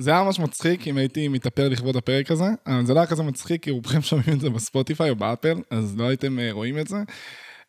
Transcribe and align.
זה 0.00 0.10
היה 0.10 0.22
ממש 0.22 0.38
מצחיק 0.38 0.88
אם 0.88 0.96
הייתי 0.96 1.28
מתאפר 1.28 1.68
לכבוד 1.68 1.96
הפרק 1.96 2.30
הזה, 2.30 2.44
זה 2.84 2.94
לא 2.94 2.98
היה 2.98 3.06
כזה 3.06 3.22
מצחיק, 3.22 3.62
כי 3.62 3.70
רובכם 3.70 4.02
שומעים 4.02 4.32
את 4.32 4.40
זה 4.40 4.50
בספוטיפיי 4.50 5.10
או 5.10 5.16
באפל, 5.16 5.54
אז 5.70 5.96
לא 5.96 6.08
הייתם 6.08 6.38
אה, 6.38 6.52
רואים 6.52 6.78
את 6.78 6.88
זה. 6.88 6.96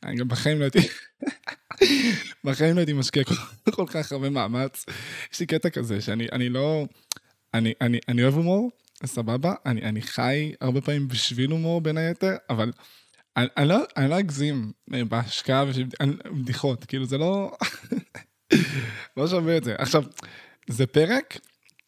אני 0.04 0.16
גם 0.16 0.28
בחיים 0.28 0.60
לא 0.60 0.64
הייתי, 0.64 0.80
בחיים 2.46 2.76
לא 2.76 2.80
הייתי 2.80 2.94
משקיע 2.94 3.24
כל, 3.24 3.36
כל 3.76 3.86
כך 3.88 4.12
הרבה 4.12 4.30
מאמץ. 4.30 4.86
יש 5.34 5.40
לי 5.40 5.46
קטע 5.46 5.70
כזה 5.70 6.02
שאני 6.02 6.28
אני 6.32 6.50
לא, 6.50 6.86
אני, 7.54 7.74
אני, 7.82 8.00
אני 8.08 8.24
אוהב 8.24 8.34
הומור, 8.34 8.72
סבבה, 9.06 9.54
אני, 9.66 9.82
אני 9.82 10.02
חי 10.02 10.54
הרבה 10.62 10.82
פעמים 10.82 11.08
בשביל 11.08 11.52
הומור 11.52 11.82
בין 11.82 11.98
היתר, 11.98 12.36
אבל 12.50 12.72
אני, 13.38 13.48
אני, 13.58 13.68
לא, 13.68 13.78
אני 13.98 14.10
לא 14.10 14.20
אגזים 14.20 14.72
אה, 14.94 15.06
בהשקעה 15.06 15.66
ובדיחות, 16.26 16.86
כאילו 16.86 17.06
זה 17.06 17.18
לא, 17.18 17.52
לא 19.18 19.28
שווה 19.28 19.58
את 19.58 19.64
זה. 19.64 19.76
עכשיו, 19.78 20.04
זה 20.68 20.88
פרק 20.88 21.38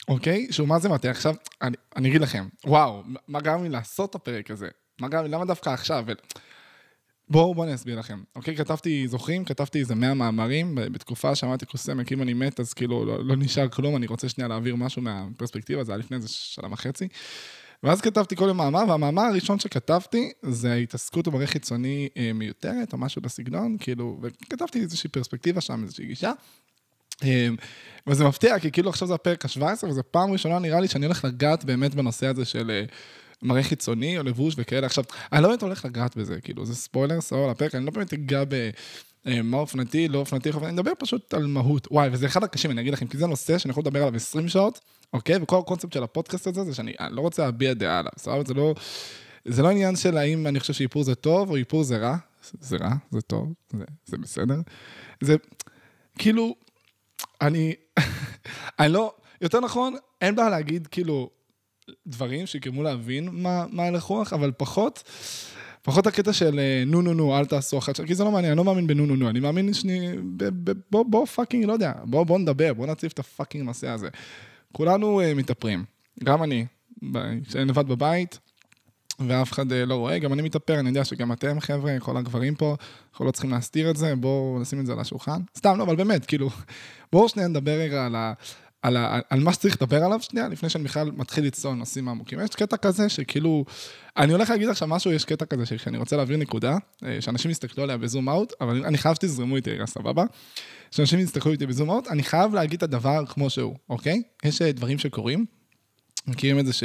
אוקיי? 0.07 0.47
שהוא 0.51 0.67
מה 0.67 0.79
זה 0.79 0.89
מטה. 0.89 1.09
עכשיו, 1.09 1.35
אני, 1.61 1.77
אני 1.95 2.09
אגיד 2.09 2.21
לכם, 2.21 2.47
וואו, 2.65 3.03
מה 3.27 3.41
גרם 3.41 3.63
לי 3.63 3.69
לעשות 3.69 4.09
את 4.09 4.15
הפרק 4.15 4.51
הזה? 4.51 4.67
מה 5.01 5.07
גרם 5.07 5.23
לי, 5.23 5.29
למה 5.29 5.45
דווקא 5.45 5.69
עכשיו? 5.69 6.05
בואו, 7.29 7.53
בואו 7.53 7.65
אני 7.65 7.75
אסביר 7.75 7.99
לכם. 7.99 8.23
אוקיי, 8.35 8.55
כתבתי, 8.55 9.07
זוכרים? 9.07 9.45
כתבתי 9.45 9.79
איזה 9.79 9.95
100 9.95 10.13
מאמרים, 10.13 10.75
בתקופה 10.75 11.35
שאמרתי 11.35 11.65
קוסמק, 11.65 12.11
אם 12.11 12.21
אני 12.21 12.33
מת, 12.33 12.59
אז 12.59 12.73
כאילו 12.73 13.05
לא, 13.05 13.25
לא 13.25 13.35
נשאר 13.35 13.69
כלום, 13.69 13.95
אני 13.95 14.07
רוצה 14.07 14.29
שנייה 14.29 14.47
להעביר 14.47 14.75
משהו 14.75 15.01
מהפרספקטיבה, 15.01 15.83
זה 15.83 15.91
היה 15.91 15.99
לפני 15.99 16.17
איזה 16.17 16.27
שנה 16.27 16.67
וחצי. 16.71 17.07
ואז 17.83 18.01
כתבתי 18.01 18.35
כל 18.35 18.45
יום 18.47 18.57
מאמר, 18.57 18.83
והמאמר 18.87 19.21
הראשון 19.21 19.59
שכתבתי 19.59 20.31
זה 20.41 20.73
התעסקות 20.73 21.27
במראה 21.27 21.47
חיצוני 21.47 22.09
אה, 22.17 22.31
מיותרת, 22.33 22.93
או 22.93 22.97
משהו 22.97 23.21
בסגנון, 23.21 23.77
כאילו, 23.79 24.19
וכתבתי 24.21 24.81
איזושהי 24.81 25.09
פרספקטיבה 25.09 25.61
שם, 25.61 25.83
איזושהי 25.83 26.05
גישה. 26.05 26.31
אמ, 27.23 27.55
וזה 28.07 28.23
מפתיע, 28.23 28.59
כי 28.59 28.71
כאילו 28.71 28.89
עכשיו 28.89 29.07
זה 29.07 29.13
הפרק 29.13 29.45
ה-17, 29.45 29.87
וזו 29.87 30.01
פעם 30.11 30.31
ראשונה 30.31 30.59
נראה 30.59 30.79
לי 30.79 30.87
שאני 30.87 31.05
הולך 31.05 31.25
לגעת 31.25 31.65
באמת 31.65 31.95
בנושא 31.95 32.27
הזה 32.27 32.45
של 32.45 32.71
אה, 32.71 32.83
מראה 33.41 33.63
חיצוני 33.63 34.17
או 34.17 34.23
לבוש 34.23 34.55
וכאלה. 34.57 34.85
עכשיו, 34.85 35.03
אני 35.33 35.43
לא 35.43 35.49
באמת 35.49 35.61
הולך 35.61 35.85
לגעת 35.85 36.17
בזה, 36.17 36.41
כאילו, 36.41 36.65
זה 36.65 36.75
ספוילר 36.75 37.21
סבבה 37.21 37.51
לפרק, 37.51 37.75
אני 37.75 37.85
לא 37.85 37.91
באמת 37.91 38.13
אגע 38.13 38.43
ב... 38.43 38.69
אה, 39.27 39.41
מה 39.41 39.57
אופנתי, 39.57 40.07
לא 40.07 40.17
אופנתי, 40.17 40.49
אני 40.63 40.71
מדבר 40.71 40.91
פשוט 40.99 41.33
על 41.33 41.45
מהות. 41.45 41.87
וואי, 41.91 42.09
וזה 42.11 42.25
אחד 42.25 42.43
הקשים, 42.43 42.71
אני 42.71 42.81
אגיד 42.81 42.93
לכם, 42.93 43.07
כי 43.07 43.17
זה 43.17 43.27
נושא 43.27 43.57
שאני 43.57 43.71
יכול 43.71 43.81
לדבר 43.81 43.99
עליו 43.99 44.15
20 44.15 44.47
שעות, 44.47 44.79
אוקיי? 45.13 45.35
וכל 45.41 45.59
הקונספט 45.59 45.93
של 45.93 46.03
הפודקאסט 46.03 46.47
הזה, 46.47 46.63
זה 46.63 46.73
שאני 46.73 46.93
לא 47.09 47.21
רוצה 47.21 47.45
להביע 47.45 47.73
דעה 47.73 47.99
עליו, 47.99 48.11
סבבה? 48.17 48.43
זה 48.47 48.53
לא... 48.53 48.73
זה 49.45 49.61
לא 49.61 49.69
עניין 49.69 49.95
של 49.95 50.17
האם 50.17 50.47
אני 50.47 50.59
חושב 50.59 50.73
שאיפור 50.73 51.03
זה 51.03 51.15
טוב 51.15 51.49
או 51.49 51.55
איפור 51.55 51.83
זה 51.83 51.97
רע. 51.97 52.17
זה 52.59 52.77
רע, 52.77 52.93
זה 53.11 53.21
טוב, 53.21 53.53
זה, 53.73 53.83
זה 54.05 54.17
בסדר. 54.17 54.61
זה 55.21 55.35
כאילו, 56.17 56.55
אני, 57.47 57.73
אני 58.79 58.93
לא, 58.93 59.13
יותר 59.41 59.59
נכון, 59.59 59.95
אין 60.21 60.35
בעיה 60.35 60.49
להגיד 60.49 60.87
כאילו 60.87 61.29
דברים 62.07 62.45
שיגרמו 62.45 62.83
להבין 62.83 63.29
מה, 63.31 63.65
מה 63.69 63.83
הלך 63.83 64.03
רוח, 64.03 64.33
אבל 64.33 64.51
פחות, 64.57 65.03
פחות 65.81 66.07
הקטע 66.07 66.33
של 66.33 66.59
אה, 66.59 66.83
נו 66.85 67.01
נו 67.01 67.13
נו, 67.13 67.37
אל 67.37 67.45
תעשו 67.45 67.77
אחת, 67.77 68.01
כי 68.01 68.15
זה 68.15 68.23
לא 68.23 68.31
מעניין, 68.31 68.51
אני 68.51 68.57
לא 68.57 68.63
מאמין 68.63 68.87
בנו 68.87 69.05
נו 69.05 69.15
נו, 69.15 69.29
אני 69.29 69.39
מאמין 69.39 69.71
ב, 70.37 70.71
בוא, 70.91 71.05
בוא 71.05 71.25
fucking, 71.25 71.65
לא 71.65 71.73
יודע, 71.73 71.93
בוא, 72.03 72.23
בוא 72.23 72.39
נדבר, 72.39 72.73
בוא 72.73 72.87
נציב 72.87 73.11
את 73.13 73.19
ה 73.19 73.25
fucking 73.25 73.65
נושא 73.65 73.87
הזה. 73.87 74.09
כולנו 74.71 75.21
uh, 75.21 75.35
מתאפרים, 75.35 75.83
גם 76.23 76.43
אני, 76.43 76.65
כשאני 77.47 77.65
לבד 77.65 77.87
בבית, 77.87 78.39
ואף 79.19 79.51
אחד 79.51 79.71
אה, 79.71 79.85
לא 79.85 79.95
רואה, 79.95 80.19
גם 80.19 80.33
אני 80.33 80.41
מתאפר, 80.41 80.79
אני 80.79 80.89
יודע 80.89 81.05
שגם 81.05 81.31
אתם, 81.31 81.59
חבר'ה, 81.59 81.99
כל 81.99 82.17
הגברים 82.17 82.55
פה, 82.55 82.75
אנחנו 83.11 83.25
לא 83.25 83.31
צריכים 83.31 83.51
להסתיר 83.51 83.89
את 83.89 83.97
זה, 83.97 84.15
בואו 84.15 84.59
נשים 84.61 84.79
את 84.79 84.85
זה 84.85 84.93
על 84.93 84.99
השולחן. 84.99 85.41
סתם, 85.57 85.77
לא, 85.77 85.83
אבל 85.83 85.95
באמת, 85.95 86.25
כאילו, 86.25 86.49
בואו 87.13 87.29
שנייה 87.29 87.47
נדבר 87.47 87.71
רגע 87.71 88.05
על, 88.05 88.15
ה, 88.15 88.33
על, 88.81 88.97
ה, 88.97 89.19
על 89.29 89.39
מה 89.39 89.53
שצריך 89.53 89.81
לדבר 89.81 90.03
עליו 90.03 90.21
שנייה, 90.21 90.47
לפני 90.47 90.69
שאני 90.69 90.83
בכלל 90.83 91.11
מתחיל 91.11 91.45
לצלול 91.45 91.75
נושאים 91.75 92.09
עמוקים. 92.09 92.39
יש 92.39 92.49
קטע 92.49 92.77
כזה 92.77 93.09
שכאילו, 93.09 93.65
אני 94.17 94.33
הולך 94.33 94.49
להגיד 94.49 94.69
עכשיו 94.69 94.87
משהו, 94.87 95.11
יש 95.11 95.25
קטע 95.25 95.45
כזה 95.45 95.65
שאני 95.65 95.97
רוצה 95.97 96.15
להעביר 96.15 96.37
נקודה, 96.37 96.77
אה, 97.05 97.21
שאנשים 97.21 97.51
יסתכלו 97.51 97.83
עליה 97.83 97.97
בזום 97.97 98.29
אאוט, 98.29 98.53
אבל 98.61 98.85
אני 98.85 98.97
חייב 98.97 99.15
שתזרמו 99.15 99.55
איתי 99.55 99.71
רגע, 99.71 99.85
סבבה? 99.85 100.23
שאנשים 100.91 101.19
יסתכלו 101.19 101.51
איתי 101.51 101.65
בזום 101.65 101.89
אאוט, 101.89 102.07
אני 102.07 102.23
חייב 102.23 102.53
להגיד 102.53 102.77
את 102.77 102.83
הדבר 102.83 103.25
כמו 103.25 103.49
שהוא, 103.49 103.75
אוקיי? 103.89 104.21
יש 104.43 104.61
אה, 104.61 104.71
דברים 104.71 104.97
שקורים, 104.97 105.45
מכירים 106.27 106.59
את 106.59 106.65
זה 106.65 106.73
ש... 106.73 106.83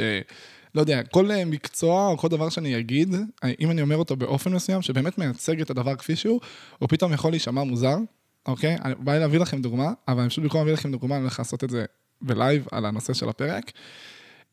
לא 0.75 0.81
יודע, 0.81 1.03
כל 1.03 1.31
אה, 1.31 1.45
מקצוע 1.45 2.07
או 2.07 2.17
כל 2.17 2.27
דבר 2.27 2.49
שאני 2.49 2.79
אגיד, 2.79 3.15
אה, 3.43 3.51
אם 3.59 3.71
אני 3.71 3.81
אומר 3.81 3.97
אותו 3.97 4.15
באופן 4.15 4.53
מסוים, 4.53 4.81
שבאמת 4.81 5.17
מייצג 5.17 5.61
את 5.61 5.69
הדבר 5.69 5.95
כפי 5.95 6.15
שהוא, 6.15 6.39
הוא 6.79 6.89
פתאום 6.89 7.13
יכול 7.13 7.31
להישמע 7.31 7.63
מוזר, 7.63 7.97
אוקיי? 8.45 8.77
אני 8.85 8.95
בא 8.95 9.13
לי 9.13 9.19
להביא 9.19 9.39
לכם 9.39 9.61
דוגמה, 9.61 9.91
אבל 10.07 10.21
אני 10.21 10.29
פשוט 10.29 10.43
במקום 10.43 10.59
להביא 10.59 10.73
לכם 10.73 10.91
דוגמה, 10.91 11.15
אני 11.15 11.21
הולך 11.21 11.39
לעשות 11.39 11.63
את 11.63 11.69
זה 11.69 11.85
בלייב 12.21 12.67
על 12.71 12.85
הנושא 12.85 13.13
של 13.13 13.29
הפרק. 13.29 13.71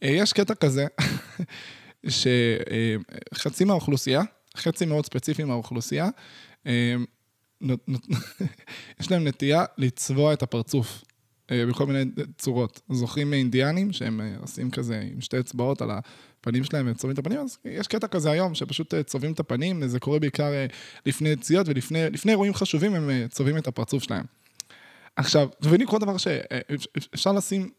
אה, 0.02 0.08
יש 0.08 0.32
קטע 0.32 0.54
כזה, 0.54 0.86
שחצי 3.34 3.64
מהאוכלוסייה, 3.64 4.22
חצי 4.56 4.86
מאוד 4.86 5.06
ספציפי 5.06 5.44
מהאוכלוסייה, 5.44 6.08
יש 9.00 9.10
להם 9.10 9.26
נטייה 9.26 9.64
לצבוע 9.78 10.32
את 10.32 10.42
הפרצוף. 10.42 11.02
אה, 11.50 11.66
בכל 11.66 11.86
מיני 11.86 12.04
צורות. 12.38 12.80
זוכרים 12.90 13.30
מאינדיאנים 13.30 13.92
שהם 13.92 14.20
אה, 14.20 14.34
עושים 14.40 14.70
כזה 14.70 15.00
עם 15.12 15.20
שתי 15.20 15.38
אצבעות 15.38 15.82
על 15.82 15.90
הפנים 15.90 16.64
שלהם 16.64 16.88
וצובעים 16.90 17.14
את 17.14 17.18
הפנים? 17.18 17.40
אז 17.40 17.58
יש 17.64 17.86
קטע 17.86 18.06
כזה 18.06 18.30
היום 18.30 18.54
שפשוט 18.54 18.94
אה, 18.94 19.02
צובעים 19.02 19.32
את 19.32 19.40
הפנים, 19.40 19.88
זה 19.88 20.00
קורה 20.00 20.18
בעיקר 20.18 20.52
לפני 21.06 21.28
יציאות 21.28 21.68
ולפני 21.68 22.30
אירועים 22.30 22.54
חשובים 22.54 22.94
הם 22.94 23.10
צובעים 23.28 23.56
את 23.58 23.66
הפרצוף 23.66 24.02
שלהם. 24.02 24.24
עכשיו, 25.16 25.48
תביני 25.60 25.86
כל 25.86 25.98
דבר 25.98 26.16
שאפשר 26.16 27.32
לשים 27.32 27.70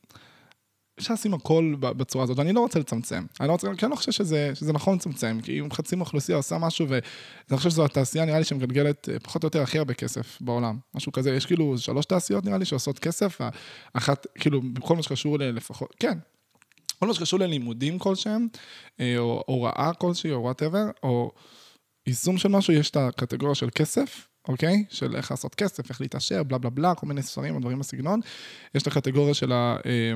אפשר 0.99 1.13
לשים 1.13 1.33
הכל 1.33 1.75
בצורה 1.79 2.23
הזאת, 2.23 2.37
ואני 2.37 2.53
לא 2.53 2.59
רוצה 2.59 2.79
לצמצם. 2.79 3.25
אני 3.39 3.47
לא 3.47 3.53
רוצה, 3.53 3.67
כי 3.77 3.85
אני 3.85 3.91
לא 3.91 3.95
חושב 3.95 4.11
שזה, 4.11 4.51
שזה 4.55 4.73
נכון 4.73 4.95
לצמצם, 4.95 5.39
כי 5.43 5.59
אם 5.59 5.71
חצי 5.71 5.95
מהאוכלוסייה 5.95 6.37
עושה 6.37 6.57
משהו, 6.57 6.85
ואני 6.89 7.57
חושב 7.57 7.69
שזו 7.69 7.85
התעשייה, 7.85 8.25
נראה 8.25 8.39
לי 8.39 8.43
שמגלגלת 8.43 9.09
אה, 9.09 9.19
פחות 9.19 9.43
או 9.43 9.47
יותר 9.47 9.61
הכי 9.61 9.77
הרבה 9.77 9.93
כסף 9.93 10.37
בעולם. 10.41 10.77
משהו 10.95 11.11
כזה, 11.11 11.35
יש 11.35 11.45
כאילו 11.45 11.77
שלוש 11.77 12.05
תעשיות 12.05 12.45
נראה 12.45 12.57
לי 12.57 12.65
שעושות 12.65 12.99
כסף, 12.99 13.41
אחת, 13.93 14.27
כאילו, 14.35 14.61
בכל 14.73 14.95
מה 14.95 15.03
שקשור 15.03 15.37
לפחות, 15.39 15.95
כן. 15.99 16.17
כל 16.99 17.07
מה 17.07 17.13
שקשור 17.13 17.39
ללימודים 17.39 17.99
כלשהם, 17.99 18.47
אה, 18.99 19.17
או 19.17 19.43
הוראה 19.47 19.91
כלשהי, 19.93 20.31
או 20.31 20.41
וואטאבר, 20.41 20.85
או 21.03 21.31
יישום 22.07 22.37
של 22.37 22.49
משהו, 22.49 22.73
יש 22.73 22.89
את 22.89 22.97
הקטגוריה 22.97 23.55
של 23.55 23.69
כסף, 23.75 24.27
אוקיי? 24.47 24.85
של 24.89 25.15
איך 25.15 25.31
לעשות 25.31 25.55
כסף, 25.55 25.89
איך 25.89 26.01
להתעשר, 26.01 26.43
בלה 26.43 26.57
בלה 26.57 26.69
בלה, 26.69 26.95
כל 26.95 27.07
מיני 27.07 27.23
ספרים 27.23 27.55
או 27.55 27.59
דברים 27.59 27.79
בסגנון. 27.79 28.19
יש 28.75 28.81
את 28.81 28.87
הקטגוריה 28.87 29.33
של 29.33 29.51
ה... 29.51 29.77
אה, 29.85 30.13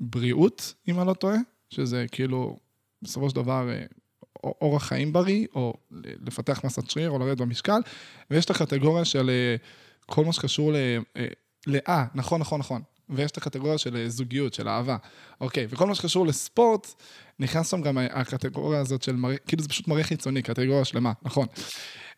בריאות, 0.00 0.74
אם 0.88 0.98
אני 0.98 1.08
לא 1.08 1.14
טועה, 1.14 1.36
שזה 1.70 2.06
כאילו, 2.12 2.58
בסופו 3.02 3.30
של 3.30 3.36
דבר, 3.36 3.70
אה, 3.70 3.84
אורח 4.44 4.84
חיים 4.84 5.12
בריא, 5.12 5.46
או 5.54 5.74
לפתח 6.26 6.60
מסת 6.64 6.90
שריר, 6.90 7.10
או 7.10 7.18
לרדת 7.18 7.38
במשקל, 7.38 7.80
ויש 8.30 8.44
את 8.44 8.50
הקטגוריה 8.50 9.04
של 9.04 9.30
אה, 9.30 9.56
כל 10.06 10.24
מה 10.24 10.32
שקשור 10.32 10.72
ל... 10.72 10.76
אה, 11.16 11.26
לאה, 11.66 12.04
נכון, 12.14 12.40
נכון, 12.40 12.60
נכון. 12.60 12.82
ויש 13.08 13.30
את 13.30 13.36
הקטגוריה 13.36 13.78
של 13.78 14.08
זוגיות, 14.08 14.54
של 14.54 14.68
אהבה. 14.68 14.96
אוקיי, 15.40 15.66
וכל 15.70 15.86
מה 15.86 15.94
שקשור 15.94 16.26
לספורט, 16.26 16.94
נכנס 17.38 17.70
שם 17.70 17.82
גם 17.82 17.98
הקטגוריה 17.98 18.80
הזאת 18.80 19.02
של 19.02 19.16
מראה, 19.16 19.36
כאילו 19.36 19.62
זה 19.62 19.68
פשוט 19.68 19.88
מראה 19.88 20.04
חיצוני, 20.04 20.42
קטגוריה 20.42 20.84
שלמה, 20.84 21.12
נכון. 21.22 21.46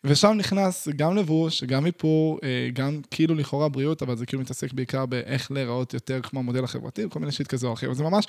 ושם 0.03 0.33
נכנס 0.37 0.87
גם 0.95 1.15
לבוש, 1.15 1.63
גם 1.63 1.85
איפור, 1.85 2.39
אה, 2.43 2.69
גם 2.73 3.01
כאילו 3.11 3.35
לכאורה 3.35 3.69
בריאות, 3.69 4.01
אבל 4.01 4.17
זה 4.17 4.25
כאילו 4.25 4.41
מתעסק 4.41 4.73
בעיקר 4.73 5.05
באיך 5.05 5.51
להיראות 5.51 5.93
יותר 5.93 6.21
כמו 6.21 6.39
המודל 6.39 6.63
החברתי, 6.63 7.05
וכל 7.05 7.19
מיני 7.19 7.31
שיט 7.31 7.47
כזה 7.47 7.67
או 7.67 7.73
אחר. 7.73 7.91
וזה 7.91 8.03
ממש, 8.03 8.25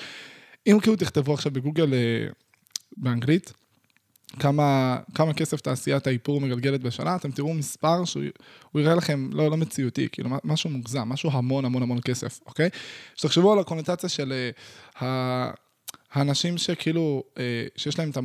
אם 0.66 0.78
כאילו 0.82 0.96
תכתבו 0.96 1.34
עכשיו 1.34 1.52
בגוגל 1.52 1.94
אה, 1.94 2.26
באנגלית, 2.96 3.52
כמה, 4.38 4.98
כמה 5.14 5.34
כסף 5.34 5.60
תעשיית 5.60 6.06
האיפור 6.06 6.40
מגלגלת 6.40 6.80
בשנה, 6.80 7.16
אתם 7.16 7.30
תראו 7.30 7.54
מספר 7.54 8.04
שהוא 8.04 8.24
יראה 8.74 8.94
לכם 8.94 9.30
לא, 9.32 9.50
לא 9.50 9.56
מציאותי, 9.56 10.08
כאילו 10.12 10.30
משהו 10.44 10.70
מוגזם, 10.70 11.08
משהו 11.08 11.30
המון 11.32 11.64
המון 11.64 11.82
המון 11.82 11.98
כסף, 12.04 12.40
אוקיי? 12.46 12.68
שתחשבו 13.14 13.52
על 13.52 13.58
הקונוטציה 13.58 14.08
של 14.08 14.50
uh, 14.98 15.04
האנשים 16.12 16.58
שכאילו, 16.58 17.22
uh, 17.34 17.38
שיש 17.76 17.98
להם 17.98 18.10
את 18.10 18.16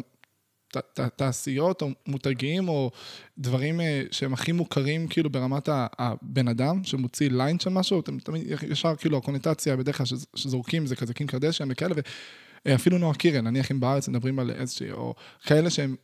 תעשיות 1.16 1.82
או 1.82 1.90
מותגים 2.08 2.70
או 2.70 2.92
דברים 3.38 3.82
אה, 3.82 4.04
שהם 4.12 4.34
הכי 4.34 4.52
מוכרים 4.52 5.08
כאילו 5.08 5.30
ברמת 5.30 5.70
הבן 5.72 6.48
אדם 6.48 6.84
שמוציא 6.84 7.30
ליין 7.32 7.60
של 7.60 7.70
משהו, 7.70 8.00
אתם 8.00 8.20
תמיד 8.20 8.44
ישר 8.70 8.96
כאילו 8.96 9.18
הקונוטציה 9.18 9.76
בדרך 9.76 9.98
כלל 9.98 10.06
שזורקים 10.36 10.86
זה 10.86 10.96
כזה 10.96 11.14
קים 11.14 11.30
קרדשיאן 11.30 11.68
וכאלה 11.72 11.96
ואפילו 12.66 12.98
נועה 12.98 13.14
קירן, 13.16 13.48
נניח 13.48 13.72
אם 13.72 13.80
בארץ 13.80 14.08
מדברים 14.08 14.40
על 14.40 14.52
איזושהי, 14.52 14.92
או 14.92 15.16
כאלה 15.44 15.70
שהן 15.70 15.96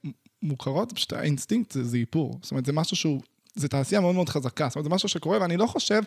מוכרות, 0.41 0.91
פשוט 0.91 1.13
האינסטינקט 1.13 1.71
זה, 1.71 1.83
זה 1.83 1.97
איפור, 1.97 2.39
זאת 2.41 2.51
אומרת 2.51 2.65
זה 2.65 2.73
משהו 2.73 2.97
שהוא 2.97 3.21
זה 3.55 3.67
תעשייה 3.67 4.01
מאוד 4.01 4.15
מאוד 4.15 4.29
חזקה, 4.29 4.67
זאת 4.67 4.75
אומרת, 4.75 4.83
זה 4.83 4.95
משהו 4.95 5.09
שקורה, 5.09 5.41
ואני 5.41 5.57
לא 5.57 5.65
חושב 5.65 6.01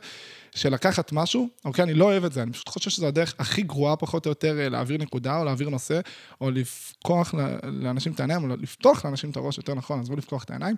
שלקחת 0.55 1.13
משהו, 1.13 1.49
אוקיי, 1.65 1.85
אני 1.85 1.95
לא 1.95 2.05
אוהב 2.05 2.25
את 2.25 2.33
זה, 2.33 2.43
אני 2.43 2.53
פשוט 2.53 2.69
חושב 2.69 2.91
שזו 2.91 3.07
הדרך 3.07 3.35
הכי 3.39 3.63
גרועה 3.63 3.97
פחות 3.97 4.27
או 4.27 4.31
יותר 4.31 4.61
אה, 4.61 4.69
להעביר 4.69 4.99
נקודה, 4.99 5.39
או 5.39 5.45
להעביר 5.45 5.69
נושא, 5.69 6.01
או 6.41 6.51
לפקוח 6.51 7.35
לאנשים 7.63 8.13
את 8.13 8.21
העיניים, 8.21 8.51
או 8.51 8.57
לפתוח 8.57 9.05
לאנשים 9.05 9.31
את 9.31 9.37
הראש, 9.37 9.59
יותר 9.59 9.75
נכון, 9.75 10.01
עזבו 10.01 10.17
לפקוח 10.17 10.45
את 10.45 10.51
העיניים. 10.51 10.77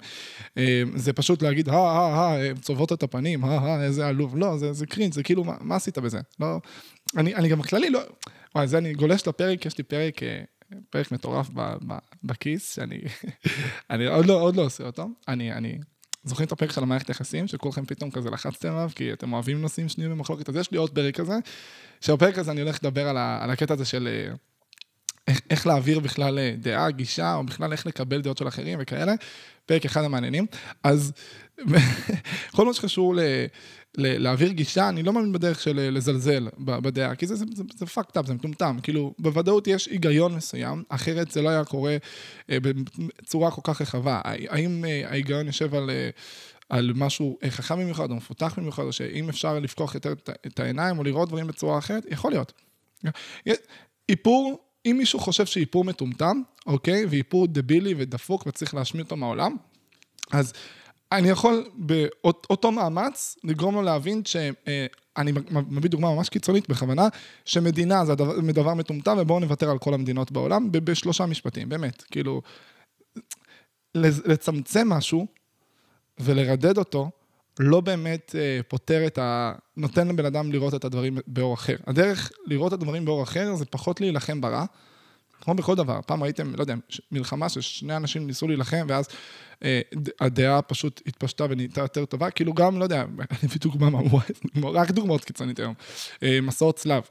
אה, 0.59 0.83
זה 0.95 1.13
פשוט 1.13 1.43
להגיד, 1.43 1.69
הא, 1.69 1.75
הא, 1.75 2.17
הא, 2.17 2.55
צובעות 2.61 2.93
את 2.93 3.03
הפנים, 3.03 3.45
הא, 3.45 3.51
הא, 3.51 3.83
איזה 3.83 4.07
עלוב. 4.07 4.37
לא, 4.37 4.57
זה, 4.57 4.73
זה 4.73 4.87
cringe, 4.87 5.12
זה 5.13 5.23
כאילו, 5.23 5.45
מה, 5.45 5.55
מה 5.61 5.77
עשית 5.77 5.99
בזה? 5.99 6.21
לא, 6.41 6.61
אני, 7.17 7.35
אני 7.35 7.49
גם 7.49 7.59
בכללי 7.59 7.91
לא... 7.91 8.01
וואי, 8.55 8.69
זה 8.69 8.79
אני 8.79 8.95
גולש 8.95 9.29
לפרק, 9.29 9.67
יש 9.67 9.79
לי 9.79 9.85
פרק, 9.85 10.23
אה, 10.23 10.43
פרק 10.91 11.13
מטורף 11.13 11.51
בכיס, 12.25 12.75
שאני 12.75 13.01
אני 13.91 14.07
עוד 14.07 14.27
לא, 14.27 14.41
עוד 14.41 14.57
לא 14.57 14.63
עושה 14.63 14.85
אותו. 14.85 15.09
אני, 15.29 15.53
אני... 15.53 15.79
זוכרים 16.25 16.47
את 16.47 16.53
הפרק 16.53 16.73
של 16.73 16.82
המערכת 16.82 17.09
יחסים, 17.09 17.47
שכולכם 17.47 17.85
פתאום 17.85 18.11
כזה 18.11 18.31
לחצתם 18.31 18.69
עליו, 18.69 18.91
כי 18.94 19.12
אתם 19.12 19.32
אוהבים 19.32 19.61
נושאים 19.61 19.88
שנויים 19.88 20.12
במחלוקת, 20.12 20.49
אז 20.49 20.56
יש 20.56 20.71
לי 20.71 20.79
עוד 20.79 20.91
פרק 20.91 21.17
כזה, 21.17 21.35
שבפרק 22.00 22.38
הזה 22.38 22.50
אני 22.50 22.61
הולך 22.61 22.79
לדבר 22.82 23.09
על, 23.09 23.17
ה, 23.17 23.38
על 23.44 23.50
הקטע 23.50 23.75
הזה 23.75 23.85
של 23.85 24.09
אה, 24.11 24.35
איך, 25.29 25.41
איך 25.50 25.67
להעביר 25.67 26.00
בכלל 26.00 26.38
אה, 26.38 26.55
דעה, 26.59 26.91
גישה, 26.91 27.35
או 27.35 27.44
בכלל 27.44 27.73
איך 27.73 27.87
לקבל 27.87 28.21
דעות 28.21 28.38
של 28.38 28.49
אחרים 28.49 28.79
וכאלה. 28.82 29.15
פרק 29.67 29.85
אחד 29.85 30.05
המעניינים. 30.05 30.47
אז 30.82 31.12
כל 32.56 32.67
מה 32.67 32.75
שקשור 32.75 33.15
ל... 33.15 33.20
להעביר 33.96 34.52
גישה, 34.52 34.88
אני 34.88 35.02
לא 35.02 35.12
מאמין 35.12 35.32
בדרך 35.32 35.61
של 35.61 35.79
אה, 35.79 35.91
לזלזל 35.91 36.49
בדעה, 36.58 37.14
כי 37.14 37.26
זה, 37.26 37.37
זה, 37.37 37.44
זה, 37.55 37.62
זה 37.76 37.87
fucked 37.87 38.19
up, 38.19 38.26
זה 38.26 38.35
מטומטם. 38.35 38.76
כאילו, 38.82 39.14
בוודאות 39.19 39.67
יש 39.67 39.87
היגיון 39.87 40.35
מסוים, 40.35 40.82
אחרת 40.88 41.31
זה 41.31 41.43
לא 41.43 41.49
היה 41.49 41.64
קורה 41.64 41.96
אה, 42.50 42.58
בצורה 42.61 43.50
כל 43.50 43.61
כך 43.64 43.81
רחבה. 43.81 44.20
האם 44.25 44.85
אה, 44.85 45.11
ההיגיון 45.11 45.46
יושב 45.46 45.75
על... 45.75 45.91
על 46.69 46.93
משהו 46.94 47.38
חכם 47.49 47.81
במיוחד 47.81 48.11
או 48.11 48.17
מפותח 48.17 48.55
במיוחד, 48.58 48.82
או 48.82 48.93
שאם 48.93 49.29
אפשר 49.29 49.58
לפקוח 49.58 49.94
יותר 49.94 50.12
את 50.46 50.61
העיניים 50.61 50.99
או 50.99 51.05
לראות 51.05 51.29
דברים 51.29 51.46
בצורה 51.46 51.79
אחרת, 51.79 52.06
יכול 52.11 52.31
להיות. 52.31 52.52
איפור, 54.08 54.58
אם 54.87 54.94
מישהו 54.99 55.19
חושב 55.19 55.46
שאיפור 55.46 55.85
מטומטם, 55.85 56.43
אוקיי, 56.67 57.06
ואיפור 57.06 57.46
דבילי 57.46 57.94
ודפוק 57.96 58.46
וצריך 58.46 58.75
להשמיד 58.75 59.05
אותו 59.05 59.17
מהעולם, 59.17 59.56
אז 60.32 60.52
אני 61.12 61.29
יכול 61.29 61.71
באותו 61.75 62.73
מאמץ 62.73 63.37
לגרום 63.45 63.75
לו 63.75 63.83
להבין 63.83 64.23
ש... 64.25 64.37
אה, 64.37 64.87
אני 65.17 65.33
מביא 65.53 65.91
דוגמה 65.91 66.15
ממש 66.15 66.29
קיצונית 66.29 66.69
בכוונה, 66.69 67.09
שמדינה 67.45 68.05
זה 68.05 68.15
דבר, 68.15 68.41
דבר 68.41 68.75
מטומטם 68.75 69.17
ובואו 69.21 69.41
נוותר 69.41 69.71
על 69.71 69.79
כל 69.79 69.95
המדינות 69.95 70.33
בעולם 70.33 70.69
בשלושה 70.73 71.27
משפטים, 71.27 71.69
באמת, 71.69 72.03
כאילו, 72.03 72.43
לצמצם 73.95 74.89
משהו 74.89 75.27
ולרדד 76.19 76.79
אותו, 76.79 77.11
לא 77.59 77.81
באמת 77.81 78.35
אה, 78.39 78.61
פותר 78.69 79.06
את 79.06 79.19
ה... 79.19 79.53
נותן 79.77 80.09
לבן 80.09 80.25
אדם 80.25 80.53
לראות 80.53 80.75
את 80.75 80.85
הדברים 80.85 81.19
באור 81.27 81.55
אחר. 81.55 81.77
הדרך 81.87 82.33
לראות 82.47 82.73
את 82.73 82.79
הדברים 82.79 83.05
באור 83.05 83.23
אחר 83.23 83.55
זה 83.55 83.65
פחות 83.65 84.01
להילחם 84.01 84.41
ברע, 84.41 84.65
כמו 85.44 85.55
בכל 85.55 85.75
דבר, 85.75 86.00
פעם 86.06 86.23
ראיתם, 86.23 86.55
לא 86.55 86.61
יודע, 86.61 86.75
מלחמה 87.12 87.49
ששני 87.49 87.96
אנשים 87.96 88.26
ניסו 88.26 88.49
להילחם, 88.49 88.87
ואז 88.88 89.08
אה, 89.64 89.81
הדעה 90.20 90.62
פשוט 90.62 91.00
התפשטה 91.06 91.46
ונהייתה 91.50 91.81
יותר 91.81 92.05
טובה, 92.05 92.31
כאילו 92.31 92.55
גם, 92.55 92.79
לא 92.79 92.85
יודע, 92.85 93.02
אני 93.31 93.38
מביא 93.43 93.61
דוגמה 93.61 93.91
מהמורה, 93.91 94.25
רק 94.62 94.91
דוגמאות 94.91 95.25
קיצונית 95.25 95.58
היום. 95.58 95.75
אה, 96.23 96.41
מסעות 96.41 96.76
צלב. 96.76 97.02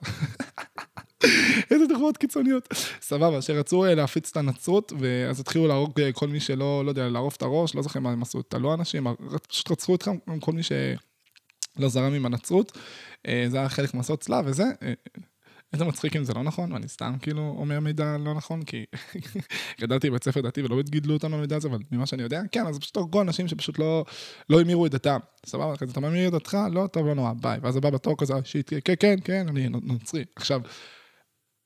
איזה 1.71 1.85
דוגמאות 1.87 2.17
קיצוניות. 2.17 2.69
סבבה, 3.01 3.41
שרצו 3.41 3.85
אה, 3.85 3.95
להפיץ 3.95 4.29
את 4.31 4.37
הנצרות, 4.37 4.93
ואז 4.99 5.39
התחילו 5.39 5.67
להרוג 5.67 6.01
אה, 6.01 6.11
כל 6.11 6.27
מי 6.27 6.39
שלא, 6.39 6.85
לא 6.85 6.89
יודע, 6.89 7.09
לערוף 7.09 7.35
את 7.35 7.41
הראש, 7.41 7.75
לא 7.75 7.81
זוכר 7.81 7.99
מה 7.99 8.11
הם 8.11 8.21
עשו, 8.21 8.41
תלו 8.41 8.73
אנשים, 8.73 9.07
פשוט 9.47 9.71
רצחו 9.71 9.95
אתכם, 9.95 10.17
כל 10.39 10.51
מי 10.51 10.63
שלא 10.63 11.89
זרם 11.89 12.13
עם 12.13 12.25
הנצרות. 12.25 12.77
אה, 13.27 13.45
זה 13.47 13.57
היה 13.57 13.69
חלק 13.69 13.93
ממסעות 13.93 14.19
צלב 14.19 14.45
וזה. 14.47 14.63
איזה 15.73 15.85
מצחיק 15.85 16.15
אם 16.15 16.23
זה 16.23 16.33
לא 16.33 16.43
נכון, 16.43 16.71
ואני 16.71 16.87
סתם 16.87 17.13
כאילו 17.21 17.55
אומר 17.57 17.79
מידע 17.79 18.17
לא 18.17 18.33
נכון, 18.33 18.63
כי 18.63 18.85
גדלתי 19.81 20.09
בבית 20.09 20.23
ספר 20.23 20.41
דתי 20.41 20.61
ולא 20.61 20.81
גידלו 20.81 21.13
אותנו 21.13 21.37
במידע 21.37 21.55
הזה, 21.55 21.67
אבל 21.67 21.79
ממה 21.91 22.05
שאני 22.05 22.23
יודע, 22.23 22.41
כן, 22.51 22.67
אז 22.67 22.79
פשוט 22.79 22.97
הרגו 22.97 23.21
אנשים 23.21 23.47
שפשוט 23.47 23.79
לא, 23.79 24.05
לא 24.49 24.61
המירו 24.61 24.85
את 24.85 24.91
דתם. 24.91 25.19
סבבה, 25.45 25.77
כזה, 25.77 25.91
אתה 25.91 25.99
ממיר 25.99 26.27
את 26.27 26.33
דתך? 26.33 26.57
לא, 26.71 26.87
טוב, 26.87 27.07
לא 27.07 27.13
נורא, 27.13 27.33
ביי. 27.41 27.59
ואז 27.61 27.77
הבא 27.77 27.89
בתור 27.89 28.17
כזה, 28.17 28.33
שיט, 28.43 28.73
כן, 28.85 28.93
כן, 28.99 29.15
כן, 29.23 29.47
אני 29.47 29.69
נוצרי. 29.69 30.23
עכשיו, 30.35 30.61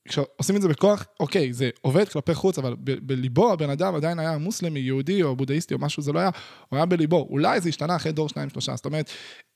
כשעושים 0.08 0.56
את 0.56 0.62
זה 0.62 0.68
בכוח, 0.68 1.06
אוקיי, 1.20 1.54
זה 1.54 1.70
עובד 1.82 2.10
כלפי 2.10 2.34
חוץ, 2.34 2.58
אבל 2.58 2.76
בליבו 2.80 3.54
הבן 3.54 3.70
אדם 3.70 3.96
עדיין 3.96 4.20
היה 4.20 4.38
מוסלמי, 4.38 4.80
יהודי 4.80 5.24
או 5.24 5.36
בודהיסטי 5.36 5.74
או 5.74 5.80
משהו, 5.80 6.04
זה 6.04 6.14
לא 6.14 6.20
היה, 6.20 6.30
הוא 6.70 6.78
היה 6.78 6.86
בליבו. 6.86 7.28
אולי 7.30 7.62
זה 7.62 7.70
השתנה 7.70 7.96
אחרי 7.96 8.12
דור, 8.12 8.30
שניים, 8.30 8.50
שלושה. 8.50 8.76
זאת 8.76 8.86
אומרת, 8.86 9.10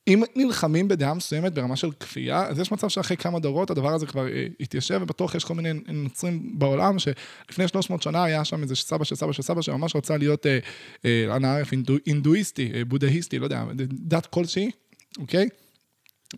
אם 0.08 0.24
נלחמים 0.36 0.88
בדעה 0.88 1.14
מסוימת 1.14 1.54
ברמה 1.54 1.76
של 1.76 1.92
כפייה, 1.92 2.48
אז 2.48 2.60
יש 2.60 2.72
מצב 2.72 2.88
שאחרי 2.88 3.18
כמה 3.18 3.40
דורות 3.40 3.72
הדבר 3.72 3.94
הזה 3.94 4.06
כבר 4.06 4.28
אה, 4.28 4.46
יתיישב, 4.60 5.00
ובטוח 5.02 5.36
יש 5.36 5.44
כל 5.44 5.54
מיני 5.54 5.70
נוצרים 5.88 6.60
בעולם, 6.60 7.00
שלפני 7.00 7.68
300 7.68 8.02
שנה 8.02 8.24
היה 8.24 8.46
שם 8.46 8.64
איזה 8.64 8.76
סבא 8.76 9.04
של 9.04 9.16
סבא 9.16 9.32
של 9.32 9.42
סבא 9.42 9.62
שממש 9.62 9.96
רצה 9.96 10.18
להיות, 10.18 10.46
אה, 10.46 10.60
אה, 11.06 11.36
אנא 11.36 11.48
ערף, 11.48 11.72
אינדואיסטי, 12.08 12.72
בודהיסטי, 12.88 13.40
לא 13.40 13.46
יודע, 13.46 13.64
דת 13.90 14.26
כלשהי, 14.26 14.72
אוקיי? 15.20 15.50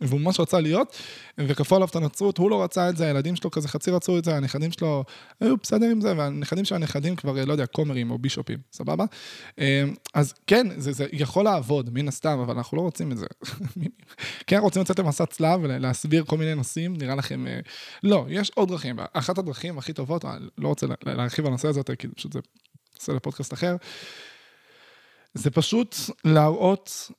והוא 0.02 0.22
ממש 0.22 0.40
רצה 0.40 0.60
להיות, 0.60 0.98
וכפו 1.38 1.76
עליו 1.76 1.88
את 1.88 1.96
הנצרות, 1.96 2.38
הוא 2.38 2.50
לא 2.50 2.64
רצה 2.64 2.90
את 2.90 2.98
זה, 2.98 3.08
הילדים 3.08 3.36
שלו 3.36 3.52
כזה 3.52 3.68
חצי 3.68 3.92
רצו 3.92 4.18
את 4.18 4.26
זה, 4.26 4.36
הנכדים 4.36 4.72
שלו 4.72 5.04
היו 5.40 5.58
בסדר 5.58 5.86
עם 5.86 6.02
זה, 6.02 6.14
והנכדים 6.18 6.66
של 6.66 6.76
הנכדים 6.76 7.16
כבר, 7.16 7.46
לא 7.46 7.52
יודע, 7.52 7.66
כומרים 7.66 8.12
או 8.12 8.18
בישופים, 8.18 8.60
סבבה? 8.72 9.06
אה, 9.60 9.84
אז 10.14 10.34
כן, 10.48 10.68
זה, 10.80 10.92
זה 10.92 11.06
יכול 11.12 11.46
לעבוד, 11.46 11.90
מן 11.94 12.08
הסתם, 12.08 12.40
אבל 12.40 12.58
אנחנו 12.58 12.78
לא 12.78 12.82
רוצים 12.82 13.12
את 13.12 13.18
זה. 13.18 13.26
כן, 14.48 14.58
רוצים 14.58 14.82
לצאת 14.82 15.00
למסע 15.00 15.26
צלב 15.26 15.60
ולהסביר 15.64 16.24
כל 16.24 16.38
מיני 16.38 16.56
נושאים, 16.56 16.98
נראה 16.98 17.16
לכם... 17.16 17.48
אה, 17.48 17.60
לא, 18.04 18.26
יש 18.30 18.52
עוד 18.56 18.70
דרכים, 18.70 18.96
אחת 19.14 19.38
הדרכים 19.38 19.78
הכי 19.78 19.94
טובות, 19.94 20.26
לא 20.58 20.68
רוצה 20.68 20.88
להרחיב 21.06 21.46
על 21.46 21.52
הנושא 21.52 21.68
הזה, 21.68 21.82
כי 22.00 22.08
פשוט 22.08 22.34
זה 22.34 22.40
נושא 22.96 23.12
לפודקאסט 23.12 23.54
אחר, 23.54 23.76
זה 25.34 25.52
פשוט 25.52 25.96
להראות 26.26 27.12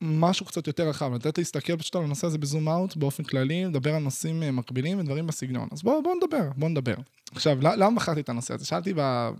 משהו 0.00 0.46
קצת 0.46 0.66
יותר 0.66 0.88
רחב, 0.88 1.14
לתת 1.14 1.38
להסתכל 1.38 1.76
פשוט 1.76 1.96
על 1.96 2.02
הנושא 2.02 2.26
הזה 2.26 2.38
בזום 2.38 2.68
אאוט 2.68 2.96
באופן 2.96 3.22
כללי, 3.24 3.64
לדבר 3.64 3.94
על 3.94 4.02
נושאים 4.02 4.42
אה, 4.42 4.50
מקבילים 4.50 4.98
ודברים 4.98 5.26
בסגנון. 5.26 5.68
אז 5.72 5.82
בואו 5.82 6.02
בוא 6.02 6.14
נדבר, 6.14 6.48
בואו 6.56 6.70
נדבר. 6.70 6.94
עכשיו, 7.32 7.58
למה 7.60 7.96
בחרתי 7.96 8.20
את 8.20 8.28
הנושא 8.28 8.54
הזה? 8.54 8.66
שאלתי 8.66 8.94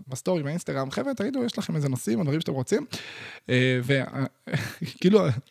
ב 0.07 0.12
story, 0.12 0.43
באינסטגרם, 0.43 0.91
חבר'ה, 0.91 1.13
תגידו, 1.13 1.43
יש 1.43 1.57
לכם 1.57 1.75
איזה 1.75 1.89
נושאים 1.89 2.19
או 2.19 2.23
דברים 2.23 2.39
שאתם 2.39 2.53
רוצים? 2.53 2.85
אה, 3.49 3.79
וכאילו, 3.83 5.19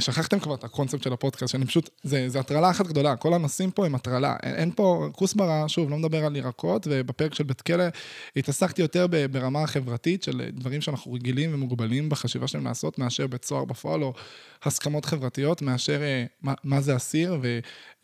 שכחתם 0.00 0.40
כבר 0.40 0.54
את 0.54 0.64
הקונספט 0.64 1.02
של 1.02 1.12
הפודקאסט, 1.12 1.52
שאני 1.52 1.66
פשוט, 1.66 1.90
זה, 2.02 2.28
זה 2.28 2.40
הטרלה 2.40 2.70
אחת 2.70 2.86
גדולה, 2.86 3.16
כל 3.16 3.34
הנושאים 3.34 3.70
פה 3.70 3.86
הם 3.86 3.94
הטרלה. 3.94 4.36
אין, 4.42 4.54
אין 4.54 4.70
פה, 4.76 5.08
כוסברה, 5.12 5.68
שוב, 5.68 5.90
לא 5.90 5.98
מדבר 5.98 6.24
על 6.24 6.36
ירקות, 6.36 6.86
ובפרק 6.90 7.34
של 7.34 7.44
בית 7.44 7.60
כלא 7.60 7.84
התעסקתי 8.36 8.82
יותר 8.82 9.06
ברמה 9.30 9.62
החברתית 9.62 10.22
של 10.22 10.42
דברים 10.52 10.80
שאנחנו 10.80 11.12
רגילים 11.12 11.54
ומוגבלים 11.54 12.08
בחשיבה 12.08 12.46
שלהם 12.46 12.64
לעשות, 12.64 12.98
מאשר 12.98 13.26
בית 13.26 13.44
סוהר 13.44 13.64
בפועל, 13.64 14.02
או 14.02 14.14
הסכמות 14.64 15.04
חברתיות, 15.04 15.62
מאשר 15.62 16.02
אה, 16.02 16.24
מה, 16.42 16.54
מה 16.64 16.80
זה 16.80 16.96
אסיר, 16.96 17.36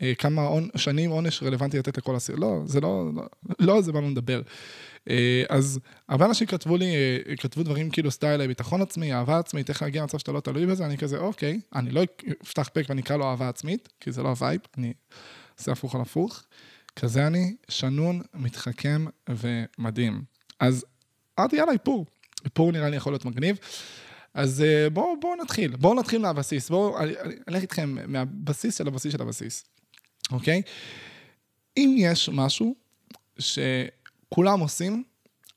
וכמה 0.00 0.42
אה, 0.42 0.58
שנים 0.76 1.10
עונש 1.10 1.42
רלוונטי 1.42 1.78
לתת 1.78 1.98
לכל 1.98 2.16
אסיר. 2.16 2.36
לא, 2.36 2.62
זה 2.66 2.80
לא, 2.80 3.04
לא, 3.16 3.22
לא 3.58 3.76
על 3.76 3.82
זה 3.82 3.92
באנו 3.92 4.10
לדבר. 4.10 4.42
אה, 5.10 5.42
אז 5.48 5.80
הרבה 6.08 6.26
אנשים 6.26 6.46
כתבו 6.46 6.76
לי, 6.76 6.94
אה, 6.94 7.36
כתבו 7.36 7.62
דברים 7.62 7.90
כאילו 7.90 8.10
style 8.10 8.46
ביטחון 8.46 8.82
עצמי, 8.82 9.14
אהבה 9.14 9.38
עצמית, 9.38 9.68
איך 9.68 9.82
להגיע 9.82 10.02
למצב 10.02 10.18
שאתה 10.18 10.32
לא 10.32 10.40
תלוי 10.40 10.66
בזה, 10.66 10.86
אני 10.86 10.98
כזה, 10.98 11.18
אוקיי, 11.18 11.60
אני 11.74 11.90
לא 11.90 12.02
אפתח 12.42 12.70
פרק 12.72 12.84
ואני 12.88 13.00
אקרא 13.00 13.16
לו 13.16 13.24
אהבה 13.24 13.48
עצמית, 13.48 13.88
כי 14.00 14.12
זה 14.12 14.22
לא 14.22 14.28
ה 14.28 14.33
vibe, 14.33 14.60
אני 14.78 14.92
עושה 15.58 15.72
הפוך 15.72 15.94
על 15.94 16.00
הפוך. 16.00 16.42
כזה 16.96 17.26
אני, 17.26 17.56
שנון, 17.68 18.22
מתחכם 18.34 19.04
ומדהים. 19.28 20.22
אז 20.60 20.84
אמרתי, 21.38 21.56
יאללה, 21.56 21.72
איפור. 21.72 22.06
איפור 22.44 22.72
נראה 22.72 22.90
לי 22.90 22.96
יכול 22.96 23.12
להיות 23.12 23.24
מגניב. 23.24 23.58
אז 24.34 24.62
אה, 24.62 24.90
בואו 24.90 25.20
בוא 25.20 25.36
נתחיל, 25.36 25.76
בואו 25.76 25.94
נתחיל 25.94 26.22
מהבסיס, 26.22 26.70
בואו, 26.70 26.98
אני 26.98 27.12
אלך 27.48 27.62
איתכם 27.62 27.96
מהבסיס 28.06 28.78
של 28.78 28.88
הבסיס 28.88 29.12
של 29.12 29.22
הבסיס, 29.22 29.64
אוקיי? 30.32 30.62
אם 31.76 31.96
יש 31.98 32.28
משהו 32.28 32.74
ש... 33.38 33.58
כולם 34.28 34.60
עושים, 34.60 35.04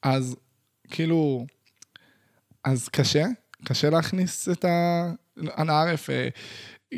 אז 0.04 0.36
כאילו, 0.90 1.46
אז 2.63 2.90
קשה, 2.90 3.25
קשה 3.63 3.90
להכניס 3.90 4.50
את 4.50 4.66
ה... 4.66 5.12
אנא 5.58 5.72
ערף, 5.72 6.10
אה, 6.10 6.28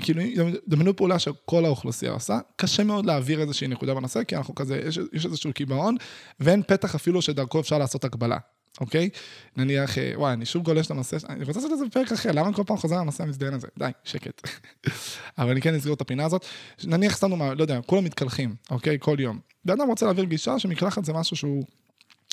כאילו, 0.01 0.21
דמיינו 0.67 0.95
פעולה 0.95 1.19
שכל 1.19 1.65
האוכלוסייה 1.65 2.11
עושה, 2.11 2.39
קשה 2.55 2.83
מאוד 2.83 3.05
להעביר 3.05 3.41
איזושהי 3.41 3.67
נקודה 3.67 3.93
בנושא, 3.93 4.23
כי 4.23 4.35
אנחנו 4.35 4.55
כזה, 4.55 4.81
יש, 4.87 4.99
יש 5.13 5.25
איזשהו 5.25 5.53
קיבעון, 5.53 5.95
ואין 6.39 6.63
פתח 6.63 6.95
אפילו 6.95 7.21
שדרכו 7.21 7.59
אפשר 7.59 7.77
לעשות 7.77 8.03
הקבלה, 8.03 8.37
אוקיי? 8.81 9.09
נניח, 9.57 9.97
אה, 9.97 10.11
וואי, 10.15 10.33
אני 10.33 10.45
שוב 10.45 10.63
גולש 10.63 10.91
לנושא, 10.91 11.17
אני 11.29 11.43
רוצה 11.43 11.59
לעשות 11.59 11.73
את 11.73 11.77
זה 11.77 11.85
בפרק 11.85 12.11
אחר, 12.11 12.31
למה 12.31 12.47
אני 12.47 12.55
כל 12.55 12.63
פעם 12.63 12.77
חוזר 12.77 12.97
לנושא 12.97 13.23
המזדיין 13.23 13.53
הזה? 13.53 13.67
די, 13.79 13.89
שקט. 14.03 14.47
אבל 15.37 15.51
אני 15.51 15.61
כן 15.61 15.75
אסגור 15.75 15.93
את 15.93 16.01
הפינה 16.01 16.25
הזאת. 16.25 16.45
נניח 16.83 17.17
סתם, 17.17 17.41
לא 17.41 17.61
יודע, 17.61 17.79
כולם 17.85 18.03
מתקלחים, 18.03 18.55
אוקיי? 18.71 18.97
כל 18.99 19.15
יום. 19.19 19.52
בן 19.65 19.73
אדם 19.73 19.87
רוצה 19.87 20.05
להעביר 20.05 20.25
גישה 20.25 20.59
שמקלחת 20.59 21.05
זה 21.05 21.13
משהו 21.13 21.35
שהוא... 21.35 21.63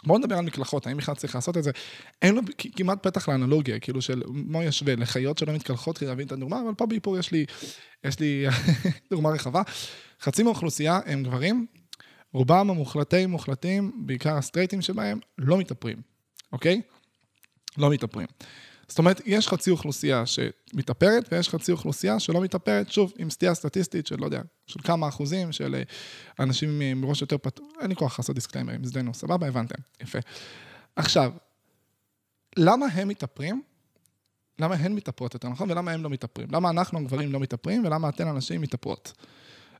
בואו 0.05 0.19
נדבר 0.19 0.39
על 0.39 0.45
מקלחות, 0.45 0.87
האם 0.87 0.97
בכלל 0.97 1.15
צריך 1.15 1.35
לעשות 1.35 1.57
את 1.57 1.63
זה? 1.63 1.71
אין 2.23 2.35
לו 2.35 2.43
כמעט 2.77 3.03
פתח 3.03 3.29
לאנלוגיה, 3.29 3.79
כאילו 3.79 4.03
של 4.03 4.23
מה 4.27 4.65
ישווה, 4.65 4.97
לחיות 4.97 5.39
שלא 5.39 5.53
מתקלחות 5.53 5.99
כדי 5.99 6.09
להבין 6.09 6.27
את 6.27 6.33
הדוגמה, 6.33 6.61
אבל 6.61 6.75
פה 6.75 6.87
באיפור 6.87 7.19
יש 7.19 7.33
לי, 7.33 7.47
יש 8.05 8.21
לי 8.21 8.47
דוגמה 9.11 9.31
רחבה. 9.31 9.63
חצי 10.21 10.43
מהאוכלוסייה 10.43 11.01
הם 11.07 11.23
גברים, 11.23 11.67
רובם 12.33 12.71
המוחלטי 12.71 13.27
מוחלטים, 13.27 13.93
בעיקר 14.07 14.37
הסטרייטים 14.37 14.83
שבהם, 14.83 15.19
לא 15.39 15.59
מתאפרים, 15.59 15.97
אוקיי? 16.53 16.81
לא 17.79 17.91
מתאפרים. 17.91 18.27
זאת 18.91 18.99
אומרת, 18.99 19.21
יש 19.27 19.49
חצי 19.49 19.71
אוכלוסייה 19.71 20.27
שמתאפרת, 20.27 21.29
ויש 21.33 21.49
חצי 21.49 21.73
אוכלוסייה 21.73 22.21
שלא 22.21 22.41
מתאפרת, 22.41 22.93
שוב, 22.93 23.13
עם 23.19 23.31
סטייה 23.31 23.55
סטטיסטית 23.55 24.07
של, 24.07 24.17
לא 24.19 24.25
יודע, 24.25 24.41
של 24.67 24.81
כמה 24.81 25.09
אחוזים, 25.09 25.53
של 25.53 25.75
אה, 25.75 25.83
אנשים 26.45 26.83
מראש 26.97 27.21
יותר 27.21 27.39
פתוח, 27.39 27.67
אין 27.81 27.89
לי 27.89 27.97
כוח 27.97 28.19
לעשות 28.19 28.35
דיסקליימרים, 28.35 28.85
זדנו, 28.85 29.15
סבבה, 29.15 29.47
הבנתם, 29.49 29.83
יפה. 30.01 30.19
עכשיו, 30.97 31.33
למה 32.57 32.87
הם 32.87 33.09
מתאפרים? 33.09 33.63
למה 34.59 34.75
הן 34.75 34.93
מתאפרות 34.93 35.35
יותר 35.35 35.49
נכון, 35.49 35.71
ולמה 35.71 35.91
הם 35.91 36.03
לא 36.03 36.11
מתאפרים? 36.11 36.49
למה 36.51 36.71
אנחנו 36.71 36.99
הגברים 36.99 37.33
לא 37.33 37.41
מתאפרים, 37.41 37.85
ולמה 37.85 38.09
אתן 38.09 38.29
הנשים 38.29 38.61
מתאפרות? 38.61 39.13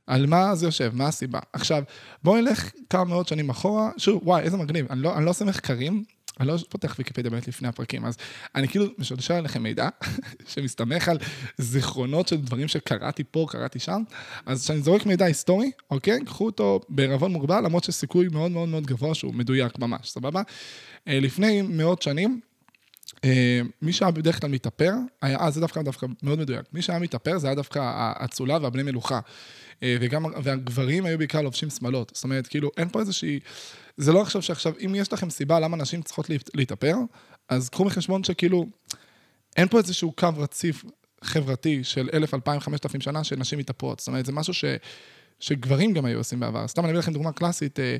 על 0.07 0.25
מה 0.25 0.55
זה 0.55 0.65
יושב, 0.65 0.91
מה 0.95 1.07
הסיבה. 1.07 1.39
עכשיו, 1.53 1.83
בואו 2.23 2.41
נלך 2.41 2.71
כמה 2.89 3.03
מאות 3.03 3.27
שנים 3.27 3.49
אחורה, 3.49 3.89
שוב, 3.97 4.21
וואי, 4.27 4.43
איזה 4.43 4.57
מגניב, 4.57 4.85
אני 4.89 5.01
לא, 5.01 5.17
אני 5.17 5.25
לא 5.25 5.29
עושה 5.29 5.45
מחקרים, 5.45 6.03
אני 6.39 6.47
לא 6.47 6.57
פותח 6.69 6.95
ויקיפדיה 6.97 7.31
באמת 7.31 7.47
לפני 7.47 7.67
הפרקים, 7.67 8.05
אז 8.05 8.17
אני 8.55 8.67
כאילו 8.67 8.85
משלשל 8.97 9.33
עליכם 9.33 9.63
מידע 9.63 9.89
שמסתמך 10.53 11.09
על 11.09 11.17
זיכרונות 11.57 12.27
של 12.27 12.37
דברים 12.37 12.67
שקראתי 12.67 13.23
פה, 13.31 13.45
קראתי 13.49 13.79
שם, 13.79 14.03
אז 14.45 14.63
כשאני 14.63 14.81
זורק 14.81 15.05
מידע 15.05 15.25
היסטורי, 15.25 15.71
אוקיי? 15.91 16.25
קחו 16.25 16.45
אותו 16.45 16.79
בערבון 16.89 17.31
מוגבל, 17.31 17.63
למרות 17.65 17.83
שסיכוי 17.83 18.27
מאוד 18.31 18.51
מאוד 18.51 18.69
מאוד 18.69 18.85
גבוה 18.85 19.15
שהוא 19.15 19.33
מדויק 19.33 19.79
ממש, 19.79 20.09
סבבה? 20.09 20.41
אה, 21.07 21.19
לפני 21.19 21.61
מאות 21.61 22.01
שנים, 22.01 22.39
אה, 23.23 23.61
מי 23.81 23.93
שהיה 23.93 24.11
בדרך 24.11 24.41
כלל 24.41 24.49
מתאפר, 24.49 24.93
היה, 25.21 25.39
אה, 25.39 25.51
זה 25.51 25.61
דווקא, 25.61 25.81
דווקא 25.81 26.07
מאוד 26.23 26.39
מדויק. 26.39 26.65
מי 26.73 26.81
שהיה 26.81 26.99
מתאפר 26.99 27.37
זה 27.37 27.47
היה 27.47 27.55
דווקא 27.55 27.79
האצולה 27.93 28.57
והבני 28.61 28.83
מלוכה. 28.83 29.19
אה, 29.83 29.97
וגם, 30.01 30.25
והגברים 30.43 31.05
היו 31.05 31.17
בעיקר 31.17 31.41
לובשים 31.41 31.69
שמלות. 31.69 32.11
זאת 32.15 32.23
אומרת, 32.23 32.47
כאילו, 32.47 32.71
אין 32.77 32.89
פה 32.89 32.99
איזושהי... 32.99 33.39
זה 34.01 34.13
לא 34.13 34.21
עכשיו 34.21 34.41
שעכשיו, 34.41 34.73
אם 34.85 34.95
יש 34.95 35.13
לכם 35.13 35.29
סיבה 35.29 35.59
למה 35.59 35.77
נשים 35.77 36.01
צריכות 36.01 36.29
להתאפר, 36.53 36.95
אז 37.49 37.69
קחו 37.69 37.85
בחשבון 37.85 38.23
שכאילו, 38.23 38.65
אין 39.57 39.67
פה 39.67 39.77
איזשהו 39.77 40.11
קו 40.11 40.29
רציף 40.37 40.83
חברתי 41.23 41.83
של 41.83 42.09
אלף, 42.13 42.33
אלפיים, 42.33 42.59
חמשת 42.59 42.85
אלפים 42.85 43.01
שנה 43.01 43.23
של 43.23 43.35
נשים 43.35 43.59
מתאפרות. 43.59 43.99
זאת 43.99 44.07
אומרת, 44.07 44.25
זה 44.25 44.31
משהו 44.31 44.53
ש... 44.53 44.65
שגברים 45.39 45.93
גם 45.93 46.05
היו 46.05 46.17
עושים 46.17 46.39
בעבר. 46.39 46.67
סתם 46.67 46.81
אני 46.81 46.91
אביא 46.91 46.99
לכם 46.99 47.13
דוגמה 47.13 47.31
קלאסית, 47.31 47.79
אה, 47.79 47.97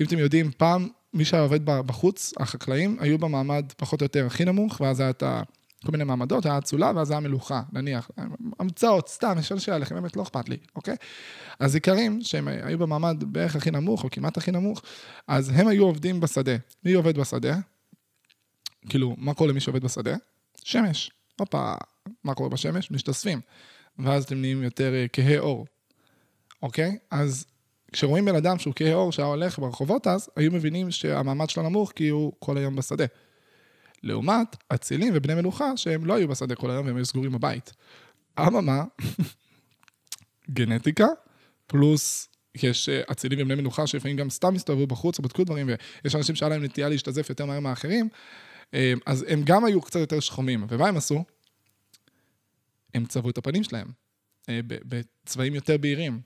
אם 0.00 0.06
אתם 0.06 0.18
יודעים, 0.18 0.50
פעם 0.56 0.88
מי 1.14 1.24
שהיה 1.24 1.42
עובד 1.42 1.64
בחוץ, 1.64 2.32
החקלאים, 2.36 2.96
היו 3.00 3.18
במעמד 3.18 3.72
פחות 3.76 4.00
או 4.00 4.04
יותר 4.04 4.26
הכי 4.26 4.44
נמוך, 4.44 4.80
ואז 4.80 5.00
היה 5.00 5.10
את 5.10 5.22
ה... 5.22 5.42
כל 5.86 5.92
מיני 5.92 6.04
מעמדות, 6.04 6.46
היה 6.46 6.58
אצולה 6.58 6.92
ואז 6.96 7.10
היה 7.10 7.20
מלוכה, 7.20 7.62
נניח. 7.72 8.10
המצאות, 8.58 9.08
סתם, 9.08 9.42
שואל 9.42 9.60
שאלה 9.60 9.78
לכם, 9.78 9.94
באמת 9.94 10.16
לא 10.16 10.22
אכפת 10.22 10.48
לי, 10.48 10.56
אוקיי? 10.76 10.96
אז 11.58 11.74
איכרים, 11.74 12.22
שהם 12.22 12.48
היו 12.48 12.78
במעמד 12.78 13.24
בערך 13.26 13.56
הכי 13.56 13.70
נמוך, 13.70 14.04
או 14.04 14.10
כמעט 14.10 14.36
הכי 14.36 14.50
נמוך, 14.50 14.82
אז 15.26 15.52
הם 15.54 15.68
היו 15.68 15.84
עובדים 15.84 16.20
בשדה. 16.20 16.56
מי 16.84 16.92
עובד 16.92 17.18
בשדה? 17.18 17.56
כאילו, 18.88 19.14
מה 19.18 19.34
קורה 19.34 19.50
למי 19.50 19.60
שעובד 19.60 19.84
בשדה? 19.84 20.16
שמש. 20.64 21.10
הופה, 21.40 21.74
מה 22.24 22.34
קורה 22.34 22.48
בשמש? 22.48 22.90
משתספים. 22.90 23.40
ואז 23.98 24.24
אתם 24.24 24.40
נהיים 24.40 24.62
יותר 24.62 24.94
אה, 24.94 25.06
כהי 25.12 25.38
אור, 25.38 25.66
אוקיי? 26.62 26.98
אז 27.10 27.46
כשרואים 27.92 28.24
בן 28.24 28.36
אדם 28.36 28.58
שהוא 28.58 28.74
כהה 28.76 28.94
עור 28.94 29.12
שהיה 29.12 29.28
הולך 29.28 29.58
ברחובות 29.58 30.06
אז, 30.06 30.28
היו 30.36 30.52
מבינים 30.52 30.90
שהמעמד 30.90 31.50
שלו 31.50 31.62
נמוך 31.62 31.92
כי 31.96 32.08
הוא 32.08 32.32
כל 32.38 32.58
היום 32.58 32.76
בשדה. 32.76 33.04
לעומת 34.06 34.56
אצילים 34.68 35.12
ובני 35.16 35.34
מלוכה 35.34 35.76
שהם 35.76 36.04
לא 36.04 36.14
היו 36.14 36.28
בשדה 36.28 36.54
כל 36.54 36.70
היום 36.70 36.86
והם 36.86 36.96
היו 36.96 37.06
סגורים 37.06 37.32
בבית. 37.32 37.72
אממה, 38.40 38.84
גנטיקה, 40.50 41.06
פלוס 41.66 42.28
יש 42.62 42.88
אה, 42.88 43.02
אצילים 43.12 43.38
ובני 43.42 43.54
מלוכה 43.54 43.86
שלפעמים 43.86 44.16
גם 44.16 44.30
סתם 44.30 44.54
הסתובבו 44.54 44.86
בחוץ 44.86 45.18
ובדקו 45.18 45.44
דברים, 45.44 45.70
ויש 46.04 46.14
אנשים 46.14 46.34
שהיה 46.34 46.50
להם 46.50 46.64
נטייה 46.64 46.88
להשתזף 46.88 47.30
יותר 47.30 47.46
מהר 47.46 47.60
מאחרים, 47.60 48.08
אה, 48.74 48.92
אז 49.06 49.24
הם 49.28 49.42
גם 49.44 49.64
היו 49.64 49.80
קצת 49.80 50.00
יותר 50.00 50.20
שחומים. 50.20 50.66
ומה 50.68 50.88
הם 50.88 50.96
עשו? 50.96 51.24
הם 52.94 53.04
צבעו 53.04 53.30
את 53.30 53.38
הפנים 53.38 53.64
שלהם 53.64 53.88
אה, 54.48 54.60
בצבעים 54.64 55.54
יותר 55.54 55.76
בהירים. 55.78 56.20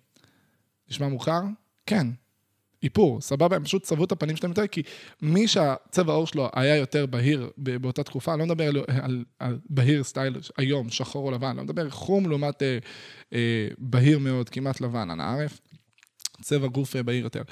נשמע 0.90 1.08
מוכר? 1.08 1.40
כן. 1.86 2.06
איפור, 2.82 3.20
סבבה, 3.20 3.56
הם 3.56 3.64
פשוט 3.64 3.82
צבעו 3.82 4.04
את 4.04 4.12
הפנים 4.12 4.36
שלהם 4.36 4.50
יותר, 4.50 4.66
כי 4.66 4.82
מי 5.22 5.48
שהצבע 5.48 6.12
העור 6.12 6.26
שלו 6.26 6.48
היה 6.54 6.76
יותר 6.76 7.06
בהיר 7.06 7.50
באותה 7.56 8.02
תקופה, 8.02 8.32
אני 8.32 8.40
לא 8.40 8.46
מדבר 8.46 8.68
על, 8.68 8.76
על, 9.02 9.24
על 9.38 9.58
בהיר 9.70 10.04
סטייל 10.04 10.36
היום, 10.58 10.90
שחור 10.90 11.26
או 11.26 11.30
לבן, 11.30 11.56
לא 11.56 11.62
מדבר 11.62 11.90
חום 11.90 12.28
לעומת 12.28 12.62
אה, 12.62 12.78
אה, 13.32 13.68
בהיר 13.78 14.18
מאוד, 14.18 14.48
כמעט 14.48 14.80
לבן, 14.80 15.10
אנא 15.10 15.22
ערף, 15.22 15.60
צבע 16.42 16.66
גוף 16.66 16.96
אה, 16.96 17.02
בהיר 17.02 17.24
יותר. 17.24 17.42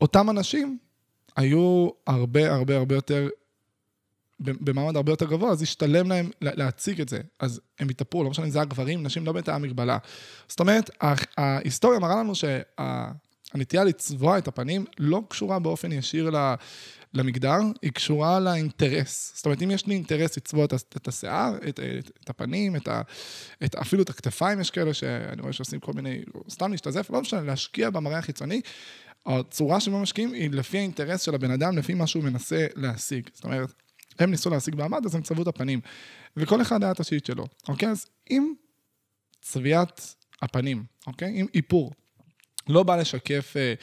אותם 0.00 0.30
אנשים 0.30 0.78
היו 1.36 1.88
הרבה 2.06 2.54
הרבה 2.54 2.76
הרבה 2.76 2.94
יותר 2.94 3.28
במעמד 4.40 4.96
הרבה 4.96 5.12
יותר 5.12 5.26
גבוה, 5.26 5.50
אז 5.50 5.62
השתלם 5.62 6.08
להם 6.08 6.30
להציג 6.40 7.00
את 7.00 7.08
זה. 7.08 7.20
אז 7.40 7.60
הם 7.78 7.88
התאפרו, 7.88 8.24
לא 8.24 8.30
משנה 8.30 8.44
אם 8.44 8.50
זה 8.50 8.58
היה 8.58 8.64
גברים, 8.64 9.02
נשים, 9.02 9.26
לא 9.26 9.32
היה 9.46 9.58
מגבלה. 9.58 9.98
זאת 10.48 10.60
אומרת, 10.60 10.90
ההיסטוריה 11.36 11.98
מראה 11.98 12.16
לנו 12.16 12.32
שהנטייה 13.44 13.84
לצבוע 13.84 14.38
את 14.38 14.48
הפנים 14.48 14.84
לא 14.98 15.22
קשורה 15.28 15.58
באופן 15.58 15.92
ישיר 15.92 16.30
למגדר, 17.14 17.60
היא 17.82 17.92
קשורה 17.92 18.40
לאינטרס. 18.40 19.32
זאת 19.36 19.46
אומרת, 19.46 19.62
אם 19.62 19.70
יש 19.70 19.86
לי 19.86 19.94
אינטרס 19.94 20.36
לצבוע 20.36 20.64
את 20.96 21.08
השיער, 21.08 21.56
את, 21.68 21.80
את, 21.80 22.10
את 22.24 22.30
הפנים, 22.30 22.76
את 22.76 22.88
ה, 22.88 23.02
את, 23.64 23.74
אפילו 23.74 24.02
את 24.02 24.10
הכתפיים, 24.10 24.60
יש 24.60 24.70
כאלה 24.70 24.94
שאני 24.94 25.42
רואה 25.42 25.52
שעושים 25.52 25.80
כל 25.80 25.92
מיני, 25.92 26.22
סתם 26.50 26.70
להשתזף, 26.70 27.10
לא 27.10 27.20
משנה, 27.20 27.40
להשקיע 27.40 27.90
במראה 27.90 28.18
החיצוני, 28.18 28.60
הצורה 29.26 29.80
שבה 29.80 29.98
משקיעים 29.98 30.32
היא 30.32 30.50
לפי 30.50 30.78
האינטרס 30.78 31.22
של 31.22 31.34
הבן 31.34 31.50
אדם, 31.50 31.78
לפי 31.78 31.94
מה 31.94 32.06
שהוא 32.06 32.24
מנסה 32.24 32.66
להשיג. 32.76 33.30
זאת 33.34 33.44
אומרת, 33.44 33.72
הם 34.18 34.30
ניסו 34.30 34.50
להשיג 34.50 34.74
מעמד, 34.74 35.06
אז 35.06 35.14
הם 35.14 35.22
צבעו 35.22 35.42
את 35.42 35.48
הפנים. 35.48 35.80
וכל 36.36 36.62
אחד 36.62 36.82
היה 36.82 36.92
את 36.92 37.00
השיט 37.00 37.26
שלו, 37.26 37.46
אוקיי? 37.68 37.88
אז 37.88 38.06
אם 38.30 38.54
צביעת 39.40 40.14
הפנים, 40.42 40.84
אוקיי? 41.06 41.40
אם 41.40 41.46
איפור 41.54 41.92
לא 42.68 42.82
בא 42.82 42.96
לשקף 42.96 43.54
אה, 43.56 43.74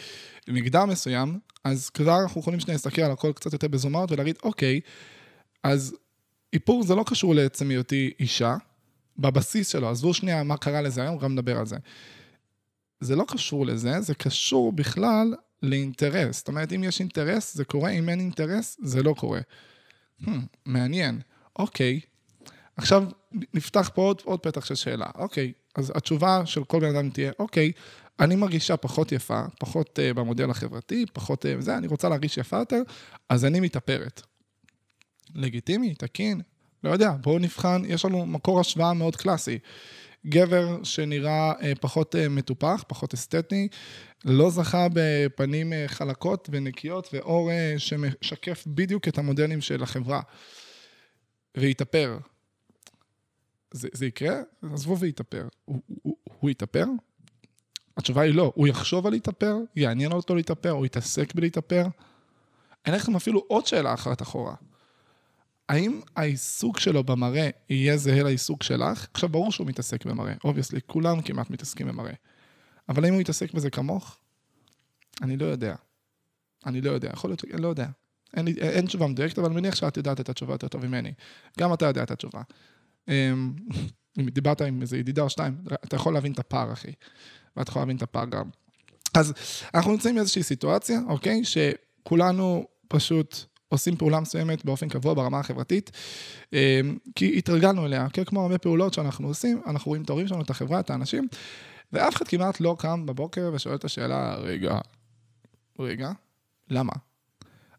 מגדר 0.48 0.86
מסוים, 0.86 1.40
אז 1.64 1.90
כבר 1.90 2.18
אנחנו 2.24 2.42
יכולים 2.42 2.60
שנייה 2.60 2.76
להסתכל 2.76 3.02
על 3.02 3.12
הכל 3.12 3.32
קצת 3.34 3.54
יותר 3.54 3.68
בזומאות 3.68 4.12
ולהגיד, 4.12 4.38
אוקיי, 4.44 4.80
אז 5.64 5.96
איפור 6.54 6.84
זה 6.84 6.96
לא 6.96 7.04
קשור 7.08 7.36
לעצם 7.36 7.70
היותי 7.70 8.12
אישה, 8.20 8.56
בבסיס 9.18 9.68
שלו, 9.68 9.90
עזבו 9.90 10.14
שנייה 10.14 10.44
מה 10.44 10.58
קרה 10.58 10.82
לזה 10.82 11.02
היום, 11.02 11.18
גם 11.18 11.32
נדבר 11.32 11.58
על 11.58 11.66
זה. 11.66 11.78
זה 13.00 13.16
לא 13.16 13.26
קשור 13.28 13.66
לזה, 13.66 14.02
זה 14.02 14.16
קשור 14.16 14.72
בכלל 14.72 15.34
לאינטרס. 15.64 16.38
זאת 16.38 16.48
אומרת, 16.48 16.74
אם 16.74 16.84
יש 16.84 17.00
אינטרס, 17.00 17.54
זה 17.54 17.66
קורה, 17.66 17.90
אם 17.90 18.10
אין 18.10 18.20
אינטרס, 18.20 18.78
זה 18.82 19.04
לא 19.04 19.14
קורה. 19.18 19.40
Hmm, 20.22 20.30
מעניין, 20.66 21.22
אוקיי. 21.60 22.00
עכשיו 22.78 23.04
נפתח 23.54 23.92
פה 23.94 24.02
עוד, 24.02 24.22
עוד 24.26 24.40
פתח 24.40 24.66
של 24.66 24.76
שאלה. 24.76 25.06
אוקיי, 25.16 25.52
אז 25.76 25.92
התשובה 25.96 26.46
של 26.46 26.64
כל 26.64 26.80
בן 26.80 26.96
אדם 26.96 27.10
תהיה, 27.10 27.32
אוקיי, 27.40 27.72
אני 28.22 28.36
מרגישה 28.36 28.78
פחות 28.78 29.12
יפה, 29.12 29.42
פחות 29.60 30.00
uh, 30.00 30.14
במודל 30.14 30.50
החברתי, 30.50 31.06
פחות 31.14 31.46
uh, 31.46 31.48
זה, 31.60 31.78
אני 31.78 31.88
רוצה 31.88 32.10
להרגיש 32.10 32.38
יפה 32.38 32.58
יותר, 32.58 32.82
אז 33.30 33.46
אני 33.46 33.60
מתאפרת. 33.60 34.22
לגיטימי, 35.36 35.96
תקין, 35.96 36.42
לא 36.84 36.90
יודע, 36.90 37.12
בואו 37.22 37.40
נבחן, 37.40 37.82
יש 37.86 38.06
לנו 38.06 38.26
מקור 38.26 38.60
השוואה 38.60 38.94
מאוד 38.94 39.16
קלאסי. 39.16 39.60
גבר 40.26 40.84
שנראה 40.84 41.54
uh, 41.54 41.80
פחות 41.80 42.16
uh, 42.16 42.30
מטופח, 42.30 42.84
פחות 42.88 43.14
אסתטי, 43.14 43.68
לא 44.26 44.50
זכה 44.50 44.88
בפנים 44.94 45.74
אה, 45.74 45.88
חלקות 45.88 46.50
ונקיות 46.52 47.10
ואור 47.14 47.52
אה, 47.52 47.74
שמשקף 47.78 48.64
בדיוק 48.68 49.08
את 49.08 49.18
המודלים 49.18 49.62
של 49.62 49.84
החברה. 49.84 50.22
והתאפר. 51.56 52.18
זה, 53.72 53.88
זה 53.94 54.06
יקרה? 54.06 54.42
עזבו 54.74 54.98
ויתאפר. 54.98 55.48
הוא, 55.66 55.82
הוא, 55.88 56.18
הוא 56.24 56.50
יתאפר? 56.50 56.86
התשובה 58.02 58.22
היא 58.22 58.36
לא. 58.36 58.52
הוא 58.56 58.68
יחשוב 58.68 59.08
על 59.08 59.14
להתאפר? 59.14 59.56
יעניין 59.76 60.12
אותו 60.12 60.36
להתאפר? 60.36 60.70
הוא 60.70 60.86
יתעסק 60.86 61.36
בלהתאפר? 61.36 61.86
הנה 62.86 62.96
לכם 62.96 63.16
אפילו 63.16 63.44
עוד 63.48 63.68
שאלה 63.68 63.94
אחת 63.94 64.22
אחורה. 64.22 64.56
האם 65.70 66.02
העיסוק 66.16 66.80
שלו 66.80 67.04
במראה 67.04 67.50
יהיה 67.70 67.98
זהה 67.98 68.24
לעיסוק 68.24 68.64
שלך? 68.64 69.08
עכשיו, 69.14 69.30
ברור 69.30 69.52
שהוא 69.52 69.68
מתעסק 69.68 70.06
במראה, 70.06 70.34
obviously, 70.44 70.80
כולם 70.88 71.22
כמעט 71.22 71.50
מתעסקים 71.50 71.88
במראה. 71.88 72.14
אבל 72.90 73.06
האם 73.06 73.14
הוא 73.14 73.22
יתעסק 73.22 73.54
בזה 73.54 73.70
כמוך? 73.70 74.18
אני 75.22 75.38
לא 75.38 75.46
יודע. 75.46 75.76
אני 76.66 76.82
לא 76.82 76.92
יודע, 76.92 77.10
יכול 77.14 77.30
להיות, 77.30 77.46
אני 77.54 77.62
לא 77.62 77.68
יודע. 77.68 77.88
אין, 78.38 78.46
לי, 78.46 78.54
אין 78.60 78.86
תשובה 78.86 79.08
מדויקת, 79.08 79.40
אבל 79.40 79.48
אני 79.48 79.56
מניח 79.56 79.76
שאת 79.76 79.98
יודעת 79.98 80.20
את 80.20 80.30
התשובה 80.30 80.54
יותר 80.54 80.68
טוב 80.68 80.86
ממני. 80.86 81.14
גם 81.60 81.74
אתה 81.74 81.86
יודע 81.86 82.04
את 82.04 82.12
התשובה. 82.12 82.42
אמ, 83.08 83.54
אם 84.20 84.30
דיברת 84.30 84.62
עם 84.62 84.82
איזה 84.82 84.98
ידידה 84.98 85.22
או 85.22 85.30
שתיים, 85.30 85.58
אתה 85.74 85.96
יכול 85.96 86.14
להבין 86.14 86.32
את 86.32 86.40
הפער, 86.40 86.74
אחי. 86.74 86.92
ואת 87.58 87.70
יכולה 87.70 87.86
להבין 87.86 87.98
את 87.98 88.02
הפער 88.02 88.26
גם. 88.26 88.46
אז 89.14 89.34
אנחנו 89.74 89.92
נמצאים 89.92 90.16
באיזושהי 90.16 90.44
סיטואציה, 90.44 91.00
אוקיי? 91.08 91.42
שכולנו 91.44 92.66
פשוט 92.88 93.46
עושים 93.70 93.96
פעולה 93.96 94.20
מסוימת 94.20 94.66
באופן 94.66 94.90
קבוע 94.90 95.14
ברמה 95.14 95.40
החברתית, 95.40 95.92
אמ, 96.54 96.98
כי 97.16 97.38
התרגלנו 97.38 97.86
אליה, 97.86 98.06
אוקיי? 98.06 98.26
כמו 98.26 98.42
הרבה 98.42 98.58
פעולות 98.58 98.94
שאנחנו 98.94 99.28
עושים, 99.28 99.62
אנחנו 99.68 99.90
רואים 99.90 100.04
את 100.04 100.10
ההורים 100.10 100.28
שלנו, 100.28 100.42
את 100.42 100.50
החברה, 100.50 100.80
את 100.80 100.90
האנשים, 100.90 101.28
ואף 101.94 102.16
אחד 102.16 102.28
כמעט 102.28 102.60
לא 102.60 102.76
קם 102.80 103.06
בבוקר 103.06 103.52
ושואל 103.54 103.76
את 103.76 103.86
השאלה, 103.86 104.36
רגע, 104.36 104.78
רגע, 105.80 106.12
למה? 106.70 106.94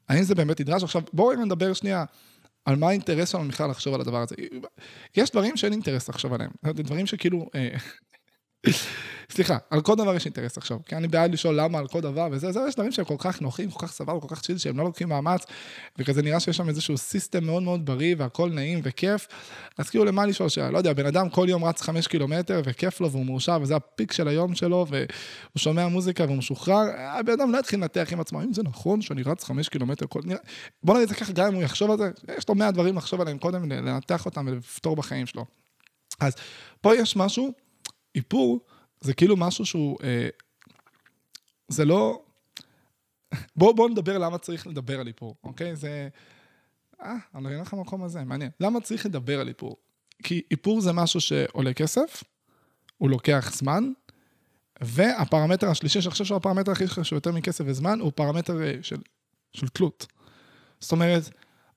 האם 0.09 0.23
זה 0.23 0.35
באמת 0.35 0.61
נדרש? 0.61 0.83
עכשיו, 0.83 1.03
בואו 1.13 1.45
נדבר 1.45 1.73
שנייה 1.73 2.05
על 2.65 2.77
מה 2.77 2.89
האינטרס 2.89 3.29
שלנו 3.29 3.49
בכלל 3.49 3.71
לחשוב 3.71 3.95
על 3.95 4.01
הדבר 4.01 4.23
הזה. 4.23 4.35
יש 5.17 5.31
דברים 5.31 5.57
שאין 5.57 5.73
אינטרס 5.73 6.09
לחשוב 6.09 6.33
עליהם. 6.33 6.51
דברים 6.65 7.07
שכאילו... 7.07 7.51
סליחה, 9.31 9.57
על 9.71 9.81
כל 9.81 9.95
דבר 9.95 10.17
יש 10.17 10.25
אינטרס 10.25 10.59
עכשיו, 10.59 10.79
כי 10.87 10.97
אני 10.97 11.09
בעד 11.09 11.33
לשאול 11.33 11.61
למה 11.61 11.79
על 11.79 11.89
כל 11.89 12.01
דבר 12.01 12.29
וזה, 12.33 12.53
זה 12.53 12.61
יש 12.69 12.75
דברים 12.75 12.93
שהם 12.93 13.05
כל 13.05 13.15
כך 13.19 13.41
נוחים, 13.41 13.71
כל 13.71 13.87
כך 13.87 13.93
סבבה, 13.93 14.21
כל 14.21 14.35
כך 14.35 14.41
chill, 14.41 14.59
שהם 14.59 14.79
לא 14.79 14.85
לוקחים 14.85 15.09
מאמץ, 15.09 15.47
וכזה 15.99 16.23
נראה 16.23 16.41
שיש 16.41 16.57
שם 16.57 16.69
איזשהו 16.69 16.99
system 16.99 17.45
מאוד 17.45 17.63
מאוד 17.63 17.87
בריא 17.87 18.15
והכל 18.19 18.51
נעים 18.51 18.81
וכיף, 18.83 19.27
אז 19.79 19.91
כאילו 19.91 20.05
למה 20.05 20.27
לשאול 20.27 20.49
שאלה, 20.49 20.71
לא 20.71 20.79
יודע, 20.79 20.93
בן 20.93 21.07
אדם 21.07 21.31
כל 21.31 21.47
יום 21.49 21.65
רץ 21.65 21.83
חמש 21.83 22.07
קילומטר 22.07 22.61
וכיף 22.65 23.01
לו 23.01 23.11
והוא 23.11 23.27
מאושר 23.27 23.59
וזה 23.63 23.77
ה 23.77 23.84
peak 23.84 24.13
של 24.13 24.29
היום 24.29 24.55
שלו 24.55 24.87
והוא 24.89 25.07
שומע 25.59 25.89
מוזיקה 25.89 26.25
והוא 26.25 26.37
משוחרר, 26.37 26.85
הבן 26.99 27.33
אדם 27.33 27.53
לא 27.53 27.59
יתחיל 27.59 27.81
לנתח 27.81 28.09
עם 28.13 28.21
עצמו, 28.21 28.41
האם 28.41 28.53
זה 28.53 28.63
נכון 28.63 29.03
שאני 29.03 29.23
רץ 29.23 29.45
חמש 29.45 29.69
קילומטר 29.69 30.07
כל... 30.09 30.21
בוא 30.83 30.95
נגיד 30.95 31.03
את 31.03 31.09
זה 31.09 31.15
ככה, 31.15 31.33
גם 31.33 31.47
אם 31.47 31.55
הוא 31.55 31.63
יחשוב 31.63 31.91
על 31.91 31.99
זה, 31.99 32.11
יש 32.39 32.49
לו 32.49 32.55
איפור, 38.15 38.61
זה 39.01 39.15
כאילו 39.15 39.37
משהו 39.37 39.67
שהוא... 39.67 39.99
אה, 40.03 40.29
זה 41.69 41.85
לא... 41.85 42.23
בואו 43.57 43.75
בוא 43.75 43.89
נדבר 43.89 44.19
למה 44.19 44.39
צריך 44.39 44.67
לדבר 44.67 45.01
על 45.01 45.07
איפור, 45.07 45.37
אוקיי? 45.45 45.77
זה... 45.77 46.09
אה, 47.03 47.17
אני 47.35 47.49
אראה 47.49 47.63
לך 47.63 47.75
במקום 47.75 48.03
הזה, 48.03 48.25
מעניין. 48.25 48.51
למה 48.61 48.81
צריך 48.81 49.07
לדבר 49.07 49.41
על 49.41 49.49
איפור? 49.49 49.77
כי 50.23 50.43
איפור 50.51 50.81
זה 50.81 50.93
משהו 50.93 51.21
שעולה 51.21 51.73
כסף, 51.73 52.25
הוא 52.99 53.11
לוקח 53.11 53.53
זמן, 53.55 53.93
והפרמטר 54.81 55.71
השלישי, 55.71 56.01
שאני 56.03 56.11
חושב 56.11 56.25
שהוא 56.25 56.37
הפרמטר 56.37 56.73
הכי 56.73 56.89
חשוב 56.89 57.17
יותר 57.17 57.33
מכסף 57.33 57.65
וזמן, 57.67 58.01
הוא 58.01 58.13
פרמטר 58.15 58.63
אה, 58.63 58.75
של, 58.83 59.01
של 59.53 59.69
תלות. 59.69 60.07
זאת 60.81 60.93
אומרת, 60.93 61.31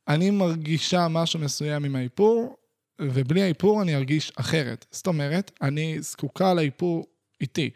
אני 0.07 0.29
מרגישה 0.29 1.07
משהו 1.07 1.39
מסוים 1.39 1.85
עם 1.85 1.95
האיפור, 1.95 2.57
ובלי 3.01 3.41
האיפור 3.41 3.81
אני 3.81 3.95
ארגיש 3.95 4.31
אחרת. 4.35 4.85
זאת 4.91 5.07
אומרת, 5.07 5.51
אני 5.61 5.97
זקוקה 6.01 6.53
לאיפור 6.53 7.05
איתי. 7.41 7.69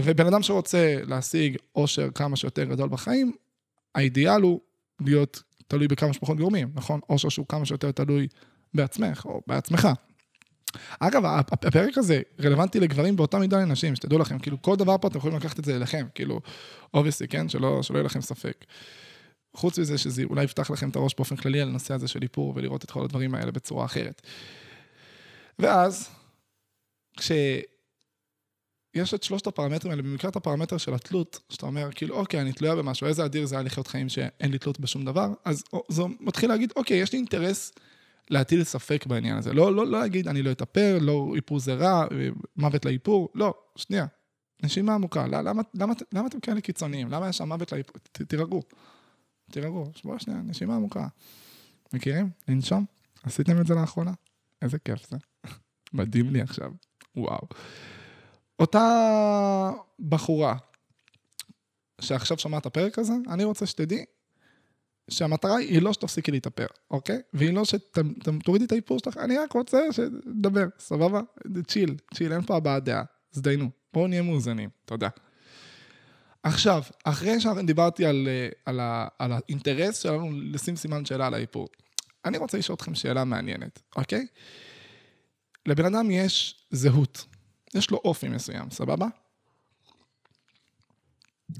ובן 0.00 0.26
אדם 0.26 0.42
שרוצה 0.42 0.96
להשיג 1.06 1.56
עושר 1.72 2.08
כמה 2.14 2.36
שיותר 2.36 2.64
גדול 2.64 2.88
בחיים, 2.88 3.32
האידיאל 3.94 4.42
הוא 4.42 4.60
להיות 5.00 5.42
תלוי 5.68 5.88
בכמה 5.88 6.12
שפחות 6.12 6.36
גורמים, 6.36 6.70
נכון? 6.74 7.00
עושר 7.06 7.28
שהוא 7.28 7.46
כמה 7.48 7.66
שיותר 7.66 7.90
תלוי 7.92 8.28
בעצמך 8.74 9.24
או 9.24 9.40
בעצמך. 9.46 9.88
אגב, 11.00 11.22
הפרק 11.24 11.98
הזה 11.98 12.20
רלוונטי 12.40 12.80
לגברים 12.80 13.16
באותה 13.16 13.38
מידה 13.38 13.58
לנשים, 13.58 13.96
שתדעו 13.96 14.18
לכם, 14.18 14.38
כאילו 14.38 14.62
כל 14.62 14.76
דבר 14.76 14.98
פה 14.98 15.08
אתם 15.08 15.18
יכולים 15.18 15.36
לקחת 15.36 15.58
את 15.58 15.64
זה 15.64 15.76
אליכם, 15.76 16.06
כאילו, 16.14 16.40
אובייסטי, 16.94 17.28
כן? 17.28 17.48
שלא, 17.48 17.82
שלא 17.82 17.96
יהיה 17.96 18.04
לכם 18.04 18.20
ספק. 18.20 18.64
חוץ 19.56 19.78
מזה 19.78 19.98
שזה 19.98 20.24
אולי 20.24 20.44
יפתח 20.44 20.70
לכם 20.70 20.88
את 20.88 20.96
הראש 20.96 21.14
באופן 21.14 21.36
כללי 21.36 21.60
על 21.60 21.68
הנושא 21.68 21.94
הזה 21.94 22.08
של 22.08 22.22
איפור 22.22 22.52
ולראות 22.56 22.84
את 22.84 22.90
כל 22.90 23.04
הדברים 23.04 23.34
האלה 23.34 23.52
בצורה 23.52 23.84
אחרת. 23.84 24.22
ואז, 25.58 26.08
כש... 27.16 27.32
יש 28.94 29.14
את 29.14 29.22
שלושת 29.22 29.46
הפרמטרים 29.46 29.90
האלה, 29.90 30.02
במקרה 30.02 30.30
את 30.30 30.36
הפרמטר 30.36 30.78
של 30.78 30.94
התלות, 30.94 31.40
שאתה 31.48 31.66
אומר, 31.66 31.88
כאילו, 31.94 32.16
אוקיי, 32.16 32.40
אני 32.40 32.52
תלויה 32.52 32.76
במשהו, 32.76 33.06
איזה 33.06 33.24
אדיר 33.24 33.46
זה 33.46 33.54
היה 33.54 33.62
לחיות 33.62 33.86
חיים 33.86 34.08
שאין 34.08 34.50
לי 34.50 34.58
תלות 34.58 34.80
בשום 34.80 35.04
דבר, 35.04 35.28
אז 35.44 35.64
זה 35.88 36.02
מתחיל 36.20 36.48
להגיד, 36.48 36.72
אוקיי, 36.76 36.96
יש 36.96 37.12
לי 37.12 37.18
אינטרס 37.18 37.72
להטיל 38.30 38.64
ספק 38.64 39.06
בעניין 39.06 39.36
הזה. 39.36 39.52
לא, 39.52 39.74
לא, 39.74 39.86
לא 39.86 40.00
להגיד, 40.00 40.28
אני 40.28 40.42
לא 40.42 40.50
אתאפר, 40.50 40.98
לא, 41.00 41.32
איפור 41.36 41.58
זה 41.58 41.74
רע, 41.74 42.06
מוות 42.56 42.84
לאיפור, 42.84 43.28
לא, 43.34 43.54
שנייה. 43.76 44.06
נשימה 44.62 44.94
עמוקה, 44.94 45.26
למה, 45.26 45.42
למה, 45.42 45.62
למה, 45.74 45.94
למה 46.12 46.26
אתם 46.26 46.40
כאלה 46.40 46.60
קיצוניים? 46.60 47.10
למה 47.10 47.28
יש 47.28 47.36
שם 47.36 47.48
מוות 47.48 47.72
לאיפור? 47.72 47.96
ת, 48.12 48.22
תירגעו, 48.22 48.62
תירגעו, 49.50 49.92
בואו 50.04 50.18
שנייה, 50.18 50.40
נשימה 50.40 50.76
עמוקה. 50.76 51.08
מכירים? 51.92 52.30
לנשום? 52.48 52.84
עשיתם 53.22 53.60
את 53.60 53.66
זה 53.66 53.74
לאחרונה? 53.74 54.12
איזה 54.62 54.78
כיף 54.78 55.10
זה. 55.10 55.16
מדהים 55.92 56.30
לי 56.30 56.40
עכשיו, 56.40 56.72
וואו. 57.16 57.48
אותה 58.58 59.70
בחורה 60.00 60.56
שעכשיו 62.00 62.38
שומעת 62.38 62.60
את 62.60 62.66
הפרק 62.66 62.98
הזה, 62.98 63.12
אני 63.28 63.44
רוצה 63.44 63.66
שתדעי 63.66 64.04
שהמטרה 65.10 65.56
היא 65.56 65.82
לא 65.82 65.92
שתפסיקי 65.92 66.30
להתאפר, 66.30 66.66
אוקיי? 66.90 67.20
והיא 67.32 67.52
לא 67.52 67.62
שתורידי 67.64 68.64
את 68.64 68.72
האיפור 68.72 68.98
שלך, 68.98 69.16
אני 69.16 69.38
רק 69.38 69.52
רוצה 69.52 69.78
שתדבר, 69.92 70.66
סבבה? 70.78 71.20
צ'יל, 71.66 71.96
צ'יל, 72.14 72.32
אין 72.32 72.42
פה 72.42 72.56
הבעת 72.56 72.84
דעה, 72.84 73.02
הזדיינו, 73.34 73.70
בואו 73.92 74.06
נהיה 74.06 74.22
מאוזנים, 74.22 74.70
תודה. 74.84 75.08
עכשיו, 76.46 76.82
אחרי 77.04 77.40
שדיברתי 77.40 78.06
על, 78.06 78.28
על, 78.64 78.80
על 79.18 79.32
האינטרס 79.32 79.98
שלנו 79.98 80.30
לשים 80.42 80.76
סימן 80.76 81.04
שאלה 81.04 81.26
על 81.26 81.34
האיפור, 81.34 81.68
אני 82.24 82.38
רוצה 82.38 82.58
לשאול 82.58 82.74
אתכם 82.74 82.94
שאלה 82.94 83.24
מעניינת, 83.24 83.82
אוקיי? 83.96 84.26
לבן 85.66 85.94
אדם 85.94 86.10
יש 86.10 86.54
זהות, 86.70 87.26
יש 87.74 87.90
לו 87.90 88.00
אופי 88.04 88.28
מסוים, 88.28 88.70
סבבה? 88.70 89.06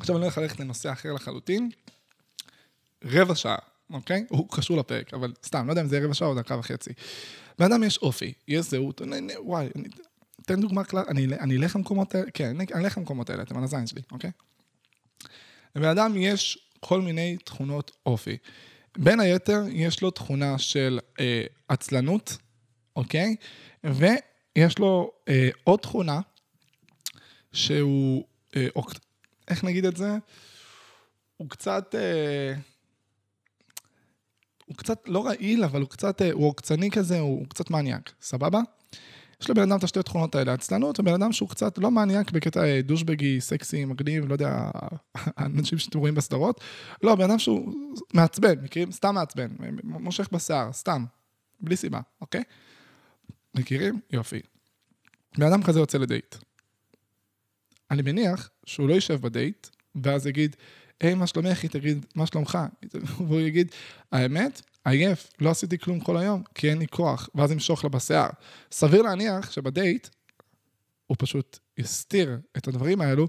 עכשיו 0.00 0.16
אני 0.16 0.24
הולך 0.24 0.38
ללכת 0.38 0.60
לנושא 0.60 0.92
אחר 0.92 1.12
לחלוטין. 1.12 1.70
רבע 3.04 3.34
שעה, 3.34 3.58
אוקיי? 3.90 4.24
הוא 4.28 4.48
קשור 4.50 4.76
לפרק, 4.76 5.14
אבל 5.14 5.32
סתם, 5.44 5.66
לא 5.66 5.72
יודע 5.72 5.82
אם 5.82 5.88
זה 5.88 6.00
רבע 6.04 6.14
שעה 6.14 6.28
או 6.28 6.34
דקה 6.34 6.58
וחצי. 6.58 6.90
בן 7.58 7.72
אדם 7.72 7.84
יש 7.84 7.98
אופי, 7.98 8.32
יש 8.48 8.66
זהות, 8.66 9.02
אני, 9.02 9.18
אני, 9.18 9.32
וואי, 9.38 9.68
אני, 9.76 9.88
תן 10.46 10.60
דוגמה 10.60 10.84
כלל, 10.84 11.04
אני, 11.08 11.24
אני 11.24 11.56
אלך 11.56 11.76
למקומות 11.76 12.14
האלה, 12.14 12.30
כן, 12.34 12.48
אני, 12.48 12.64
אני 12.74 12.84
אלך 12.84 12.98
למקומות 12.98 13.30
האלה, 13.30 13.42
אתם 13.42 13.56
על 13.56 13.64
הזין 13.64 13.86
שלי, 13.86 14.02
אוקיי? 14.12 14.30
לבן 15.76 15.88
אדם 15.88 16.16
יש 16.16 16.58
כל 16.80 17.00
מיני 17.00 17.36
תכונות 17.44 17.96
אופי. 18.06 18.36
בין 18.98 19.20
היתר, 19.20 19.62
יש 19.70 20.02
לו 20.02 20.10
תכונה 20.10 20.58
של 20.58 20.98
אה, 21.20 21.42
עצלנות, 21.68 22.36
אוקיי? 22.96 23.36
ו... 23.86 24.06
יש 24.56 24.78
לו 24.78 25.12
אה, 25.28 25.48
עוד 25.64 25.80
תכונה, 25.80 26.20
שהוא, 27.52 28.24
אה, 28.56 28.66
או, 28.76 28.82
איך 29.48 29.64
נגיד 29.64 29.84
את 29.84 29.96
זה? 29.96 30.16
הוא 31.36 31.50
קצת, 31.50 31.94
אה, 31.94 32.54
הוא 34.64 34.76
קצת 34.76 35.02
לא 35.06 35.26
רעיל, 35.26 35.64
אבל 35.64 35.80
הוא 35.80 35.88
קצת, 35.88 36.22
אה, 36.22 36.32
הוא 36.32 36.48
עוקצני 36.48 36.90
כזה, 36.90 37.20
הוא 37.20 37.46
קצת 37.48 37.70
מניאק, 37.70 38.12
סבבה? 38.20 38.60
יש 39.40 39.50
לבן 39.50 39.62
אדם 39.62 39.78
את 39.78 39.84
השתי 39.84 40.02
תכונות 40.02 40.34
האלה, 40.34 40.52
עצלנות, 40.52 41.00
ובן 41.00 41.14
אדם 41.14 41.32
שהוא 41.32 41.48
קצת 41.48 41.78
לא 41.78 41.90
מניאק 41.90 42.30
בקטע 42.30 42.64
אה, 42.64 42.82
דושבגי, 42.82 43.40
סקסי, 43.40 43.84
מגניב, 43.84 44.28
לא 44.28 44.32
יודע, 44.32 44.70
האנשים 45.36 45.78
שאתם 45.78 45.98
רואים 45.98 46.14
בסדרות. 46.14 46.60
לא, 47.02 47.14
בן 47.14 47.24
אדם 47.24 47.38
שהוא 47.38 47.74
מעצבן, 48.14 48.54
מכירים? 48.62 48.92
סתם 48.92 49.14
מעצבן, 49.14 49.48
מושך 49.82 50.28
בשיער, 50.32 50.72
סתם, 50.72 51.04
בלי 51.60 51.76
סיבה, 51.76 52.00
אוקיי? 52.20 52.42
מכירים? 53.54 54.00
יופי. 54.10 54.40
בן 55.38 55.46
אדם 55.46 55.62
כזה 55.62 55.80
יוצא 55.80 55.98
לדייט. 55.98 56.36
אני 57.90 58.02
מניח 58.02 58.50
שהוא 58.66 58.88
לא 58.88 58.94
יישב 58.94 59.20
בדייט, 59.20 59.66
ואז 59.94 60.26
יגיד, 60.26 60.56
היי, 61.00 61.14
מה 61.14 61.26
שלומך? 61.26 61.62
היא 61.62 61.70
תגיד, 61.70 62.06
מה 62.14 62.26
שלומך? 62.26 62.58
והוא 63.26 63.40
יגיד, 63.40 63.72
האמת, 64.12 64.62
עייף, 64.86 65.32
לא 65.40 65.50
עשיתי 65.50 65.78
כלום 65.78 66.00
כל 66.00 66.16
היום, 66.16 66.42
כי 66.54 66.70
אין 66.70 66.78
לי 66.78 66.86
כוח, 66.86 67.28
ואז 67.34 67.52
ימשוך 67.52 67.84
לה 67.84 67.90
בשיער. 67.90 68.28
סביר 68.72 69.02
להניח 69.02 69.50
שבדייט, 69.50 70.08
הוא 71.06 71.16
פשוט 71.18 71.58
יסתיר 71.78 72.38
את 72.56 72.68
הדברים 72.68 73.00
האלו, 73.00 73.28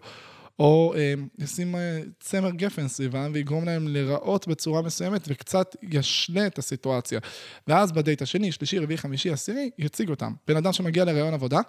או 0.59 0.93
אה, 0.95 1.13
ישים 1.39 1.75
אה, 1.75 1.99
צמר 2.19 2.49
גפן 2.49 2.87
סביבם 2.87 3.31
ויגרום 3.33 3.65
להם 3.65 3.87
לראות 3.87 4.47
בצורה 4.47 4.81
מסוימת 4.81 5.21
וקצת 5.27 5.75
ישנה 5.81 6.47
את 6.47 6.57
הסיטואציה. 6.57 7.19
ואז 7.67 7.91
בדייט 7.91 8.21
השני, 8.21 8.51
שלישי, 8.51 8.79
רביעי, 8.79 8.97
חמישי, 8.97 9.31
עשירי, 9.31 9.69
יציג 9.77 10.09
אותם. 10.09 10.33
בן 10.47 10.57
אדם 10.57 10.73
שמגיע 10.73 11.05
לראיון 11.05 11.33
עבודה, 11.33 11.59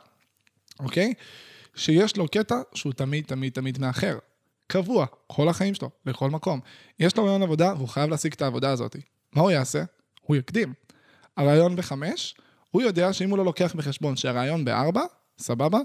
אוקיי? 0.80 1.14
שיש 1.74 2.16
לו 2.16 2.28
קטע 2.28 2.60
שהוא 2.74 2.92
תמיד, 2.92 3.24
תמיד, 3.24 3.52
תמיד 3.52 3.78
מאחר. 3.78 4.18
קבוע, 4.66 5.06
כל 5.26 5.48
החיים 5.48 5.74
שלו, 5.74 5.90
לכל 6.06 6.30
מקום. 6.30 6.60
יש 7.00 7.16
לו 7.16 7.24
רעיון 7.24 7.42
עבודה 7.42 7.74
והוא 7.76 7.88
חייב 7.88 8.10
להשיג 8.10 8.32
את 8.32 8.42
העבודה 8.42 8.70
הזאת. 8.70 8.96
מה 9.32 9.42
הוא 9.42 9.50
יעשה? 9.50 9.82
הוא 10.22 10.36
יקדים. 10.36 10.72
הרעיון 11.36 11.76
בחמש, 11.76 12.34
הוא 12.70 12.82
יודע 12.82 13.12
שאם 13.12 13.30
הוא 13.30 13.38
לא 13.38 13.44
לוקח 13.44 13.74
בחשבון 13.74 14.16
שהרעיון 14.16 14.64
בארבע, 14.64 15.02
סבבה, 15.38 15.78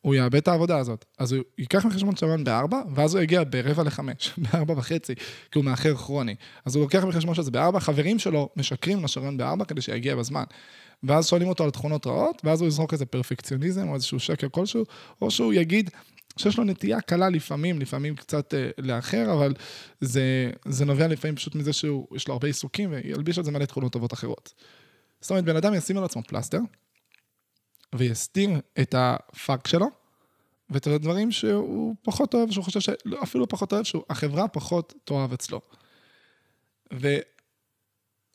הוא 0.00 0.14
יאבד 0.14 0.34
את 0.34 0.48
העבודה 0.48 0.78
הזאת. 0.78 1.04
אז 1.18 1.32
הוא 1.32 1.44
ייקח 1.58 1.86
בחשבון 1.86 2.16
שהרעיון 2.16 2.44
בארבע, 2.44 2.82
ואז 2.94 3.14
הוא 3.14 3.22
יגיע 3.22 3.42
ברבע 3.50 3.82
לחמש, 3.82 4.32
בארבע 4.52 4.74
וחצי, 4.76 5.14
כי 5.50 5.58
הוא 5.58 5.64
מאחר 5.64 5.96
כרוני. 5.96 6.34
אז 6.64 6.76
הוא 6.76 6.82
לוקח 6.82 7.04
בחשבון 7.04 7.34
שזה 7.34 7.50
בארבע, 7.50 7.80
חברים 7.80 8.18
שלו 8.18 8.48
משקרים 8.56 9.02
לו 9.02 9.08
שהרעיון 9.08 9.36
בארבע 9.36 9.64
כדי 9.64 9.80
שיגיע 9.80 10.16
בזמן. 10.16 10.44
ואז 11.02 11.28
שואלים 11.28 11.48
אותו 11.48 11.64
על 11.64 11.70
תכונות 11.70 12.06
רעות, 12.06 12.42
ואז 12.44 12.60
הוא 12.60 12.68
יזרוק 12.68 12.92
איזה 12.92 13.06
פרפקציוניזם 13.06 13.88
או 13.88 13.94
איזשהו 13.94 14.20
שקר 14.20 14.48
כלשהו, 14.48 14.84
או 15.22 15.30
שהוא 15.30 15.52
יגיד 15.52 15.90
שיש 16.36 16.58
לו 16.58 16.64
נטייה 16.64 17.00
קלה 17.00 17.28
לפעמים, 17.28 17.78
לפעמים 17.80 18.16
קצת 18.16 18.54
אה, 18.54 18.70
לאחר, 18.78 19.32
אבל 19.32 19.54
זה, 20.00 20.50
זה 20.64 20.84
נובע 20.84 21.08
לפעמים 21.08 21.36
פשוט 21.36 21.54
מזה 21.54 21.72
שיש 21.72 22.28
לו 22.28 22.34
הרבה 22.34 22.46
עיסוקים, 22.46 22.90
וילביש 22.90 23.38
על 23.38 23.44
זה 23.44 23.50
מלא 23.50 23.64
תכונות 23.64 23.92
טובות 23.92 24.12
אחרות. 24.12 24.54
זאת 25.20 25.30
אומרת, 25.30 25.44
בן 25.44 25.56
אדם 25.56 25.74
ישים 25.74 25.98
על 25.98 26.04
עצמו 26.04 26.22
פלסטר, 26.22 26.58
ויסתיר 27.94 28.50
את 28.80 28.94
הפאק 28.98 29.66
שלו, 29.66 29.86
ואת 30.70 30.86
הדברים 30.86 31.32
שהוא 31.32 31.94
פחות 32.02 32.34
אוהב, 32.34 32.50
שהוא 32.50 32.64
חושב 32.64 32.80
שאפילו 32.80 33.48
פחות 33.48 33.72
אוהב, 33.72 33.84
שהחברה 33.84 34.48
פחות 34.48 34.94
תאהב 35.04 35.32
אצלו. 35.32 35.60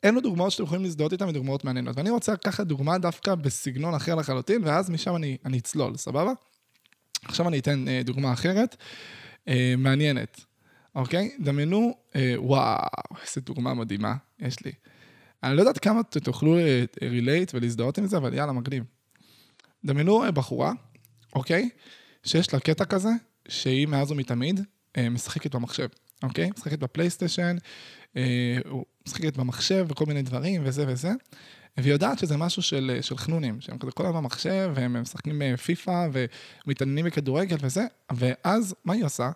אלו 0.04 0.20
דוגמאות 0.20 0.52
שאתם 0.52 0.64
יכולים 0.64 0.82
להזדהות 0.82 1.12
איתן 1.12 1.28
ודוגמאות 1.28 1.64
מעניינות. 1.64 1.96
ואני 1.96 2.10
רוצה 2.10 2.32
לקחת 2.32 2.66
דוגמה 2.66 2.98
דווקא 2.98 3.34
בסגנון 3.34 3.94
אחר 3.94 4.14
לחלוטין, 4.14 4.64
ואז 4.64 4.90
משם 4.90 5.16
אני, 5.16 5.36
אני 5.44 5.58
אצלול, 5.58 5.96
סבבה? 5.96 6.32
עכשיו 7.24 7.48
אני 7.48 7.58
אתן 7.58 7.88
אה, 7.88 8.00
דוגמה 8.04 8.32
אחרת, 8.32 8.76
אה, 9.48 9.74
מעניינת, 9.78 10.44
אוקיי? 10.94 11.30
דמיינו, 11.40 11.94
אה, 12.16 12.34
וואו, 12.36 12.78
איזה 13.22 13.40
דוגמה 13.40 13.74
מדהימה 13.74 14.14
יש 14.38 14.64
לי. 14.64 14.72
אני 15.42 15.56
לא 15.56 15.60
יודעת 15.60 15.78
כמה 15.78 16.02
תוכלו 16.02 16.56
רילייט 17.02 17.54
ולהזדהות 17.54 17.98
עם 17.98 18.06
זה, 18.06 18.16
אבל 18.16 18.34
יאללה, 18.34 18.52
מגניב. 18.52 18.84
דמיינו 19.84 20.22
בחורה, 20.34 20.72
אוקיי? 21.34 21.68
שיש 22.24 22.54
לה 22.54 22.60
קטע 22.60 22.84
כזה, 22.84 23.08
שהיא 23.48 23.86
מאז 23.86 24.10
ומתמיד 24.10 24.60
משחקת 25.10 25.54
במחשב, 25.54 25.88
אוקיי? 26.22 26.50
משחקת 26.56 26.78
בפלייסטיישן, 26.78 27.56
משחקת 29.06 29.36
במחשב 29.36 29.86
וכל 29.88 30.06
מיני 30.06 30.22
דברים 30.22 30.62
וזה 30.64 30.84
וזה. 30.88 31.12
והיא 31.76 31.92
יודעת 31.92 32.18
שזה 32.18 32.36
משהו 32.36 32.62
של, 32.62 32.98
של 33.00 33.16
חנונים, 33.16 33.60
שהם 33.60 33.78
כזה 33.78 33.92
כל 33.92 34.06
הזמן 34.06 34.18
במחשב, 34.18 34.70
והם 34.74 35.02
משחקים 35.02 35.42
פיפא 35.56 36.08
ומתעניינים 36.66 37.04
בכדורגל 37.04 37.56
וזה, 37.60 37.86
ואז 38.12 38.74
מה 38.84 38.94
היא 38.94 39.04
עושה? 39.04 39.30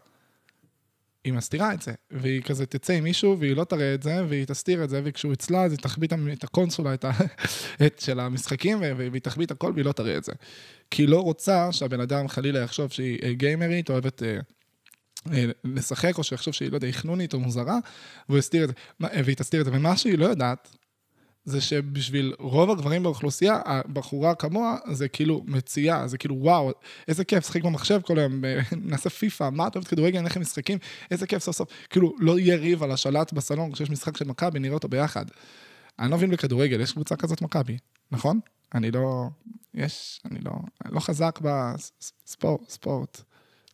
היא 1.27 1.33
מסתירה 1.33 1.75
את 1.75 1.83
זה, 1.83 1.93
והיא 2.11 2.43
כזה 2.43 2.67
תצא 2.67 2.93
עם 2.93 3.05
מישהו 3.05 3.39
והיא 3.39 3.57
לא 3.57 3.65
תראה 3.65 3.95
את 3.95 4.03
זה, 4.03 4.25
והיא 4.29 4.45
תסתיר 4.45 4.85
את 4.85 4.91
זה, 4.91 5.01
וכשהוא 5.05 5.33
אצלה 5.33 5.65
אז 5.65 5.73
היא 5.73 5.79
תחביא 5.79 6.09
את 6.33 6.45
הקונסולה 6.45 6.95
את 6.95 7.05
ה... 7.05 7.11
את 7.87 8.01
של 8.01 8.21
המשחקים, 8.21 8.81
והיא 8.81 9.21
תחביא 9.21 9.47
את 9.47 9.51
הכל 9.51 9.73
והיא 9.75 9.85
לא 9.85 9.93
תראה 9.93 10.17
את 10.17 10.25
זה. 10.25 10.33
כי 10.91 11.03
היא 11.03 11.09
לא 11.09 11.21
רוצה 11.21 11.73
שהבן 11.73 12.01
אדם 12.01 12.29
חלילה 12.29 12.59
יחשוב 12.59 12.93
שהיא 12.93 13.19
אה, 13.23 13.33
גיימרית, 13.33 13.91
אוהבת 13.91 14.23
אה, 14.23 14.39
אה, 15.33 15.45
לשחק, 15.65 16.19
או 16.19 16.25
שיחשוב 16.25 16.55
שהיא, 16.55 16.71
לא 16.71 16.77
יודע, 16.77 16.87
היא 16.87 16.95
חנונית 16.95 17.35
או 17.35 17.41
מוזרה, 17.41 17.79
והיא 18.29 19.37
תסתיר 19.37 19.61
את 19.61 19.65
זה. 19.65 19.71
ומה 19.75 19.97
שהיא 19.97 20.19
לא 20.19 20.27
יודעת, 20.27 20.76
זה 21.47 21.61
שבשביל 21.61 22.35
רוב 22.39 22.71
הגברים 22.71 23.03
באוכלוסייה, 23.03 23.61
הבחורה 23.65 24.35
כמוה 24.35 24.77
זה 24.93 25.09
כאילו 25.09 25.43
מציאה, 25.47 26.09
זה 26.09 26.19
כאילו 26.19 26.37
וואו, 26.41 26.73
איזה 27.09 27.25
כיף, 27.25 27.47
שחק 27.47 27.65
במחשב 27.65 28.01
כל 28.05 28.19
היום, 28.19 28.43
נעשה 28.91 29.11
פיפא, 29.11 29.49
מה 29.53 29.67
את 29.67 29.77
אוהבת 29.77 29.89
כדורגל, 29.89 30.21
נלך 30.21 30.37
משחקים, 30.37 30.79
איזה 31.11 31.27
כיף 31.27 31.43
סוף 31.43 31.57
סוף, 31.57 31.69
כאילו 31.91 32.15
לא 32.19 32.39
יהיה 32.39 32.57
ריב 32.57 32.83
על 32.83 32.91
השלט 32.91 33.33
בסלון 33.33 33.73
כשיש 33.73 33.91
משחק 33.91 34.17
של 34.17 34.25
מכבי, 34.25 34.59
נראה 34.59 34.75
אותו 34.75 34.89
ביחד. 34.89 35.25
אני 35.99 36.11
לא 36.11 36.17
מבין 36.17 36.31
בכדורגל, 36.31 36.81
יש 36.81 36.93
קבוצה 36.93 37.17
כזאת 37.17 37.43
מכבי, 37.43 37.79
נכון? 38.11 38.41
אני 38.75 38.91
לא, 38.91 39.29
יש, 39.75 40.21
אני 40.25 40.39
לא, 40.45 40.53
אני 40.85 40.95
לא 40.95 41.01
חזק 41.01 41.39
בספורט, 41.43 42.71
ספורט, 42.71 43.21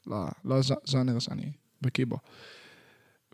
לא, 0.06 0.24
לא 0.44 0.56
ז'אנר 0.86 1.18
שאני 1.18 1.52
בקיא 1.82 2.06
בו. 2.06 2.16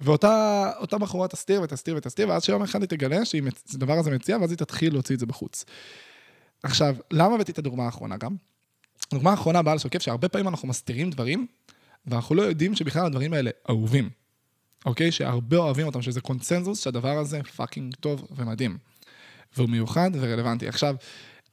ואותה 0.00 0.98
בחורה 1.00 1.28
תסתיר 1.28 1.62
ותסתיר 1.62 1.96
ותסתיר, 1.96 2.28
ואז 2.28 2.44
שיום 2.44 2.62
אחד 2.62 2.80
היא 2.80 2.88
תגלה 2.88 3.24
שהדבר 3.24 3.98
הזה 3.98 4.11
מציע, 4.11 4.38
ואז 4.40 4.50
היא 4.50 4.58
תתחיל 4.58 4.92
להוציא 4.92 5.14
את 5.14 5.20
זה 5.20 5.26
בחוץ. 5.26 5.64
עכשיו, 6.62 6.96
למה 7.11 7.34
הבאתי 7.34 7.52
את 7.52 7.58
הדוגמה 7.58 7.84
האחרונה 7.84 8.16
גם? 8.16 8.37
הדוגמה 9.12 9.30
האחרונה 9.30 9.62
באה 9.62 9.74
לשקף 9.74 10.02
שהרבה 10.02 10.28
פעמים 10.28 10.48
אנחנו 10.48 10.68
מסתירים 10.68 11.11
דברים, 11.11 11.46
ואנחנו 12.06 12.34
לא 12.34 12.42
יודעים 12.42 12.74
שבכלל 12.74 13.06
הדברים 13.06 13.32
האלה 13.32 13.50
אהובים. 13.70 14.11
אוקיי? 14.87 15.12
שהרבה 15.12 15.56
אוהבים 15.56 15.87
אותם, 15.87 16.02
שזה 16.02 16.20
קונצנזוס 16.20 16.84
שהדבר 16.84 17.18
הזה 17.18 17.42
fucking 17.56 17.94
טוב 17.94 18.28
ומדהים. 18.30 18.78
והוא 19.56 19.68
מיוחד 19.68 20.11
ורלוונטי. 20.14 20.68
עכשיו, 20.68 20.94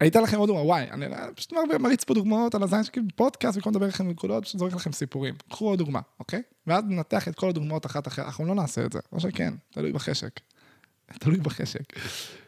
אתן 0.08 0.23
לכם 0.23 0.38
עוד 0.38 0.49
דוגמא, 0.49 0.62
וואי, 0.62 0.84
אני 0.91 1.05
פשוט 1.36 1.53
מריץ 1.79 2.03
פה 2.03 2.13
דוגמאות 2.13 2.55
על 2.55 2.63
הזין 2.63 2.84
שלי 2.84 3.01
בפודקאסט, 3.01 3.58
במקום 3.58 3.73
לדבר 3.73 3.88
לכם 3.88 4.08
נקודות, 4.08 4.43
פשוט 4.43 4.60
זורק 4.60 4.73
לכם 4.73 4.91
סיפורים. 4.91 5.36
קחו 5.49 5.69
עוד 5.69 5.79
דוגמה, 5.79 5.99
אוקיי? 6.19 6.41
ואז 6.67 6.84
ננתח 6.88 7.27
את 7.27 7.36
כל 7.36 7.49
הדוגמאות 7.49 7.86
אחת 7.86 8.08
אחרת, 8.08 8.25
אנחנו 8.25 8.45
לא 8.45 8.55
נעשה 8.55 8.86
את 8.86 8.91
זה, 8.91 8.99
או 9.12 9.19
שכן, 9.19 9.53
תלוי 9.71 9.91
בחשק. 9.91 10.39
תלוי 11.19 11.38
בחשק. 11.38 11.99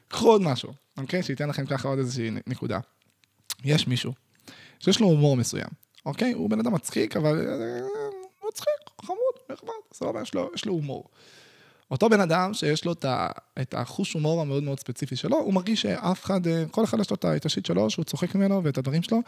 קחו 0.07 0.27
עוד 0.27 0.41
משהו, 0.41 0.73
אוקיי? 0.97 1.23
שייתן 1.23 1.49
לכם 1.49 1.65
ככה 1.65 1.87
עוד 1.87 1.99
איזושהי 1.99 2.31
נקודה. 2.47 2.79
יש 3.63 3.87
מישהו 3.87 4.13
שיש 4.79 4.99
לו 4.99 5.07
הומור 5.07 5.37
מסוים, 5.37 5.69
אוקיי? 6.05 6.31
הוא 6.31 6.49
בן 6.49 6.59
אדם 6.59 6.73
מצחיק, 6.73 7.17
אבל 7.17 7.47
אה, 7.47 7.79
מצחיק, 8.47 9.01
חמוד, 9.01 9.35
נחמד, 9.49 9.73
סבבה, 9.93 10.21
יש 10.55 10.65
לו 10.65 10.73
הומור. 10.73 11.09
אותו 11.91 12.09
בן 12.09 12.19
אדם 12.19 12.53
שיש 12.53 12.85
לו 12.85 12.91
את 13.61 13.73
החוש 13.73 14.13
הומור 14.13 14.41
המאוד 14.41 14.63
מאוד 14.63 14.79
ספציפי 14.79 15.15
שלו, 15.15 15.37
הוא 15.37 15.53
מרגיש 15.53 15.81
שאף 15.81 16.23
אחד, 16.23 16.47
אה, 16.47 16.63
כל 16.71 16.83
אחד 16.83 16.99
יש 16.99 17.09
לו 17.09 17.17
את 17.35 17.45
השיט 17.45 17.65
שלו, 17.65 17.89
שהוא 17.89 18.05
צוחק 18.05 18.35
ממנו 18.35 18.63
ואת 18.63 18.77
הדברים 18.77 19.03
שלו, 19.03 19.21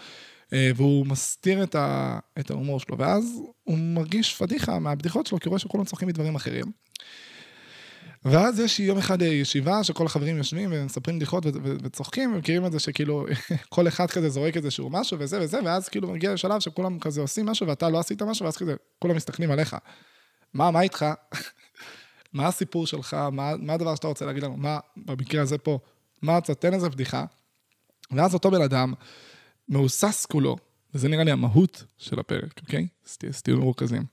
אה, 0.54 0.72
והוא 0.76 1.06
מסתיר 1.08 1.63
את, 1.63 1.76
ה, 1.76 2.19
את 2.39 2.52
ההומור 2.52 2.80
שלו, 2.80 2.98
ואז 2.98 3.41
הוא 3.63 3.78
מרגיש 3.78 4.36
פדיחה 4.36 4.80
מהבדיחות 4.80 5.28
שלו, 5.28 5.39
כי 5.39 5.48
הוא 5.48 5.52
רואה 5.52 5.60
שכולם 5.60 5.86
צוחקים 5.86 6.08
מדברים 6.08 6.36
אחרים. 6.36 6.65
ואז 8.26 8.60
יש 8.60 8.80
יום 8.80 8.98
אחד 8.98 9.22
ישיבה 9.22 9.84
שכל 9.84 10.06
החברים 10.06 10.38
יושבים 10.38 10.69
ומספרים 10.74 11.17
בדיחות 11.17 11.45
וצוחקים, 11.84 12.34
ומכירים 12.34 12.65
את 12.65 12.72
זה 12.72 12.80
שכאילו 12.80 13.26
כל 13.69 13.88
אחד 13.88 14.06
כזה 14.10 14.30
זורק 14.30 14.58
איזשהו 14.58 14.89
משהו 14.89 15.17
וזה 15.19 15.39
וזה, 15.41 15.60
ואז 15.65 15.89
כאילו 15.89 16.12
מגיע 16.12 16.34
לשלב 16.34 16.60
שכולם 16.60 17.00
כזה 17.00 17.22
עושים 17.22 17.45
משהו 17.45 17.67
ואתה 17.67 17.89
לא 17.89 18.00
עשית 18.00 18.22
משהו, 18.22 18.43
ואז 18.45 18.58
כזה 18.58 18.76
כולם 19.00 19.15
מסתכלים 19.15 19.52
עליך. 19.52 19.76
מה, 20.54 20.72
מה 20.72 20.82
איתך? 20.82 21.06
מה 22.33 22.47
הסיפור 22.47 22.87
שלך, 22.87 23.13
מה, 23.13 23.53
מה 23.57 23.73
הדבר 23.73 23.95
שאתה 23.95 24.07
רוצה 24.07 24.25
להגיד 24.25 24.43
לנו, 24.43 24.57
מה, 24.57 24.79
במקרה 24.97 25.41
הזה 25.41 25.57
פה, 25.57 25.79
מה 26.21 26.37
אתה, 26.37 26.55
תן 26.55 26.73
איזה 26.73 26.89
בדיחה. 26.89 27.25
ואז 28.11 28.33
אותו 28.33 28.51
בן 28.51 28.61
אדם, 28.61 28.93
מהוסס 29.67 30.25
כולו, 30.25 30.57
וזה 30.93 31.07
נראה 31.07 31.23
לי 31.23 31.31
המהות 31.31 31.83
של 31.97 32.19
הפרק, 32.19 32.61
אוקיי? 32.61 32.87
אז 33.05 33.41
תהיו 33.41 33.57
מרוכזים. 33.57 34.05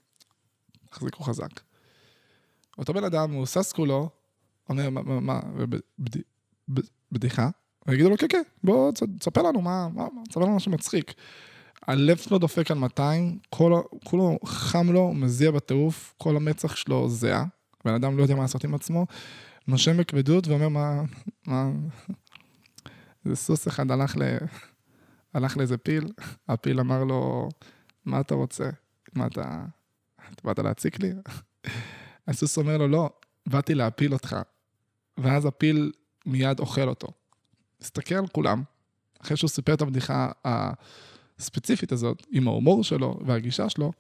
תחזיקו 0.91 1.25
חזק. 1.25 1.61
אותו 2.79 2.93
בן 2.93 3.05
אדם, 3.05 3.33
מהוסס 3.33 3.73
כולו, 3.73 4.11
אומר, 4.69 4.91
מה, 4.91 5.03
מה, 5.03 5.21
מה, 5.21 5.41
בד, 5.67 5.79
בד, 6.69 6.83
בדיחה? 7.13 7.49
ויגידו 7.87 8.11
לו, 8.11 8.17
כן, 8.19 8.27
כן, 8.29 8.43
בוא, 8.65 8.93
תספר 9.19 9.43
לנו, 9.43 9.61
מה, 9.61 9.89
מה, 9.95 10.07
תספר 10.29 10.41
לנו 10.41 10.57
משהו 10.57 10.73
מצחיק. 10.73 11.15
הלב 11.83 12.17
שלו 12.17 12.39
דופק 12.39 12.71
על 12.71 12.79
200, 12.79 13.39
כולו 14.05 14.39
חם 14.45 14.93
לו, 14.93 15.13
מזיע 15.15 15.51
בטירוף, 15.51 16.15
כל 16.19 16.37
המצח 16.37 16.77
שלו 16.77 17.09
זהה. 17.09 17.45
בן 17.87 17.95
אדם 17.95 18.17
לא 18.17 18.23
יודע 18.23 18.35
מה 18.35 18.43
לעשות 18.43 18.65
עם 18.65 18.75
עצמו, 18.75 19.07
נושם 19.69 19.97
בכבדות 19.97 20.49
ואומר, 20.49 20.69
מה, 20.69 21.03
מה... 21.47 21.71
איזה 23.25 23.37
סוס 23.37 23.69
אחד 23.69 23.91
הלך, 23.91 24.17
ל... 24.17 24.23
הלך 25.35 25.57
לאיזה 25.57 25.77
פיל, 25.77 26.13
הפיל 26.49 26.81
אמר 26.81 27.05
לו, 27.05 27.49
מה 28.05 28.21
אתה 28.21 28.35
רוצה? 28.35 28.71
מה 29.15 29.27
אתה... 29.27 29.65
אתה 30.33 30.43
באת 30.45 30.59
להציק 30.59 31.01
לי? 31.01 31.13
הסוס 32.29 32.59
אומר 32.59 32.77
לו, 32.77 32.89
לא, 32.89 33.11
באתי 33.47 33.75
להפיל 33.75 34.13
אותך. 34.13 34.37
ואז 35.19 35.47
הפיל 35.47 35.93
מיד 36.27 36.61
אוכל 36.61 36.89
אותו. 36.89 37.09
מסתכל 37.81 38.15
על 38.15 38.27
כולם, 38.27 38.63
אחרי 39.23 39.37
שהוא 39.37 39.51
סיפר 39.51 39.75
את 39.75 39.83
הבדיחה 39.83 40.31
הספציפית 40.45 41.93
הזאת, 41.93 42.27
עם 42.31 42.49
ההומור 42.49 42.85
שלו 42.85 43.19
והגישה 43.27 43.69
שלו, 43.69 43.93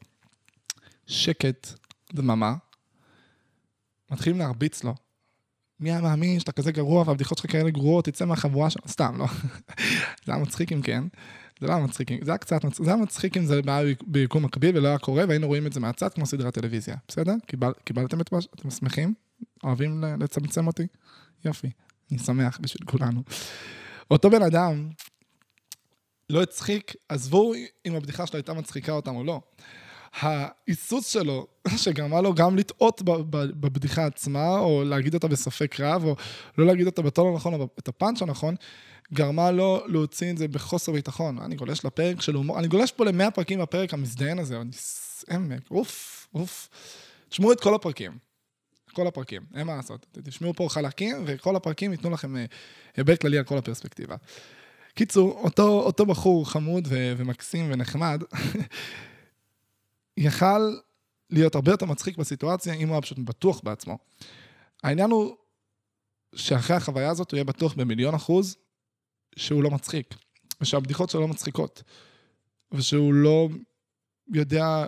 שקט, 1.06 1.68
דממה, 2.12 2.54
מתחילים 4.10 4.38
להרביץ 4.38 4.84
לו. 4.84 4.94
מי 5.80 5.90
היה 5.90 6.00
מאמין 6.00 6.40
שאתה 6.40 6.52
כזה 6.52 6.72
גרוע 6.72 7.04
והבדיחות 7.06 7.38
שלך 7.38 7.52
כאלה 7.52 7.70
גרועות, 7.70 8.04
תצא 8.04 8.24
מהחבורה 8.24 8.70
שלך, 8.70 8.86
סתם, 8.86 9.16
לא. 9.18 9.26
זה 10.24 10.32
היה 10.32 10.42
מצחיק 10.42 10.72
אם 10.72 10.82
כן. 10.82 11.04
זה 11.60 11.66
לא 11.66 11.72
היה 11.72 11.84
מצחיק, 11.84 12.08
זה 12.24 12.30
היה 12.30 12.38
קצת 12.38 12.64
מצחיק, 12.64 12.84
זה 12.84 12.90
היה 12.90 13.02
מצחיק 13.02 13.36
אם 13.36 13.44
זה 13.44 13.60
היה 13.66 13.82
ביקום 14.06 14.44
מקביל 14.44 14.76
ולא 14.76 14.88
היה 14.88 14.98
קורה 14.98 15.24
והיינו 15.28 15.46
רואים 15.46 15.66
את 15.66 15.72
זה 15.72 15.80
מהצד 15.80 16.08
כמו 16.14 16.26
סדרת 16.26 16.54
טלוויזיה. 16.54 16.96
בסדר? 17.08 17.34
קיבל, 17.46 17.72
קיבלתם 17.84 18.20
את 18.20 18.32
מה 18.32 18.40
שאתם 18.40 18.70
שמחים? 18.70 19.14
אוהבים 19.64 20.04
לצמצם 20.20 20.66
אותי? 20.66 20.86
יופי, 21.44 21.70
אני 22.10 22.18
שמח 22.18 22.58
בשביל 22.60 22.88
כולנו. 22.88 23.22
אותו 24.10 24.30
בן 24.30 24.42
אדם 24.42 24.88
לא 26.30 26.42
הצחיק, 26.42 26.92
עזבו 27.08 27.52
אם 27.86 27.94
הבדיחה 27.94 28.26
שלו 28.26 28.36
הייתה 28.36 28.54
מצחיקה 28.54 28.92
אותם 28.92 29.16
או 29.16 29.24
לא. 29.24 29.40
ההיסוס 30.20 31.06
שלו, 31.06 31.46
שגרמה 31.82 32.20
לו 32.20 32.34
גם 32.34 32.56
לטעות 32.56 33.02
בבדיחה 33.32 34.06
עצמה, 34.06 34.58
או 34.58 34.84
להגיד 34.84 35.14
אותה 35.14 35.28
בספק 35.28 35.80
רב, 35.80 36.04
או 36.04 36.16
לא 36.58 36.66
להגיד 36.66 36.86
אותה 36.86 37.02
בטון 37.02 37.32
הנכון, 37.32 37.54
או 37.54 37.68
את 37.78 37.88
הפאנץ' 37.88 38.22
הנכון, 38.22 38.54
גרמה 39.12 39.50
לו 39.50 39.82
להוציא 39.86 40.30
את 40.30 40.38
זה 40.38 40.48
בחוסר 40.48 40.92
ביטחון. 40.92 41.38
אני 41.38 41.56
גולש 41.56 41.84
לפרק 41.84 42.20
של 42.20 42.34
הומור, 42.34 42.58
אני 42.58 42.68
גולש 42.68 42.92
פה 42.92 43.04
למאה 43.04 43.30
פרקים 43.30 43.60
בפרק 43.60 43.94
המזדיין 43.94 44.38
הזה, 44.38 44.60
אני 44.60 44.70
עמק, 45.30 45.70
אוף, 45.70 46.28
אוף. 46.34 46.68
תשמעו 47.28 47.52
את 47.52 47.60
כל 47.60 47.74
הפרקים. 47.74 48.12
כל 48.92 49.06
הפרקים, 49.06 49.42
אין 49.54 49.66
מה 49.66 49.76
לעשות. 49.76 50.06
תשמעו 50.24 50.54
פה 50.54 50.66
חלקים, 50.70 51.22
וכל 51.26 51.56
הפרקים 51.56 51.92
ייתנו 51.92 52.10
לכם 52.10 52.36
אה, 52.36 52.44
היבט 52.96 53.20
כללי 53.20 53.38
על 53.38 53.44
כל 53.44 53.58
הפרספקטיבה. 53.58 54.16
קיצור, 54.94 55.40
אותו, 55.44 55.82
אותו 55.82 56.06
בחור 56.06 56.50
חמוד 56.50 56.88
ו- 56.90 57.12
ומקסים 57.16 57.66
ונחמד, 57.72 58.22
יכל 60.16 60.76
להיות 61.30 61.54
הרבה 61.54 61.70
יותר 61.70 61.86
מצחיק 61.86 62.16
בסיטואציה 62.16 62.74
אם 62.74 62.88
הוא 62.88 62.94
היה 62.94 63.02
פשוט 63.02 63.18
בטוח 63.18 63.60
בעצמו. 63.64 63.98
העניין 64.82 65.10
הוא 65.10 65.36
שאחרי 66.34 66.76
החוויה 66.76 67.10
הזאת 67.10 67.30
הוא 67.30 67.36
יהיה 67.36 67.44
בטוח 67.44 67.74
במיליון 67.74 68.14
אחוז 68.14 68.56
שהוא 69.36 69.62
לא 69.62 69.70
מצחיק, 69.70 70.14
ושהבדיחות 70.60 71.10
שלו 71.10 71.20
לא 71.20 71.28
מצחיקות, 71.28 71.82
ושהוא 72.72 73.14
לא 73.14 73.48
יודע 74.34 74.86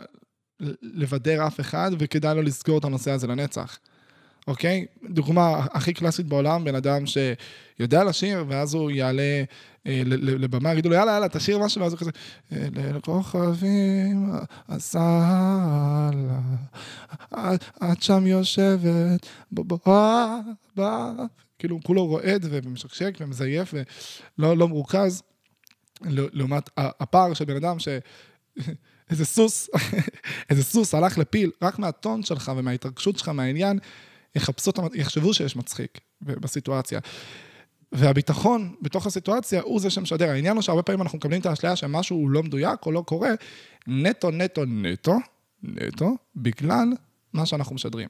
לבדר 0.83 1.47
אף 1.47 1.61
אחד, 1.61 1.91
וכדאי 1.99 2.35
לו 2.35 2.43
לזכור 2.43 2.79
את 2.79 2.85
הנושא 2.85 3.11
הזה 3.11 3.27
לנצח. 3.27 3.79
אוקיי? 4.49 4.87
דוגמה 5.11 5.67
הכי 5.73 5.93
קלאסית 5.93 6.27
בעולם, 6.27 6.65
בן 6.65 6.75
אדם 6.75 7.05
שיודע 7.07 8.05
לשיר, 8.05 8.45
ואז 8.49 8.75
הוא 8.75 8.91
יעלה 8.91 9.45
אה, 9.87 10.03
לבמה, 10.05 10.73
יגידו 10.73 10.89
לו, 10.89 10.95
יאללה, 10.95 11.13
יאללה, 11.13 11.29
תשאיר 11.29 11.59
משהו, 11.59 11.81
ואז 11.81 11.93
הוא 11.93 12.01
כזה, 12.01 12.11
לכוכבים 12.95 14.33
הסהלה, 14.69 16.41
את 17.93 18.03
שם 18.03 18.27
יושבת, 18.27 19.27
בוא, 19.53 19.79
בוא, 20.77 21.25
כאילו, 21.59 21.79
כולו 21.83 22.07
רועד 22.07 22.47
ומשקשק 22.51 23.17
ומזייף 23.21 23.75
ולא 24.39 24.57
לא 24.57 24.69
מרוכז, 24.69 25.23
לעומת 26.05 26.71
הפער 26.77 27.35
של 27.35 27.45
בן 27.45 27.57
אדם 27.57 27.79
ש... 27.79 27.89
איזה 29.11 29.25
סוס, 29.25 29.71
איזה 30.51 30.65
סוס 30.65 30.95
הלך 30.95 31.19
לפיל, 31.19 31.51
רק 31.63 31.79
מהטון 31.79 32.23
שלך 32.23 32.53
ומההתרגשות 32.57 33.19
שלך 33.19 33.29
מהעניין, 33.29 33.79
יחפשו, 34.39 34.71
יחשבו 34.95 35.35
שיש 35.35 35.57
מצחיק 35.57 36.01
בסיטואציה. 36.21 37.01
והביטחון 37.93 38.75
בתוך 38.83 39.07
הסיטואציה 39.07 39.63
הוא 39.63 39.81
זה 39.81 39.91
שמשדר. 39.91 40.31
העניין 40.31 40.57
הוא 40.57 40.63
שהרבה 40.63 40.83
פעמים 40.83 41.03
אנחנו 41.03 41.19
מקבלים 41.19 41.41
את 41.41 41.47
האשליה 41.47 41.77
שמשהו 41.77 42.29
לא 42.29 42.43
מדויק 42.43 42.87
או 42.87 42.93
לא 42.93 43.03
קורה, 43.07 43.31
נטו, 43.87 44.31
נטו, 44.31 44.65
נטו, 44.67 45.17
נטו, 45.63 46.17
בגלל 46.37 46.89
מה 47.33 47.47
שאנחנו 47.47 47.75
משדרים. 47.75 48.09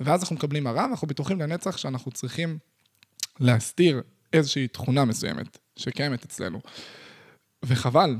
ואז 0.00 0.20
אנחנו 0.22 0.36
מקבלים 0.36 0.66
הרע, 0.66 0.82
ואנחנו 0.82 1.08
בטוחים 1.08 1.40
לנצח 1.40 1.76
שאנחנו 1.76 2.10
צריכים 2.10 2.58
להסתיר 3.40 4.02
איזושהי 4.32 4.68
תכונה 4.68 5.04
מסוימת 5.04 5.58
שקיימת 5.76 6.24
אצלנו. 6.24 6.60
וחבל, 7.62 8.16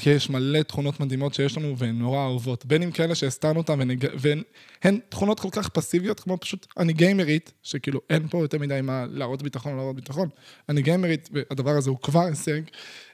כי 0.00 0.10
יש 0.10 0.30
מלא 0.30 0.62
תכונות 0.62 1.00
מדהימות 1.00 1.34
שיש 1.34 1.56
לנו 1.56 1.78
והן 1.78 1.98
נורא 1.98 2.18
אהובות. 2.18 2.66
בין 2.66 2.82
אם 2.82 2.90
כאלה 2.90 3.14
שהסתרנו 3.14 3.58
אותן 3.58 3.80
ונג... 3.80 4.06
והן 4.14 5.00
תכונות 5.08 5.40
כל 5.40 5.48
כך 5.52 5.68
פסיביות, 5.68 6.20
כמו 6.20 6.38
פשוט 6.40 6.66
אני 6.78 6.92
גיימרית, 6.92 7.52
שכאילו 7.62 8.00
אין 8.10 8.28
פה 8.28 8.38
יותר 8.38 8.58
מדי 8.58 8.80
מה 8.82 9.06
להראות 9.10 9.42
ביטחון 9.42 9.72
או 9.72 9.76
להראות 9.76 9.96
ביטחון. 9.96 10.28
אני 10.68 10.82
גיימרית, 10.82 11.28
והדבר 11.32 11.70
הזה 11.70 11.90
הוא 11.90 11.98
כבר 11.98 12.20
הישג. 12.20 12.60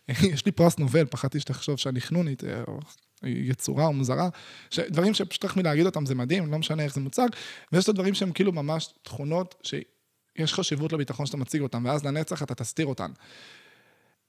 יש 0.32 0.46
לי 0.46 0.52
פרס 0.52 0.78
נובל, 0.78 1.04
פחדתי 1.04 1.40
שתחשוב 1.40 1.76
שאני 1.76 2.00
חנונית, 2.00 2.44
אה, 2.44 2.62
או 2.68 2.78
יצורה 3.22 3.86
או 3.86 3.92
מוזרה. 3.92 4.28
דברים 4.78 5.14
שפשוט 5.14 5.44
רק 5.44 5.56
מלהגיד 5.56 5.86
אותם 5.86 6.06
זה 6.06 6.14
מדהים, 6.14 6.52
לא 6.52 6.58
משנה 6.58 6.84
איך 6.84 6.94
זה 6.94 7.00
מוצג. 7.00 7.28
ויש 7.72 7.84
את 7.84 7.88
הדברים 7.88 8.14
שהם 8.14 8.32
כאילו 8.32 8.52
ממש 8.52 8.88
תכונות 9.02 9.54
שיש 9.62 10.54
חשיבות 10.54 10.92
לביטחון 10.92 11.26
שאתה 11.26 11.36
מציג 11.36 11.60
אותם, 11.60 11.84
ואז 11.84 12.04
לנצח 12.04 12.42
אתה 12.42 12.54
תסתיר 12.54 12.86
אותן. 12.86 13.10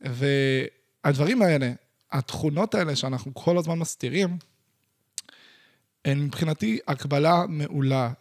והדברים 0.01 1.41
האלה, 1.41 1.71
התכונות 2.11 2.75
האלה 2.75 2.95
שאנחנו 2.95 3.33
כל 3.33 3.57
הזמן 3.57 3.79
מסתירים, 3.79 4.37
הן 6.05 6.19
מבחינתי 6.19 6.79
הקבלה 6.87 7.45
מעולה 7.49 8.13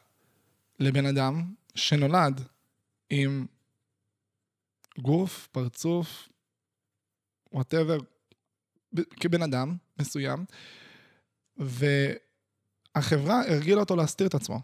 לבן 0.78 1.06
אדם 1.06 1.54
שנולד 1.74 2.40
עם 3.10 3.46
גוף, 4.98 5.48
פרצוף, 5.52 6.28
whatever, 7.52 7.98
כבן 9.20 9.42
אדם 9.42 9.76
מסוים, 9.98 10.44
והחברה 11.56 13.42
הרגילה 13.48 13.80
אותו 13.80 13.96
להסתיר 13.96 14.26
את 14.26 14.34
עצמו. 14.34 14.60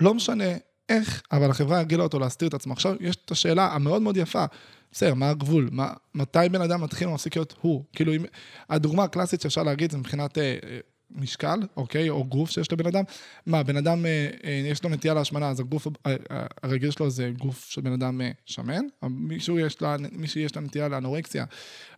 לא 0.00 0.14
משנה 0.14 0.44
איך, 0.88 1.22
אבל 1.32 1.50
החברה 1.50 1.78
הרגילה 1.78 2.02
אותו 2.02 2.18
להסתיר 2.18 2.48
את 2.48 2.54
עצמו. 2.54 2.72
עכשיו, 2.72 2.94
יש 3.00 3.16
את 3.24 3.30
השאלה 3.30 3.74
המאוד 3.74 4.02
מאוד 4.02 4.16
יפה, 4.16 4.44
בסדר, 4.92 5.14
מה 5.14 5.30
הגבול? 5.30 5.68
מה, 5.72 5.92
מתי 6.14 6.38
בן 6.50 6.60
אדם 6.60 6.80
מתחיל 6.80 7.08
ומפסיק 7.08 7.36
להיות 7.36 7.54
הוא? 7.60 7.84
כאילו, 7.92 8.14
אם, 8.14 8.24
הדוגמה 8.70 9.04
הקלאסית 9.04 9.40
שאפשר 9.40 9.62
להגיד 9.62 9.90
זה 9.90 9.98
מבחינת 9.98 10.38
אה, 10.38 10.42
אה, 10.42 10.78
משקל, 11.10 11.60
אוקיי? 11.76 12.10
או 12.10 12.24
גוף 12.24 12.50
שיש 12.50 12.72
לבן 12.72 12.86
אדם. 12.86 13.04
מה, 13.46 13.62
בן 13.62 13.76
אדם, 13.76 14.06
אה, 14.06 14.30
אה, 14.44 14.62
יש 14.64 14.84
לו 14.84 14.90
נטייה 14.90 15.14
להשמנה, 15.14 15.48
אז 15.48 15.60
הגוף 15.60 15.86
אה, 15.86 16.16
אה, 16.30 16.46
הרגיל 16.62 16.90
שלו 16.90 17.10
זה 17.10 17.30
גוף 17.38 17.64
של 17.68 17.80
בן 17.80 17.92
אדם 17.92 18.20
אה, 18.20 18.30
שמן. 18.46 18.84
מישהו 19.02 19.58
יש 19.58 19.82
לה, 19.82 19.96
מישהו 20.12 20.40
יש 20.40 20.56
לה 20.56 20.62
נטייה 20.62 20.88
לאנורקסיה, 20.88 21.44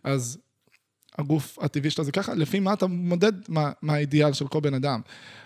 אז 0.03 0.37
הגוף 1.17 1.59
הטבעי 1.61 1.91
שלו 1.91 2.03
זה 2.03 2.11
ככה, 2.11 2.33
לפי 2.33 2.59
מה 2.59 2.73
אתה 2.73 2.87
מודד 2.87 3.31
מה, 3.47 3.71
מה 3.81 3.93
האידיאל 3.93 4.33
של 4.33 4.47
כל 4.47 4.59
בן 4.59 4.73
אדם. 4.73 5.01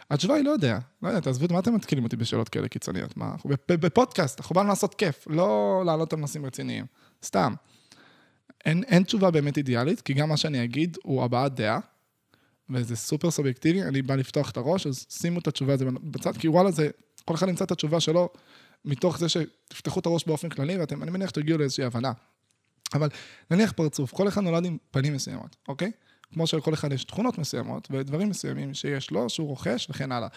התשובה 0.09 0.35
היא 0.35 0.45
לא 0.45 0.51
יודע, 0.51 0.79
לא 1.03 1.07
יודע, 1.07 1.19
תעזבו, 1.19 1.53
מה 1.53 1.59
אתם 1.59 1.75
מתקילים 1.75 2.03
אותי 2.03 2.15
בשאלות 2.15 2.49
כאלה 2.49 2.67
קיצוניות? 2.67 3.17
מה, 3.17 3.31
אנחנו 3.31 3.49
בפודקאסט, 3.67 4.39
אנחנו 4.39 4.55
באנו 4.55 4.69
לעשות 4.69 4.95
כיף, 4.95 5.27
לא 5.29 5.83
לעלות 5.85 6.13
על 6.13 6.19
נושאים 6.19 6.45
רציניים. 6.45 6.85
סתם. 7.23 7.53
אין, 8.65 8.83
אין 8.83 9.03
תשובה 9.03 9.31
באמת 9.31 9.57
אידיאלית, 9.57 10.01
כי 10.01 10.13
גם 10.13 10.29
מה 10.29 10.37
שאני 10.37 10.63
אגיד 10.63 10.97
הוא 11.03 11.23
הבעת 11.23 11.55
דעה, 11.55 11.79
וזה 12.69 12.95
סופר 12.95 13.31
סובייקטיבי, 13.31 13.83
אני 13.83 14.01
בא 14.01 14.15
לפתוח 14.15 14.51
את 14.51 14.57
הראש, 14.57 14.87
אז 14.87 15.05
שימו 15.09 15.39
את 15.39 15.47
התשובה 15.47 15.73
הזאת 15.73 15.87
בצד, 16.03 16.37
כי 16.37 16.47
וואלה, 16.47 16.71
זה, 16.71 16.89
כל 17.25 17.35
אחד 17.35 17.49
ימצא 17.49 17.65
את 17.65 17.71
התשובה 17.71 17.99
שלו 17.99 18.29
מתוך 18.85 19.19
זה 19.19 19.29
שתפתחו 19.29 19.99
את 19.99 20.05
הראש 20.05 20.25
באופן 20.27 20.49
כללי, 20.49 20.77
ואתם, 20.77 21.03
אני 21.03 21.11
מניח 21.11 21.29
שתגיעו 21.29 21.57
לאיזושהי 21.57 21.85
הבנה. 21.85 22.11
אבל 22.93 23.09
נניח 23.51 23.71
פרצוף, 23.71 24.11
כל 24.11 24.27
אחד 24.27 24.41
נולד 24.41 24.65
עם 24.65 24.77
פנים 24.91 25.13
מסוימות, 25.13 25.55
אוקיי? 25.67 25.91
כמו 26.33 26.47
שלכל 26.47 26.73
אחד 26.73 26.91
יש 26.91 27.03
תכונות 27.03 27.37
מסוימות 27.37 27.87
ודברים 27.91 28.29
מסוימים 28.29 28.73
שיש 28.73 29.11
לו, 29.11 29.29
שהוא 29.29 29.47
רוכש 29.47 29.87
וכן 29.89 30.11
הלאה. 30.11 30.27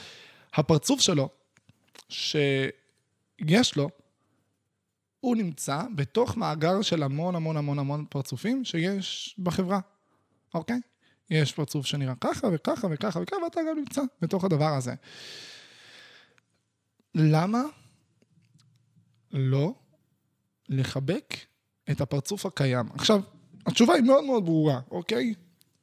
הפרצוף 0.54 1.00
שלו, 1.00 1.28
שיש 2.08 3.76
לו, 3.76 3.88
הוא 5.20 5.36
נמצא 5.36 5.82
בתוך 5.94 6.36
מאגר 6.36 6.82
של 6.82 7.02
המון 7.02 7.34
המון 7.34 7.56
המון 7.56 7.78
המון 7.78 8.04
פרצופים 8.08 8.64
שיש 8.64 9.36
בחברה, 9.38 9.80
אוקיי? 10.54 10.80
יש 11.30 11.52
פרצוף 11.52 11.86
שנראה 11.86 12.14
ככה 12.20 12.48
וככה 12.52 12.86
וככה 12.90 13.20
וככה, 13.20 13.36
ואתה 13.44 13.60
גם 13.70 13.78
נמצא 13.78 14.02
בתוך 14.20 14.44
הדבר 14.44 14.74
הזה. 14.74 14.94
למה 17.14 17.62
לא 19.32 19.74
לחבק 20.68 21.34
את 21.90 22.00
הפרצוף 22.00 22.46
הקיים? 22.46 22.86
עכשיו, 22.94 23.20
התשובה 23.66 23.94
היא 23.94 24.02
מאוד 24.02 24.24
מאוד 24.24 24.44
ברורה, 24.44 24.80
אוקיי? 24.90 25.34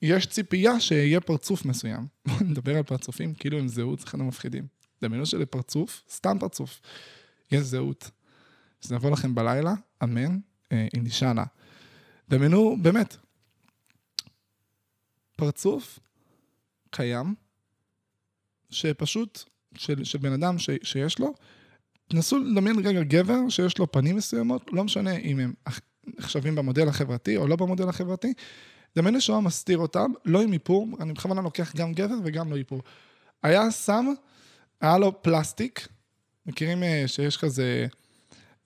יש 0.02 0.28
ציפייה 0.28 0.80
שיהיה 0.80 1.22
פרצוף 1.22 1.66
מסוים. 1.66 2.08
בואו 2.28 2.40
נדבר 2.40 2.78
על 2.78 2.84
פרצופים 2.84 3.34
כאילו 3.34 3.60
הם 3.60 3.68
זהות, 3.68 4.00
זה 4.00 4.06
אחד 4.06 4.20
המפחידים. 4.20 4.68
דמיינו 5.02 5.26
שלפרצוף, 5.26 6.04
סתם 6.10 6.38
פרצוף, 6.40 6.82
יש 7.52 7.62
זהות. 7.62 8.12
שזה 8.82 8.96
יבוא 8.96 9.12
לכם 9.12 9.36
בלילה, 9.36 9.74
אמן, 10.04 10.40
אינדישנה. 10.72 11.44
דמיינו, 12.30 12.78
באמת, 12.82 13.18
פרצוף 15.38 16.00
קיים, 16.90 17.36
שפשוט, 18.70 19.44
של, 19.76 20.04
של 20.04 20.18
בן 20.18 20.34
אדם 20.34 20.60
ש, 20.60 20.70
שיש 20.84 21.20
לו, 21.20 21.34
תנסו 22.08 22.40
לדמיין 22.40 22.80
רגע 22.86 23.04
גבר 23.04 23.50
שיש 23.50 23.78
לו 23.78 23.92
פנים 23.92 24.16
מסוימות, 24.16 24.70
לא 24.72 24.84
משנה 24.84 25.16
אם 25.18 25.40
הם 25.40 25.54
נחשבים 26.08 26.56
במודל 26.56 26.88
החברתי 26.88 27.38
או 27.38 27.48
לא 27.48 27.56
במודל 27.56 27.90
החברתי, 27.90 28.34
דמיינו 28.96 29.22
שהוא 29.22 29.40
מסתיר 29.40 29.78
אותם, 29.78 30.12
לא 30.26 30.42
עם 30.42 30.54
איפור, 30.54 30.88
אני 31.00 31.14
בכוונה 31.14 31.42
לוקח 31.42 31.76
גם 31.76 31.94
גבר 31.94 32.16
וגם 32.24 32.52
לא 32.52 32.58
איפור. 32.58 32.82
היה 33.44 33.72
שם, 33.72 34.14
היה 34.82 34.98
לו 34.98 35.22
פלסטיק, 35.22 35.88
מכירים 36.46 36.84
אה, 36.84 37.04
שיש 37.08 37.38
כזה 37.38 37.88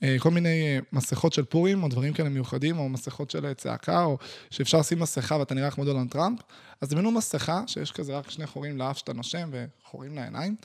אה, 0.04 0.16
כל 0.20 0.32
מיני 0.32 0.64
אה, 0.64 0.80
מסכות 0.92 1.34
של 1.34 1.46
פורים, 1.46 1.84
או 1.84 1.88
דברים 1.88 2.14
כאלה 2.14 2.30
מיוחדים, 2.30 2.80
או 2.80 2.90
מסכות 2.90 3.30
של 3.30 3.54
צעקה, 3.54 4.04
או 4.04 4.18
שאפשר 4.50 4.80
לשים 4.80 5.00
מסכה 5.00 5.36
ואתה 5.36 5.56
נראה 5.56 5.72
כמו 5.72 5.86
דולנד 5.86 6.12
טראמפ. 6.12 6.40
אז 6.82 6.90
דמיינו 6.90 7.12
מסכה, 7.12 7.64
שיש 7.68 7.92
כזה 7.92 8.18
רק 8.18 8.30
שני 8.30 8.48
חורים 8.48 8.78
לאף 8.78 8.98
שאתה 8.98 9.14
נושם 9.14 9.50
וחורים 9.52 10.16
לעיניים. 10.16 10.56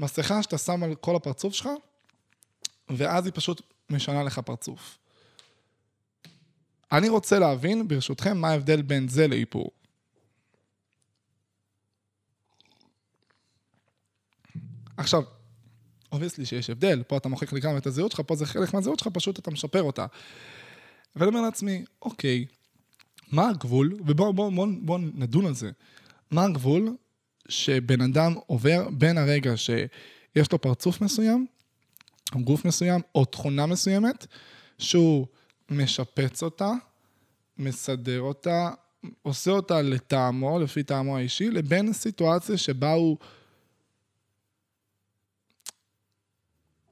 מסכה 0.00 0.42
שאתה 0.42 0.58
שם 0.58 0.82
על 0.82 0.94
כל 0.94 1.16
הפרצוף 1.16 1.54
שלך, 1.54 1.68
ואז 2.90 3.26
היא 3.26 3.32
פשוט 3.34 3.62
משנה 3.90 4.22
לך 4.22 4.38
פרצוף. 4.38 4.98
אני 6.92 7.08
רוצה 7.08 7.38
להבין, 7.38 7.88
ברשותכם, 7.88 8.38
מה 8.38 8.48
ההבדל 8.48 8.82
בין 8.82 9.08
זה 9.08 9.28
לאיפור. 9.28 9.70
עכשיו, 14.96 15.22
obviously 16.12 16.46
שיש 16.46 16.70
הבדל, 16.70 17.02
פה 17.02 17.16
אתה 17.16 17.28
מוחק 17.28 17.52
לגמרי 17.52 17.78
את 17.78 17.86
הזהות 17.86 18.10
שלך, 18.12 18.20
פה 18.26 18.36
זה 18.36 18.46
חלק 18.46 18.74
מהזהות 18.74 18.98
שלך, 18.98 19.08
פשוט 19.08 19.38
אתה 19.38 19.50
משפר 19.50 19.82
אותה. 19.82 20.06
ואני 21.16 21.28
אומר 21.28 21.40
לעצמי, 21.40 21.84
אוקיי, 22.02 22.44
מה 23.32 23.48
הגבול, 23.48 23.92
ובואו 24.06 24.32
בוא, 24.32 24.52
בוא, 24.52 24.66
בוא 24.80 24.98
נדון 24.98 25.46
על 25.46 25.54
זה, 25.54 25.70
מה 26.30 26.44
הגבול 26.44 26.96
שבן 27.48 28.00
אדם 28.00 28.34
עובר 28.46 28.88
בין 28.90 29.18
הרגע 29.18 29.56
שיש 29.56 30.52
לו 30.52 30.60
פרצוף 30.60 31.00
מסוים, 31.00 31.46
גוף 32.34 32.64
מסוים, 32.64 33.00
או 33.14 33.24
תכונה 33.24 33.66
מסוימת, 33.66 34.26
שהוא 34.78 35.26
משפץ 35.72 36.42
אותה, 36.42 36.72
מסדר 37.58 38.20
אותה, 38.20 38.70
עושה 39.22 39.50
אותה 39.50 39.82
לטעמו, 39.82 40.58
לפי 40.58 40.82
טעמו 40.82 41.16
האישי, 41.16 41.50
לבין 41.50 41.92
סיטואציה 41.92 42.56
שבה 42.56 42.92
הוא 42.92 43.16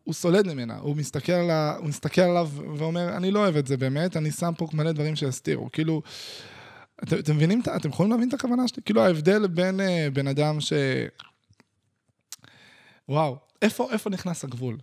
הוא 0.05 0.15
סולד 0.15 0.53
ממנה, 0.53 0.79
הוא 0.79 0.97
מסתכל, 0.97 1.33
עליה, 1.33 1.77
הוא 1.79 1.89
מסתכל 1.89 2.21
עליו 2.21 2.49
ואומר, 2.77 3.17
אני 3.17 3.31
לא 3.31 3.39
אוהב 3.39 3.57
את 3.57 3.67
זה 3.67 3.77
באמת, 3.77 4.17
אני 4.17 4.31
שם 4.31 4.53
פה 4.59 4.67
מלא 4.73 4.93
דברים 4.93 5.17
שיסתירו. 5.17 5.69
כאילו, 5.73 6.03
אתם, 7.05 7.19
אתם 7.19 7.37
מבינים, 7.37 7.63
אתם 7.77 7.89
יכולים 7.89 8.13
להבין 8.13 8.29
את 8.29 8.35
הכוונה 8.35 8.69
שלי? 8.69 8.83
כאילו 8.83 9.03
ההבדל 9.03 9.47
בין 9.47 9.81
uh, 9.81 9.83
בן 10.13 10.27
אדם 10.27 10.61
ש... 10.61 10.73
וואו, 13.09 13.37
איפה, 13.63 13.89
איפה 13.93 14.11
נכנס 14.11 14.45
הגבול? 14.45 14.79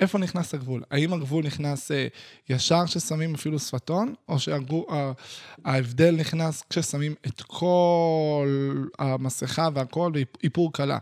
איפה 0.00 0.18
נכנס 0.18 0.54
הגבול? 0.54 0.82
האם 0.90 1.12
הגבול 1.12 1.46
נכנס 1.46 1.90
אה, 1.90 2.06
ישר 2.48 2.86
כששמים 2.86 3.34
אפילו 3.34 3.58
שפתון, 3.58 4.14
או 4.28 4.36
שההבדל 4.38 6.14
נכנס 6.16 6.62
כששמים 6.70 7.14
את 7.26 7.42
כל 7.42 8.88
המסכה 8.98 9.68
והכל 9.74 10.12
ואיפור 10.14 10.72
קלה? 10.72 10.98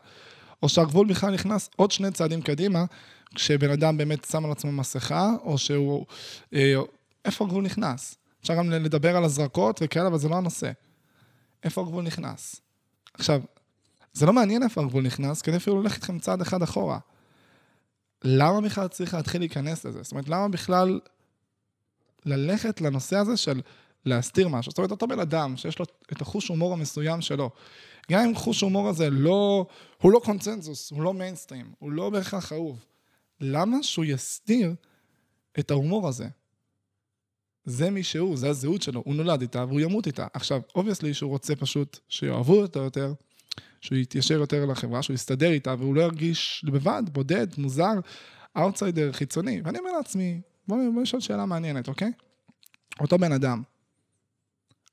או 0.62 0.68
שהגבול 0.68 1.06
בכלל 1.06 1.34
נכנס 1.34 1.70
עוד 1.76 1.90
שני 1.90 2.10
צעדים 2.10 2.42
קדימה, 2.42 2.84
כשבן 3.34 3.70
אדם 3.70 3.96
באמת 3.96 4.24
שם 4.24 4.44
על 4.44 4.52
עצמו 4.52 4.72
מסכה, 4.72 5.30
או 5.44 5.58
שהוא... 5.58 6.06
אה, 6.54 6.74
איפה 7.24 7.44
הגבול 7.44 7.64
נכנס? 7.64 8.16
אפשר 8.42 8.54
גם 8.54 8.70
לדבר 8.70 9.16
על 9.16 9.24
הזרקות 9.24 9.80
וכאלה, 9.84 10.06
אבל 10.06 10.18
זה 10.18 10.28
לא 10.28 10.36
הנושא. 10.36 10.70
איפה 11.64 11.80
הגבול 11.80 12.04
נכנס? 12.04 12.60
עכשיו, 13.14 13.42
זה 14.12 14.26
לא 14.26 14.32
מעניין 14.32 14.62
איפה 14.62 14.80
הגבול 14.80 15.04
נכנס, 15.04 15.42
כדי 15.42 15.56
אפילו 15.56 15.82
ללכת 15.82 15.96
איתכם 15.96 16.18
צעד 16.18 16.40
אחד 16.40 16.62
אחורה. 16.62 16.98
למה 18.24 18.60
בכלל 18.60 18.88
צריך 18.88 19.14
להתחיל 19.14 19.40
להיכנס 19.40 19.84
לזה? 19.84 20.02
זאת 20.02 20.12
אומרת, 20.12 20.28
למה 20.28 20.48
בכלל 20.48 21.00
ללכת 22.24 22.80
לנושא 22.80 23.16
הזה 23.16 23.36
של 23.36 23.60
להסתיר 24.04 24.48
משהו? 24.48 24.70
זאת 24.70 24.78
אומרת, 24.78 24.90
אותו 24.90 25.06
בן 25.06 25.20
אדם 25.20 25.56
שיש 25.56 25.78
לו 25.78 25.84
את 26.12 26.20
החוש 26.20 26.48
הומור 26.48 26.72
המסוים 26.72 27.20
שלו, 27.20 27.50
גם 28.10 28.24
אם 28.24 28.34
חוש 28.34 28.60
הומור 28.60 28.88
הזה 28.88 29.10
לא, 29.10 29.66
הוא 30.02 30.12
לא 30.12 30.20
קונצנזוס, 30.24 30.90
הוא 30.90 31.02
לא 31.02 31.14
מיינסטרים, 31.14 31.72
הוא 31.78 31.92
לא 31.92 32.10
בהכרח 32.10 32.52
אהוב, 32.52 32.84
למה 33.40 33.82
שהוא 33.82 34.04
יסתיר 34.04 34.74
את 35.58 35.70
ההומור 35.70 36.08
הזה? 36.08 36.28
זה 37.64 37.90
מי 37.90 38.02
שהוא, 38.02 38.36
זה 38.36 38.48
הזהות 38.48 38.82
שלו, 38.82 39.02
הוא 39.04 39.14
נולד 39.14 39.40
איתה 39.40 39.64
והוא 39.64 39.80
ימות 39.80 40.06
איתה. 40.06 40.26
עכשיו, 40.32 40.60
obviously 40.74 41.14
שהוא 41.14 41.30
רוצה 41.30 41.56
פשוט 41.56 41.98
שיאהבו 42.08 42.62
אותו 42.62 42.78
יותר, 42.78 43.12
שהוא 43.80 43.98
יתיישר 43.98 44.34
יותר 44.34 44.66
לחברה, 44.66 45.02
שהוא 45.02 45.14
יסתדר 45.14 45.50
איתה, 45.50 45.74
והוא 45.78 45.94
לא 45.94 46.00
ירגיש 46.00 46.64
לבד, 46.66 47.02
בודד, 47.12 47.46
מוזר, 47.58 47.92
אאוטסיידר 48.56 49.12
חיצוני. 49.12 49.60
ואני 49.64 49.78
אומר 49.78 49.92
לעצמי, 49.92 50.40
בואו 50.68 50.92
בוא 50.92 51.02
נשאל 51.02 51.20
שאלה 51.20 51.46
מעניינת, 51.46 51.88
אוקיי? 51.88 52.12
אותו 53.00 53.18
בן 53.18 53.32
אדם, 53.32 53.62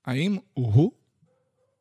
האם 0.05 0.37
הוא 0.53 0.73
הוא, 0.73 0.91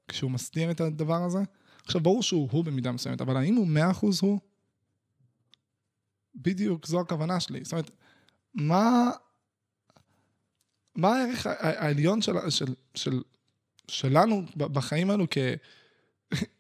כשהוא 0.08 0.30
מסתיר 0.30 0.70
את 0.70 0.80
הדבר 0.80 1.22
הזה? 1.22 1.38
עכשיו, 1.84 2.00
ברור 2.00 2.22
שהוא 2.22 2.48
הוא 2.50 2.64
במידה 2.64 2.92
מסוימת, 2.92 3.20
אבל 3.20 3.36
האם 3.36 3.54
הוא 3.54 3.66
מאה 3.66 3.90
אחוז 3.90 4.20
הוא? 4.22 4.38
בדיוק 6.34 6.86
זו 6.86 7.00
הכוונה 7.00 7.40
שלי. 7.40 7.64
זאת 7.64 7.72
אומרת, 7.72 7.90
מה, 8.54 9.10
מה 10.94 11.16
הערך 11.16 11.46
העליון 11.46 12.22
של, 12.22 12.50
של, 12.50 12.74
של, 12.94 13.22
שלנו 13.88 14.42
בחיים 14.56 15.10
האלו 15.10 15.26
כ... 15.30 15.38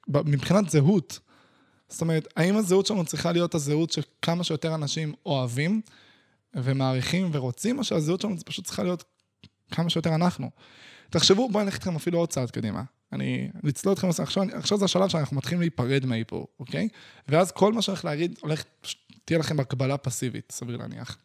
מבחינת 0.08 0.70
זהות. 0.70 1.18
זאת 1.88 2.00
אומרת, 2.00 2.28
האם 2.36 2.56
הזהות 2.56 2.86
שלנו 2.86 3.04
צריכה 3.04 3.32
להיות 3.32 3.54
הזהות 3.54 3.92
שכמה 3.92 4.44
שיותר 4.44 4.74
אנשים 4.74 5.14
אוהבים 5.26 5.80
ומעריכים 6.54 7.30
ורוצים, 7.32 7.78
או 7.78 7.84
שהזהות 7.84 8.20
שלנו 8.20 8.36
פשוט 8.44 8.64
צריכה 8.64 8.82
להיות 8.82 9.04
כמה 9.70 9.90
שיותר 9.90 10.14
אנחנו. 10.14 10.50
תחשבו, 11.10 11.48
בואו 11.48 11.64
נלך 11.64 11.74
איתכם 11.74 11.96
אפילו 11.96 12.18
עוד 12.18 12.28
צעד 12.28 12.50
קדימה. 12.50 12.82
אני 13.12 13.50
אצלול 13.68 13.94
אתכם, 13.94 14.08
עכשיו, 14.08 14.44
עכשיו 14.52 14.78
זה 14.78 14.84
השלב 14.84 15.08
שאנחנו 15.08 15.36
מתחילים 15.36 15.60
להיפרד 15.60 16.06
מהאיפור, 16.06 16.48
אוקיי? 16.60 16.88
ואז 17.28 17.52
כל 17.52 17.72
מה 17.72 17.82
שאני 17.82 17.98
להגיד, 18.04 18.38
הולך, 18.40 18.64
תהיה 19.24 19.38
לכם 19.38 19.60
הקבלה 19.60 19.96
פסיבית, 19.96 20.52
סביר 20.52 20.76
להניח. 20.76 21.18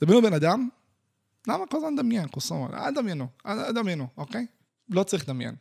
דמיינו 0.00 0.22
בן 0.22 0.32
אדם, 0.32 0.68
למה 1.48 1.66
כל 1.66 1.76
הזמן 1.76 1.94
לדמיין, 1.94 2.28
קוסומו? 2.28 2.68
אל 2.72 2.90
תדמיינו, 2.94 3.26
אל 3.46 3.72
תדמיינו, 3.72 4.06
אוקיי? 4.16 4.46
לא 4.88 5.02
צריך 5.02 5.24
לדמיין. 5.24 5.54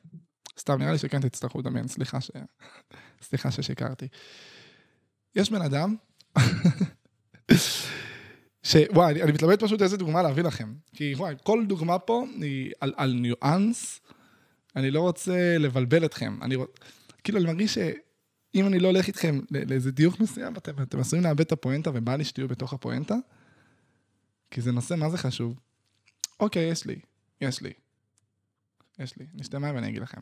סתם, 0.60 0.80
נראה 0.80 0.91
לי 0.91 0.98
שכן 0.98 1.22
תצטרכו 1.22 1.60
לדמיין, 1.60 1.88
סליחה, 1.88 2.22
ש... 2.22 2.32
סליחה 3.22 3.52
ששיקרתי. 3.52 4.08
יש 5.36 5.52
בן 5.52 5.62
אדם, 5.62 5.96
שוואי, 8.63 9.12
אני, 9.12 9.24
אני 9.24 9.32
מתלבט 9.32 9.63
פשוט 9.63 9.82
איזה 9.82 9.98
דוגמה 9.98 10.22
להביא 10.22 10.43
לכם. 10.43 10.74
כי 10.93 11.13
וואי, 11.15 11.36
כל 11.43 11.65
דוגמה 11.65 12.00
פה 12.00 12.26
היא 12.41 12.72
על, 12.80 12.93
על 12.98 13.13
ניואנס, 13.13 14.00
אני 14.76 14.91
לא 14.91 15.02
רוצה 15.02 15.58
לבלבל 15.58 16.06
אתכם. 16.06 16.39
אני 16.41 16.56
רוצ... 16.56 16.70
כאילו, 17.24 17.39
אני 17.39 17.48
מרגיש 17.48 17.74
שאם 17.74 18.67
אני 18.67 18.80
לא 18.80 18.88
הולך 18.88 19.08
איתכם 19.08 19.39
לאיזה 19.52 19.91
דיוק 19.91 20.20
מסוים, 20.20 20.56
אתם, 20.58 20.82
אתם 20.82 21.00
עשויים 21.00 21.24
לאבד 21.26 21.39
את 21.39 21.52
הפואנטה, 21.52 21.89
ובא 21.93 22.15
לי 22.15 22.24
שתהיו 22.24 22.48
בתוך 22.48 22.74
הפואנטה, 22.74 23.15
כי 24.52 24.62
זה 24.62 24.72
נושא 24.72 24.93
מה 24.93 25.10
זה 25.10 25.17
חשוב. 25.17 25.60
אוקיי, 26.39 26.70
יש 26.70 26.86
לי, 26.86 27.00
יש 27.41 27.62
לי. 27.62 27.74
יש 29.00 29.17
לי, 29.17 29.26
נשתה 29.34 29.60
מים 29.60 29.76
ואני 29.76 29.88
אגיד 29.88 30.02
לכם. 30.02 30.22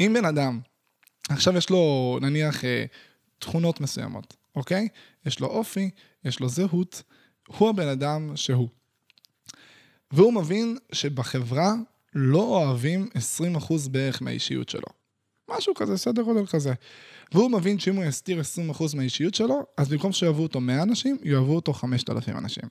אם 0.00 0.12
בן 0.14 0.24
אדם, 0.24 0.60
עכשיו 1.28 1.56
יש 1.56 1.70
לו 1.70 2.18
נניח 2.22 2.64
אה, 2.64 2.84
תכונות 3.38 3.80
מסוימות, 3.80 4.36
אוקיי? 4.56 4.88
יש 5.26 5.40
לו 5.40 5.46
אופי, 5.46 5.90
יש 6.24 6.40
לו 6.40 6.48
זהות, 6.48 7.02
הוא 7.46 7.68
הבן 7.68 7.88
אדם 7.88 8.36
שהוא. 8.36 8.68
והוא 10.10 10.32
מבין 10.32 10.76
שבחברה 10.92 11.74
לא 12.14 12.42
אוהבים 12.42 13.08
20% 13.58 13.88
בערך 13.90 14.22
מהאישיות 14.22 14.68
שלו. 14.68 14.86
משהו 15.48 15.74
כזה, 15.74 15.96
סדר 15.96 16.22
גודל 16.22 16.46
כזה. 16.46 16.72
והוא 17.32 17.50
מבין 17.50 17.78
שאם 17.78 17.96
הוא 17.96 18.04
יסתיר 18.04 18.40
20% 18.80 18.96
מהאישיות 18.96 19.34
שלו, 19.34 19.66
אז 19.76 19.88
במקום 19.88 20.12
שיאהבו 20.12 20.42
אותו 20.42 20.60
100 20.60 20.82
אנשים, 20.82 21.16
יאהבו 21.22 21.54
אותו 21.56 21.72
5,000 21.72 22.36
אנשים. 22.36 22.64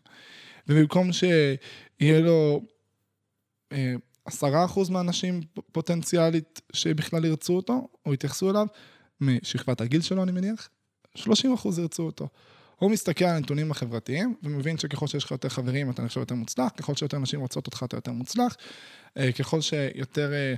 ובמקום 0.67 1.11
שיהיה 1.13 2.19
לו 2.19 2.61
אה, 3.71 3.95
עשרה 4.29 4.65
אחוז 4.65 4.89
מהאנשים 4.89 5.41
פוטנציאלית 5.71 6.61
שבכלל 6.73 7.25
ירצו 7.25 7.55
אותו, 7.55 7.87
או 8.05 8.13
יתייחסו 8.13 8.49
אליו, 8.49 8.67
משכבת 9.21 9.81
הגיל 9.81 10.01
שלו 10.01 10.23
אני 10.23 10.31
מניח, 10.31 10.69
30 11.15 11.53
אחוז 11.53 11.79
ירצו 11.79 12.03
אותו. 12.03 12.27
הוא 12.75 12.91
מסתכל 12.91 13.25
על 13.25 13.35
הנתונים 13.35 13.71
החברתיים, 13.71 14.35
ומבין 14.43 14.77
שככל 14.77 15.07
שיש 15.07 15.23
לך 15.23 15.31
יותר 15.31 15.49
חברים 15.49 15.89
אתה 15.89 16.01
נחשב 16.01 16.19
יותר 16.19 16.35
מוצלח, 16.35 16.71
ככל 16.77 16.95
שיותר 16.95 17.17
נשים 17.17 17.39
רוצות 17.39 17.65
אותך 17.65 17.83
אתה 17.83 17.97
יותר 17.97 18.11
מוצלח, 18.11 18.55
אה, 19.17 19.31
ככל 19.31 19.61
שיותר 19.61 20.33
אה, 20.33 20.53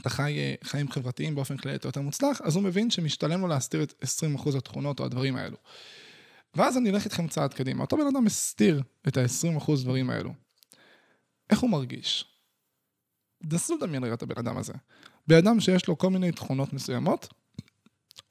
אתה 0.00 0.10
חי 0.10 0.38
אה, 0.38 0.54
חיים 0.64 0.90
חברתיים 0.90 1.34
באופן 1.34 1.56
כללי 1.56 1.74
אתה 1.74 1.88
יותר 1.88 2.00
מוצלח, 2.00 2.40
אז 2.44 2.56
הוא 2.56 2.62
מבין 2.62 2.90
שמשתלם 2.90 3.40
לו 3.40 3.48
להסתיר 3.48 3.82
את 3.82 3.94
20 4.00 4.34
אחוז 4.34 4.54
התכונות 4.54 5.00
או 5.00 5.04
הדברים 5.04 5.36
האלו. 5.36 5.56
ואז 6.54 6.76
אני 6.76 6.90
אלך 6.90 7.04
איתכם 7.04 7.28
צעד 7.28 7.54
קדימה. 7.54 7.82
אותו 7.82 7.96
בן 7.96 8.06
אדם 8.06 8.24
מסתיר 8.24 8.82
את 9.08 9.16
ה-20 9.16 9.58
אחוז 9.58 9.84
דברים 9.84 10.10
האלו. 10.10 10.32
איך 11.50 11.60
הוא 11.60 11.70
מרגיש? 11.70 12.31
תנסו 13.48 13.76
לדמיין 13.76 14.04
רגע 14.04 14.14
את 14.14 14.22
הבן 14.22 14.38
אדם 14.38 14.56
הזה. 14.56 14.72
בן 15.26 15.36
אדם 15.36 15.60
שיש 15.60 15.88
לו 15.88 15.98
כל 15.98 16.10
מיני 16.10 16.32
תכונות 16.32 16.72
מסוימות, 16.72 17.28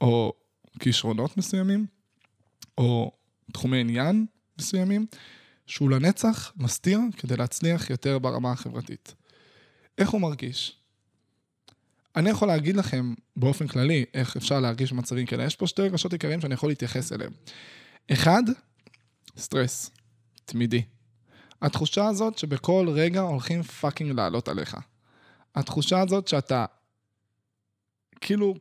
או 0.01 0.33
כישרונות 0.79 1.37
מסוימים, 1.37 1.85
או 2.77 3.11
תחומי 3.53 3.79
עניין 3.79 4.25
מסוימים, 4.59 5.05
שהוא 5.65 5.89
לנצח 5.89 6.53
מסתיר 6.57 6.99
כדי 7.17 7.37
להצליח 7.37 7.89
יותר 7.89 8.19
ברמה 8.19 8.51
החברתית. 8.51 9.15
איך 9.97 10.09
הוא 10.09 10.21
מרגיש? 10.21 10.77
אני 12.15 12.29
יכול 12.29 12.47
להגיד 12.47 12.75
לכם 12.75 13.13
באופן 13.35 13.67
כללי 13.67 14.05
איך 14.13 14.37
אפשר 14.37 14.59
להרגיש 14.59 14.93
במצבים 14.93 15.25
כאלה. 15.25 15.43
יש 15.43 15.55
פה 15.55 15.67
שתי 15.67 15.81
רגשות 15.81 16.13
עיקריים 16.13 16.41
שאני 16.41 16.53
יכול 16.53 16.69
להתייחס 16.69 17.13
אליהם. 17.13 17.31
אחד, 18.11 18.43
סטרס, 19.37 19.91
תמידי. 20.45 20.83
התחושה 21.61 22.07
הזאת 22.07 22.37
שבכל 22.37 22.87
רגע 22.89 23.21
הולכים 23.21 23.63
fucking 23.63 24.11
לעלות 24.11 24.47
עליך. 24.47 24.77
התחושה 25.55 26.01
הזאת 26.01 26.27
שאתה, 26.27 26.65
כאילו, 28.21 28.53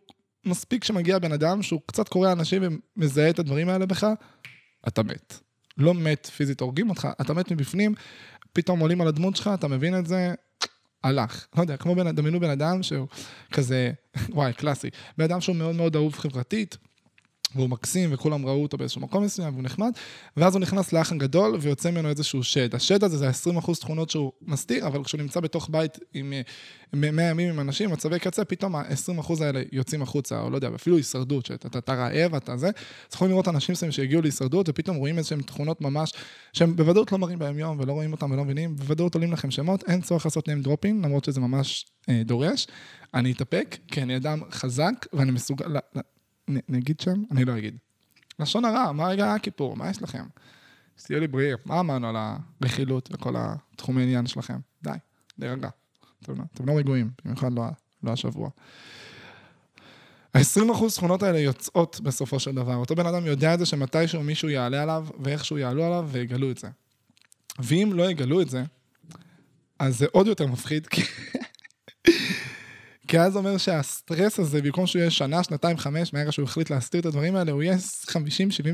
מספיק 0.44 0.84
שמגיע 0.84 1.18
בן 1.18 1.32
אדם 1.32 1.62
שהוא 1.62 1.80
קצת 1.86 2.08
קורא 2.08 2.32
אנשים 2.32 2.62
ומזהה 2.96 3.30
את 3.30 3.38
הדברים 3.38 3.68
האלה 3.68 3.86
בך, 3.86 4.06
אתה 4.88 5.02
מת. 5.02 5.40
לא 5.76 5.94
מת 5.94 6.26
פיזית 6.26 6.60
הורגים 6.60 6.90
אותך, 6.90 7.08
אתה 7.20 7.34
מת 7.34 7.52
מבפנים, 7.52 7.94
פתאום 8.52 8.80
עולים 8.80 9.00
על 9.00 9.08
הדמות 9.08 9.36
שלך, 9.36 9.50
אתה 9.54 9.68
מבין 9.68 9.98
את 9.98 10.06
זה, 10.06 10.34
הלך. 11.04 11.46
לא 11.56 11.62
יודע, 11.62 11.76
כמו 11.76 11.94
בן, 11.94 12.16
דמיינו 12.16 12.40
בן 12.40 12.50
אדם 12.50 12.82
שהוא 12.82 13.08
כזה, 13.52 13.92
וואי, 14.34 14.52
קלאסי. 14.52 14.88
בן 15.18 15.24
אדם 15.24 15.40
שהוא 15.40 15.56
מאוד 15.56 15.74
מאוד 15.76 15.96
אהוב 15.96 16.14
חברתית, 16.14 16.76
והוא 17.54 17.68
מקסים, 17.68 18.10
וכולם 18.12 18.46
ראו 18.46 18.62
אותו 18.62 18.76
באיזשהו 18.76 19.00
מקום 19.00 19.24
מסוים, 19.24 19.52
והוא 19.52 19.62
נחמד, 19.62 19.92
ואז 20.36 20.54
הוא 20.54 20.60
נכנס 20.60 20.92
לאח 20.92 21.12
הגדול, 21.12 21.58
ויוצא 21.60 21.90
ממנו 21.90 22.08
איזשהו 22.08 22.42
שד. 22.42 22.74
השד 22.74 23.04
הזה 23.04 23.16
זה 23.16 23.28
ה-20% 23.28 23.74
תכונות 23.80 24.10
שהוא 24.10 24.32
מסתיר, 24.42 24.86
אבל 24.86 25.04
כשהוא 25.04 25.20
נמצא 25.20 25.40
בתוך 25.40 25.68
בית 25.72 25.98
עם 26.14 26.32
100 26.92 27.30
ימים 27.30 27.48
עם 27.48 27.60
אנשים, 27.60 27.90
מצבי 27.90 28.18
קצה, 28.18 28.44
פתאום 28.44 28.76
ה-20% 28.76 29.44
האלה 29.44 29.62
יוצאים 29.72 30.02
החוצה, 30.02 30.40
או 30.40 30.50
לא 30.50 30.56
יודע, 30.56 30.68
אפילו 30.74 30.96
הישרדות, 30.96 31.46
שאתה 31.46 31.94
רעב, 31.94 32.34
אתה 32.34 32.56
זה. 32.56 32.66
אז 32.66 33.14
יכולים 33.14 33.30
לראות 33.30 33.48
אנשים 33.48 33.72
מסוימים 33.72 33.92
שהגיעו 33.92 34.22
להישרדות, 34.22 34.68
ופתאום 34.68 34.96
רואים 34.96 35.18
איזשהם 35.18 35.42
תכונות 35.42 35.80
ממש, 35.80 36.12
שהם 36.52 36.76
בוודאות 36.76 37.12
לא 37.12 37.18
מראים 37.18 37.38
בהם 37.38 37.58
יום, 37.58 37.80
ולא 37.80 37.92
רואים 37.92 38.12
אותם 38.12 38.30
ולא 38.30 38.44
מבינים, 38.44 38.76
בוודאות 38.76 39.14
עולים 39.14 39.32
לכם 39.32 39.50
שמות, 39.50 39.84
אין 39.88 40.00
צורך 40.00 40.26
לעשות 40.26 40.48
להם 40.48 40.62
דרופין, 40.62 41.02
למרות 41.04 41.24
שזה 41.24 41.40
ממש 41.40 41.86
אה, 42.08 42.22
דורש. 42.24 42.66
אני 43.14 43.32
אתאפק, 43.32 43.76
כי 43.88 44.02
אני 44.02 44.16
אדם 44.16 44.40
חזק, 44.50 45.06
ואני 45.12 45.30
מסוגל, 45.30 45.76
נגיד 46.48 47.00
שם? 47.00 47.22
אני 47.30 47.44
לא 47.44 47.58
אגיד. 47.58 47.76
לשון 48.38 48.64
הרע, 48.64 48.92
מה 48.92 49.08
רגע 49.08 49.24
היה 49.24 49.38
כיפור? 49.38 49.76
מה 49.76 49.90
יש 49.90 50.02
לכם? 50.02 50.24
שתהיו 50.98 51.20
לי 51.20 51.28
בריאים. 51.28 51.56
מה 51.64 51.80
אמרנו 51.80 52.08
על 52.08 52.16
הרכילות 52.60 53.08
וכל 53.12 53.34
התחומי 53.36 54.02
עניין 54.02 54.26
שלכם? 54.26 54.58
די, 54.82 54.90
להירגע. 55.38 55.68
אתם, 56.22 56.34
לא, 56.38 56.44
לא 56.66 56.78
רגועים, 56.78 57.10
במיוחד 57.24 57.52
לא, 57.52 57.64
לא 58.02 58.12
השבוע. 58.12 58.50
ה-20% 60.34 60.94
תכונות 60.94 61.22
האלה 61.22 61.38
יוצאות 61.38 62.00
בסופו 62.00 62.40
של 62.40 62.54
דבר. 62.54 62.74
אותו 62.74 62.94
בן 62.94 63.06
אדם 63.06 63.26
יודע 63.26 63.54
את 63.54 63.58
זה 63.58 63.66
שמתישהו 63.66 64.22
מישהו 64.22 64.48
יעלה 64.48 64.82
עליו, 64.82 65.06
ואיכשהו 65.20 65.58
יעלו 65.58 65.84
עליו 65.84 66.08
ויגלו 66.12 66.50
את 66.50 66.58
זה. 66.58 66.68
ואם 67.58 67.90
לא 67.94 68.10
יגלו 68.10 68.40
את 68.40 68.50
זה, 68.50 68.64
אז 69.78 69.98
זה 69.98 70.06
עוד 70.12 70.26
יותר 70.26 70.46
מפחיד, 70.46 70.86
כי... 70.86 71.02
כי 73.10 73.20
אז 73.20 73.36
אומר 73.36 73.56
שהסטרס 73.56 74.38
הזה, 74.38 74.62
במקום 74.62 74.86
שהוא 74.86 75.00
יהיה 75.00 75.10
שנה, 75.10 75.44
שנתיים, 75.44 75.76
חמש, 75.76 76.12
מהרגע 76.12 76.32
שהוא 76.32 76.44
החליט 76.44 76.70
להסתיר 76.70 77.00
את 77.00 77.06
הדברים 77.06 77.36
האלה, 77.36 77.52
הוא 77.52 77.62
יהיה 77.62 77.76
50-70 78.06 78.14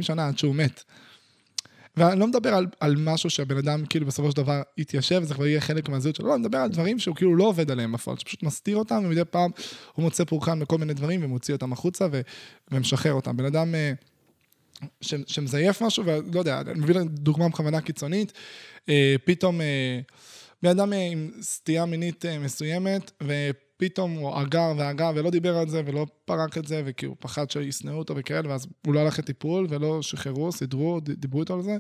שנה 0.01 0.29
עד 0.29 0.39
שהוא 0.39 0.55
מת. 0.55 0.83
ואני 1.97 2.21
לא 2.21 2.27
מדבר 2.27 2.55
על, 2.55 2.67
על 2.81 2.95
משהו 2.99 3.31
שהבן 3.31 3.57
אדם 3.57 3.87
כאילו 3.87 4.07
בסופו 4.07 4.31
של 4.31 4.37
דבר 4.37 4.63
יתיישב, 4.79 5.21
וזה 5.23 5.35
כבר 5.35 5.47
יהיה 5.47 5.61
חלק 5.61 5.89
מהזהות 5.89 6.17
שלו, 6.17 6.27
לא, 6.27 6.35
אני 6.35 6.41
מדבר 6.41 6.59
על 6.59 6.69
דברים 6.69 6.99
שהוא 6.99 7.17
כאילו 7.17 7.37
לא 7.37 7.45
עובד 7.45 7.71
עליהם 7.71 7.93
בפועל, 7.93 8.17
שפשוט 8.19 8.43
מסתיר 8.43 8.77
אותם, 8.77 9.03
ומדי 9.05 9.25
פעם 9.25 9.51
הוא 9.95 10.03
מוצא 10.03 10.25
פורקן 10.25 10.61
בכל 10.61 10.79
מיני 10.79 10.95
דברים, 10.95 11.25
ומוציא 11.25 11.55
אותם 11.55 11.73
החוצה, 11.73 12.07
ו, 12.13 12.21
ומשחרר 12.71 13.13
אותם. 13.13 13.37
בן 13.37 13.45
אדם 13.45 13.75
אה, 13.75 13.93
ש, 15.01 15.15
שמזייף 15.27 15.83
משהו, 15.83 16.05
ולא 16.07 16.39
יודע, 16.39 16.61
אני 16.61 16.81
מביא 16.81 16.95
דוגמה 17.05 17.49
בכוונה 17.49 17.81
קיצונית, 17.81 18.33
אה, 18.89 19.15
פתאום 19.25 19.61
אה, 19.61 20.01
בן 20.63 20.71
אדם 20.71 20.93
עם 20.93 21.31
סטייה 21.41 21.87
מינית 21.87 22.25
מסוימת, 22.41 23.11
ו... 23.23 23.51
פתאום 23.77 24.13
הוא 24.13 24.43
אגר 24.43 24.73
ואגר 24.77 25.11
ולא 25.15 25.31
דיבר 25.31 25.57
על 25.57 25.69
זה 25.69 25.83
ולא 25.87 26.07
פרק 26.25 26.59
את 26.59 26.67
זה, 26.67 26.83
וכי 26.85 27.07
הוא 27.07 27.17
פחד 27.21 27.51
שישנאו 27.51 27.95
אותו 27.95 28.17
וכאלה, 28.17 28.49
ואז 28.51 28.67
הוא 28.87 28.95
לא 28.95 29.01
הלך 29.01 29.19
לטיפול 29.19 29.67
ולא 29.71 30.03
שחררו, 30.03 30.53
סידרו, 30.53 31.01
דיברו 31.01 31.41
איתו 31.41 31.55
על 31.55 31.63
זה. 31.63 31.77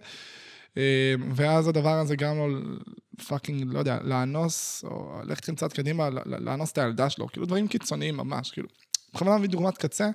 אה, 0.76 1.14
ואז 1.34 1.68
הדבר 1.68 1.98
הזה 1.98 2.16
גם 2.16 2.36
לו 2.36 2.60
פאקינג, 3.28 3.64
לא 3.72 3.78
יודע, 3.78 3.98
לאנוס, 4.02 4.84
או 4.84 5.20
ללכת 5.24 5.50
קצת 5.50 5.72
קדימה, 5.72 6.08
לאנוס 6.26 6.72
את 6.72 6.78
הילדה 6.78 7.10
שלו, 7.10 7.26
כאילו 7.26 7.46
דברים 7.46 7.68
קיצוניים 7.68 8.16
ממש, 8.16 8.50
כאילו. 8.50 8.68
בכוונה 9.14 9.38
מביא 9.38 9.48
דוגמת 9.48 9.78
קצה, 9.78 10.10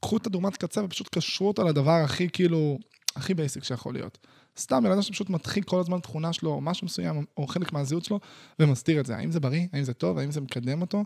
קחו 0.00 0.16
את 0.16 0.26
הדוגמת 0.26 0.56
קצה 0.56 0.84
ופשוט 0.84 1.08
קשרו 1.18 1.48
אותה 1.48 1.64
לדבר 1.64 1.90
הכי 2.04 2.28
כאילו, 2.30 2.78
הכי 3.16 3.34
basic 3.34 3.64
שיכול 3.64 3.94
להיות. 3.94 4.18
סתם 4.60 4.84
בן 4.84 4.90
אדם 4.90 5.02
שפשוט 5.02 5.30
מתחיל 5.30 5.62
כל 5.62 5.80
הזמן 5.80 6.00
תכונה 6.00 6.32
שלו, 6.32 6.50
או 6.50 6.60
משהו 6.60 6.84
מסוים, 6.84 7.24
או 7.36 7.46
חלק 7.46 7.72
מהזהות 7.72 8.04
שלו, 8.04 8.20
ומסתיר 8.58 9.00
את 9.00 9.06
זה. 9.06 9.16
האם 9.16 9.30
זה 9.30 9.40
בריא? 9.40 9.66
האם 9.72 9.84
זה 9.84 9.92
טוב? 9.92 10.18
האם 10.18 10.30
זה 10.30 10.40
מקדם 10.40 10.80
אותו? 10.80 11.04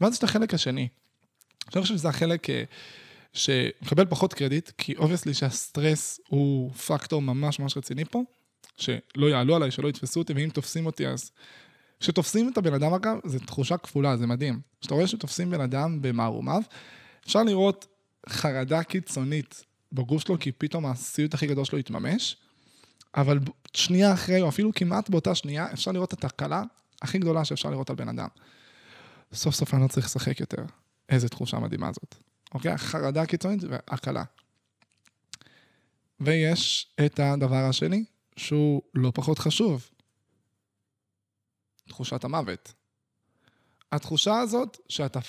ואז 0.00 0.12
יש 0.12 0.18
את 0.18 0.24
החלק 0.24 0.54
השני. 0.54 0.88
אני 1.74 1.82
חושב 1.82 1.94
שזה 1.94 2.08
החלק 2.08 2.50
אה, 2.50 2.64
שמקבל 3.32 4.06
פחות 4.06 4.34
קרדיט, 4.34 4.70
כי 4.78 4.96
obviously 4.96 5.34
שהסטרס 5.34 6.20
הוא 6.28 6.72
פקטור 6.72 7.22
ממש 7.22 7.58
ממש 7.60 7.76
רציני 7.76 8.04
פה, 8.04 8.22
שלא 8.76 9.26
יעלו 9.30 9.56
עליי, 9.56 9.70
שלא 9.70 9.88
יתפסו 9.88 10.20
אותי, 10.20 10.32
ואם 10.32 10.48
תופסים 10.48 10.86
אותי 10.86 11.08
אז... 11.08 11.30
כשתופסים 12.00 12.48
את 12.48 12.58
הבן 12.58 12.74
אדם 12.74 12.94
אגב, 12.94 13.18
זו 13.24 13.38
תחושה 13.38 13.76
כפולה, 13.76 14.16
זה 14.16 14.26
מדהים. 14.26 14.60
כשאתה 14.80 14.94
רואה 14.94 15.06
שתופסים 15.06 15.50
בן 15.50 15.60
אדם 15.60 16.02
במערומיו, 16.02 16.62
אפשר 17.26 17.42
לראות 17.42 17.86
חרדה 18.28 18.82
קיצונית 18.82 19.64
בגוף 19.92 20.22
שלו, 20.22 20.38
כי 20.38 20.52
פתאום 20.52 20.86
הסיוט 20.86 21.34
הכי 21.34 21.46
גדול 21.46 21.64
שלו 21.64 21.78
יתממש, 21.78 22.36
אבל 23.16 23.38
שנייה 23.74 24.12
אחרי, 24.12 24.40
או 24.40 24.48
אפילו 24.48 24.70
כמעט 24.74 25.10
באותה 25.10 25.34
שנייה, 25.34 25.72
אפשר 25.72 25.92
לראות 25.92 26.14
את 26.14 26.24
התקלה 26.24 26.62
הכי 27.02 27.18
גדולה 27.18 27.44
שאפשר 27.44 27.70
לראות 27.70 27.90
על 27.90 27.96
בן 27.96 28.08
אדם. 28.08 28.28
סוף 29.32 29.54
סוף 29.54 29.74
אני 29.74 29.82
לא 29.82 29.88
צריך 29.88 30.06
לשחק 30.06 30.40
יותר. 30.40 30.64
איזה 31.08 31.28
תחושה 31.28 31.58
מדהימה 31.58 31.92
זאת. 31.92 32.14
אוקיי? 32.54 32.72
החרדה 32.72 33.22
הקיצונית 33.22 33.62
והקלה. 33.68 34.24
ויש 36.20 36.92
את 37.06 37.20
הדבר 37.20 37.64
השני, 37.68 38.04
שהוא 38.36 38.82
לא 38.94 39.12
פחות 39.14 39.38
חשוב. 39.38 39.90
תחושת 41.88 42.24
המוות. 42.24 42.72
התחושה 43.92 44.38
הזאת 44.38 44.76
שאתה 44.88 45.20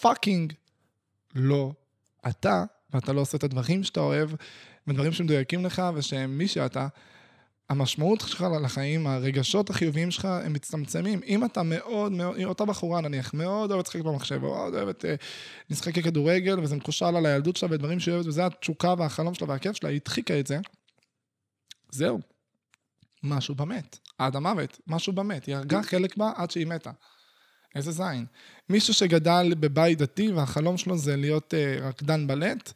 פאקינג 0.00 0.52
לא 1.34 1.72
אתה, 2.28 2.64
ואתה 2.90 3.12
לא 3.12 3.20
עושה 3.20 3.36
את 3.36 3.44
הדברים 3.44 3.84
שאתה 3.84 4.00
אוהב, 4.00 4.30
ודברים 4.86 5.12
שמדויקים 5.12 5.64
לך, 5.64 5.82
ושהם 5.94 6.38
מי 6.38 6.48
שאתה, 6.48 6.88
המשמעות 7.70 8.20
שלך 8.20 8.46
לחיים, 8.62 9.06
הרגשות 9.06 9.70
החיוביים 9.70 10.10
שלך, 10.10 10.24
הם 10.24 10.52
מצטמצמים. 10.52 11.20
אם 11.26 11.44
אתה 11.44 11.62
מאוד 11.62 12.12
מאוד, 12.12 12.36
אותה 12.44 12.64
בחורה 12.64 13.00
נניח, 13.00 13.34
מאוד 13.34 13.70
אוהבת 13.72 13.86
לשחק 13.86 14.00
במחשב, 14.00 14.38
מאוד 14.38 14.74
אוהבת 14.74 15.04
אה, 15.04 15.14
לשחק 15.70 15.94
כדורגל, 15.94 16.60
וזה 16.60 16.76
מקושר 16.76 17.10
לה 17.10 17.20
לילדות 17.20 17.56
שלה 17.56 17.68
ודברים 17.72 18.00
שהיא 18.00 18.14
אוהבת, 18.14 18.28
וזה 18.28 18.46
התשוקה 18.46 18.94
והחלום 18.98 19.34
שלה 19.34 19.48
והכיף 19.48 19.76
שלה, 19.76 19.88
היא 19.88 20.00
הדחיקה 20.02 20.40
את 20.40 20.46
זה. 20.46 20.58
זהו. 21.90 22.20
משהו 23.22 23.54
בה 23.54 23.72
מת. 23.72 23.98
עד 24.18 24.36
המוות, 24.36 24.80
משהו 24.86 25.12
בה 25.12 25.26
מת. 25.26 25.46
היא 25.46 25.56
הרגה 25.56 25.82
חלק 25.82 26.16
בה 26.16 26.32
עד 26.36 26.50
שהיא 26.50 26.66
מתה. 26.66 26.90
איזה 27.74 27.90
זין. 27.90 28.26
מישהו 28.68 28.94
שגדל 28.94 29.54
בבית 29.60 29.98
דתי 29.98 30.32
והחלום 30.32 30.76
שלו 30.76 30.98
זה 30.98 31.16
להיות 31.16 31.54
אה, 31.54 31.88
רקדן 31.88 32.26
בלט, 32.26 32.72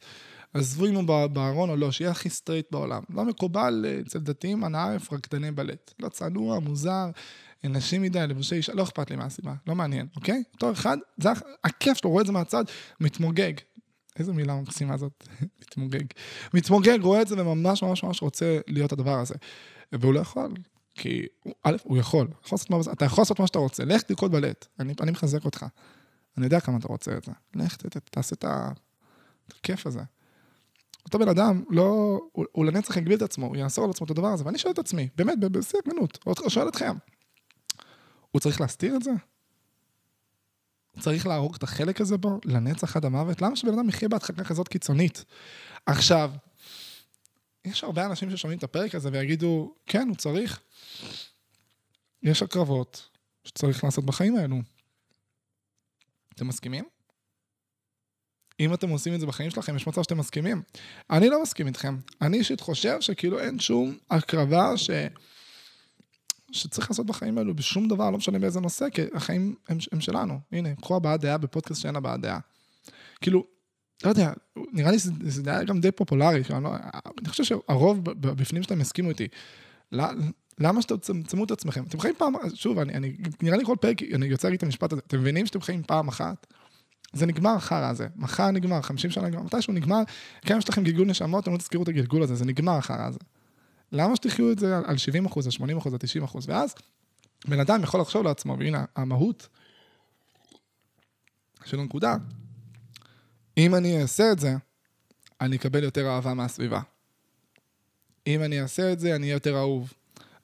עזבו 0.53 0.85
אם 0.85 0.95
הוא 0.95 1.27
בארון 1.27 1.69
או 1.69 1.75
לא, 1.75 1.91
שיהיה 1.91 2.11
הכי 2.11 2.29
סטרייט 2.29 2.67
בעולם. 2.71 3.03
לא 3.09 3.25
מקובל 3.25 3.85
אה, 3.87 3.99
אצל 3.99 4.19
דתיים, 4.19 4.65
אנא 4.65 4.77
עארף, 4.77 5.13
רקדני 5.13 5.51
בלט. 5.51 5.93
לא 5.99 6.09
צנוע, 6.09 6.59
מוזר, 6.59 7.09
נשי 7.63 8.01
מדי, 8.01 8.27
לבושי 8.27 8.55
אישה, 8.55 8.73
לא 8.73 8.83
אכפת 8.83 9.09
לי 9.09 9.15
מה 9.15 9.25
הסיבה, 9.25 9.53
לא 9.67 9.75
מעניין, 9.75 10.07
אוקיי? 10.15 10.43
אותו 10.53 10.71
אחד, 10.71 10.97
זה 11.17 11.29
הכיף 11.63 11.97
שלו, 11.97 12.09
רואה 12.09 12.21
את 12.21 12.27
זה 12.27 12.31
מהצד, 12.33 12.63
מתמוגג. 12.99 13.53
איזה 14.19 14.33
מילה 14.33 14.55
מקסימה 14.55 14.97
זאת, 14.97 15.27
מתמוגג. 15.61 16.05
מתמוגג, 16.53 16.97
רואה 17.01 17.21
את 17.21 17.27
זה 17.27 17.41
וממש 17.41 17.83
ממש 17.83 18.03
ממש 18.03 18.21
רוצה 18.21 18.59
להיות 18.67 18.91
הדבר 18.91 19.19
הזה. 19.19 19.35
והוא 19.91 20.13
לא 20.13 20.19
יכול, 20.19 20.53
כי, 20.95 21.25
א', 21.63 21.75
הוא 21.83 21.97
יכול, 21.97 22.27
אתה 22.91 23.05
יכול 23.05 23.21
לעשות 23.21 23.39
מה 23.39 23.47
שאתה 23.47 23.59
רוצה, 23.59 23.85
לך 23.85 24.01
תרקוד 24.01 24.31
בלט, 24.31 24.67
אני, 24.79 24.93
אני 25.01 25.11
מחזק 25.11 25.45
אותך. 25.45 25.65
אני 26.37 26.45
יודע 26.45 26.59
כמה 26.59 26.77
אתה 26.77 26.87
רוצה 26.87 27.17
את 27.17 27.23
זה. 27.23 27.31
לך, 27.55 27.75
ת, 27.75 27.85
ת, 27.85 28.09
תעשה 28.09 28.35
את 28.35 28.45
הכיף 29.59 29.87
הזה. 29.87 30.01
אותו 31.05 31.19
בן 31.19 31.29
אדם, 31.29 31.63
לא, 31.69 32.19
הוא, 32.31 32.45
הוא 32.51 32.65
לנצח 32.65 32.97
יגביל 32.97 33.17
את 33.17 33.21
עצמו, 33.21 33.45
הוא 33.45 33.57
יאסור 33.57 33.85
על 33.85 33.89
עצמו 33.89 34.05
את 34.05 34.11
הדבר 34.11 34.27
הזה, 34.27 34.45
ואני 34.45 34.57
שואל 34.57 34.73
את 34.73 34.79
עצמי, 34.79 35.09
באמת, 35.15 35.39
בשיא 35.39 35.79
הכנות, 35.79 36.19
או 36.25 36.49
שואל 36.49 36.67
אתכם, 36.67 36.95
הוא 38.31 38.39
צריך 38.39 38.61
להסתיר 38.61 38.95
את 38.95 39.03
זה? 39.03 39.11
צריך 40.99 41.27
להרוג 41.27 41.55
את 41.55 41.63
החלק 41.63 42.01
הזה 42.01 42.17
בו, 42.17 42.39
לנצח 42.45 42.95
עד 42.95 43.05
המוות? 43.05 43.41
למה 43.41 43.55
שבן 43.55 43.73
אדם 43.73 43.89
יחיה 43.89 44.09
בהדחקה 44.09 44.43
כזאת 44.43 44.67
קיצונית? 44.67 45.25
עכשיו, 45.85 46.31
יש 47.65 47.83
הרבה 47.83 48.05
אנשים 48.05 48.31
ששומעים 48.31 48.57
את 48.57 48.63
הפרק 48.63 48.95
הזה 48.95 49.09
ויגידו, 49.11 49.73
כן, 49.85 50.07
הוא 50.07 50.15
צריך. 50.15 50.61
יש 52.23 52.43
הקרבות 52.43 53.09
שצריך 53.43 53.83
לעשות 53.83 54.05
בחיים 54.05 54.35
האלו. 54.35 54.57
אתם 56.35 56.47
מסכימים? 56.47 56.85
אם 58.59 58.73
אתם 58.73 58.89
עושים 58.89 59.13
את 59.13 59.19
זה 59.19 59.25
בחיים 59.25 59.49
שלכם, 59.49 59.75
יש 59.75 59.87
מצב 59.87 60.03
שאתם 60.03 60.17
מסכימים. 60.17 60.61
אני 61.09 61.29
לא 61.29 61.41
מסכים 61.41 61.67
איתכם. 61.67 61.97
אני 62.21 62.37
אישית 62.37 62.61
חושב 62.61 63.01
שכאילו 63.01 63.39
אין 63.39 63.59
שום 63.59 63.97
הקרבה 64.09 64.77
ש... 64.77 64.89
שצריך 66.51 66.89
לעשות 66.89 67.05
בחיים 67.05 67.37
האלו 67.37 67.55
בשום 67.55 67.87
דבר, 67.87 68.11
לא 68.11 68.17
משנה 68.17 68.39
באיזה 68.39 68.59
נושא, 68.59 68.89
כי 68.89 69.01
החיים 69.13 69.55
הם, 69.69 69.77
הם 69.91 70.01
שלנו. 70.01 70.39
הנה, 70.51 70.75
קחו 70.75 70.95
הבעת 70.95 71.21
דעה 71.21 71.37
בפודקאסט 71.37 71.81
שאין 71.81 71.95
הבעת 71.95 72.21
דעה. 72.21 72.39
כאילו, 73.21 73.45
לא 74.03 74.09
יודע, 74.09 74.33
נראה 74.73 74.91
לי 74.91 74.99
שזה 74.99 75.43
דעה 75.43 75.63
גם 75.63 75.79
די 75.79 75.91
פופולרי, 75.91 76.41
אני, 76.49 76.63
לא, 76.63 76.69
אני 77.21 77.29
חושב 77.29 77.43
שהרוב 77.43 78.03
בפנים 78.03 78.63
שלהם 78.63 78.81
יסכימו 78.81 79.09
איתי. 79.09 79.27
למה 80.59 80.81
שתצמצמו 80.81 81.43
את 81.43 81.51
עצמכם? 81.51 81.83
אתם 81.83 81.99
חיים 81.99 82.15
פעם, 82.17 82.33
שוב, 82.53 82.79
אני, 82.79 82.93
אני, 82.93 83.15
נראה 83.41 83.57
לי 83.57 83.65
כל 83.65 83.75
פרק, 83.81 84.03
אני 84.03 84.25
יוצא 84.25 84.47
להגיד 84.47 84.57
את 84.57 84.63
המשפט 84.63 84.93
הזה, 84.93 85.01
אתם 85.07 85.19
מבינים 85.19 85.45
שאתם 85.45 85.61
חיים 85.61 85.83
פעם 85.83 86.07
אחת? 86.07 86.47
זה 87.13 87.25
נגמר 87.25 87.51
החרא 87.55 87.89
הזה, 87.89 88.07
מחר 88.15 88.51
נגמר, 88.51 88.81
50 88.81 89.11
שנה 89.11 89.27
נגמר, 89.27 89.43
מתישהו 89.43 89.73
נגמר, 89.73 90.01
כן 90.41 90.57
יש 90.57 90.69
לכם 90.69 90.83
גלגול 90.83 91.07
נשמות, 91.07 91.43
אתם 91.43 91.51
לא 91.51 91.57
תזכרו 91.57 91.83
את 91.83 91.87
הגלגול 91.87 92.23
הזה, 92.23 92.35
זה 92.35 92.45
נגמר 92.45 92.77
החרא 92.77 93.05
הזה. 93.05 93.19
למה 93.91 94.15
שתחיו 94.15 94.51
את 94.51 94.59
זה 94.59 94.77
על 94.85 94.97
70 94.97 95.25
אחוז, 95.25 95.45
על 95.45 95.51
80 95.51 95.77
אחוז, 95.77 95.93
על 95.93 95.99
90 95.99 96.23
אחוז? 96.23 96.49
ואז 96.49 96.75
בן 97.47 97.59
אדם 97.59 97.83
יכול 97.83 98.01
לחשוב 98.01 98.23
לעצמו, 98.23 98.57
והנה 98.59 98.85
המהות 98.95 99.47
של 101.65 101.79
הנקודה, 101.79 102.15
אם 103.57 103.75
אני 103.75 104.01
אעשה 104.01 104.31
את 104.31 104.39
זה, 104.39 104.55
אני 105.41 105.55
אקבל 105.55 105.83
יותר 105.83 106.07
אהבה 106.07 106.33
מהסביבה. 106.33 106.81
אם 108.27 108.43
אני 108.43 108.61
אעשה 108.61 108.93
את 108.93 108.99
זה, 108.99 109.15
אני 109.15 109.23
אהיה 109.23 109.33
יותר 109.33 109.57
אהוב. 109.57 109.93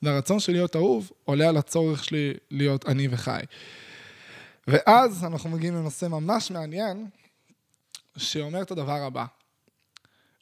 והרצון 0.01 0.39
שלי 0.39 0.53
להיות 0.53 0.75
אהוב 0.75 1.11
עולה 1.23 1.49
על 1.49 1.57
הצורך 1.57 2.03
שלי 2.03 2.33
להיות 2.51 2.85
עני 2.85 3.07
וחי. 3.11 3.41
ואז 4.67 5.23
אנחנו 5.23 5.49
מגיעים 5.49 5.75
לנושא 5.75 6.05
ממש 6.05 6.51
מעניין, 6.51 7.07
שאומר 8.17 8.61
את 8.61 8.71
הדבר 8.71 9.01
הבא. 9.01 9.25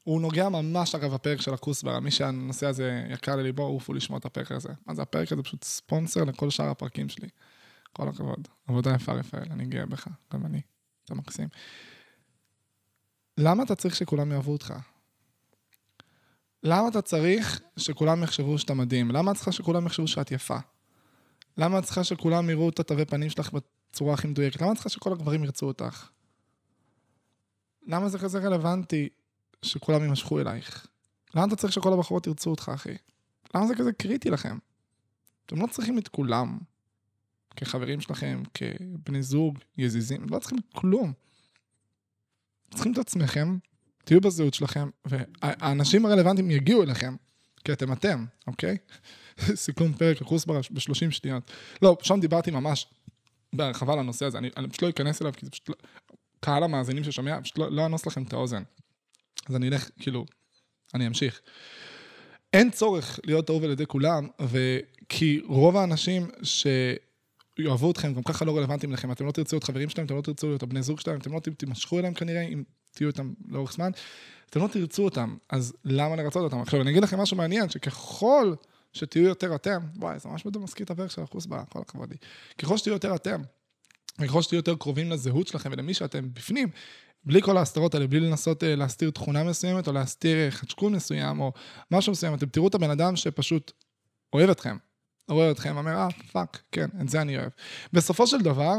הוא 0.04 0.22
נוגע 0.22 0.50
ממש, 0.50 0.96
אגב, 0.96 1.14
בפרק 1.14 1.42
של 1.42 1.54
הכוסברה, 1.54 2.00
מי 2.00 2.12
שהנושא 2.12 2.68
הזה 2.68 3.04
יקר 3.10 3.36
לליבו, 3.36 3.64
עופו 3.64 3.94
לשמוע 3.94 4.20
את 4.20 4.26
הפרק 4.26 4.52
הזה. 4.52 4.70
אז 4.88 5.00
הפרק 5.00 5.32
הזה 5.32 5.44
פשוט 5.44 5.64
ספונסר 5.64 6.24
לכל 6.24 6.50
שאר 6.50 6.70
הפרקים 6.70 7.10
שלי. 7.10 7.28
כל 7.94 8.08
הכבוד. 8.08 8.48
עבודה 8.68 8.94
יפה, 8.96 9.12
רפאל, 9.12 9.48
אני 9.52 9.66
גאה 9.66 9.86
בך, 9.86 10.08
גם 10.34 10.46
אני. 10.46 10.62
אתה 11.06 11.16
מקסים. 11.16 11.48
למה 13.38 13.64
אתה 13.64 13.76
צריך 13.76 13.96
שכולם 13.96 14.32
יאהבו 14.32 14.52
אותך? 14.52 14.74
למה 16.64 16.88
אתה 16.88 17.02
צריך 17.02 17.62
שכולם 17.78 18.24
יחשבו 18.24 18.58
שאתה 18.58 18.74
מדהים? 18.74 19.12
למה 19.12 19.32
את 19.32 19.36
צריכה 19.36 19.52
שכולם 19.52 19.86
יחשבו 19.86 20.08
שאת 20.08 20.32
יפה? 20.32 20.58
למה 21.58 21.80
את 21.80 21.84
צריכה 21.84 22.04
שכולם 22.04 22.50
יראו 22.50 22.70
את 22.70 22.80
התווי 22.80 23.06
פנים 23.06 23.30
שלך 23.30 23.50
בצורה 23.94 24.14
הכי 24.14 24.28
מדויקת? 24.28 24.62
למה 24.62 24.72
את 24.72 24.76
צריכה 24.76 24.90
שכל 24.90 25.12
הגברים 25.12 25.44
ירצו 25.44 25.66
אותך? 25.66 26.10
למה 27.88 28.10
זה 28.10 28.20
כזה 28.20 28.40
רלוונטי 28.40 29.10
שכולם 29.62 30.04
יימשכו 30.04 30.40
אלייך? 30.40 30.88
למה 31.36 31.46
אתה 31.46 31.56
צריך 31.56 31.74
שכל 31.74 31.94
הבחורות 31.94 32.28
ירצו 32.28 32.50
אותך, 32.50 32.72
אחי? 32.76 32.96
למה 33.56 33.68
זה 33.68 33.76
כזה 33.76 33.94
קריטי 33.94 34.30
לכם? 34.30 34.58
אתם 35.46 35.62
לא 35.62 35.68
צריכים 35.68 35.98
את 35.98 36.08
כולם 36.08 36.58
כחברים 37.56 38.02
שלכם, 38.02 38.44
כבני 38.54 39.24
זוג, 39.24 39.60
יזיזים, 39.78 40.26
לא 40.30 40.40
צריכים 40.40 40.60
כלום. 40.76 41.14
צריכים 42.74 42.94
את 42.94 42.98
עצמכם, 42.98 43.58
תהיו 44.04 44.22
בזהות 44.22 44.54
שלכם, 44.54 44.90
והאנשים 45.06 46.06
הרלוונטיים 46.06 46.52
יגיעו 46.52 46.84
אליכם, 46.84 47.16
כי 47.66 47.74
אתם 47.74 47.92
אתם, 47.94 48.26
אוקיי? 48.48 48.78
סיכום 49.56 49.94
פרק 49.94 50.22
הקורס 50.22 50.46
ב-30 50.46 51.12
שניות. 51.12 51.52
לא, 51.82 51.98
שם 52.02 52.20
דיברתי 52.20 52.52
ממש 52.52 52.88
בהרחבה 53.54 53.96
לנושא 53.96 54.26
הזה, 54.26 54.38
אני, 54.38 54.50
אני 54.58 54.70
פשוט 54.70 54.82
לא 54.84 54.90
אכנס 54.90 55.22
אליו, 55.22 55.34
כי 55.38 55.46
זה 55.46 55.52
פשוט 55.52 55.70
לא... 55.70 55.76
קהל 56.40 56.64
המאזינים 56.64 57.04
ששומע, 57.04 57.42
פשוט 57.42 57.58
לא, 57.58 57.72
לא 57.72 57.86
אנוס 57.86 58.06
לכם 58.06 58.24
את 58.24 58.34
האוזן. 58.34 58.64
אז 59.50 59.56
אני 59.56 59.68
אלך, 59.68 59.90
כאילו, 60.00 60.26
אני 60.94 61.08
אמשיך. 61.08 61.42
אין 62.54 62.72
צורך 62.72 63.20
להיות 63.26 63.50
אהוב 63.50 63.64
על 63.64 63.72
ידי 63.72 63.86
כולם, 63.86 64.28
וכי 64.42 65.42
רוב 65.46 65.78
האנשים 65.78 66.28
שיאהבו 66.44 67.92
אתכם 67.92 68.14
גם 68.14 68.24
ככה 68.24 68.46
לא 68.46 68.58
רלוונטיים 68.58 68.94
לכם, 68.94 69.12
אתם 69.12 69.26
לא 69.26 69.32
תרצו 69.32 69.56
להיות 69.56 69.64
חברים 69.64 69.90
שלהם, 69.90 70.06
אתם 70.06 70.16
לא 70.16 70.22
תרצו 70.22 70.48
להיות 70.48 70.64
הבני 70.64 70.82
זוג 70.82 71.00
שלהם, 71.00 71.20
אתם 71.20 71.34
לא 71.34 71.40
תימשכו 71.40 72.00
אליהם 72.00 72.14
כנראה, 72.14 72.42
אם 72.42 72.64
תהיו 72.92 73.08
איתם 73.08 73.34
לאורך 73.48 73.74
זמן, 73.74 73.92
אתם 74.50 74.60
לא 74.60 74.68
תרצו 74.68 75.04
אותם, 75.04 75.36
אז 75.50 75.74
למה 75.86 76.16
לרצות 76.16 76.44
אותם? 76.44 76.62
עכשיו, 76.62 76.82
אני 76.82 76.92
אגיד 76.92 77.04
לכם 77.04 77.20
משהו 77.20 77.38
מעניין, 77.38 77.70
שככל 77.70 78.54
שתהיו 78.94 79.24
יותר 79.24 79.56
אתם, 79.56 79.80
וואי, 79.96 80.20
זה 80.20 80.30
ממש 80.30 80.46
מזכיר 80.46 80.86
את 80.86 80.92
הפרק 80.92 81.12
של 81.12 81.22
החוסבה, 81.22 81.64
כל 81.70 81.80
הכבוד 81.80 82.12
לי. 82.12 82.18
ככל 82.58 82.78
שתהיו 82.78 82.94
יותר 82.94 83.16
אתם, 83.16 83.42
וככל 84.20 84.42
שתהיו 84.42 84.58
יותר 84.58 84.76
קרובים 84.76 85.12
לזהות 85.12 85.48
שלכם 85.48 85.70
ולמי 85.72 85.94
שאתם 85.94 86.34
בפנים, 86.34 86.70
בלי 87.26 87.42
כל 87.42 87.58
ההסתרות 87.58 87.96
האלה, 87.96 88.08
בלי 88.08 88.20
לנסות 88.20 88.64
אה, 88.64 88.76
להסתיר 88.76 89.12
תכונה 89.12 89.44
מסוימת, 89.44 89.88
או 89.88 89.94
להסתיר 89.94 90.38
אה, 90.38 90.52
חצ'קון 90.52 90.96
מסוים, 90.96 91.40
או 91.40 91.52
משהו 91.92 92.12
מסוים, 92.12 92.34
אתם 92.34 92.46
תראו 92.46 92.68
את 92.68 92.76
הבן 92.76 92.90
אדם 92.90 93.16
שפשוט 93.16 93.72
אוהב 94.34 94.50
אתכם. 94.50 94.78
רואה 95.30 95.52
אתכם, 95.52 95.78
אומר, 95.78 95.92
אה, 95.92 96.08
fuck, 96.32 96.62
כן, 96.72 96.88
את 97.02 97.10
זה 97.10 97.22
אני 97.22 97.38
אוהב. 97.38 97.50
בסופו 97.94 98.28
של 98.28 98.42
דבר, 98.42 98.76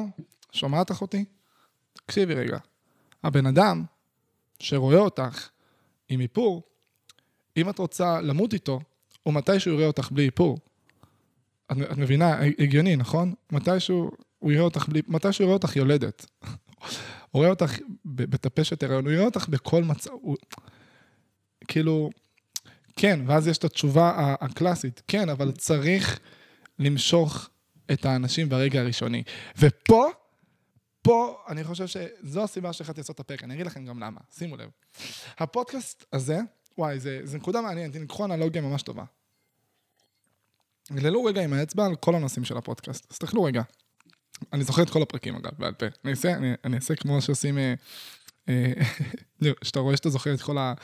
שומעת 0.53 0.91
אחותי? 0.91 1.25
תקשיבי 1.93 2.35
רגע. 2.35 2.59
הבן 3.25 3.47
אדם 3.47 3.85
שרואה 4.59 4.99
אותך 4.99 5.49
עם 6.09 6.21
איפור, 6.21 6.63
אם 7.57 7.71
את 7.71 7.79
רוצה 7.79 8.21
למות 8.21 8.53
איתו, 8.53 8.81
או 9.27 9.33
מתי 9.33 9.61
שהוא 9.61 9.75
יראה 9.75 9.87
אותך 9.87 10.09
בלי 10.13 10.25
איפור. 10.25 10.59
את, 11.73 11.77
את 11.93 11.99
מבינה, 11.99 12.41
הגיוני, 12.59 12.97
נכון? 12.97 13.35
מתי 13.53 13.81
שהוא 13.81 14.13
יראה 14.43 14.65
אותך 14.65 14.89
בלי, 14.89 15.03
מתי 15.09 15.33
שהוא 15.33 15.45
יראה 15.45 15.55
אותך 15.55 15.77
יולדת. 15.77 16.27
הוא 17.31 17.41
רואה 17.41 17.51
אותך 17.51 17.73
בטפשת 18.05 18.83
הריון, 18.83 19.05
הוא 19.05 19.13
יראה 19.13 19.25
אותך 19.25 19.49
בכל 19.49 19.85
מצב, 19.85 20.11
הוא... 20.11 20.37
כאילו, 21.69 22.11
כן, 22.97 23.21
ואז 23.27 23.49
יש 23.49 23.59
את 23.59 23.65
התשובה 23.65 24.35
הקלאסית, 24.41 25.03
כן, 25.09 25.29
אבל 25.29 25.53
צריך 25.53 26.21
למשוך 26.79 27.49
את 27.93 28.05
האנשים 28.05 28.49
ברגע 28.49 28.81
הראשוני. 28.81 29.23
ופה, 29.59 30.09
פה, 31.03 31.39
אני 31.49 31.65
חושב 31.65 31.87
שזו 31.87 32.43
הסיבה 32.45 32.73
שהחלטתי 32.73 33.01
לעשות 33.01 33.15
את 33.15 33.21
הפרק, 33.21 33.45
אני 33.45 33.55
אגיד 33.55 33.67
לכם 33.67 33.85
גם 33.85 34.01
למה, 34.01 34.21
שימו 34.31 34.57
לב. 34.57 34.71
הפודקאסט 35.39 36.05
הזה, 36.13 36.39
וואי, 36.79 37.01
זה 37.01 37.37
נקודה 37.37 37.61
מעניינת, 37.61 37.95
הנה, 37.95 38.07
קחו 38.07 38.25
אנלוגיה 38.25 38.63
ממש 38.63 38.83
טובה. 38.83 39.05
גללו 40.93 41.25
רגע 41.25 41.43
עם 41.43 41.53
האצבע 41.53 41.87
על 41.87 41.97
כל 41.97 42.15
הנושאים 42.15 42.45
של 42.45 42.57
הפודקאסט, 42.57 43.05
אז 43.05 43.09
תסתכלו 43.09 43.43
רגע. 43.43 43.63
אני 44.53 44.65
זוכר 44.65 44.83
את 44.83 44.91
כל 44.91 45.03
הפרקים 45.03 45.37
אגב, 45.37 45.51
בעל 45.59 45.73
פה. 45.73 45.87
אני 46.05 46.11
אעשה, 46.11 46.35
אני, 46.35 46.53
אני 46.65 46.77
אעשה 46.77 46.95
כמו 46.95 47.23
שעושים, 47.23 47.59
אה, 47.59 47.75
אה, 48.49 48.73
שאתה 49.65 49.81
רואה 49.81 49.97
שאתה 49.97 50.09
זוכר 50.09 50.35
את 50.35 50.43
כל 50.43 50.59
ה... 50.59 50.75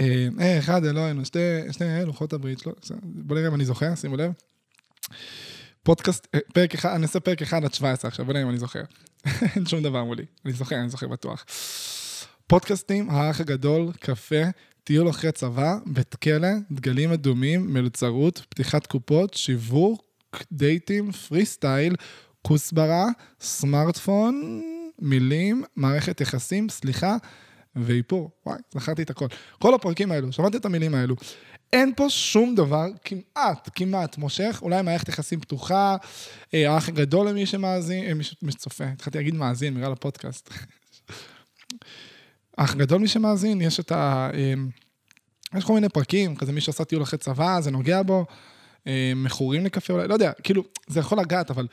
אה, 0.00 0.28
אה 0.40 0.58
אחד 0.58 0.84
אלוהינו, 0.84 1.24
שתי, 1.24 1.38
שתי 1.72 1.84
לוחות 2.06 2.32
הברית, 2.32 2.66
לא, 2.66 2.72
בוא 3.02 3.36
נראה 3.36 3.48
אם 3.48 3.54
אני 3.54 3.64
זוכר, 3.64 3.94
שימו 3.94 4.16
לב. 4.16 4.32
פודקאסט, 5.82 6.26
פרק 6.54 6.74
אחד, 6.74 6.94
אני 6.94 7.02
אעשה 7.02 7.20
פרק 7.20 7.42
1 7.42 7.64
עד 7.64 7.74
17 7.74 8.08
עכשיו, 8.08 8.24
בוא 8.24 8.32
נראה 8.32 8.44
אם 8.44 8.50
אני 8.50 8.58
זוכר. 8.58 8.82
אין 9.56 9.66
שום 9.66 9.82
דבר 9.82 10.04
מולי, 10.04 10.24
אני 10.44 10.52
זוכר, 10.52 10.76
אני 10.76 10.88
זוכר 10.88 11.08
בטוח. 11.08 11.44
פודקאסטים, 12.46 13.10
האח 13.10 13.40
הגדול, 13.40 13.92
קפה, 14.00 14.44
טיול 14.84 15.10
אחרי 15.10 15.32
צבא, 15.32 15.76
בית 15.86 16.14
כלא, 16.14 16.48
דגלים 16.70 17.12
אדומים, 17.12 17.74
מלצרות, 17.74 18.42
פתיחת 18.48 18.86
קופות, 18.86 19.34
שיווק, 19.34 20.02
דייטים, 20.52 21.12
פרי 21.12 21.46
סטייל, 21.46 21.96
כוסברה, 22.42 23.06
סמארטפון, 23.40 24.62
מילים, 24.98 25.64
מערכת 25.76 26.20
יחסים, 26.20 26.68
סליחה, 26.68 27.16
ואיפור. 27.76 28.30
וואי, 28.46 28.58
זכרתי 28.74 29.02
את 29.02 29.10
הכל. 29.10 29.26
כל 29.58 29.74
הפרקים 29.74 30.12
האלו, 30.12 30.32
שמעתי 30.32 30.56
את 30.56 30.64
המילים 30.64 30.94
האלו. 30.94 31.16
אין 31.72 31.92
פה 31.96 32.10
שום 32.10 32.54
דבר 32.54 32.86
כמעט, 33.04 33.70
כמעט 33.74 34.18
מושך, 34.18 34.58
אולי 34.62 34.82
מערכת 34.82 35.08
יחסים 35.08 35.40
פתוחה, 35.40 35.96
אה, 36.54 36.72
האח 36.72 36.88
הגדול 36.88 37.28
למי 37.28 37.46
שמאזין, 37.46 38.04
אה, 38.04 38.14
מי 38.42 38.52
שצופה, 38.52 38.84
התחלתי 38.84 39.18
להגיד 39.18 39.34
מאזין 39.34 39.74
בגלל 39.74 39.92
הפודקאסט. 39.92 40.50
האח 42.58 42.74
גדול 42.74 43.00
מי 43.00 43.08
שמאזין, 43.08 43.60
יש 43.60 43.80
את 43.80 43.92
ה... 43.92 44.30
אה, 44.34 44.54
יש 45.58 45.64
כל 45.64 45.72
מיני 45.72 45.88
פרקים, 45.88 46.36
כזה 46.36 46.52
מי 46.52 46.60
שעשה 46.60 46.84
טיול 46.84 47.02
אחרי 47.02 47.18
צבא, 47.18 47.60
זה 47.60 47.70
נוגע 47.70 48.02
בו, 48.02 48.26
מכורים 49.16 49.64
לקפה 49.64 49.92
אולי, 49.92 50.08
לא 50.08 50.14
יודע, 50.14 50.32
כאילו, 50.42 50.64
זה 50.86 51.00
יכול 51.00 51.18
לגעת, 51.18 51.50
אבל 51.50 51.66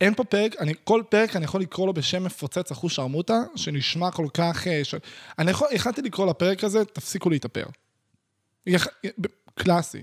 אין 0.00 0.14
פה 0.14 0.24
פרק, 0.24 0.56
אני, 0.60 0.74
כל 0.84 1.02
פרק 1.08 1.36
אני 1.36 1.44
יכול 1.44 1.60
לקרוא 1.60 1.86
לו 1.86 1.92
בשם 1.92 2.24
מפוצץ 2.24 2.70
אחוז 2.70 2.92
שרמוטה, 2.92 3.42
שנשמע 3.56 4.10
כל 4.10 4.26
כך... 4.34 4.66
אה, 4.66 4.84
ש... 4.84 4.94
אני 5.38 5.50
יכול, 5.50 5.68
יכלתי 5.72 6.02
לקרוא 6.02 6.26
לפרק 6.26 6.64
הזה, 6.64 6.84
תפסיקו 6.84 7.30
להתאפר. 7.30 7.64
יכ... 8.66 8.86
קלאסי. 9.54 10.02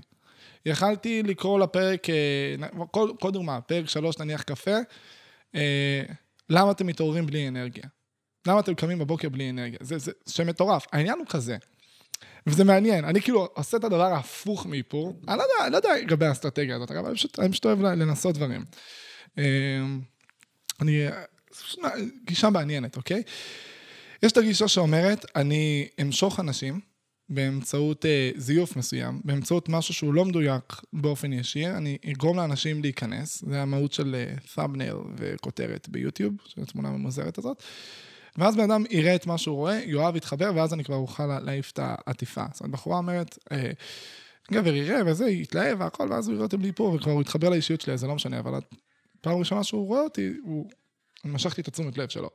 יכלתי 0.66 1.22
לקרוא 1.22 1.60
לפרק, 1.60 2.10
אה, 2.10 2.68
כל, 2.90 3.10
כל 3.20 3.30
דוגמה, 3.30 3.60
פרק 3.60 3.88
שלוש 3.88 4.18
נניח 4.18 4.42
קפה, 4.42 4.76
אה, 5.54 6.02
למה 6.50 6.70
אתם 6.70 6.86
מתעוררים 6.86 7.26
בלי 7.26 7.48
אנרגיה? 7.48 7.84
למה 8.46 8.60
אתם 8.60 8.74
קמים 8.74 8.98
בבוקר 8.98 9.28
בלי 9.28 9.50
אנרגיה? 9.50 9.78
זה, 9.82 9.98
זה 9.98 10.12
שם 10.28 10.46
מטורף. 10.46 10.86
העניין 10.92 11.18
הוא 11.18 11.26
כזה, 11.28 11.56
וזה 12.46 12.64
מעניין, 12.64 13.04
אני 13.04 13.20
כאילו 13.20 13.48
עושה 13.54 13.76
את 13.76 13.84
הדבר 13.84 14.12
ההפוך 14.12 14.66
מאיפור, 14.66 15.20
אני 15.28 15.38
לא 15.38 15.42
יודע, 15.42 15.64
אני 15.64 15.72
לא 15.72 15.76
יודע 15.76 15.88
לגבי 16.02 16.26
האסטרטגיה 16.26 16.76
הזאת, 16.76 16.90
אבל 16.90 17.06
אני 17.06 17.16
פשוט, 17.16 17.38
אני 17.38 17.50
פשוט 17.52 17.66
אוהב 17.66 17.80
לנסות 17.80 18.34
דברים. 18.34 18.64
אמ, 19.38 20.00
אני, 20.80 21.06
גישה 22.24 22.50
מעניינת, 22.50 22.96
אוקיי? 22.96 23.22
יש 24.22 24.32
את 24.32 24.36
הגישה 24.36 24.68
שאומרת, 24.68 25.24
אני 25.36 25.88
אמשוך 26.02 26.40
אנשים 26.40 26.80
באמצעות 27.28 28.04
uh, 28.04 28.40
זיוף 28.40 28.76
מסוים, 28.76 29.20
באמצעות 29.24 29.68
משהו 29.68 29.94
שהוא 29.94 30.14
לא 30.14 30.24
מדויק 30.24 30.82
באופן 30.92 31.32
ישיר, 31.32 31.76
אני 31.76 31.98
אגרום 32.12 32.36
לאנשים 32.36 32.82
להיכנס, 32.82 33.44
זה 33.46 33.62
המהות 33.62 33.92
של 33.92 34.14
uh, 34.14 34.58
thumbnail 34.58 34.96
וכותרת 35.16 35.88
ביוטיוב, 35.88 36.34
של 36.46 36.62
התמונה 36.62 36.88
הממוזרת 36.88 37.38
הזאת, 37.38 37.62
ואז 38.38 38.56
בן 38.56 38.70
אדם 38.70 38.84
יראה 38.90 39.14
את 39.14 39.26
מה 39.26 39.38
שהוא 39.38 39.56
רואה, 39.56 39.80
יאהב, 39.86 40.16
יתחבר, 40.16 40.50
ואז 40.54 40.74
אני 40.74 40.84
כבר 40.84 40.94
אוכל 40.94 41.40
להעיף 41.40 41.70
את 41.70 41.78
העטיפה. 41.82 42.44
זאת 42.52 42.60
אומרת, 42.60 42.72
בחורה 42.72 42.98
אומרת, 42.98 43.38
uh, 43.52 43.54
גבר 44.52 44.74
יראה 44.74 45.00
וזה, 45.06 45.28
יתלהב 45.28 45.80
והכל, 45.80 46.08
ואז 46.10 46.28
הוא 46.28 46.34
יראה 46.34 46.44
אותי 46.44 46.56
בלי 46.56 46.72
פה, 46.72 46.82
וכבר 46.96 47.12
הוא 47.12 47.22
יתחבר 47.22 47.48
לאישיות 47.48 47.80
שלי, 47.80 47.92
אז 47.92 48.00
זה 48.00 48.06
לא 48.06 48.14
משנה, 48.14 48.38
אבל 48.38 48.60
פעם 49.20 49.38
ראשונה 49.38 49.64
שהוא 49.64 49.86
רואה 49.86 50.00
אותי, 50.00 50.32
הוא... 50.42 50.70
אני 51.24 51.34
משכתי 51.34 51.60
את 51.60 51.68
התשומת 51.68 51.98
לב 51.98 52.08
שלו. 52.08 52.30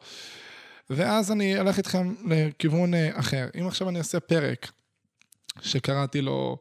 ואז 0.89 1.31
אני 1.31 1.59
אלך 1.59 1.77
איתכם 1.77 2.13
לכיוון 2.25 2.93
אה, 2.93 3.19
אחר. 3.19 3.47
אם 3.59 3.67
עכשיו 3.67 3.89
אני 3.89 3.97
אעשה 3.99 4.19
פרק 4.19 4.71
שקראתי 5.61 6.21
לו, 6.21 6.57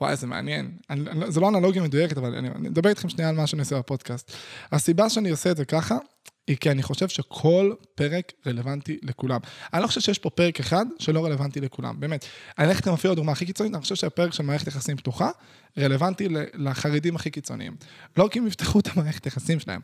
וואי, 0.00 0.12
איזה 0.12 0.26
מעניין. 0.26 0.76
אני, 0.90 1.30
זה 1.30 1.40
לא 1.40 1.48
אנלוגיה 1.48 1.82
מדויקת, 1.82 2.18
אבל 2.18 2.34
אני, 2.34 2.48
אני 2.48 2.68
אדבר 2.68 2.90
איתכם 2.90 3.08
שנייה 3.08 3.28
על 3.28 3.36
מה 3.36 3.46
שאני 3.46 3.62
עושה 3.62 3.78
בפודקאסט. 3.78 4.32
הסיבה 4.72 5.10
שאני 5.10 5.30
עושה 5.30 5.50
את 5.50 5.56
זה 5.56 5.64
ככה, 5.64 5.98
היא 6.46 6.56
כי 6.56 6.70
אני 6.70 6.82
חושב 6.82 7.08
שכל 7.08 7.72
פרק 7.94 8.32
רלוונטי 8.46 8.98
לכולם. 9.02 9.40
אני 9.74 9.82
לא 9.82 9.86
חושב 9.86 10.00
שיש 10.00 10.18
פה 10.18 10.30
פרק 10.30 10.60
אחד 10.60 10.86
שלא 10.98 11.24
רלוונטי 11.24 11.60
לכולם, 11.60 12.00
באמת. 12.00 12.26
אני 12.58 12.66
אלך 12.66 12.76
איתכם 12.76 12.92
אפילו 12.92 13.12
לדוגמה 13.12 13.32
הכי 13.32 13.46
קיצונית, 13.46 13.74
אני 13.74 13.82
חושב 13.82 13.94
שהפרק 13.94 14.32
של 14.32 14.42
מערכת 14.42 14.66
יחסים 14.66 14.96
פתוחה, 14.96 15.30
רלוונטי 15.78 16.28
לחרדים 16.54 17.16
הכי 17.16 17.30
קיצוניים. 17.30 17.76
לא 18.16 18.28
כי 18.30 18.38
הם 18.38 18.46
יפתחו 18.46 18.80
את 18.80 18.88
המערכת 18.96 19.26
יחסים 19.26 19.60
שלהם, 19.60 19.80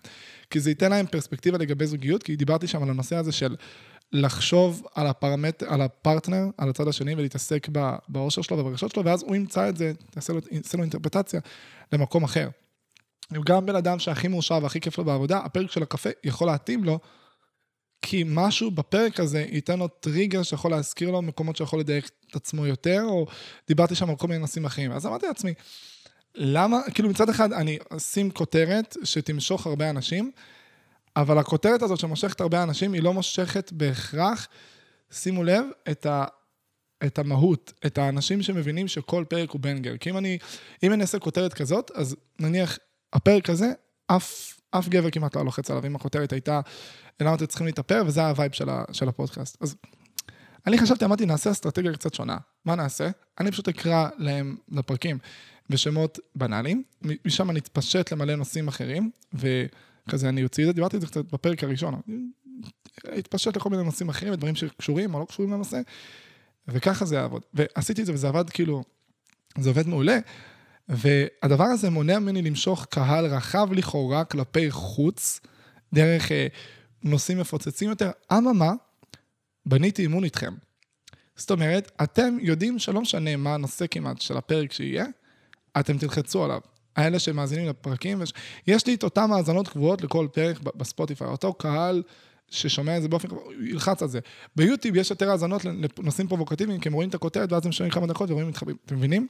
כי 0.50 0.60
זה 0.60 0.70
ייתן 0.70 0.90
להם 0.90 1.06
פרספקטיבה 1.06 1.58
לגבי 1.58 1.86
זוגיות, 1.86 2.22
כי 2.22 2.36
דיברתי 2.36 2.66
שם 2.66 2.82
על 2.82 2.90
הנושא 2.90 3.16
הזה 3.16 3.32
של 3.32 3.56
לחשוב 4.12 4.86
על, 4.94 5.06
הפרמט, 5.06 5.62
על 5.62 5.80
הפרטנר, 5.80 6.46
על 6.58 6.70
הצד 6.70 6.88
השני, 6.88 7.14
ולהתעסק 7.14 7.68
באושר 8.08 8.42
שלו 8.42 8.58
וברגשות 8.58 8.92
שלו, 8.92 9.04
ואז 9.04 9.22
הוא 9.22 9.36
ימצא 9.36 9.68
את 9.68 9.76
זה, 9.76 9.92
יעשה 10.16 10.32
לו, 10.32 10.40
לו 10.74 10.82
אינטרפטציה 10.82 11.40
למקום 11.92 12.24
אחר. 12.24 12.48
הוא 13.36 13.44
גם 13.44 13.66
בן 13.66 13.76
אדם 13.76 13.98
שהכי 13.98 14.28
מאושר 14.28 14.58
והכי 14.62 14.80
כיף 14.80 14.98
לו 14.98 15.04
בעבודה, 15.04 15.38
הפרק 15.38 15.70
של 15.70 15.82
הקפה 15.82 16.10
יכול 16.24 16.46
להתאים 16.46 16.84
לו, 16.84 16.98
כי 18.02 18.24
משהו 18.26 18.70
בפרק 18.70 19.20
הזה 19.20 19.46
ייתן 19.50 19.78
לו 19.78 19.88
טריגר 19.88 20.42
שיכול 20.42 20.70
להזכיר 20.70 21.10
לו 21.10 21.22
מקומות 21.22 21.56
שיכול 21.56 21.80
לדייק 21.80 22.10
את 22.30 22.36
עצמו 22.36 22.66
יותר, 22.66 23.02
או 23.04 23.26
דיברתי 23.68 23.94
שם 23.94 24.10
על 24.10 24.16
כל 24.16 24.28
מיני 24.28 24.40
נושאים 24.40 24.64
אחרים. 24.64 24.92
אז 24.92 25.06
אמרתי 25.06 25.26
לעצמי, 25.26 25.54
למה, 26.34 26.78
כאילו 26.94 27.08
מצד 27.08 27.28
אחד 27.28 27.52
אני 27.52 27.78
אשים 27.96 28.30
כותרת 28.30 28.96
שתמשוך 29.04 29.66
הרבה 29.66 29.90
אנשים, 29.90 30.30
אבל 31.16 31.38
הכותרת 31.38 31.82
הזאת 31.82 31.98
שמושכת 31.98 32.40
הרבה 32.40 32.62
אנשים 32.62 32.92
היא 32.92 33.02
לא 33.02 33.12
מושכת 33.12 33.72
בהכרח 33.72 34.48
שימו 35.10 35.44
לב 35.44 35.64
את, 35.90 36.06
ה, 36.06 36.24
את 37.06 37.18
המהות, 37.18 37.72
את 37.86 37.98
האנשים 37.98 38.42
שמבינים 38.42 38.88
שכל 38.88 39.24
פרק 39.28 39.50
הוא 39.50 39.60
banger. 39.60 39.96
כי 39.96 40.10
אם 40.10 40.16
אני, 40.16 40.38
אם 40.82 40.92
אני 40.92 41.02
אעשה 41.02 41.18
כותרת 41.18 41.54
כזאת, 41.54 41.90
אז 41.94 42.16
נניח, 42.38 42.78
הפרק 43.12 43.50
הזה, 43.50 43.72
אף, 44.06 44.54
אף 44.70 44.88
גבר 44.88 45.10
כמעט 45.10 45.36
לא 45.36 45.44
לוחץ 45.44 45.70
עליו, 45.70 45.86
אם 45.86 45.96
הכותרת 45.96 46.32
הייתה, 46.32 46.60
למה 47.20 47.34
אתם 47.34 47.46
צריכים 47.46 47.66
להתאפר, 47.66 48.02
וזה 48.06 48.26
ה 48.26 48.31
vibe 48.31 48.52
של, 48.52 48.70
ה, 48.70 48.84
של 48.92 49.08
הפודקאסט. 49.08 49.56
אז 49.60 49.76
אני 50.66 50.78
חשבתי, 50.78 51.04
אמרתי, 51.04 51.26
נעשה 51.26 51.50
אסטרטגיה 51.50 51.92
קצת 51.92 52.14
שונה. 52.14 52.36
מה 52.64 52.74
נעשה? 52.74 53.10
אני 53.40 53.50
פשוט 53.50 53.68
אקרא 53.68 54.08
להם, 54.18 54.56
לפרקים, 54.68 55.18
בשמות 55.70 56.18
בנאליים, 56.34 56.82
משם 57.24 57.50
אני 57.50 57.58
אתפשט 57.58 58.12
למלא 58.12 58.34
נושאים 58.34 58.68
אחרים, 58.68 59.10
וכזה 59.34 60.28
אני 60.28 60.44
אוציא 60.44 60.64
את 60.64 60.68
זה, 60.68 60.72
דיברתי 60.72 60.96
על 60.96 61.00
זה 61.00 61.06
קצת 61.06 61.24
בפרק 61.32 61.64
הראשון, 61.64 62.00
התפשט 63.04 63.56
לכל 63.56 63.70
מיני 63.70 63.82
נושאים 63.82 64.08
אחרים, 64.08 64.34
דברים 64.34 64.54
שקשורים 64.54 65.14
או 65.14 65.20
לא 65.20 65.24
קשורים 65.24 65.52
לנושא, 65.52 65.80
וככה 66.68 67.04
זה 67.04 67.16
יעבוד. 67.16 67.42
ועשיתי 67.54 68.00
את 68.00 68.06
זה 68.06 68.12
וזה 68.12 68.28
עבד 68.28 68.50
כאילו, 68.50 68.82
זה 69.58 69.68
עובד 69.68 69.88
מעולה, 69.88 70.18
והדבר 70.90 71.64
הזה 71.64 71.90
מונע 71.90 72.18
ממני 72.18 72.42
למשוך 72.42 72.86
קהל 72.90 73.26
רחב 73.26 73.72
לכאורה 73.72 74.24
כלפי 74.24 74.70
חוץ, 74.70 75.40
דרך 75.92 76.32
אה, 76.32 76.46
נושאים 77.02 77.38
מפוצצים 77.38 77.88
יותר. 77.88 78.10
אממה, 78.32 78.72
בניתי 79.66 80.02
אימון 80.02 80.24
איתכם. 80.24 80.54
זאת 81.36 81.50
אומרת, 81.50 81.90
אתם 82.02 82.36
יודעים 82.40 82.78
שלא 82.78 83.00
משנה 83.00 83.36
מה 83.36 83.54
הנושא 83.54 83.84
כמעט 83.90 84.20
של 84.20 84.36
הפרק 84.36 84.72
שיהיה, 84.72 85.04
אתם 85.80 85.98
תלחצו 85.98 86.44
עליו. 86.44 86.60
האלה 86.96 87.18
שמאזינים 87.18 87.68
לפרקים, 87.68 88.18
וש... 88.20 88.32
יש 88.66 88.86
לי 88.86 88.94
את 88.94 89.04
אותם 89.04 89.32
האזנות 89.32 89.68
קבועות 89.68 90.02
לכל 90.02 90.28
פרק 90.32 90.60
בספוטיפיי, 90.60 91.26
אותו 91.26 91.52
קהל 91.52 92.02
ששומע 92.48 92.96
את 92.96 93.02
זה 93.02 93.08
באופן 93.08 93.28
קבוע, 93.28 93.42
ילחץ 93.60 94.02
על 94.02 94.08
זה. 94.08 94.20
ביוטיוב 94.56 94.96
יש 94.96 95.10
יותר 95.10 95.30
האזנות 95.30 95.64
לנושאים 95.64 96.28
פרובוקטיביים, 96.28 96.80
כי 96.80 96.88
הם 96.88 96.92
רואים 96.92 97.08
את 97.08 97.14
הכותרת 97.14 97.52
ואז 97.52 97.66
הם 97.66 97.72
שומעים 97.72 97.92
כמה 97.92 98.06
דקות 98.06 98.30
ורואים 98.30 98.48
מתחברים. 98.48 98.76
אתם 98.86 98.96
מבינים? 98.96 99.26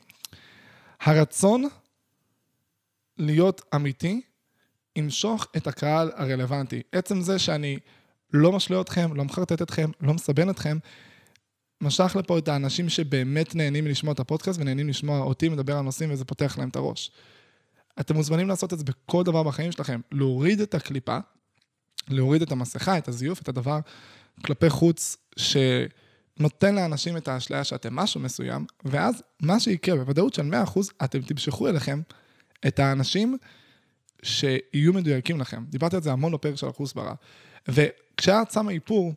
הרצון 1.00 1.68
להיות 3.18 3.62
אמיתי, 3.74 4.20
ימשוך 4.96 5.46
את 5.56 5.66
הקהל 5.66 6.10
הרלוונטי. 6.14 6.82
עצם 6.92 7.20
זה 7.20 7.38
שאני 7.38 7.78
לא 8.32 8.52
משלה 8.52 8.80
אתכם, 8.80 9.14
לא 9.14 9.24
מחרטט 9.24 9.62
אתכם, 9.62 9.90
לא 10.00 10.14
מסבן 10.14 10.50
אתכם, 10.50 10.78
משך 11.80 12.16
לפה 12.18 12.38
את 12.38 12.48
האנשים 12.48 12.88
שבאמת 12.88 13.54
נהנים 13.54 13.86
לשמוע 13.86 14.12
את 14.12 14.20
הפודקאסט 14.20 14.60
ונהנים 14.60 14.88
לשמוע 14.88 15.18
אותי 15.18 15.48
מדבר 15.48 15.76
על 15.76 15.82
נושאים 15.82 16.12
וזה 16.12 16.24
פותח 16.24 16.58
להם 16.58 16.68
את 16.68 16.76
הראש. 16.76 17.10
אתם 18.00 18.14
מוזמנים 18.14 18.48
לעשות 18.48 18.72
את 18.72 18.78
זה 18.78 18.84
בכל 18.84 19.22
דבר 19.22 19.42
בחיים 19.42 19.72
שלכם, 19.72 20.00
להוריד 20.12 20.60
את 20.60 20.74
הקליפה, 20.74 21.18
להוריד 22.08 22.42
את 22.42 22.52
המסכה, 22.52 22.98
את 22.98 23.08
הזיוף, 23.08 23.42
את 23.42 23.48
הדבר 23.48 23.78
כלפי 24.44 24.70
חוץ 24.70 25.16
שנותן 26.40 26.74
לאנשים 26.74 27.16
את 27.16 27.28
האשליה 27.28 27.64
שאתם 27.64 27.96
משהו 27.96 28.20
מסוים, 28.20 28.66
ואז 28.84 29.22
מה 29.42 29.60
שיקרה, 29.60 29.96
בוודאות 29.96 30.34
של 30.34 30.42
100%, 30.42 30.78
אתם 31.04 31.20
תמשכו 31.20 31.68
אליכם 31.68 32.00
את 32.66 32.78
האנשים 32.78 33.38
שיהיו 34.22 34.92
מדויקים 34.92 35.40
לכם. 35.40 35.64
דיברתי 35.68 35.96
על 35.96 36.02
זה 36.02 36.12
המון 36.12 36.32
בפרק 36.32 36.54
של 36.54 36.68
אחוז 36.68 36.92
ברא. 36.92 37.12
וכשאת 37.68 38.50
שמה 38.50 38.70
איפור, 38.70 39.14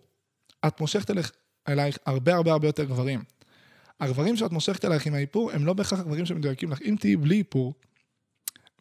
את 0.68 0.82
מושכת 0.82 1.12
אליך, 1.12 1.32
אלייך 1.68 1.98
הרבה 2.06 2.36
הרבה 2.36 2.52
הרבה 2.52 2.68
יותר 2.68 2.84
גברים. 2.84 3.24
הגברים 4.00 4.38
שאת 4.38 4.52
מושכת 4.52 4.86
אלייך 4.86 5.06
עם 5.06 5.14
האיפור, 5.14 5.52
הם 5.52 5.66
לא 5.66 5.74
בהכרח 5.74 6.00
הגברים 6.00 6.26
שמדויקים 6.26 6.72
לך. 6.72 6.82
אם 6.82 6.96
תהיי 7.00 7.16
בלי 7.16 7.38
איפור, 7.38 7.74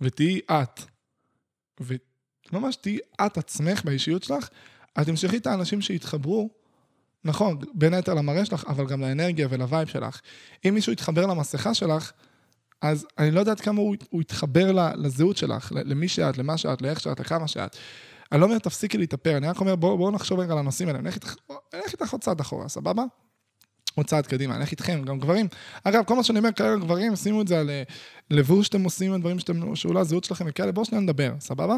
ותהיי 0.01 0.40
את, 0.51 0.80
וממש 1.80 2.76
תהיי 2.76 2.99
את 3.26 3.38
עצמך 3.38 3.84
באישיות 3.84 4.22
שלך, 4.22 4.49
את 5.01 5.07
תמשכי 5.07 5.36
את 5.36 5.47
האנשים 5.47 5.80
שיתחברו, 5.80 6.62
נכון, 7.25 7.59
בין 7.75 7.95
היתר 7.95 8.14
למראה 8.14 8.45
שלך, 8.45 8.64
אבל 8.68 8.87
גם 8.87 9.01
לאנרגיה 9.01 9.47
ולווייב 9.51 9.89
שלך. 9.89 10.20
אם 10.68 10.75
מישהו 10.75 10.93
יתחבר 10.93 11.27
למסכה 11.27 11.75
שלך, 11.75 12.12
אז 12.83 13.07
אני 13.18 13.31
לא 13.31 13.41
יודעת 13.41 13.61
כמה 13.61 13.81
הוא, 13.81 13.97
הוא 14.11 14.20
יתחבר 14.20 14.93
לזהות 14.97 15.37
שלך, 15.37 15.73
למי 15.75 16.09
שאת, 16.09 16.39
למה 16.39 16.59
שאת, 16.59 16.83
לאיך 16.83 17.01
שאת, 17.01 17.20
לכמה 17.20 17.49
שאת. 17.49 17.77
אני 18.33 18.41
לא 18.41 18.47
אומר, 18.47 18.59
תפסיקי 18.59 18.99
להתאפר, 18.99 19.37
אני 19.37 19.47
רק 19.47 19.61
אומר, 19.61 19.77
בואו 19.77 19.99
בוא 19.99 20.11
נחשוב 20.11 20.41
רגע 20.41 20.53
על 20.53 20.59
הנושאים 20.59 20.89
האלה, 20.89 20.99
אני 20.99 21.09
אלך 21.75 21.93
איתך 21.93 22.12
עוד 22.12 22.20
צעד 22.20 22.41
אחורה, 22.41 22.68
סבבה? 22.68 23.05
עוד 23.95 24.07
צעד 24.07 24.27
קדימה, 24.27 24.55
אני 24.55 24.62
אלך 24.62 24.70
איתכם, 24.70 25.03
גם 25.05 25.18
גברים. 25.18 25.49
אגב, 25.85 26.05
כל 26.05 26.16
מה 26.16 26.25
שאני 26.25 26.39
אומר 26.39 26.53
כרגע 26.53 26.77
גברים, 26.77 27.16
שימו 27.16 27.43
את 27.43 27.49
זה 27.49 27.61
על 27.61 27.70
אה, 27.70 27.83
לבוש 28.31 28.66
שאתם 28.66 28.85
עושים, 28.85 29.12
הדברים 29.12 29.39
שאתם, 29.39 29.77
שאולי 29.77 30.01
הזהות 30.01 30.25
שלכם 30.25 30.45
וכאלה, 30.49 30.73
בואו 30.73 30.85
שניה 30.85 31.01
נדבר, 31.01 31.33
סבבה? 31.41 31.77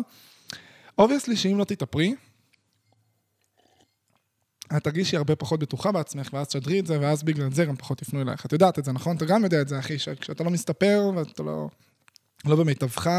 obviously 0.98 1.36
שאם 1.36 1.58
לא 1.58 1.64
תתאפרי, 1.64 2.14
את 4.76 4.84
תרגישי 4.84 5.16
הרבה 5.16 5.36
פחות 5.36 5.60
בטוחה 5.60 5.92
בעצמך, 5.92 6.30
ואז 6.32 6.46
תשדרי 6.46 6.80
את 6.80 6.86
זה, 6.86 7.00
ואז 7.00 7.22
בגלל 7.22 7.52
זה 7.52 7.64
גם 7.64 7.76
פחות 7.76 8.02
יפנו 8.02 8.22
אלייך. 8.22 8.46
את 8.46 8.52
יודעת 8.52 8.78
את 8.78 8.84
זה, 8.84 8.92
נכון? 8.92 9.16
אתה 9.16 9.24
גם 9.24 9.44
יודע 9.44 9.60
את 9.60 9.68
זה, 9.68 9.78
אחי, 9.78 9.98
שכשאתה 9.98 10.44
לא 10.44 10.50
מסתפר 10.50 11.10
ואתה 11.16 11.42
לא, 11.42 11.68
לא 12.44 12.56
במיטבך, 12.56 13.10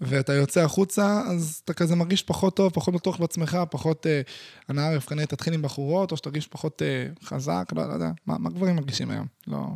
ואתה 0.00 0.32
יוצא 0.32 0.60
החוצה, 0.60 1.22
אז 1.30 1.60
אתה 1.64 1.72
כזה 1.72 1.96
מרגיש 1.96 2.22
פחות 2.22 2.56
טוב, 2.56 2.72
פחות 2.72 2.94
בטוח 2.94 3.20
בעצמך, 3.20 3.58
פחות 3.70 4.06
אה, 4.06 4.20
הנאה 4.68 4.96
רפקנית 4.96 5.28
תתחיל 5.28 5.54
עם 5.54 5.62
בחורות, 5.62 6.12
או 6.12 6.16
שתרגיש 6.16 6.46
פחות 6.46 6.82
אה, 6.82 7.06
חזק, 7.24 7.72
לא, 7.76 7.88
לא 7.88 7.92
יודע, 7.92 8.10
מה, 8.26 8.38
מה 8.38 8.50
גברים 8.50 8.76
מרגישים 8.76 9.10
היום? 9.10 9.26
לא... 9.46 9.66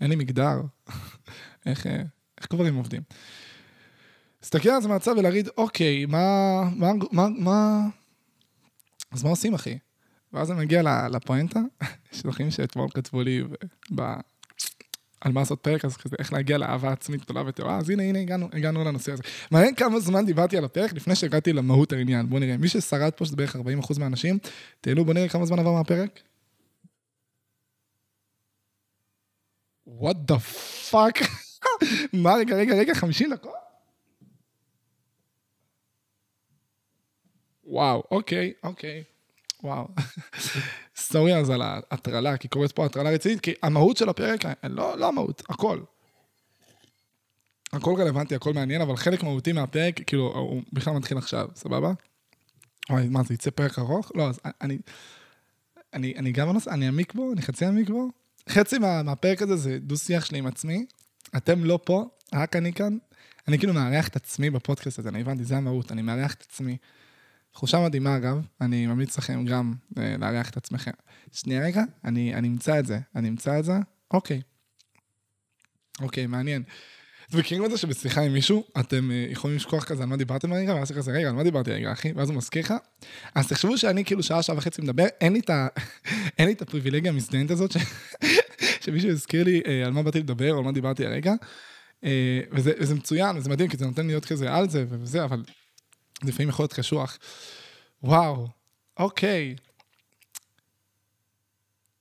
אין 0.00 0.10
לי 0.10 0.16
מגדר. 0.16 0.60
איך, 1.66 1.86
אה, 1.86 2.02
איך 2.38 2.46
גברים 2.50 2.74
עובדים? 2.74 3.02
להסתכל 4.42 4.68
על 4.68 4.82
זה 4.82 4.88
מהצד 4.88 5.18
ולהגיד, 5.18 5.48
אוקיי, 5.56 6.06
מה, 6.06 6.62
מה, 6.76 6.92
מה, 7.12 7.28
מה... 7.28 7.88
אז 9.12 9.22
מה 9.22 9.30
עושים, 9.30 9.54
אחי? 9.54 9.78
ואז 10.32 10.50
אני 10.50 10.60
מגיע 10.60 10.82
לפואנטה, 11.08 11.60
יש 12.12 12.22
דרכים 12.22 12.50
שאתמול 12.50 12.88
כתבו 12.94 13.22
לי 13.22 13.44
ב... 13.94 14.02
על 15.20 15.32
מה 15.32 15.40
לעשות 15.40 15.60
פרק, 15.60 15.84
אז 15.84 15.96
כזה, 15.96 16.16
איך 16.18 16.32
להגיע 16.32 16.58
לאהבה 16.58 16.92
עצמית 16.92 17.20
גדולה 17.24 17.42
וטובה, 17.46 17.76
אז 17.76 17.90
הנה, 17.90 18.02
הנה, 18.02 18.18
הגענו, 18.18 18.48
הגענו 18.52 18.84
לנושא 18.84 19.12
הזה. 19.12 19.22
מעניין 19.50 19.74
כמה 19.74 20.00
זמן 20.00 20.26
דיברתי 20.26 20.56
על 20.56 20.64
הפרק 20.64 20.92
לפני 20.92 21.14
שהגעתי 21.14 21.52
למהות 21.52 21.92
העניין. 21.92 22.28
בואו 22.28 22.40
נראה, 22.40 22.56
מי 22.56 22.68
ששרד 22.68 23.12
פה, 23.12 23.24
שזה 23.24 23.36
בערך 23.36 23.56
40% 23.56 23.58
מהאנשים, 23.98 24.38
תהנו, 24.80 25.04
בואו 25.04 25.14
נראה 25.14 25.28
כמה 25.28 25.46
זמן 25.46 25.58
עבר 25.58 25.72
מהפרק. 25.72 26.20
What 29.88 30.16
the 30.30 30.36
fuck? 30.90 31.26
מה, 32.12 32.34
רגע, 32.34 32.56
רגע, 32.56 32.74
רגע, 32.74 32.94
50 32.94 33.30
דקות? 33.30 33.52
וואו, 37.72 38.02
אוקיי, 38.10 38.52
אוקיי. 38.62 39.02
וואו. 39.62 39.88
סורי 40.96 41.36
אז 41.36 41.50
על 41.50 41.62
ההטרלה, 41.62 42.36
כי 42.36 42.48
קורית 42.48 42.72
פה 42.72 42.86
הטרלה 42.86 43.10
רצינית, 43.10 43.40
כי 43.40 43.54
המהות 43.62 43.96
של 43.96 44.08
הפרק, 44.08 44.40
לא, 44.62 44.98
לא 44.98 45.08
המהות, 45.08 45.42
הכל. 45.48 45.80
הכל 47.72 47.94
רלוונטי, 47.98 48.34
הכל 48.34 48.52
מעניין, 48.52 48.80
אבל 48.80 48.96
חלק 48.96 49.22
מהותי 49.22 49.52
מהפרק, 49.52 50.00
כאילו, 50.06 50.32
הוא 50.34 50.62
בכלל 50.72 50.94
מתחיל 50.94 51.18
עכשיו, 51.18 51.48
סבבה? 51.54 51.92
אוי, 52.90 53.08
מה, 53.08 53.22
זה 53.22 53.34
יצא 53.34 53.50
פרק 53.50 53.78
ארוך? 53.78 54.12
לא, 54.14 54.28
אז 54.28 54.40
אני... 54.60 54.78
אני, 55.94 56.14
אני 56.16 56.32
גם 56.32 56.48
בנושא, 56.48 56.70
אני 56.70 56.88
עמיק 56.88 57.14
בו, 57.14 57.32
אני 57.32 57.42
חצי 57.42 57.66
עמיק 57.66 57.90
בו. 57.90 58.08
חצי 58.48 58.78
מה, 58.78 59.02
מהפרק 59.02 59.42
הזה 59.42 59.56
זה 59.56 59.78
דו-שיח 59.78 60.24
שלי 60.24 60.38
עם 60.38 60.46
עצמי. 60.46 60.86
אתם 61.36 61.64
לא 61.64 61.78
פה, 61.84 62.04
רק 62.34 62.56
אני 62.56 62.72
כאן. 62.72 62.98
אני 63.48 63.58
כאילו 63.58 63.74
מארח 63.74 64.08
את 64.08 64.16
עצמי 64.16 64.50
בפודקאסט 64.50 64.98
הזה, 64.98 65.08
אני 65.08 65.20
הבנתי, 65.20 65.44
זה 65.44 65.56
המהות, 65.56 65.92
אני 65.92 66.02
מארח 66.02 66.34
את 66.34 66.42
עצמי. 66.42 66.76
תחושה 67.52 67.80
מדהימה 67.80 68.16
אגב, 68.16 68.40
אני 68.60 68.86
ממליץ 68.86 69.18
לכם 69.18 69.44
גם 69.44 69.74
אה, 69.98 70.16
לארח 70.18 70.50
את 70.50 70.56
עצמכם. 70.56 70.90
שנייה 71.32 71.64
רגע, 71.64 71.82
אני, 72.04 72.34
אני 72.34 72.48
אמצא 72.48 72.78
את 72.78 72.86
זה, 72.86 72.98
אני 73.16 73.28
אמצא 73.28 73.58
את 73.58 73.64
זה, 73.64 73.72
אוקיי. 74.10 74.40
אוקיי, 76.00 76.26
מעניין. 76.26 76.62
אתם 77.28 77.38
מכירים 77.38 77.64
את 77.64 77.70
זה 77.70 77.76
שבשיחה 77.76 78.20
עם 78.20 78.32
מישהו, 78.32 78.64
אתם 78.80 79.10
אה, 79.10 79.26
יכולים 79.30 79.56
לשכוח 79.56 79.84
כזה 79.84 80.02
על 80.02 80.08
מה 80.08 80.16
דיברתם 80.16 80.52
רגע, 80.52 80.74
ואז 80.74 80.92
כזה, 80.92 81.12
רגע, 81.12 81.28
על 81.28 81.34
מה 81.34 81.42
דיברתי 81.42 81.70
רגע, 81.70 81.92
אחי? 81.92 82.12
ואז 82.12 82.28
הוא 82.28 82.36
מזכיר 82.36 82.62
לך. 82.62 82.74
אז 83.34 83.48
תחשבו 83.48 83.78
שאני 83.78 84.04
כאילו 84.04 84.22
שעה, 84.22 84.42
שעה 84.42 84.56
וחצי 84.56 84.82
מדבר, 84.82 85.06
אין 85.20 85.32
לי 85.32 85.38
את, 85.38 85.50
ה... 85.50 85.68
אין 86.38 86.46
לי 86.46 86.52
את 86.52 86.62
הפריבילגיה 86.62 87.12
המזדיינת 87.12 87.50
הזאת, 87.50 87.72
ש... 87.72 87.76
שמישהו 88.84 89.10
יזכיר 89.10 89.44
לי 89.44 89.62
אה, 89.66 89.86
על 89.86 89.92
מה 89.92 90.02
באתי 90.02 90.20
לדבר, 90.20 90.52
או 90.52 90.58
על 90.58 90.64
מה 90.64 90.72
דיברתי 90.72 91.06
הרגע. 91.06 91.34
אה, 92.04 92.40
וזה, 92.52 92.72
וזה 92.80 92.94
מצוין, 92.94 93.36
וזה 93.36 93.50
מדהים, 93.50 93.68
כי 93.68 93.76
זה 93.76 93.86
נותן 93.86 94.06
להיות 94.06 94.24
כזה 94.24 94.54
על 94.54 94.68
זה 94.68 94.84
וזה, 94.88 95.24
אבל 95.24 95.42
לפעמים 96.24 96.48
יכול 96.48 96.62
להיות 96.62 96.72
קשוח. 96.72 97.18
וואו, 98.02 98.48
אוקיי. 98.96 99.56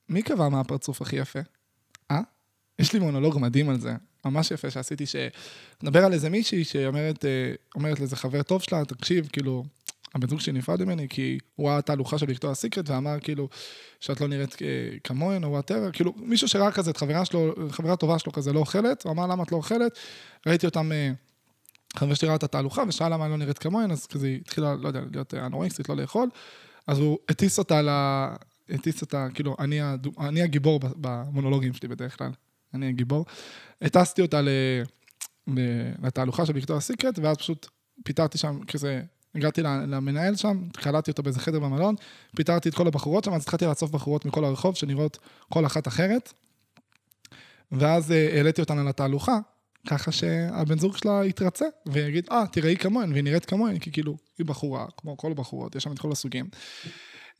מי 0.09 0.21
קבע 0.21 0.49
מה 0.49 0.59
הפרצוף 0.59 1.01
הכי 1.01 1.15
יפה? 1.15 1.39
אה? 2.11 2.21
יש 2.79 2.93
לי 2.93 2.99
מונולוג 2.99 3.39
מדהים 3.39 3.69
על 3.69 3.79
זה, 3.79 3.93
ממש 4.25 4.51
יפה 4.51 4.71
שעשיתי, 4.71 5.03
שנדבר 5.05 6.05
על 6.05 6.13
איזה 6.13 6.29
מישהי 6.29 6.63
שאומרת 6.63 7.25
אה, 7.25 7.53
אומרת 7.75 7.99
לאיזה 7.99 8.15
חבר 8.15 8.43
טוב 8.43 8.61
שלה, 8.61 8.85
תקשיב, 8.85 9.29
כאילו, 9.33 9.63
הבן 10.15 10.27
זוג 10.27 10.39
שלי 10.39 10.53
נפרד 10.53 10.83
ממני, 10.83 11.07
כי 11.09 11.37
הוא 11.55 11.69
ראה 11.69 11.81
תהלוכה 11.81 12.17
של 12.17 12.31
Victoria's 12.31 12.51
Secret 12.51 12.89
ואמר 12.89 13.19
כאילו 13.19 13.49
שאת 13.99 14.21
לא 14.21 14.27
נראית 14.27 14.61
אה, 14.61 14.67
כמוהן 15.03 15.43
או 15.43 15.49
whatever, 15.49 15.91
כאילו 15.91 16.13
מישהו 16.17 16.47
שראה 16.47 16.71
כזה 16.71 16.91
את 16.91 16.97
חברה 16.97 17.25
שלו, 17.25 17.53
חברה 17.69 17.95
טובה 17.95 18.19
שלו 18.19 18.31
כזה 18.31 18.53
לא 18.53 18.59
אוכלת, 18.59 19.03
הוא 19.03 19.11
אמר 19.11 19.27
למה 19.27 19.43
את 19.43 19.51
לא 19.51 19.57
אוכלת, 19.57 19.99
ראיתי 20.47 20.65
אותם 20.65 20.91
אה, 20.91 21.11
חבר 21.97 22.13
שלי 22.13 22.27
ראה 22.27 22.35
את 22.35 22.43
התהלוכה 22.43 22.83
ושאל 22.87 23.13
למה 23.13 23.25
אני 23.25 23.31
לא 23.31 23.37
נראית 23.37 23.57
כמוהן, 23.57 23.91
אז 23.91 24.05
כזה 24.05 24.37
התחילה, 24.41 24.75
לא 24.75 24.87
יודע, 24.87 25.01
להיות 25.11 25.33
אנורקסית, 25.33 25.89
לא 25.89 25.95
לאכול. 25.95 26.29
אז 26.87 26.99
הוא 26.99 27.17
הטיס 27.29 27.59
אותה 27.59 27.81
הטיס 28.69 29.01
אותה, 29.01 29.27
כאילו, 29.33 29.55
אני, 29.59 29.81
הדו, 29.81 30.11
אני 30.19 30.41
הגיבור 30.41 30.79
במונולוגים 30.95 31.73
שלי 31.73 31.87
בדרך 31.87 32.17
כלל, 32.17 32.31
אני 32.73 32.87
הגיבור. 32.89 33.25
הטסתי 33.81 34.21
אותה 34.21 34.41
ל, 34.41 34.49
ל, 35.47 35.59
לתהלוכה 36.03 36.45
של 36.45 36.53
ויקטוריה 36.53 36.81
סיקרט, 36.81 37.19
ואז 37.19 37.37
פשוט 37.37 37.69
פיטרתי 38.03 38.37
שם 38.37 38.59
כזה, 38.67 39.01
הגעתי 39.35 39.61
למנהל 39.63 40.35
שם, 40.35 40.67
קלטתי 40.73 41.11
אותו 41.11 41.23
באיזה 41.23 41.39
חדר 41.39 41.59
במלון, 41.59 41.95
פיטרתי 42.35 42.69
את 42.69 42.75
כל 42.75 42.87
הבחורות 42.87 43.23
שם, 43.23 43.33
אז 43.33 43.41
התחלתי 43.41 43.65
לאסוף 43.65 43.91
בחורות 43.91 44.25
מכל 44.25 44.45
הרחוב, 44.45 44.75
שנראות 44.75 45.17
כל 45.49 45.65
אחת 45.65 45.87
אחרת. 45.87 46.33
ואז 47.71 48.11
אה, 48.11 48.29
העליתי 48.37 48.61
אותן 48.61 48.79
על 48.79 48.87
התהלוכה, 48.87 49.39
ככה 49.87 50.11
שהבן 50.11 50.79
זוג 50.79 50.97
שלה 50.97 51.25
יתרצה 51.25 51.65
ויגיד, 51.85 52.27
אה, 52.31 52.43
תראי 52.51 52.77
כמוהן, 52.77 53.11
והיא 53.11 53.23
נראית 53.23 53.45
כמוהן, 53.45 53.79
כי 53.79 53.91
כאילו, 53.91 54.17
היא 54.37 54.45
בחורה, 54.45 54.85
כמו 54.97 55.17
כל 55.17 55.31
הבחורות, 55.31 55.75
יש 55.75 55.83
שם 55.83 55.91
את 55.91 55.99
כל 55.99 56.11
הסוגים. 56.11 56.45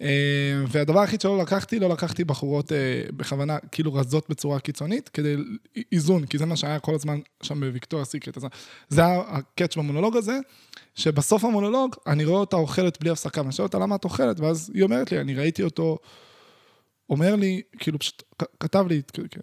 אה, 0.02 0.64
והדבר 0.68 1.00
היחיד 1.00 1.22
שלא 1.22 1.38
לקחתי, 1.38 1.80
לא 1.80 1.90
לקחתי 1.90 2.24
בחורות 2.24 2.72
אה, 2.72 2.78
בכוונה 3.16 3.58
כאילו 3.72 3.94
רזות 3.94 4.30
בצורה 4.30 4.60
קיצונית, 4.60 5.10
כדי 5.10 5.36
איזון, 5.92 6.26
כי 6.26 6.38
זה 6.38 6.46
מה 6.46 6.56
שהיה 6.56 6.80
כל 6.80 6.96
הזמן 6.96 7.20
שם 7.44 7.60
בוויקטוריה 7.60 8.06
סיקרט. 8.06 8.38
זה 8.90 9.02
הקאץ' 9.06 9.78
במונולוג 9.78 10.18
הזה, 10.18 10.40
שבסוף 10.96 11.44
המונולוג 11.44 11.96
אני 12.08 12.26
רואה 12.26 12.40
אותה 12.40 12.56
אוכלת 12.56 12.98
בלי 13.02 13.10
הפסקה, 13.10 13.42
ואני 13.42 13.52
שואל 13.52 13.66
אותה 13.66 13.80
למה 13.80 13.96
את 13.96 14.04
אוכלת, 14.04 14.40
ואז 14.40 14.72
היא 14.74 14.84
אומרת 14.84 15.12
לי, 15.12 15.22
אני 15.22 15.36
ראיתי 15.36 15.64
אותו... 15.64 15.98
אומר 17.12 17.36
לי, 17.36 17.62
כאילו 17.80 18.00
פשוט 18.00 18.24
כתב 18.60 18.86
לי, 18.90 19.02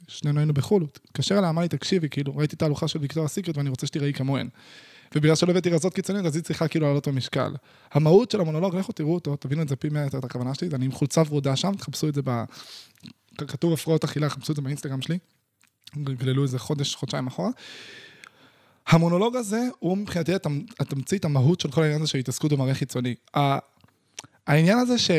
שנינו 0.09 0.41
היינו 0.41 0.55
בחו"ל, 0.55 0.83
הוא 0.83 0.89
התקשר 1.07 1.39
אליי, 1.39 1.51
אמר 1.51 1.63
לי, 1.63 1.69
תקשיבי, 1.69 2.09
כאילו, 2.09 2.37
ראיתי 2.37 2.57
את 2.57 2.63
ההלוכה 2.63 2.89
של 2.89 2.99
ויקטוריה 2.99 3.29
סיקרט 3.29 3.57
ואני 3.57 3.71
רוצה 3.71 3.87
שתראי 3.87 4.13
כמוהן. 4.13 4.49
ובגלל 5.15 5.35
שלא 5.35 5.51
הבאתי 5.51 5.71
רזות 5.71 5.95
קיצוניות, 5.95 6.27
אז 6.27 6.37
היא 6.37 6.45
צריכה 6.45 6.69
כאילו 6.69 6.87
לעלות 6.87 7.09
במשקל. 7.09 7.53
המהות 7.93 8.31
של 8.31 8.41
המונולוג, 8.41 8.77
לכו 8.77 8.93
תראו 8.93 9.15
אותו, 9.15 9.37
תבינו 9.37 9.63
את 9.63 9.69
זה 9.69 9.77
פי 9.77 9.89
מאה 9.89 10.03
יותר 10.03 10.19
את 10.19 10.25
הכוונה 10.25 10.55
שלי, 10.55 10.69
אני 10.75 10.85
עם 10.85 10.93
חולצה 10.93 11.23
ורודה 11.29 11.57
שם, 11.57 11.73
תחפשו 11.75 12.09
את 12.09 12.15
זה 12.15 12.21
ב... 12.25 12.45
כתוב 13.39 13.73
הפרעות 13.73 14.05
אכילה, 14.05 14.29
חפשו 14.29 14.53
את 14.53 14.57
זה 14.57 14.63
באינסטגרם 14.63 15.03
שלי. 15.03 15.19
גללו 16.05 16.43
איזה 16.43 16.59
חודש, 16.59 16.95
חודשיים 16.95 17.27
אחורה. 17.27 17.51
המונולוג 18.89 19.37
הזה 19.37 19.61
הוא 19.79 19.99
מבחינתי 19.99 20.33
התמצית, 20.81 21.25
המהות 21.25 21.61
של 21.61 21.71
כל 21.71 21.83
העניין 21.83 22.03
הזה 22.03 22.11
של 22.11 22.19
התעסקות 22.19 22.53
במראה 22.53 22.75
חיצוני. 22.75 23.15
העניין 24.47 24.79
הזה 24.79 24.99
ש... 24.99 25.11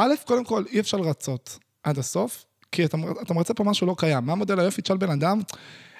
א', 0.00 0.14
קודם 0.24 0.44
כל, 0.44 0.64
אי 0.72 0.80
אפשר 0.80 0.96
לרצות 0.96 1.58
עד 1.82 1.98
הסוף, 1.98 2.44
כי 2.72 2.84
אתה, 2.84 2.96
אתה 3.22 3.34
מרצה 3.34 3.54
פה 3.54 3.64
משהו 3.64 3.86
לא 3.86 3.94
קיים. 3.98 4.26
מה 4.26 4.34
מודל 4.34 4.60
היופי? 4.60 4.82
תשאל 4.82 4.96
בן 4.96 5.10
אדם, 5.10 5.40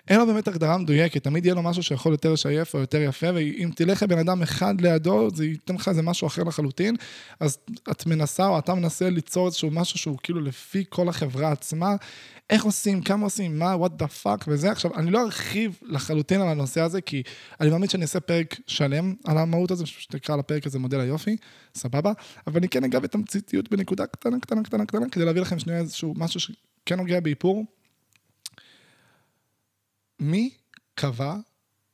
אין 0.09 0.21
לו 0.21 0.27
באמת 0.27 0.49
הגדרה 0.49 0.79
מדויקת, 0.79 1.25
תמיד 1.25 1.45
יהיה 1.45 1.55
לו 1.55 1.63
משהו 1.63 1.83
שיכול 1.83 2.13
יותר 2.13 2.33
לשייף 2.33 2.75
או 2.75 2.79
יותר 2.79 3.01
יפה, 3.01 3.27
ואם 3.35 3.71
תלך 3.75 4.03
לבן 4.03 4.19
אדם 4.19 4.43
אחד 4.43 4.81
לידו, 4.81 5.29
זה 5.35 5.47
ייתן 5.47 5.75
לך 5.75 5.89
איזה 5.89 6.03
משהו 6.03 6.27
אחר 6.27 6.43
לחלוטין, 6.43 6.97
אז 7.41 7.59
את 7.91 8.07
מנסה 8.07 8.47
או 8.47 8.59
אתה 8.59 8.75
מנסה 8.75 9.11
ליצור 9.11 9.47
איזשהו 9.47 9.71
משהו 9.71 9.99
שהוא 9.99 10.19
כאילו 10.23 10.41
לפי 10.41 10.85
כל 10.89 11.09
החברה 11.09 11.53
עצמה, 11.53 11.97
איך 12.51 12.65
עושים, 12.65 13.03
כמה 13.03 13.25
עושים, 13.25 13.59
מה, 13.59 13.75
what 13.75 14.03
the 14.03 14.25
fuck? 14.25 14.45
וזה. 14.49 14.71
עכשיו, 14.71 14.95
אני 14.95 15.11
לא 15.11 15.23
ארחיב 15.23 15.79
לחלוטין 15.83 16.41
על 16.41 16.49
הנושא 16.49 16.81
הזה, 16.81 17.01
כי 17.01 17.23
אני 17.61 17.71
מאמין 17.71 17.89
שאני 17.89 18.03
אעשה 18.03 18.21
פרק 18.21 18.57
שלם 18.67 19.15
על 19.25 19.39
המהות 19.39 19.71
הזו, 19.71 19.87
שתקרא 19.87 20.37
לפרק 20.37 20.67
הזה 20.67 20.79
מודל 20.79 21.01
היופי, 21.01 21.37
סבבה, 21.75 22.13
אבל 22.47 22.57
אני 22.57 22.69
כן 22.69 22.85
אגע 22.85 22.99
בתמציתיות 22.99 23.71
בנקודה 23.71 24.07
קטנה, 24.07 24.41
קטנה, 24.41 24.63
קטנה, 24.63 24.87
קטנה, 24.87 25.09
כדי 25.09 25.25
להביא 25.25 25.41
לכם 25.41 25.59
שנייה 25.59 25.79
איזשהו 25.79 26.15
משהו 26.17 26.41
שכן 26.41 26.97
נוגע 26.97 27.21
באיפור. 27.21 27.65
מי 30.21 30.51
קבע 30.95 31.35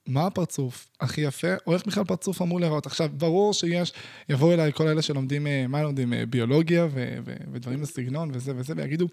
מה 0.07 0.27
הפרצוף 0.27 0.89
הכי 1.01 1.21
יפה, 1.21 1.49
או 1.67 1.75
איך 1.75 1.87
בכלל 1.87 2.05
פרצוף 2.05 2.43
אמור 2.43 2.61
להיראות. 2.61 2.87
עכשיו, 2.87 3.09
ברור 3.13 3.55
שיש, 3.55 3.93
יבואו 4.29 4.53
אליי 4.53 4.73
כל 4.73 4.89
אלה 4.89 5.03
שלומדים, 5.03 5.47
אה, 5.47 5.67
מה 5.69 5.83
לומדים? 5.83 6.13
אה, 6.13 6.27
ביולוגיה 6.27 6.85
ו- 6.91 7.17
ו- 7.25 7.37
ודברים 7.53 7.81
בסגנון 7.81 8.31
וזה 8.33 8.53
וזה, 8.57 8.75
ויגידו, 8.77 9.07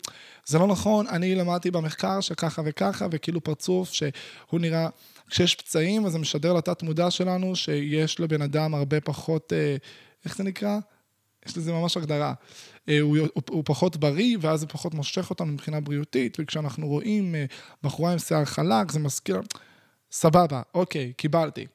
זה 0.46 0.60
לא 0.60 0.68
נכון, 0.68 1.08
אני 1.08 1.36
למדתי 1.36 1.72
במחקר 1.72 2.22
שככה 2.22 2.62
וככה, 2.66 3.08
וכאילו 3.12 3.42
פרצוף 3.42 3.94
שהוא 3.94 4.60
נראה, 4.60 4.90
כשיש 5.30 5.56
פצעים, 5.56 6.06
אז 6.06 6.12
זה 6.12 6.20
משדר 6.20 6.54
לתת 6.54 6.84
מודע 6.84 7.12
שלנו 7.12 7.56
שיש 7.56 8.20
לבן 8.20 8.42
אדם 8.42 8.76
הרבה 8.76 9.02
פחות, 9.02 9.54
אה, 9.54 9.76
איך 10.26 10.38
זה 10.38 10.44
נקרא? 10.44 10.80
יש 11.46 11.58
לזה 11.58 11.72
ממש 11.72 11.98
הגדרה. 11.98 12.34
הוא, 13.02 13.18
הוא, 13.18 13.44
הוא 13.50 13.64
פחות 13.66 13.98
בריא, 13.98 14.38
ואז 14.42 14.60
זה 14.60 14.68
פחות 14.68 14.94
מושך 14.94 15.30
אותנו 15.30 15.52
מבחינה 15.54 15.80
בריאותית, 15.80 16.38
וכשאנחנו 16.42 16.88
רואים 16.88 17.36
בחורה 17.84 18.12
עם 18.12 18.20
שיער 18.20 18.46
חלק, 18.46 18.92
זה 18.92 19.00
מזכיר... 19.00 19.42
סבבה, 20.14 20.62
אוקיי, 20.74 21.14
קיבלתי. 21.18 21.68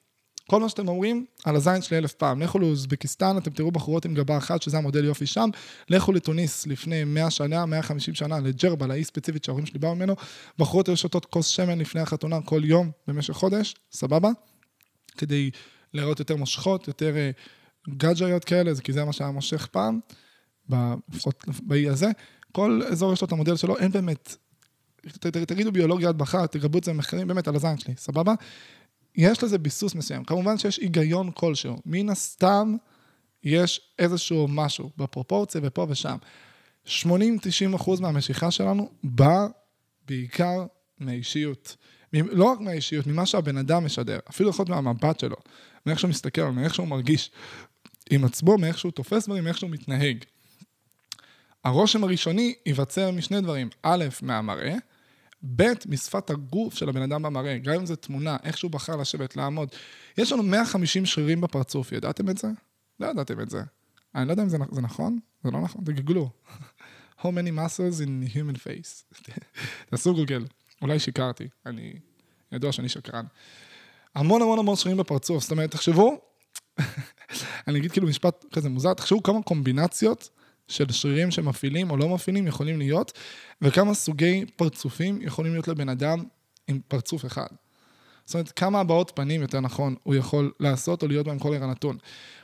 כל 0.51 0.61
מה 0.61 0.69
שאתם 0.69 0.89
אומרים, 0.89 1.27
על 1.45 1.57
הזין 1.57 1.83
שלי 1.83 1.99
אלף 1.99 2.13
פעם. 2.13 2.43
לכו 2.43 2.59
לאוזבקיסטן, 2.59 3.39
אתם 3.39 3.51
תראו 3.51 3.71
בחורות 3.71 4.05
עם 4.05 4.15
גבה 4.15 4.37
אחת, 4.37 4.63
שזה 4.63 4.79
המודל 4.79 5.05
יופי 5.05 5.27
שם. 5.27 5.51
לכו 5.89 6.13
לתוניס 6.13 6.67
לפני 6.67 7.05
100 7.05 7.31
שנה, 7.31 7.67
150 7.67 8.15
שנה, 8.15 8.41
לג'רבה, 8.41 8.87
לאי 8.87 9.05
ספציפית 9.05 9.45
שההורים 9.45 9.67
שלי 9.67 9.79
באו 9.79 9.95
ממנו. 9.95 10.15
בחורות 10.59 10.89
היו 10.89 10.97
שותות 10.97 11.25
כוס 11.25 11.47
שמן 11.47 11.79
לפני 11.79 12.01
החתונה 12.01 12.41
כל 12.45 12.61
יום 12.65 12.91
במשך 13.07 13.35
חודש, 13.35 13.75
סבבה? 13.93 14.31
כדי 15.17 15.51
להראות 15.95 16.19
יותר 16.19 16.37
מושכות, 16.37 16.89
יותר 16.89 17.15
uh, 17.15 17.95
גאג'ריות 17.97 18.45
כאלה, 18.45 18.73
כי 18.85 18.93
זה 18.93 19.05
מה 19.05 19.13
שהיה 19.13 19.31
מושך 19.31 19.67
פעם, 19.67 20.01
לפחות 21.13 21.45
באי 21.63 21.89
הזה. 21.89 22.11
כל 22.53 22.81
אזור 22.91 23.13
יש 23.13 23.21
לו 23.21 23.27
את 23.27 23.33
המודל 23.33 23.57
שלו, 23.57 23.79
אין 23.79 23.93
באמת 23.93 24.37
תגידו 25.47 25.73
ביולוגיה 25.73 26.09
עד 26.09 26.23
מחר, 26.23 26.47
תגבו 26.47 26.79
את 26.79 26.85
זה 26.85 26.93
במחקרים, 26.93 27.29
באמת, 27.29 27.49
על 27.49 27.57
הזין 27.57 27.79
שלי, 27.79 27.95
סבבה? 27.97 28.35
יש 29.17 29.45
לזה 29.45 29.59
ביסוס 29.59 29.95
מסוים. 29.95 30.25
כמובן 30.25 30.59
שיש 30.59 30.77
היגיון 30.77 31.31
כלשהו. 31.35 31.77
מן 31.87 32.09
הסתם, 32.09 32.77
יש 33.45 33.81
איזשהו 33.99 34.49
משהו 34.49 34.91
בפרופורציה 34.97 35.61
ופה 35.65 35.87
ושם. 35.89 36.17
80-90 36.87 36.91
אחוז 37.77 38.01
מהמשיכה 38.01 38.51
שלנו 38.51 38.91
בא 39.05 39.47
בעיקר 40.09 40.67
מהאישיות. 40.99 41.77
לא 42.13 42.45
רק 42.45 42.61
מהאישיות, 42.61 43.07
ממה 43.07 43.27
שהבן 43.27 43.57
אדם 43.57 43.85
משדר, 43.85 44.19
אפילו 44.31 44.51
יכול 44.51 44.67
להיות 44.69 44.85
מהמבט 44.85 45.21
שלו, 45.21 45.37
מאיך 45.87 45.99
שהוא 45.99 46.11
מסתכל 46.11 46.51
מאיך 46.51 46.75
שהוא 46.75 46.89
מרגיש 46.89 47.31
עם 48.11 48.25
עצמו, 48.25 48.59
מאיך 48.59 48.79
שהוא 48.79 48.93
תופס 48.93 49.27
דברים, 49.27 49.45
מאיך 49.45 49.59
שהוא 49.59 49.71
מתנהג. 49.71 50.25
הרושם 51.65 52.05
הראשוני 52.05 52.55
ייווצר 52.67 53.11
משני 53.11 53.41
דברים, 53.41 53.69
א', 53.83 54.05
מהמראה, 54.23 54.75
ב', 55.57 55.73
משפת 55.87 56.31
הגוף 56.31 56.75
של 56.75 56.89
הבן 56.89 57.03
אדם 57.03 57.23
במראה, 57.23 57.59
גם 57.59 57.75
אם 57.75 57.87
זו 57.87 57.97
תמונה, 57.97 58.37
איך 58.45 58.59
שהוא 58.59 58.71
בחר 58.71 58.97
לשבת, 58.97 59.37
לעמוד. 59.37 59.69
יש 60.19 60.33
לנו 60.33 60.43
150 60.43 61.07
שרירים 61.07 61.41
בפרצוף, 61.41 61.93
ידעתם 61.93 62.31
את 62.31 62.39
זה? 62.39 62.49
לא 63.01 63.07
ידעתם 63.07 63.41
את 63.41 63.51
זה. 63.51 63.63
אני 64.15 64.27
לא 64.27 64.33
יודע 64.33 64.43
אם 64.43 64.49
זה, 64.49 64.59
זה 64.71 64.81
נכון, 64.81 65.19
זה 65.45 65.51
לא 65.51 65.61
נכון, 65.61 65.85
תגגלו. 65.85 66.31
How 67.23 67.27
many 67.27 67.51
muscles 67.51 68.01
in 68.01 68.35
human 68.35 68.57
face? 68.57 69.19
תעשו 69.91 70.15
גוגל, 70.15 70.45
אולי 70.83 70.99
שיקרתי, 70.99 71.49
אני 71.67 71.93
ידוע 72.53 72.73
שאני 72.73 72.89
שקרן. 72.89 73.25
המון 74.15 74.43
המון 74.43 74.59
המון 74.59 74.77
שרירים 74.77 74.99
בפרצוף, 74.99 75.43
זאת 75.43 75.51
אומרת, 75.51 75.71
תחשבו, 75.71 76.21
אני 77.69 77.79
אגיד 77.79 77.93
כאילו 77.93 78.07
משפט 78.07 78.45
כזה 78.53 78.69
מוזר, 78.69 78.95
תחשבו 78.95 79.23
כמה 79.23 79.43
קומבינציות 79.43 80.31
של 80.69 80.93
שרירים 80.93 81.31
שמפעילים 81.31 81.91
או 81.91 81.97
לא 81.97 82.09
מפעילים 82.09 82.47
יכולים 82.47 82.79
להיות, 82.79 83.13
וכמה 83.63 83.95
סוגי 83.95 84.45
פרצופים 84.57 85.23
יכולים 85.23 85.53
להיות 85.53 85.69
לבן 85.69 85.89
אדם 85.89 86.25
עם 86.69 86.81
פרצוף 86.89 87.27
אחד. 87.27 87.47
זאת 88.25 88.35
אומרת, 88.35 88.53
כמה 88.53 88.81
הבעות 88.81 89.13
פנים, 89.15 89.43
יותר 89.43 89.61
נכון, 89.61 89.95
הוא 90.03 90.15
יכול 90.15 90.53
לעשות 90.61 91.03
או 91.03 91.09
להיות 91.09 91.27
בהם 91.27 91.39
כל 91.39 91.55
ער 91.55 91.65
הנתון. 91.65 91.99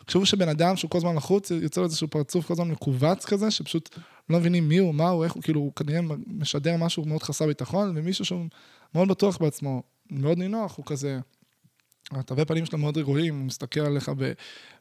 תחשבו 0.04 0.26
שבן 0.26 0.48
אדם 0.48 0.76
שהוא 0.76 0.90
כל 0.90 0.98
הזמן 0.98 1.16
לחוץ, 1.16 1.50
יוצא 1.50 1.80
לו 1.80 1.86
איזשהו 1.86 2.08
פרצוף 2.08 2.46
כל 2.46 2.52
הזמן 2.52 2.68
מכווץ 2.68 3.24
כזה, 3.24 3.50
שפשוט 3.50 3.98
לא 4.30 4.38
מבינים 4.38 4.68
מי 4.68 4.78
הוא, 4.78 4.94
מה 4.94 5.08
הוא, 5.08 5.24
איך 5.24 5.32
הוא, 5.32 5.42
כאילו, 5.42 5.60
הוא 5.60 5.72
כנראה 5.76 6.00
משדר 6.26 6.76
משהו 6.76 7.04
מאוד 7.04 7.22
חסר 7.22 7.46
ביטחון, 7.46 7.92
ומישהו 7.96 8.24
שהוא 8.24 8.46
מאוד 8.94 9.08
בטוח 9.08 9.38
בעצמו, 9.38 9.82
מאוד 10.10 10.38
נינוח, 10.38 10.76
הוא 10.76 10.86
כזה... 10.86 11.18
התווי 12.10 12.44
פנים 12.44 12.66
שלו 12.66 12.78
מאוד 12.78 12.96
רגועים, 12.98 13.38
הוא 13.38 13.46
מסתכל 13.46 13.80
עליך 13.80 14.10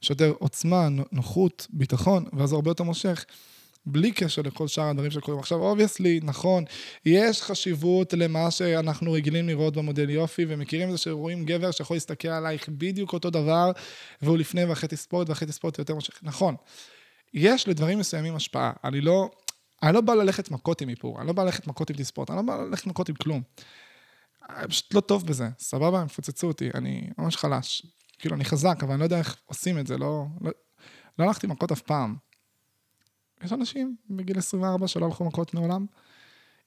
משדר 0.01 0.33
עוצמה, 0.39 0.87
נוחות, 1.11 1.67
ביטחון, 1.69 2.25
ואז 2.33 2.51
הוא 2.51 2.57
הרבה 2.57 2.69
יותר 2.69 2.83
מושך. 2.83 3.25
בלי 3.85 4.11
קשר 4.11 4.41
לכל 4.41 4.67
שאר 4.67 4.83
הדברים 4.83 5.11
שקורים. 5.11 5.39
עכשיו, 5.39 5.59
obviously, 5.59 6.19
נכון, 6.23 6.63
יש 7.05 7.41
חשיבות 7.41 8.13
למה 8.13 8.51
שאנחנו 8.51 9.11
רגילים 9.11 9.47
לראות 9.47 9.77
במודל 9.77 10.09
יופי, 10.09 10.45
ומכירים 10.47 10.87
את 10.87 10.91
זה 10.91 10.97
שרואים 10.97 11.45
גבר 11.45 11.71
שיכול 11.71 11.95
להסתכל 11.95 12.27
עלייך 12.27 12.69
בדיוק 12.69 13.13
אותו 13.13 13.29
דבר, 13.29 13.71
והוא 14.21 14.37
לפני 14.37 14.65
ואחרי 14.65 14.89
תספורת, 14.89 15.29
ואחרי 15.29 15.47
תספורת 15.47 15.79
יותר 15.79 15.95
מושך. 15.95 16.19
נכון, 16.21 16.55
יש 17.33 17.67
לדברים 17.67 17.99
מסוימים 17.99 18.35
השפעה. 18.35 18.71
אני 18.83 19.01
לא, 19.01 19.29
אני 19.83 19.93
לא 19.93 20.01
בא 20.01 20.13
ללכת 20.13 20.51
מכות 20.51 20.81
עם 20.81 20.89
איפור, 20.89 21.19
אני 21.19 21.27
לא 21.27 21.33
בא 21.33 21.43
ללכת 21.43 21.67
מכות 21.67 21.89
עם 21.89 21.95
תספורת, 21.95 22.29
אני 22.29 22.37
לא 22.37 22.43
בא 22.43 22.63
ללכת 22.63 22.87
מכות 22.87 23.09
עם 23.09 23.15
כלום. 23.15 23.41
אני 24.49 24.67
פשוט 24.67 24.93
לא 24.93 24.99
טוב 25.01 25.27
בזה, 25.27 25.49
סבבה? 25.59 26.01
הם 26.01 26.07
פוצצו 26.07 26.47
אותי, 26.47 26.69
אני 26.73 27.09
ממש 27.17 27.35
חלש. 27.35 27.85
כאילו, 28.19 28.35
אני 28.35 28.45
חזק, 28.45 28.77
אבל 28.81 28.91
אני 28.91 28.99
לא 28.99 29.05
יודע 29.05 29.17
איך 29.17 29.37
עושים 29.45 29.79
את 29.79 29.87
זה, 29.87 29.97
לא... 29.97 30.25
לא, 30.41 30.51
לא 31.19 31.25
הלכתי 31.25 31.47
מכות 31.47 31.71
אף 31.71 31.81
פעם. 31.81 32.15
יש 33.43 33.53
אנשים 33.53 33.95
בגיל 34.09 34.37
24 34.37 34.87
שלא 34.87 35.05
הלכו 35.05 35.25
מכות 35.25 35.53
מעולם. 35.53 35.85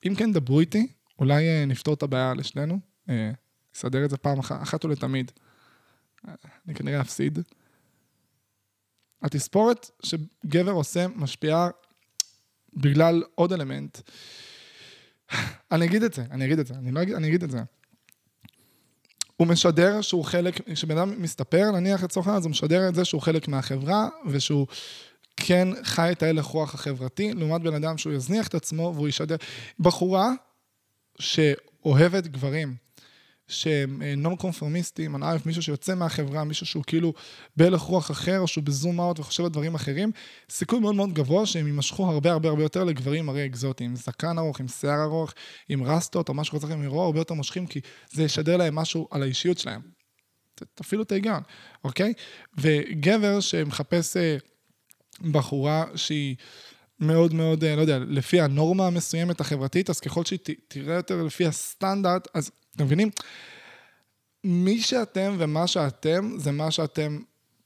אם 0.07 0.14
כן, 0.14 0.33
דברו 0.33 0.61
איתי, 0.61 0.93
אולי 1.18 1.49
אה, 1.49 1.64
נפתור 1.66 1.95
את 1.95 2.03
הבעיה 2.03 2.35
לשנינו, 2.35 2.79
אה, 3.09 3.31
נסדר 3.74 4.05
את 4.05 4.11
זה 4.11 4.16
פעם 4.16 4.39
אחת, 4.39 4.62
אחת 4.62 4.85
ולתמיד. 4.85 5.33
אני 6.66 6.74
כנראה 6.74 7.01
אפסיד. 7.01 7.39
התספורת 9.22 9.91
שגבר 10.03 10.70
עושה 10.70 11.07
משפיעה 11.09 11.68
בגלל 12.74 13.22
עוד 13.35 13.53
אלמנט. 13.53 13.99
אני 15.72 15.85
אגיד 15.85 16.03
את 16.03 16.14
זה, 16.14 16.24
אני 16.31 16.45
אגיד 16.45 16.59
את 16.59 16.66
זה, 16.66 16.74
אני 16.74 16.91
לא 16.91 17.03
אגיד, 17.03 17.14
אני 17.14 17.29
אגיד 17.29 17.43
את 17.43 17.51
זה. 17.51 17.59
הוא 19.37 19.47
משדר 19.47 20.01
שהוא 20.01 20.24
חלק, 20.24 20.70
כשבן 20.70 20.99
אדם 20.99 21.22
מסתפר, 21.22 21.70
נניח 21.70 22.03
לצורך 22.03 22.27
העניין, 22.27 22.39
אז 22.39 22.45
הוא 22.45 22.51
משדר 22.51 22.89
את 22.89 22.95
זה 22.95 23.05
שהוא 23.05 23.22
חלק 23.22 23.49
מהחברה, 23.49 24.09
ושהוא 24.27 24.66
כן 25.37 25.68
חי 25.83 26.12
את 26.12 26.22
ההלך 26.22 26.45
רוח 26.45 26.74
החברתי, 26.74 27.33
לעומת 27.35 27.61
בן 27.61 27.74
אדם 27.74 27.99
שהוא 27.99 28.12
יזניח 28.12 28.49
את 28.49 28.55
עצמו 28.55 28.93
והוא 28.95 29.09
ישדר. 29.09 29.37
בחורה 29.81 30.31
שאוהבת 31.18 32.27
גברים, 32.27 32.74
שהם 33.49 34.03
נון 34.03 34.37
קונפורמיסטים, 34.37 35.17
אני 35.17 35.25
אוהב 35.25 35.41
מישהו 35.47 35.63
שיוצא 35.63 35.95
מהחברה, 35.95 36.45
מישהו 36.45 36.67
שהוא 36.67 36.85
כאילו 36.87 37.13
בהלך 37.57 37.81
רוח 37.81 38.11
אחר, 38.11 38.41
או 38.41 38.49
שהוא 38.49 38.65
בזום 38.65 39.01
אאוט 39.01 39.19
וחושב 39.19 39.45
על 39.45 39.51
דברים 39.51 39.75
אחרים, 39.75 40.11
סיכוי 40.51 40.81
מאוד 40.81 40.95
מאוד 40.95 41.13
גבוה 41.13 41.47
שהם 41.47 41.67
יימשכו 41.67 42.07
הרבה 42.07 42.33
הרבה 42.33 42.49
הרבה 42.49 42.63
יותר 42.63 42.85
לגברים 42.85 43.29
הרי 43.29 43.47
אקזוטיים, 43.47 43.91
עם 43.91 43.97
זקן 43.97 44.39
ארוך, 44.39 44.61
עם 44.61 44.69
שיער 44.69 45.03
ארוך, 45.03 45.33
עם 45.69 45.83
רסטות, 45.83 46.29
או 46.29 46.35
משהו 46.35 46.61
כזה, 46.61 46.73
הם 46.73 46.83
יראו 46.83 47.03
הרבה 47.03 47.21
יותר 47.21 47.35
מושכים, 47.35 47.67
כי 47.67 47.81
זה 48.11 48.23
ישדר 48.23 48.57
להם 48.57 48.75
משהו 48.75 49.09
על 49.11 49.23
האישיות 49.23 49.59
שלהם. 49.59 49.81
תפעילו 50.75 51.03
את 51.03 51.13
ההיגיון, 51.13 51.43
אוקיי? 51.85 52.13
וגבר 52.59 53.41
שמחפש 53.41 54.17
אה, 54.17 54.37
בחורה 55.31 55.85
שהיא... 55.95 56.37
מאוד 57.01 57.35
מאוד, 57.35 57.65
אה, 57.65 57.77
לא 57.77 57.81
יודע, 57.81 57.99
לפי 57.99 58.41
הנורמה 58.41 58.87
המסוימת 58.87 59.41
החברתית, 59.41 59.91
אז 59.91 60.01
ככל 60.01 60.25
שהיא 60.25 60.39
תראה 60.69 60.95
יותר 60.95 61.23
לפי 61.23 61.47
הסטנדרט, 61.47 62.29
אז 62.35 62.51
אתם 62.77 62.85
מבינים? 62.85 63.11
מי 64.45 64.81
שאתם 64.81 65.37
ומה 65.39 65.66
שאתם, 65.66 66.31
זה 66.37 66.53
מה 66.53 66.70
שאתם 66.70 67.18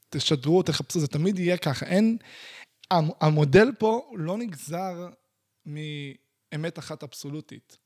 תשדרו, 0.09 0.63
תחפשו, 0.63 0.99
זה 0.99 1.07
תמיד 1.07 1.39
יהיה 1.39 1.57
ככה. 1.57 1.85
אין... 1.85 2.17
המודל 3.21 3.71
פה 3.79 4.11
לא 4.15 4.37
נגזר 4.37 5.09
מאמת 5.65 6.79
אחת 6.79 7.03
אבסולוטית. 7.03 7.77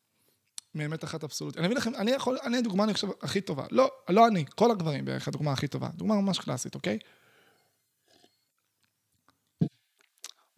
מאמת 0.75 1.03
אחת 1.03 1.23
אבסולוטית. 1.23 1.59
אני 1.59 1.67
אביא 1.67 1.77
לכם, 1.77 1.95
אני 1.95 2.11
יכול, 2.11 2.37
אני 2.43 2.57
הדוגמה, 2.57 2.83
אני 2.83 2.93
חושב, 2.93 3.07
הכי 3.21 3.41
טובה. 3.41 3.65
לא, 3.71 3.91
לא 4.09 4.27
אני, 4.27 4.45
כל 4.55 4.71
הגברים 4.71 5.05
בערך 5.05 5.27
הדוגמה 5.27 5.51
הכי 5.51 5.67
טובה. 5.67 5.89
דוגמה 5.93 6.15
ממש 6.15 6.39
קלאסית, 6.39 6.75
אוקיי? 6.75 6.99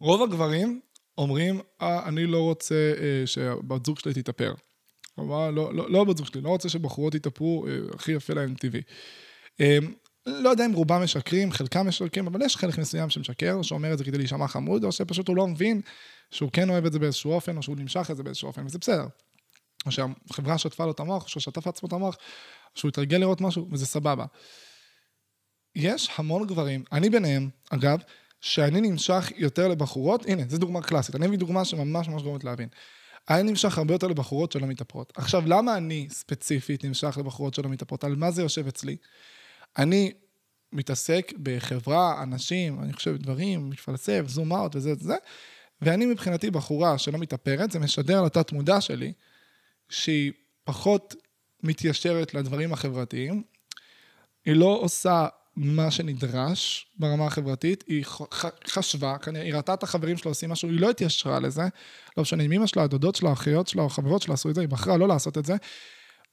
רוב 0.00 0.22
הגברים 0.22 0.80
אומרים, 1.18 1.60
אה, 1.82 2.08
אני 2.08 2.26
לא 2.26 2.38
רוצה 2.38 2.74
אה, 2.74 3.26
שהבת 3.26 3.86
זוג 3.86 3.98
שלי 3.98 4.14
תתאפר. 4.14 4.54
כלומר, 5.18 5.50
לא, 5.50 5.74
לא, 5.74 5.90
לא 5.90 6.04
בת 6.04 6.16
זוג 6.16 6.26
שלי, 6.26 6.40
לא 6.40 6.48
רוצה 6.48 6.68
שבחורות 6.68 7.14
יתאפרו, 7.14 7.66
אה, 7.66 7.78
הכי 7.94 8.12
יפה 8.12 8.34
להם 8.34 8.54
טבעי. 8.54 8.82
אה, 9.60 9.78
לא 10.26 10.48
יודע 10.48 10.66
אם 10.66 10.72
רובם 10.72 11.02
משקרים, 11.02 11.52
חלקם 11.52 11.88
משקרים, 11.88 12.26
אבל 12.26 12.42
יש 12.42 12.56
חלק 12.56 12.78
מסוים 12.78 13.10
שמשקר, 13.10 13.62
שאומר 13.62 13.92
את 13.92 13.98
זה 13.98 14.04
כדי 14.04 14.18
להישמע 14.18 14.48
חמוד, 14.48 14.84
או 14.84 14.92
שפשוט 14.92 15.28
הוא 15.28 15.36
לא 15.36 15.46
מבין 15.46 15.80
שהוא 16.30 16.50
כן 16.52 16.70
אוהב 16.70 16.86
את 16.86 16.92
זה 16.92 16.98
באיזשהו 16.98 17.32
אופן, 17.32 17.56
או 17.56 17.62
שהוא 17.62 17.76
נמשך 17.76 18.10
את 18.10 18.16
זה 18.16 18.22
באיזשהו 18.22 18.48
אופן, 18.48 18.66
וזה 18.66 18.78
בסדר. 18.78 19.06
או 19.86 19.92
שהחברה 19.92 20.58
שטפה 20.58 20.84
לו 20.84 20.90
את 20.90 21.00
המוח, 21.00 21.24
או 21.24 21.28
שהוא 21.28 21.40
שטף 21.40 21.66
לעצמו 21.66 21.88
את 21.88 21.92
המוח, 21.92 22.16
שהוא 22.74 22.88
התרגל 22.88 23.16
לראות 23.16 23.40
משהו, 23.40 23.68
וזה 23.72 23.86
סבבה. 23.86 24.24
יש 25.74 26.10
המון 26.16 26.46
גברים, 26.46 26.84
אני 26.92 27.10
ביניהם, 27.10 27.48
אגב, 27.70 27.98
שאני 28.40 28.80
נמשך 28.80 29.32
יותר 29.36 29.68
לבחורות, 29.68 30.26
הנה, 30.26 30.42
זו 30.48 30.58
דוגמה 30.58 30.82
קלאסית, 30.82 31.14
אני 31.14 31.26
מביא 31.26 31.38
דוגמה 31.38 31.64
שממש 31.64 32.08
ממש 32.08 32.22
גורמת 32.22 32.44
להבין. 32.44 32.68
אני 33.30 33.42
נמשך 33.42 33.78
הרבה 33.78 33.94
יותר 33.94 34.06
לבחורות 34.06 34.52
שלא 34.52 34.66
מתאפרות. 34.66 35.12
עכשיו, 35.16 35.42
למה 35.46 35.76
אני 35.76 36.06
ספציפית 36.10 36.84
נמשך 36.84 37.18
לבחורות 37.18 37.54
שלא 37.54 37.68
מתאפרות? 37.68 38.04
על 38.04 38.16
מה 38.16 38.30
זה 38.30 38.42
יושב 38.42 38.66
אצלי? 38.66 38.96
אני 39.78 40.12
מתעסק 40.72 41.32
בחברה, 41.42 42.22
אנשים, 42.22 42.82
אני 42.82 42.92
חושב 42.92 43.16
דברים, 43.16 43.70
מתפלסף, 43.70 44.22
זום 44.26 44.52
אאוט 44.52 44.76
וזה 44.76 44.92
וזה, 44.92 45.16
ואני 45.82 46.06
מבחינתי 46.06 46.50
בחורה 46.50 46.98
שלא 46.98 47.18
מתאפרת, 47.18 47.72
זה 47.72 47.78
משדר 47.78 48.22
לתת 48.22 48.52
מודע 48.52 48.80
שלי, 48.80 49.12
שהיא 49.88 50.32
פחות 50.64 51.14
מתיישרת 51.62 52.34
לדברים 52.34 52.72
החברתיים, 52.72 53.42
היא 54.44 54.54
לא 54.54 54.78
עושה 54.80 55.26
מה 55.60 55.90
שנדרש 55.90 56.86
ברמה 56.98 57.26
החברתית, 57.26 57.84
היא 57.86 58.04
חשבה, 58.68 59.18
כנראה, 59.18 59.44
היא 59.44 59.54
ראתה 59.54 59.74
את 59.74 59.82
החברים 59.82 60.16
שלה 60.16 60.30
עושים 60.30 60.50
משהו, 60.50 60.68
היא 60.68 60.80
לא 60.80 60.90
התיישרה 60.90 61.40
לזה, 61.40 61.62
לא 62.16 62.22
משנה 62.22 62.42
אם 62.42 62.52
אמא 62.52 62.66
שלה, 62.66 62.82
הדודות 62.82 63.14
שלה, 63.14 63.30
האחיות 63.30 63.68
שלה, 63.68 63.82
או 63.82 63.86
החברות 63.86 64.22
שלה 64.22 64.34
עשו 64.34 64.50
את 64.50 64.54
זה, 64.54 64.60
היא 64.60 64.68
בחרה 64.68 64.96
לא 64.96 65.08
לעשות 65.08 65.38
את 65.38 65.44
זה. 65.44 65.56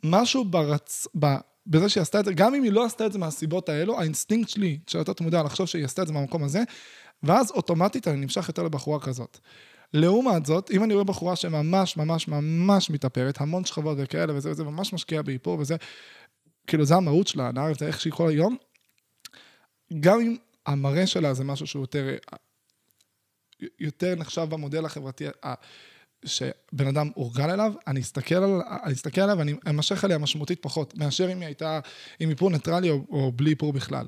משהו 0.04 0.46
ברצ... 0.46 1.08
ב... 1.20 1.26
בזה 1.68 1.90
שהיא 1.90 2.02
עשתה 2.02 2.20
את 2.20 2.26
זה, 2.26 2.34
גם 2.34 2.56
אם 2.56 2.64
היא 2.64 2.72
לא 2.72 2.86
עשתה 2.86 3.06
את 3.06 3.12
זה 3.12 3.20
מהסיבות 3.20 3.70
האלו, 3.70 4.00
האינסטינקט 4.00 4.50
שלי, 4.50 4.80
של 4.88 5.00
התת 5.00 5.22
מודע 5.22 5.44
לחשוב 5.44 5.68
שהיא 5.68 5.86
עשתה 5.86 6.02
את 6.02 6.08
זה 6.08 6.14
מהמקום 6.14 6.44
הזה, 6.44 6.64
ואז 7.24 7.52
אוטומטית 7.52 8.08
אני 8.08 8.18
נמשך 8.18 8.48
יותר 8.48 8.64
לבחורה 8.64 9.00
כזאת. 9.00 9.38
לעומת 9.94 10.46
זאת, 10.46 10.72
אם 10.72 10.84
אני 10.84 10.94
רואה 10.94 11.04
בחורה 11.04 11.36
שממש 11.36 11.98
ממש 11.98 12.28
ממש 12.28 12.90
מתאפרת, 12.90 13.42
המון 13.42 13.66
שכבות 13.66 13.98
וכאלה 14.02 14.36
וזה 14.36 14.52
וזה, 14.52 14.64
ממש 14.64 14.94
משקיעה 14.94 15.22
באיפור 15.22 15.60
וזה, 15.60 15.76
כאילו 16.68 16.86
זה 16.86 16.96
המהות 16.96 17.28
שלה, 17.28 17.52
נער, 17.52 17.74
זה 17.80 17.88
איך 17.88 18.02
שהיא 18.02 18.14
כל 18.14 18.30
היום, 18.30 18.58
גם 20.00 20.20
אם 20.20 20.38
המראה 20.66 21.08
שלה 21.08 21.34
זה 21.34 21.44
משהו 21.44 21.68
שהוא 21.68 21.84
יותר, 21.84 22.18
יותר 23.80 24.16
נחשב 24.16 24.48
במודל 24.50 24.86
החברתי 24.86 25.26
שבן 26.26 26.88
אדם 26.88 27.10
אורגן 27.18 27.50
אליו, 27.50 27.74
אני 27.88 28.00
אסתכל, 28.00 28.36
על, 28.36 28.62
אני 28.84 28.94
אסתכל 28.94 29.22
עליו 29.22 29.38
ואני 29.38 29.54
אמשך 29.70 30.04
עליה 30.04 30.18
משמעותית 30.18 30.62
פחות, 30.62 30.98
מאשר 30.98 31.32
אם 31.32 31.40
היא 31.40 31.46
הייתה 31.46 31.80
עם 32.20 32.30
איפור 32.30 32.50
ניטרלי 32.50 32.90
או, 32.90 33.06
או 33.10 33.32
בלי 33.32 33.50
איפור 33.50 33.74
בכלל. 33.74 34.06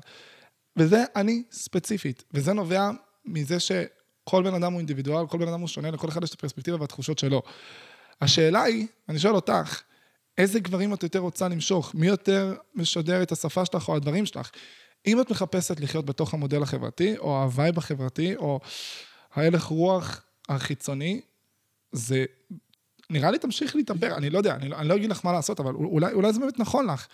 וזה 0.76 1.04
אני 1.16 1.42
ספציפית, 1.50 2.24
וזה 2.34 2.52
נובע 2.52 2.90
מזה 3.24 3.60
שכל 3.60 4.42
בן 4.42 4.54
אדם 4.54 4.72
הוא 4.72 4.78
אינדיבידואל, 4.78 5.26
כל 5.26 5.38
בן 5.38 5.48
אדם 5.48 5.60
הוא 5.60 5.68
שונה, 5.68 5.90
לכל 5.90 6.08
אחד 6.08 6.22
יש 6.22 6.30
את 6.30 6.34
הפרספקטיבה 6.34 6.80
והתחושות 6.80 7.18
שלו. 7.18 7.42
השאלה 8.20 8.62
היא, 8.62 8.86
אני 9.08 9.18
שואל 9.18 9.34
אותך, 9.34 9.82
איזה 10.38 10.60
גברים 10.60 10.94
את 10.94 11.02
יותר 11.02 11.18
רוצה 11.18 11.48
למשוך? 11.48 11.94
מי 11.94 12.06
יותר 12.06 12.54
משדר 12.74 13.22
את 13.22 13.32
השפה 13.32 13.64
שלך 13.64 13.88
או 13.88 13.96
הדברים 13.96 14.26
שלך? 14.26 14.50
אם 15.06 15.20
את 15.20 15.30
מחפשת 15.30 15.80
לחיות 15.80 16.04
בתוך 16.06 16.34
המודל 16.34 16.62
החברתי, 16.62 17.18
או 17.18 17.42
ה 17.42 17.49
vibe 17.49 17.78
החברתי, 17.78 18.36
או 18.36 18.60
ההלך 19.34 19.64
רוח 19.64 20.24
החיצוני, 20.48 21.20
זה... 21.92 22.24
נראה 23.10 23.30
לי 23.30 23.38
תמשיך 23.38 23.76
להתאפר, 23.76 24.16
אני 24.16 24.30
לא 24.30 24.38
יודע, 24.38 24.54
אני, 24.54 24.74
אני 24.74 24.88
לא 24.88 24.96
אגיד 24.96 25.10
לך 25.10 25.24
מה 25.24 25.32
לעשות, 25.32 25.60
אבל 25.60 25.74
אולי, 25.74 26.12
אולי 26.12 26.32
זה 26.32 26.40
באמת 26.40 26.58
נכון 26.58 26.90
לך. 26.90 27.06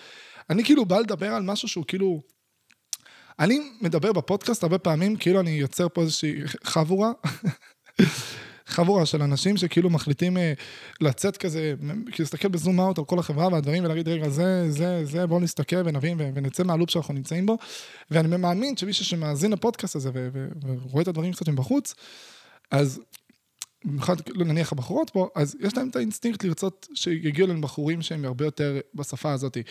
אני 0.51 0.65
כאילו 0.65 0.85
בא 0.85 0.99
לדבר 0.99 1.35
על 1.35 1.43
משהו 1.43 1.69
שהוא 1.69 1.85
כאילו... 1.89 2.21
אני 3.39 3.71
מדבר 3.81 4.13
בפודקאסט 4.13 4.63
הרבה 4.63 4.79
פעמים, 4.79 5.17
כאילו 5.17 5.41
אני 5.41 5.51
יוצר 5.51 5.89
פה 5.89 6.01
איזושהי 6.01 6.41
חבורה. 6.65 7.13
חבורה 8.67 9.07
של 9.07 9.23
אנשים 9.23 9.57
שכאילו 9.57 9.91
מחליטים 9.91 10.37
אה, 10.37 10.53
לצאת 11.01 11.37
כזה, 11.37 11.75
כאילו 11.81 12.01
להסתכל 12.19 12.49
ב 12.49 12.55
zoom 12.55 12.81
out 12.81 12.99
על 12.99 13.05
כל 13.05 13.19
החברה 13.19 13.49
והדברים 13.53 13.85
ולהגיד, 13.85 14.09
רגע, 14.09 14.29
זה, 14.29 14.71
זה, 14.71 15.05
זה, 15.05 15.27
בואו 15.27 15.41
נסתכל 15.41 15.83
ונבין 15.85 16.19
ונצא 16.35 16.63
מה 16.63 16.72
loop 16.72 16.91
שאנחנו 16.91 17.15
נמצאים 17.15 17.47
בו. 17.47 17.59
ואני 18.11 18.37
מאמין 18.37 18.77
שמישהו 18.77 19.05
שמאזין 19.05 19.53
לפודקאסט 19.53 19.97
הזה 19.97 20.11
ורואה 20.63 21.03
את 21.03 21.09
הדברים 21.09 21.33
קצת 21.33 21.49
מבחוץ, 21.49 21.95
אז 22.71 23.01
במיוחד 23.85 24.17
נניח 24.35 24.73
הבחורות 24.73 25.11
פה, 25.11 25.29
אז 25.35 25.57
יש 25.61 25.77
להם 25.77 25.89
את 25.89 25.97
האינסטינקט 25.97 26.45
לרצות 26.45 26.89
שיגיעו 26.95 27.47
אליהם 27.47 27.61
בחורים 27.61 28.03
שהם 28.03 28.25
הרבה 28.25 28.45
יותר 28.45 28.81
בשפה 28.95 29.33
הזאתי. 29.33 29.63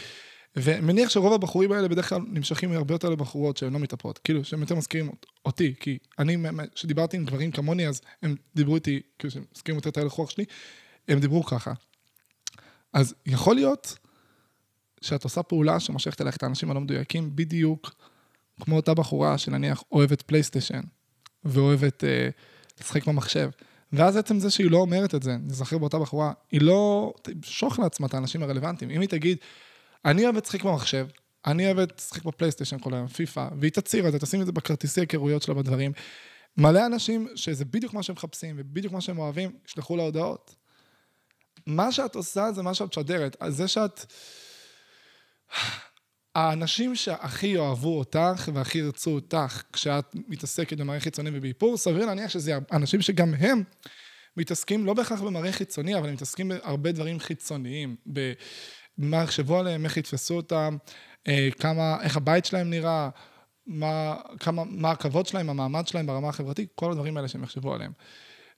ונניח 0.56 1.10
שרוב 1.10 1.34
הבחורים 1.34 1.72
האלה 1.72 1.88
בדרך 1.88 2.10
כלל 2.10 2.22
נמשכים 2.28 2.72
הרבה 2.72 2.94
יותר 2.94 3.10
לבחורות 3.10 3.58
שהן 3.58 3.74
לא 3.74 3.80
מתאפרות, 3.80 4.18
כאילו 4.18 4.44
שהם 4.44 4.62
יותר 4.62 4.76
מזכירים 4.76 5.10
אותי, 5.46 5.74
כי 5.80 5.98
אני, 6.20 6.38
כשדיברתי 6.76 7.18
עם 7.18 7.26
גברים 7.26 7.52
כמוני, 7.52 7.88
אז 7.88 8.02
הם 8.22 8.36
דיברו 8.56 8.76
איתי, 8.76 9.02
כאילו 9.20 9.32
שהם 9.32 9.44
מזכירים 9.56 9.76
יותר 9.76 9.90
את 9.90 9.98
ההלך 9.98 10.12
רוח 10.12 10.30
שלי, 10.30 10.46
הם 11.08 11.20
דיברו 11.20 11.44
ככה. 11.44 11.74
אז 12.94 13.16
יכול 13.26 13.56
להיות 13.56 13.98
שאת 15.02 15.24
עושה 15.24 15.44
פעולה 15.44 15.80
שמושכת 15.80 16.22
אליך 16.22 16.38
את 16.38 16.44
האנשים 16.44 16.72
הלא 16.72 16.82
מדויקים, 16.82 17.36
בדיוק 17.36 17.94
כמו 18.62 18.76
אותה 18.76 18.94
בחורה 18.94 19.38
שנניח 19.38 19.84
אוהבת 19.92 20.22
פלייסטיישן, 20.22 20.82
ואוהבת 21.46 22.04
אה, 22.04 22.30
לשחק 22.82 23.08
במחשב. 23.08 23.50
ואז 23.94 24.18
עצם 24.18 24.40
זה 24.40 24.50
שהיא 24.50 24.72
לא 24.72 24.78
אומרת 24.78 25.16
את 25.16 25.24
זה, 25.24 25.38
נזכר 25.38 25.78
באותה 25.78 26.00
בחורה, 26.00 26.34
היא 26.52 26.62
לא 26.62 27.14
תמשוך 27.22 27.80
לעצמה 27.80 28.08
את 28.08 28.14
האנשים 28.14 28.44
הרלוונטיים. 28.44 28.92
אם 28.92 29.02
היא 29.02 29.10
תגיד, 29.10 29.38
אני 30.06 30.26
אוהבת 30.26 30.46
לשחק 30.46 30.64
במחשב, 30.64 31.08
אני 31.46 31.66
אוהבת 31.66 31.98
לשחק 31.98 32.24
בפלייסטיישן 32.24 32.80
כל 32.80 32.94
היום, 32.94 33.08
פיפא, 33.08 33.48
והיא 33.60 33.72
תצהיר 33.72 34.08
את 34.08 34.12
זה, 34.12 34.20
תשים 34.20 34.42
את 34.42 34.46
זה 34.46 34.52
בכרטיסי 34.52 35.00
היכרויות 35.00 35.42
שלה 35.42 35.56
בדברים. 35.56 35.92
מלא 36.58 36.86
אנשים 36.86 37.28
שזה 37.36 37.66
בדיוק 37.66 37.94
מה 37.94 38.04
שהם 38.04 38.16
מחפשים 38.16 38.56
ובדיוק 38.60 38.94
מה 38.94 39.02
שהם 39.02 39.18
אוהבים, 39.18 39.52
ישלחו 39.68 39.98
לה 39.98 40.04
הודעות. 40.04 40.56
מה 41.68 41.92
שאת 41.92 42.16
עושה 42.16 42.52
זה 42.52 42.62
מה 42.64 42.74
שאת 42.74 42.98
משדרת. 42.98 43.38
אז 43.40 43.56
זה 43.56 43.68
שאת... 43.68 44.14
האנשים 46.36 46.96
שהכי 46.96 47.48
יאהבו 47.48 48.00
אותך 48.00 48.50
והכי 48.54 48.78
ירצו 48.78 49.12
אותך 49.12 49.64
כשאת 49.74 50.16
מתעסקת 50.28 50.78
במראה 50.78 51.00
חיצוני 51.00 51.30
ובאיפור, 51.34 51.78
סביר 51.78 52.06
להניח 52.06 52.30
שזה 52.30 52.58
אנשים 52.72 53.02
שגם 53.02 53.34
הם 53.34 53.64
מתעסקים 54.38 54.86
לא 54.86 54.94
בהכרח 54.94 55.22
במראה 55.22 55.52
חיצוני, 55.52 55.98
אבל 55.98 56.08
הם 56.08 56.14
מתעסקים 56.14 56.50
בהרבה 56.50 56.92
דברים 56.92 57.20
חיצוניים. 57.20 57.96
מה 58.98 59.24
יחשבו 59.24 59.60
עליהם, 59.60 59.86
איך 59.86 59.98
יתפסו 59.98 60.34
אותם, 60.36 60.78
אה, 61.28 61.50
כמה, 61.60 61.98
איך 62.02 62.18
הבית 62.18 62.46
שלהם 62.46 62.70
נראה, 62.70 63.10
מה, 63.66 64.16
כמה, 64.40 64.64
מה 64.64 64.92
הכבוד 64.92 65.26
שלהם, 65.28 65.50
המעמד 65.50 65.88
שלהם 65.88 66.08
ברמה 66.08 66.30
החברתית, 66.30 66.70
כל 66.76 66.92
הדברים 66.92 67.18
האלה 67.18 67.28
שהם 67.28 67.44
יחשבו 67.44 67.74
עליהם. 67.74 67.92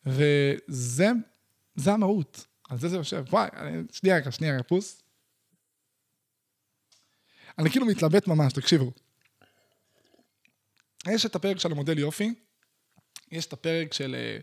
וזה 0.06 1.10
זה 1.76 1.92
המהות, 1.94 2.46
על 2.70 2.78
זה 2.78 2.90
זה 2.90 2.96
יושב. 2.96 3.24
וואי, 3.30 3.50
אני- 3.56 3.84
שנייה 3.92 4.18
רגע, 4.18 4.32
שנייה 4.32 4.54
רגע, 4.54 4.64
פוס. 4.64 5.02
אני 7.60 7.70
כאילו 7.70 7.86
מתלבט 7.86 8.28
ממש, 8.28 8.54
תקשיבו. 8.54 8.92
יש 11.10 11.26
את 11.26 11.36
הפרק 11.36 11.60
של 11.60 11.72
המודל 11.72 12.00
יופי, 12.00 12.34
יש 13.32 13.46
את 13.46 13.54
הפרק 13.54 13.94
של... 13.94 14.16
אה, 14.16 14.38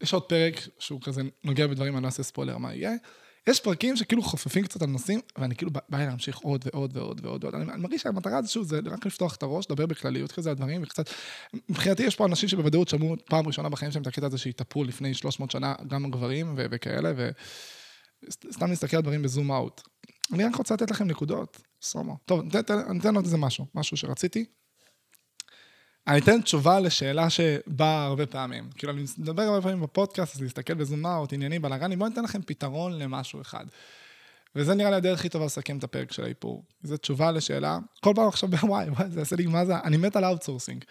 יש 0.00 0.12
עוד 0.12 0.22
פרק 0.28 0.54
שהוא 0.78 1.00
כזה 1.00 1.22
נוגע 1.44 1.66
בדברים, 1.66 1.94
אני 1.94 2.02
לא 2.02 2.06
אעשה 2.06 2.22
ספוילר 2.22 2.58
מה 2.58 2.74
יהיה. 2.74 2.92
יש 3.46 3.60
פרקים 3.60 3.96
שכאילו 3.96 4.22
חופפים 4.22 4.64
קצת 4.64 4.82
על 4.82 4.88
נושאים, 4.88 5.20
ואני 5.38 5.56
כאילו 5.56 5.70
בא 5.88 5.98
לי 5.98 6.06
להמשיך 6.06 6.38
עוד 6.38 6.64
ועוד 6.66 6.96
ועוד 6.96 7.20
ועוד. 7.24 7.44
ועוד. 7.44 7.54
אני, 7.54 7.72
אני 7.72 7.82
מרגיש 7.82 8.02
שהמטרה 8.02 8.42
זה 8.42 8.48
שוב, 8.48 8.64
זה 8.64 8.80
רק 8.84 9.06
לפתוח 9.06 9.34
את 9.34 9.42
הראש, 9.42 9.66
לדבר 9.70 9.86
בכלליות 9.86 10.32
כזה 10.32 10.50
על 10.50 10.56
דברים, 10.56 10.82
וקצת... 10.82 11.10
מבחינתי 11.68 12.02
יש 12.02 12.16
פה 12.16 12.26
אנשים 12.26 12.48
שבוודאות 12.48 12.88
שמעו 12.88 13.16
פעם 13.24 13.46
ראשונה 13.46 13.68
בחיים 13.68 13.92
שלהם 13.92 14.02
את 14.02 14.06
הקטע 14.06 14.26
הזה 14.26 14.38
שהתאפרו 14.38 14.84
לפני 14.84 15.14
300 15.14 15.50
שנה, 15.50 15.74
גם 15.88 16.10
גברים 16.10 16.54
ו- 16.56 16.66
וכאלה, 16.70 17.12
וסתם 18.22 18.70
להסתכל 18.70 18.96
על 18.96 19.02
דברים 19.02 19.22
ב 19.22 19.28
zoom 19.28 19.52
out. 19.52 19.80
אני 20.32 20.44
רק 20.44 20.54
רוצה 20.54 20.74
לתת 20.74 20.90
לכם 20.90 21.04
נקודות, 21.04 21.62
סומו. 21.82 22.16
טוב, 22.24 22.40
אני 22.90 23.00
אתן 23.00 23.16
עוד 23.16 23.24
איזה 23.24 23.36
משהו, 23.36 23.66
משהו 23.74 23.96
שרציתי. 23.96 24.44
אני 26.08 26.18
אתן 26.18 26.40
תשובה 26.40 26.80
לשאלה 26.80 27.30
שבאה 27.30 28.04
הרבה 28.04 28.26
פעמים. 28.26 28.70
כאילו, 28.76 28.92
אני 28.92 29.04
מדבר 29.18 29.42
הרבה 29.42 29.62
פעמים 29.62 29.80
בפודקאסט, 29.80 30.34
אז 30.34 30.42
להסתכל 30.42 30.74
ב 30.74 30.80
zoom 30.80 31.06
out, 31.06 31.32
ענייני, 31.32 31.58
בלאגני, 31.58 31.96
בואו 31.96 32.08
ניתן 32.08 32.24
לכם 32.24 32.42
פתרון 32.42 32.98
למשהו 32.98 33.40
אחד. 33.40 33.64
וזה 34.56 34.74
נראה 34.74 34.90
לי 34.90 34.96
הדרך 34.96 35.18
הכי 35.18 35.28
טובה 35.28 35.44
לסכם 35.44 35.78
את 35.78 35.84
הפרק 35.84 36.12
של 36.12 36.24
האיפור. 36.24 36.64
זו 36.82 36.96
תשובה 36.96 37.32
לשאלה, 37.32 37.78
כל 38.00 38.12
פעם 38.14 38.28
עכשיו, 38.28 38.48
וואי, 38.62 38.88
וואי, 38.90 39.10
זה 39.10 39.20
עושה 39.20 39.36
לי, 39.36 39.46
מה 39.46 39.64
זה, 39.64 39.78
אני 39.84 39.96
מת 39.96 40.16
על 40.16 40.24
outsourcing. 40.24 40.84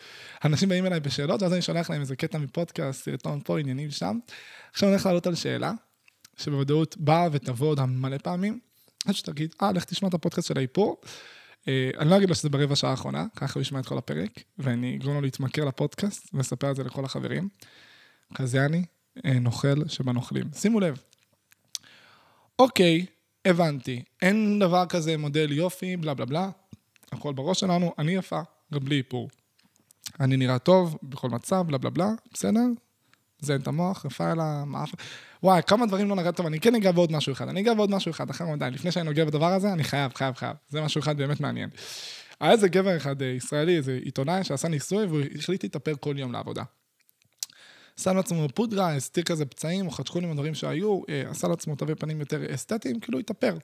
אנשים 0.45 0.70
באים 0.70 0.86
אליי 0.86 0.99
בשאלות, 0.99 1.41
ואז 1.41 1.53
אני 1.53 1.61
שולח 1.61 1.89
להם 1.89 2.01
איזה 2.01 2.16
קטע 2.16 2.38
מפודקאסט, 2.38 3.03
סרטון 3.03 3.39
פה, 3.43 3.59
עניינים 3.59 3.91
שם. 3.91 4.20
עכשיו 4.74 4.89
אני 4.89 4.95
הולך 4.95 5.05
לעלות 5.05 5.28
על 5.28 5.36
שאלה, 5.36 5.74
שבוודאות 6.38 6.97
באה 6.97 7.28
ותבוא 7.32 7.68
עוד 7.68 7.86
מלא 7.86 8.18
פעמים, 8.18 8.59
עד 9.07 9.13
שתגיד, 9.13 9.55
אה, 9.61 9.72
לך 9.72 9.84
תשמע 9.84 10.09
את 10.09 10.13
הפודקאסט 10.13 10.47
של 10.47 10.57
האיפור. 10.57 11.01
אה, 11.68 11.89
אני 11.99 12.09
לא 12.09 12.18
אגיד 12.18 12.30
לו 12.30 12.36
שזה 12.36 12.49
ברבע 12.49 12.76
שעה 12.76 12.91
האחרונה, 12.91 13.26
ככה 13.36 13.53
הוא 13.53 13.61
ישמע 13.61 13.80
את 13.80 13.86
כל 13.86 13.97
הפרק, 13.97 14.43
ואני 14.57 14.95
אגרום 14.95 15.16
לו 15.16 15.22
להתמכר 15.22 15.66
לפודקאסט 15.66 16.30
ולספר 16.34 16.72
את 16.72 16.76
זה 16.76 16.84
לכל 16.84 17.05
החברים. 17.05 17.49
כזה 18.34 18.66
אני, 18.66 18.86
אה, 19.26 19.39
נוכל 19.39 19.88
שבנוכלים. 19.88 20.45
שימו 20.53 20.80
לב. 20.80 20.99
אוקיי, 22.59 23.05
הבנתי, 23.45 24.03
אין 24.22 24.59
דבר 24.59 24.86
כזה 24.86 25.18
מודל 25.18 25.51
יופי, 25.51 25.97
בלה 25.97 26.13
בלה 26.13 26.26
בלה, 26.26 26.49
הכל 27.11 27.34
בראש 27.34 27.59
שלנו, 27.59 27.93
אני 27.97 28.11
יפה, 28.11 28.41
גם 28.74 28.86
בלי 28.86 28.97
איפור. 28.97 29.30
אני 30.20 30.38
נראה 30.38 30.59
טוב 30.59 30.97
בכל 31.03 31.30
מצב, 31.30 31.63
בלה 31.68 31.78
בלה 31.78 31.89
בלה, 31.89 32.09
בסדר? 32.34 32.66
זיין 33.39 33.61
את 33.61 33.68
המוח, 33.68 34.05
רפאלה, 34.05 34.63
מאף... 34.66 34.91
וואי, 35.45 35.61
כמה 35.67 35.85
דברים 35.85 36.09
לא 36.09 36.15
נגעת 36.15 36.35
טוב, 36.35 36.45
אני 36.45 36.59
כן 36.59 36.75
אגע 36.75 36.91
בעוד 36.91 37.11
משהו 37.11 37.33
אחד, 37.33 37.47
אני 37.47 37.61
אגע 37.61 37.73
בעוד 37.73 37.91
משהו 37.91 38.11
אחד, 38.11 38.29
אחר 38.29 38.45
מדי, 38.45 38.67
לפני 38.71 38.91
שאני 38.91 39.05
נוגע 39.05 39.25
בדבר 39.25 39.53
הזה, 39.53 39.73
אני 39.73 39.83
חייב, 39.83 40.13
חייב, 40.13 40.35
חייב. 40.35 40.55
זה 40.69 40.81
משהו 40.81 40.99
אחד 40.99 41.17
באמת 41.17 41.39
מעניין. 41.39 41.69
היה 42.39 42.51
איזה 42.51 42.67
גבר 42.67 42.97
אחד, 42.97 43.21
אה, 43.21 43.27
ישראלי, 43.27 43.77
איזה 43.77 43.99
עיתונאי, 44.03 44.43
שעשה 44.43 44.67
ניסוי, 44.67 45.05
והוא 45.05 45.21
החליט 45.35 45.63
להתאפר 45.63 45.93
כל 45.99 46.15
יום 46.17 46.31
לעבודה. 46.31 46.63
שם 47.99 48.15
לעצמו 48.15 48.47
פודרה, 48.53 48.95
הסתיר 48.95 49.23
כזה 49.23 49.45
פצעים 49.45 49.85
או 49.85 49.91
חדשקונים 49.91 50.31
ודברים 50.31 50.55
שהיו, 50.55 51.01
אה, 51.09 51.23
עשה 51.29 51.47
לעצמו 51.47 51.75
תווי 51.75 51.95
פנים 51.95 52.19
יותר 52.19 52.53
אסתטיים, 52.55 52.99
כאילו 52.99 53.19
התאפר. 53.19 53.57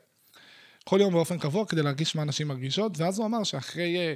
כל 0.83 0.97
יום 1.01 1.13
באופן 1.13 1.37
קבוע 1.37 1.65
כדי 1.65 1.83
להרגיש 1.83 2.15
מה 2.15 2.23
נשים 2.23 2.47
מרגישות, 2.47 2.99
ואז 2.99 3.19
הוא 3.19 3.25
אמר 3.25 3.43
שאחרי 3.43 3.97
אה, 3.97 4.13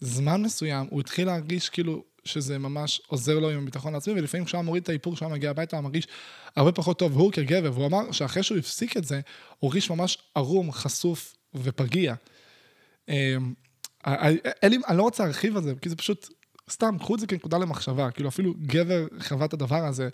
זמן 0.00 0.42
מסוים, 0.42 0.86
הוא 0.90 1.00
התחיל 1.00 1.26
להרגיש 1.26 1.68
כאילו 1.68 2.04
שזה 2.24 2.58
ממש 2.58 3.00
עוזר 3.06 3.38
לו 3.38 3.50
עם 3.50 3.62
הביטחון 3.62 3.94
העצמי, 3.94 4.14
ולפעמים 4.20 4.44
כשהוא 4.44 4.62
מוריד 4.62 4.82
את 4.82 4.88
האיפור, 4.88 5.16
כשהוא 5.16 5.30
מגיע 5.30 5.50
הביתה, 5.50 5.76
הוא 5.76 5.84
מרגיש 5.84 6.08
הרבה 6.56 6.72
פחות 6.72 6.98
טוב, 6.98 7.16
והוא 7.16 7.32
כגבר, 7.32 7.70
והוא 7.74 7.86
אמר 7.86 8.12
שאחרי 8.12 8.42
שהוא 8.42 8.58
הפסיק 8.58 8.96
את 8.96 9.04
זה, 9.04 9.20
הוא 9.58 9.68
הרגיש 9.68 9.90
ממש 9.90 10.18
ערום, 10.34 10.72
חשוף 10.72 11.36
ופגיע. 11.54 12.14
לי- 13.08 14.78
אני 14.88 14.96
לא 14.96 15.02
רוצה 15.02 15.24
להרחיב 15.24 15.56
על 15.56 15.62
זה, 15.62 15.72
כי 15.82 15.88
זה 15.88 15.96
פשוט, 15.96 16.28
סתם, 16.70 16.96
קחו 16.98 17.14
את 17.14 17.20
זה 17.20 17.26
כנקודה 17.26 17.58
למחשבה, 17.58 18.10
כאילו 18.10 18.28
אפילו 18.28 18.54
גבר 18.62 19.06
חווה 19.20 19.46
את 19.46 19.52
הדבר 19.52 19.84
הזה, 19.86 20.08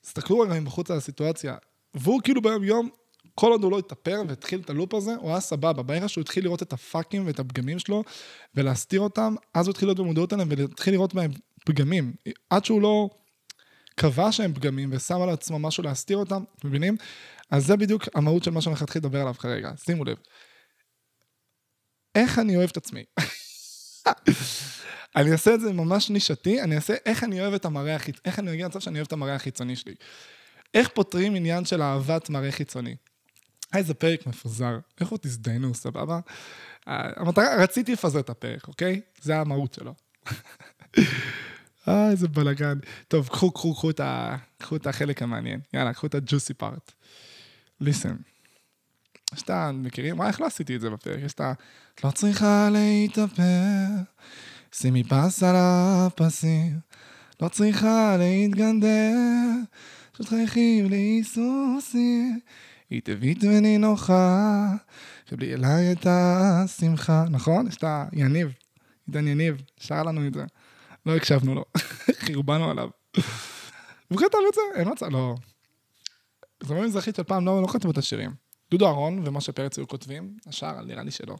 תסתכלו 0.00 0.38
רגע 0.40 0.60
מבחוץ 0.60 0.90
על 0.90 0.96
הסיטואציה, 0.96 1.56
והוא 1.94 2.20
כאילו 2.24 2.42
ביום 2.42 2.64
יום, 2.64 2.88
כל 3.34 3.50
עוד 3.50 3.62
הוא 3.62 3.70
לא 3.70 3.78
התאפר 3.78 4.22
והתחיל 4.28 4.60
את 4.60 4.70
הלופ 4.70 4.94
הזה, 4.94 5.14
הוא 5.14 5.30
היה 5.30 5.40
סבבה. 5.40 5.82
ברגע 5.82 6.08
שהוא 6.08 6.22
התחיל 6.22 6.44
לראות 6.44 6.62
את 6.62 6.72
הפאקים 6.72 7.26
ואת 7.26 7.38
הפגמים 7.38 7.78
שלו 7.78 8.04
ולהסתיר 8.54 9.00
אותם, 9.00 9.34
אז 9.54 9.66
הוא 9.66 9.72
התחיל 9.72 9.88
להיות 9.88 9.98
במודעות 9.98 10.32
עליהם 10.32 10.48
ולהתחיל 10.50 10.94
לראות 10.94 11.14
בהם 11.14 11.30
פגמים. 11.64 12.12
עד 12.50 12.64
שהוא 12.64 12.82
לא 12.82 13.10
קבע 13.94 14.32
שהם 14.32 14.54
פגמים 14.54 14.90
ושם 14.92 15.22
על 15.22 15.28
עצמו 15.28 15.58
משהו 15.58 15.82
להסתיר 15.82 16.16
אותם, 16.16 16.44
מבינים? 16.64 16.96
אז 17.50 17.66
זה 17.66 17.76
בדיוק 17.76 18.02
המהות 18.14 18.44
של 18.44 18.50
מה 18.50 18.60
שאני 18.60 18.70
הולך 18.70 18.82
להתחיל 18.82 19.00
לדבר 19.00 19.20
עליו 19.20 19.34
כרגע. 19.34 19.72
שימו 19.76 20.04
לב. 20.04 20.16
איך 22.14 22.38
אני 22.38 22.56
אוהב 22.56 22.70
את 22.70 22.76
עצמי? 22.76 23.04
אני 25.16 25.32
אעשה 25.32 25.54
את 25.54 25.60
זה 25.60 25.72
ממש 25.72 26.10
נישתי, 26.10 26.62
אני 26.62 26.76
אעשה 26.76 26.94
איך 27.06 27.24
אני 27.24 27.40
אוהב 27.40 27.54
את 27.54 27.64
המראה 27.64 27.94
החיצוני, 27.94 28.22
איך 28.24 28.38
אני 28.38 28.50
מגיע 28.50 28.64
למצב 28.64 28.80
שאני 28.80 28.98
אוהב 28.98 29.06
את 29.06 29.12
המראה 29.12 29.34
החיצוני 29.34 29.76
שלי. 29.76 29.94
איך 30.74 30.88
פותרים 30.88 31.34
עניין 31.34 31.64
של 31.64 31.82
אהבת 31.82 32.30
מראה 32.30 32.52
חיצוני? 32.52 32.96
איזה 33.74 33.94
פרק 33.94 34.26
מפוזר, 34.26 34.78
לכו 35.00 35.16
תזדיינו, 35.16 35.74
סבבה? 35.74 36.20
אה, 36.88 37.10
המטרה, 37.16 37.56
רציתי 37.56 37.92
לפזר 37.92 38.20
את 38.20 38.30
הפרק, 38.30 38.68
אוקיי? 38.68 39.00
זה 39.22 39.36
המהות 39.36 39.74
שלו. 39.74 39.94
אה, 41.88 42.10
איזה 42.10 42.28
בלאגן. 42.28 42.78
טוב, 43.08 43.28
קחו, 43.28 43.50
קחו, 43.50 43.74
קחו 43.74 43.90
את, 43.90 44.00
ה... 44.00 44.36
קחו 44.58 44.76
את 44.76 44.86
החלק 44.86 45.22
המעניין. 45.22 45.60
יאללה, 45.74 45.92
קחו 45.92 46.06
את 46.06 46.14
הג'וסי 46.14 46.54
פארט. 46.54 46.92
ליסן. 47.80 48.16
יש 49.34 49.42
את 49.42 49.50
ה... 49.50 49.70
מכירים? 49.74 50.18
וואי, 50.18 50.28
איך 50.28 50.40
לא 50.40 50.46
עשיתי 50.46 50.76
את 50.76 50.80
זה 50.80 50.90
בפרק? 50.90 51.18
יש 51.22 51.32
את 51.32 51.40
ה... 51.40 51.52
לא 52.04 52.10
צריכה 52.10 52.68
להתאפר, 52.72 53.88
שימי 54.72 55.04
פס 55.04 55.42
על 55.42 55.54
הפסים, 55.58 56.78
לא 57.42 57.48
צריכה 57.48 58.16
להתגנדר, 58.18 59.12
פשוט 60.12 60.28
חייכי 60.28 60.82
בלי 60.86 60.96
היסוסים, 60.96 62.40
היא 62.92 63.02
תביט 63.04 63.44
ונינוחה, 63.44 64.66
קבלי 65.26 65.54
אליי 65.54 65.92
את 65.92 66.06
השמחה. 66.06 67.24
נכון? 67.30 67.66
יש 67.66 67.76
את 67.76 67.84
היניב, 68.12 68.52
עידן 69.06 69.28
יניב, 69.28 69.62
שר 69.80 70.02
לנו 70.02 70.26
את 70.26 70.34
זה. 70.34 70.44
לא 71.06 71.16
הקשבנו 71.16 71.54
לו, 71.54 71.64
חרבנו 72.26 72.70
עליו. 72.70 72.88
והוא 74.10 74.20
כתב 74.20 74.38
את 74.48 74.54
זה, 74.54 74.60
אין 74.74 74.88
מצב, 74.92 75.06
לא. 75.06 75.34
זמרים 76.62 76.84
מזרחית 76.84 77.16
של 77.16 77.22
פעם 77.22 77.46
לא, 77.46 77.62
לא 77.62 77.66
כתבו 77.66 77.90
את 77.90 77.98
השירים. 77.98 78.30
דודו 78.70 78.86
אהרון 78.86 79.22
ומשה 79.24 79.52
פרץ 79.52 79.78
היו 79.78 79.88
כותבים, 79.88 80.36
השאר 80.46 80.82
נראה 80.82 81.02
לי 81.02 81.10
שלא. 81.10 81.36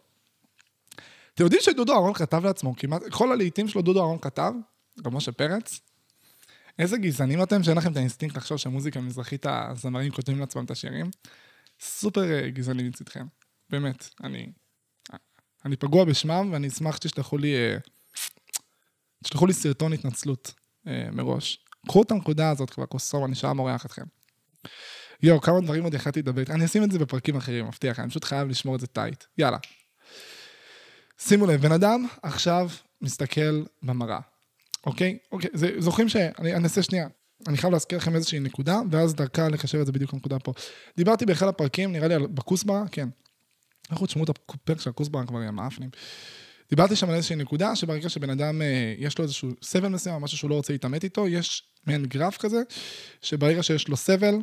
אתם 1.35 1.45
יודעים 1.45 1.63
שדודו 1.63 1.93
אהרון 1.93 2.15
כתב 2.15 2.45
לעצמו 2.45 2.77
כמעט, 2.77 3.03
כל 3.11 3.33
הלהיטים 3.33 3.69
שלו 3.69 3.83
דודו 3.83 4.01
אהרון 4.01 4.19
כתב, 4.19 4.53
גם 5.03 5.17
משה 5.17 5.33
פרץ. 5.33 5.81
איזה 6.79 6.99
גזענים 6.99 7.43
אתם 7.43 7.63
שאין 7.63 7.77
לכם 7.77 7.93
את 7.93 7.97
האינסטינקט 7.97 8.37
לחשוב 8.37 8.59
שהמוזיקה 8.59 8.99
המזרחית, 8.99 9.47
הזמרים 9.49 10.13
כותבים 10.13 10.39
לעצמם 10.39 10.65
את 10.65 10.71
השירים. 10.71 11.11
סופר 11.83 12.33
אה, 12.33 12.51
גזעני 12.51 12.83
מצדכם, 12.83 13.27
באמת. 13.71 14.09
אני, 14.25 14.53
אני 15.65 15.77
פגוע 15.77 16.05
בשמם 16.05 16.49
ואני 16.53 16.69
אשמח 16.69 16.97
שתשלחו 16.97 17.39
לי, 17.39 17.55
אה, 17.55 17.77
תשלחו 19.25 19.47
לי 19.47 19.53
סרטון 19.53 19.93
התנצלות 19.93 20.55
אה, 20.87 21.09
מראש. 21.13 21.65
קחו 21.89 22.03
את 22.03 22.11
הנקודה 22.11 22.51
הזאת 22.51 22.71
כבר, 22.71 22.87
כוסו, 22.87 23.27
אני 23.27 23.35
שעה 23.35 23.53
מורח 23.53 23.87
אתכם. 23.87 24.05
יואו, 25.23 25.41
כמה 25.41 25.61
דברים 25.61 25.85
עוד 25.85 25.95
יכלתי 25.95 26.19
לדבר. 26.23 26.43
אני 26.51 26.65
אשים 26.65 26.85
את 26.85 26.91
זה 26.91 26.99
בפרקים 26.99 27.37
אחרים, 27.37 27.67
מבטיח, 27.67 28.01
אני 28.01 28.11
פשוט 28.11 28.25
חייב 28.25 28.49
לשמור 28.49 28.75
את 28.75 28.81
זה 28.81 28.87
טייט. 28.87 29.25
יאללה. 29.39 29.59
שימו 31.19 31.47
לב, 31.47 31.63
בן 31.63 31.73
אדם 31.73 32.07
עכשיו 32.23 32.71
מסתכל 33.01 33.65
במראה, 33.83 34.21
אוקיי? 34.87 35.19
אוקיי, 35.33 35.51
זה, 35.55 35.71
זוכרים. 35.79 36.09
אני 36.39 36.65
אעשה 36.65 36.83
שנייה. 36.83 37.09
אני 37.49 37.57
חייב 37.57 37.73
להזכיר 37.73 37.99
לכם 37.99 38.17
איזושהי 38.17 38.41
נקודה, 38.41 38.81
ואז 38.91 39.15
דרכה 39.15 39.49
לקשר 39.49 39.81
את 39.81 39.87
זה 39.87 39.93
בדיוק 39.93 40.13
לנקודה 40.13 40.39
פה. 40.39 40.53
דיברתי 40.97 41.27
באחד 41.27 41.49
הפרקים, 41.49 41.93
נראה 41.93 42.09
לי 42.09 42.15
בכוסברה, 42.19 42.85
כן. 42.93 43.09
לכו 43.93 44.07
תשמעו 44.07 44.25
את 44.25 44.29
הפרק 44.29 44.81
של 44.81 44.91
הכוסברה 44.91 45.27
כבר, 45.27 45.43
יא 45.43 45.51
מאפנים. 45.51 45.91
דיברתי 46.71 46.97
שם 46.97 47.09
על 47.09 47.15
איזושהי 47.15 47.37
נקודה, 47.37 47.77
שברגע 47.77 48.09
שבן 48.09 48.31
אדם, 48.31 48.63
אה, 48.63 48.95
יש 48.99 49.19
לו 49.19 49.25
איזשהו 49.25 49.51
סבל 49.63 49.89
מסוים, 49.89 50.23
משהו 50.23 50.39
שהוא 50.39 50.51
לא 50.51 50.55
רוצה 50.55 50.73
להתעמת 50.73 51.05
איתו, 51.05 51.29
יש 51.29 51.63
מעין 51.87 52.07
גרף 52.07 52.37
כזה, 52.37 52.63
שברגע 53.23 53.63
שיש 53.63 53.89
לו 53.89 53.97
סבל, 53.97 54.35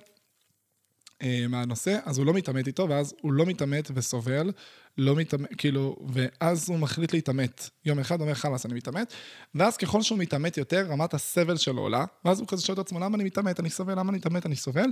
אה, 1.21 1.45
מהנושא, 1.49 1.99
אז 2.05 2.17
הוא 2.17 2.25
לא 2.25 2.33
מתעמת 2.33 2.67
איתו, 2.67 2.89
ואז 2.89 3.13
הוא 3.21 3.33
לא 3.33 3.45
מתעמת 3.45 3.91
וסובל, 3.93 4.51
לא 4.99 5.15
מתעמת, 5.15 5.49
כאילו, 5.57 5.95
ואז 6.13 6.69
הוא 6.69 6.79
מחליט 6.79 7.13
להתעמת. 7.13 7.69
יום 7.85 7.99
אחד 7.99 8.21
אומר, 8.21 8.33
חלאס, 8.33 8.65
אני 8.65 8.73
מתעמת, 8.73 9.13
ואז 9.55 9.77
ככל 9.77 10.01
שהוא 10.01 10.19
מתעמת 10.19 10.57
יותר, 10.57 10.85
רמת 10.89 11.13
הסבל 11.13 11.57
שלו 11.57 11.81
עולה, 11.81 12.05
ואז 12.25 12.39
הוא 12.39 12.47
כזה 12.47 12.61
שואל 12.61 12.73
את 12.73 12.85
עצמו, 12.85 12.99
למה 12.99 13.15
אני 13.15 13.23
מתעמת, 13.23 13.59
אני 13.59 13.69
סובל, 13.69 13.99
למה 13.99 14.09
אני 14.09 14.17
מתעמת, 14.17 14.45
אני 14.45 14.55
סובל. 14.55 14.89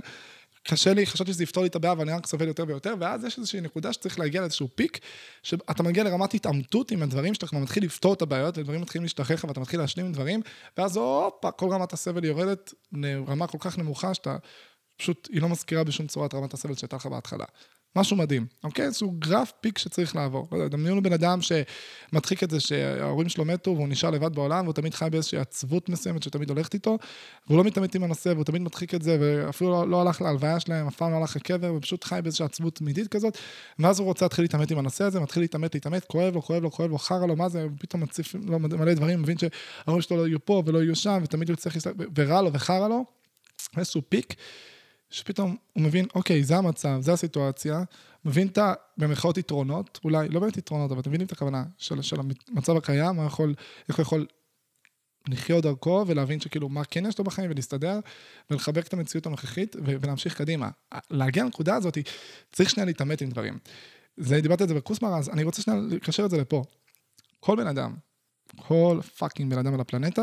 קשה 0.62 0.94
לי, 0.94 1.06
חשבתי 1.06 1.32
שזה 1.32 1.42
יפתור 1.42 1.62
לי 1.62 1.68
את 1.68 1.76
הבעיה, 1.76 1.94
ואני 1.98 2.12
רק 2.12 2.26
סובל 2.26 2.48
יותר 2.48 2.64
ויותר, 2.68 2.94
ואז 3.00 3.24
יש 3.24 3.38
איזושהי 3.38 3.60
נקודה 3.60 3.92
שצריך 3.92 4.18
להגיע 4.18 4.40
לאיזשהו 4.40 4.68
פיק, 4.74 4.98
שאתה 5.42 5.82
מגיע 5.82 6.04
לרמת 6.04 6.34
התעמתות 6.34 6.90
עם 6.90 7.02
הדברים, 7.02 7.34
שאתה 7.34 7.46
כבר 7.46 7.58
מתחיל 7.58 7.84
לפתור 7.84 8.14
את 8.14 8.22
הבעיות, 8.22 8.58
ודברים 8.58 8.80
מתחילים 8.80 9.02
להשתחרר 9.02 9.36
ואתה 9.48 9.60
מתחיל 9.60 9.80
להשלים 9.80 10.06
עם 10.06 10.12
דברים, 10.12 10.40
ואז 10.78 10.96
הופה, 10.96 11.50
כל 11.50 11.70
רמת 11.70 11.92
הסבל 11.92 12.24
יורדת 12.24 12.74
לרמה 12.92 13.46
כל 13.46 13.58
כך 13.60 13.78
נמוכה, 13.78 14.14
שאתה 14.14 14.36
פשוט, 14.96 15.28
היא 15.32 15.42
לא 15.42 15.48
מזכירה 15.48 15.84
בשום 15.84 16.06
צורה 16.06 16.26
את 16.26 16.34
רמת 16.34 16.54
הסבל 16.54 16.74
שהייתה 16.74 16.96
לך 16.96 17.06
בהתחלה. 17.06 17.44
משהו 17.98 18.16
מדהים, 18.16 18.46
אוקיי? 18.64 18.84
איזשהו 18.84 19.14
גרף 19.18 19.52
פיק 19.60 19.78
שצריך 19.78 20.16
לעבור. 20.16 20.48
לא 20.52 20.56
יודע, 20.56 20.76
דמיינו 20.76 21.02
בן 21.02 21.12
אדם 21.12 21.38
שמדחיק 21.42 22.42
את 22.42 22.50
זה 22.50 22.60
שההורים 22.60 23.28
שלו 23.28 23.44
מתו 23.44 23.70
והוא 23.70 23.88
נשאר 23.88 24.10
לבד 24.10 24.34
בעולם 24.34 24.64
והוא 24.64 24.74
תמיד 24.74 24.94
חי 24.94 25.08
באיזושהי 25.10 25.38
עצבות 25.38 25.88
מסוימת 25.88 26.22
שתמיד 26.22 26.50
הולכת 26.50 26.74
איתו, 26.74 26.98
והוא 27.46 27.58
לא 27.58 27.64
מתעמת 27.64 27.94
עם 27.94 28.04
הנושא 28.04 28.28
והוא 28.28 28.44
תמיד 28.44 28.62
מדחיק 28.62 28.94
את 28.94 29.02
זה 29.02 29.16
ואפילו 29.20 29.70
לא, 29.70 29.88
לא 29.88 30.00
הלך 30.00 30.22
להלוויה 30.22 30.60
שלהם, 30.60 30.86
אף 30.86 30.96
פעם 30.96 31.10
לא 31.10 31.16
הלך 31.16 31.36
לקבר 31.36 31.74
ופשוט 31.74 32.04
חי 32.04 32.20
באיזושהי 32.22 32.44
עצבות 32.44 32.74
תמידית 32.74 33.08
כזאת, 33.08 33.38
ואז 33.78 33.98
הוא 33.98 34.06
רוצה 34.06 34.24
להתחיל 34.24 34.44
להתעמת 34.44 34.70
עם 34.70 34.78
הנושא 34.78 35.04
הזה, 35.04 35.20
מתחיל 35.20 35.42
להתעמת, 35.42 35.74
להתעמת, 35.74 36.04
כואב 36.04 36.34
לו, 36.34 36.42
כואב 36.42 36.62
לו, 36.62 36.70
כואב 36.70 36.90
לו, 36.90 36.98
חרא 36.98 37.26
לו, 37.26 37.36
מה 37.36 37.48
זה, 37.48 37.66
פתאום 37.80 38.02
מציף 38.02 38.34
לו 38.46 38.58
מלא 38.58 38.94
דברים, 38.94 39.22
מבין 39.22 39.36
שההורים 39.38 40.02
שלו 40.02 40.16
לא 40.16 40.26
יהיו 40.26 40.44
פה 40.44 40.62
ולא 40.66 40.82
יהיו 40.82 40.96
שם, 40.96 41.20
ותמיד 41.24 41.48
הוא 41.48 41.56
צריך, 41.56 41.76
ורע 42.16 42.42
לו 42.42 42.52
וחרא 42.52 42.88
לו. 42.88 43.04
שפתאום 45.10 45.56
הוא 45.72 45.82
מבין, 45.82 46.06
אוקיי, 46.14 46.44
זה 46.44 46.56
המצב, 46.56 46.98
זה 47.00 47.12
הסיטואציה, 47.12 47.82
מבין 48.24 48.46
את 48.46 48.58
ה... 48.58 48.74
במרכאות 48.96 49.38
יתרונות, 49.38 50.00
אולי, 50.04 50.28
לא 50.28 50.40
באמת 50.40 50.56
יתרונות, 50.56 50.90
אבל 50.90 51.00
אתם 51.00 51.10
מבינים 51.10 51.26
את 51.26 51.32
הכוונה 51.32 51.64
של, 51.78 52.02
של 52.02 52.16
המצב 52.50 52.76
הקיים, 52.76 53.26
יכול, 53.26 53.54
איך 53.88 53.96
הוא 53.96 54.02
יכול 54.02 54.26
לחיות 55.28 55.62
דרכו 55.62 56.04
ולהבין 56.06 56.40
שכאילו 56.40 56.68
מה 56.68 56.84
כן 56.84 57.06
יש 57.06 57.18
לו 57.18 57.24
בחיים 57.24 57.50
ולהסתדר 57.50 58.00
ולחבק 58.50 58.86
את 58.86 58.92
המציאות 58.92 59.26
הנוכחית 59.26 59.76
ולהמשיך 59.84 60.34
קדימה. 60.34 60.68
להגיע 61.10 61.44
לנקודה 61.44 61.74
הזאת, 61.74 61.98
צריך 62.52 62.70
שנייה 62.70 62.86
להתעמת 62.86 63.20
עם 63.20 63.28
דברים. 63.28 63.58
זה, 64.16 64.40
דיברתי 64.40 64.62
על 64.62 64.68
זה 64.68 64.74
בקוסמר, 64.74 65.18
אז 65.18 65.28
אני 65.28 65.42
רוצה 65.42 65.62
שנייה 65.62 65.80
לקשר 65.90 66.24
את 66.24 66.30
זה 66.30 66.36
לפה. 66.36 66.64
כל 67.40 67.56
בן 67.56 67.66
אדם, 67.66 67.94
כל 68.56 69.00
fucking 69.18 69.50
בן 69.50 69.58
אדם 69.58 69.74
על 69.74 69.80
הפלנטה, 69.80 70.22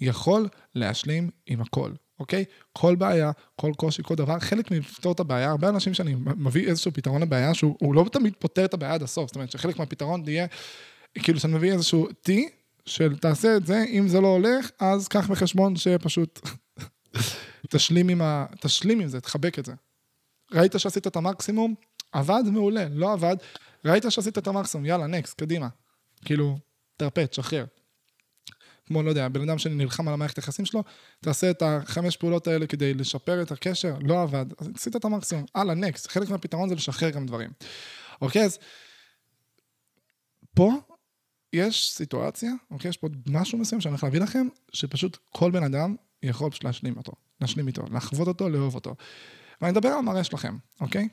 יכול 0.00 0.48
להשלים 0.74 1.30
עם 1.46 1.60
הכל. 1.60 1.92
אוקיי? 2.20 2.44
כל 2.72 2.94
בעיה, 2.94 3.30
כל 3.56 3.72
קושי, 3.76 4.02
כל 4.02 4.14
דבר, 4.14 4.38
חלק 4.38 4.70
מלפתור 4.70 5.12
את 5.12 5.20
הבעיה, 5.20 5.50
הרבה 5.50 5.68
אנשים 5.68 5.94
שאני 5.94 6.14
מביא 6.36 6.68
איזשהו 6.68 6.92
פתרון 6.92 7.22
לבעיה, 7.22 7.54
שהוא 7.54 7.94
לא 7.94 8.04
תמיד 8.12 8.34
פותר 8.38 8.64
את 8.64 8.74
הבעיה 8.74 8.94
עד 8.94 9.02
הסוף, 9.02 9.26
זאת 9.26 9.36
אומרת 9.36 9.50
שחלק 9.50 9.78
מהפתרון 9.78 10.28
יהיה, 10.28 10.46
כאילו 11.14 11.40
שאני 11.40 11.54
מביא 11.54 11.72
איזשהו 11.72 12.08
טיפ, 12.08 12.30
של 12.86 13.16
תעשה 13.16 13.56
את 13.56 13.66
זה, 13.66 13.84
אם 13.88 14.08
זה 14.08 14.20
לא 14.20 14.28
הולך, 14.28 14.70
אז 14.80 15.08
קח 15.08 15.30
בחשבון 15.30 15.76
שפשוט 15.76 16.40
תשלים 17.70 18.08
עם 18.08 18.22
ה... 18.22 18.46
תשלים 18.60 19.00
עם 19.00 19.08
זה, 19.08 19.20
תחבק 19.20 19.58
את 19.58 19.64
זה. 19.64 19.72
ראית 20.52 20.74
שעשית 20.78 21.06
את 21.06 21.16
המקסימום, 21.16 21.74
עבד 22.12 22.42
מעולה, 22.52 22.86
לא 22.90 23.12
עבד, 23.12 23.36
ראית 23.84 24.04
שעשית 24.08 24.38
את 24.38 24.46
המקסימום, 24.46 24.86
יאללה, 24.86 25.06
נקסט, 25.06 25.40
קדימה. 25.40 25.68
כאילו, 26.24 26.58
תרפה, 26.96 27.26
תשחרר. 27.26 27.64
כמו, 28.86 29.02
לא 29.02 29.08
יודע, 29.08 29.28
בן 29.28 29.48
אדם 29.48 29.58
שנלחם 29.58 30.08
על 30.08 30.14
המערכת 30.14 30.36
היחסים 30.36 30.64
שלו, 30.64 30.84
תעשה 31.20 31.50
את 31.50 31.62
החמש 31.62 32.16
פעולות 32.16 32.46
האלה 32.46 32.66
כדי 32.66 32.94
לשפר 32.94 33.42
את 33.42 33.52
הקשר, 33.52 33.94
לא 34.00 34.22
עבד, 34.22 34.46
אז 34.58 34.68
עשית 34.74 34.96
את 34.96 35.04
המקסימום, 35.04 35.44
הלאה, 35.54 35.74
נקסט, 35.74 36.10
חלק 36.10 36.30
מהפתרון 36.30 36.68
זה 36.68 36.74
לשחרר 36.74 37.10
גם 37.10 37.26
דברים. 37.26 37.50
אוקיי, 38.20 38.44
אז 38.44 38.58
פה 40.54 40.72
יש 41.52 41.90
סיטואציה, 41.92 42.52
אוקיי, 42.70 42.88
יש 42.88 42.96
פה 42.96 43.08
משהו 43.28 43.58
מסוים 43.58 43.80
שאני 43.80 43.90
הולך 43.92 44.04
להביא 44.04 44.20
לכם, 44.20 44.46
שפשוט 44.72 45.18
כל 45.30 45.50
בן 45.50 45.62
אדם 45.62 45.96
יכול 46.22 46.50
פשוט 46.50 46.64
להשלים 46.64 46.96
אותו, 46.96 47.12
להשלים 47.40 47.66
איתו, 47.66 47.82
לחוות 47.92 48.28
אותו, 48.28 48.48
לאהוב 48.48 48.74
אותו. 48.74 48.94
ואני 49.60 49.72
אדבר 49.72 49.88
על 49.88 49.98
המראה 49.98 50.24
שלכם, 50.24 50.56
אוקיי? 50.80 51.08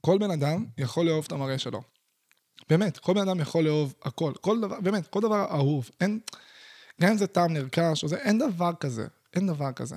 כל 0.00 0.18
בן 0.18 0.30
אדם 0.30 0.64
יכול 0.78 1.06
לאהוב 1.06 1.24
את 1.26 1.32
המראה 1.32 1.58
שלו. 1.58 1.82
באמת, 2.68 2.98
כל 2.98 3.14
בן 3.14 3.20
אדם 3.20 3.40
יכול 3.40 3.64
לאהוב 3.64 3.94
הכל, 4.02 4.32
כל 4.40 4.60
דבר, 4.60 4.80
באמת, 4.80 5.06
כל 5.06 5.20
דבר 5.20 5.46
אהוב. 5.50 5.90
אין, 6.00 6.20
גם 7.00 7.10
אם 7.10 7.16
זה 7.16 7.26
טעם 7.26 7.52
נרכש 7.52 8.04
זה, 8.04 8.16
אין 8.16 8.38
דבר 8.38 8.70
כזה, 8.80 9.06
אין 9.34 9.46
דבר 9.46 9.72
כזה. 9.72 9.96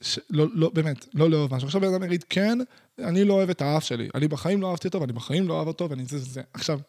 ש, 0.00 0.18
לא, 0.30 0.46
לא, 0.52 0.70
באמת, 0.74 1.06
לא 1.14 1.30
לאהוב 1.30 1.54
משהו. 1.54 1.66
עכשיו 1.66 1.80
בן 1.80 1.94
אדם 1.94 2.02
יגיד, 2.02 2.24
כן, 2.28 2.58
אני 2.98 3.24
לא 3.24 3.34
אוהב 3.34 3.50
את 3.50 3.62
האף 3.62 3.84
שלי. 3.84 4.08
אני 4.14 4.28
בחיים 4.28 4.60
לא 4.60 4.70
אהבתי 4.70 4.88
אותו, 4.88 5.00
ואני 5.00 5.12
בחיים 5.12 5.48
לא 5.48 5.54
אוהב 5.54 5.68
אותו, 5.68 5.90
ואני 5.90 6.04
זה, 6.04 6.18
זה, 6.18 6.24
זה. 6.24 6.42
עכשיו, 6.52 6.80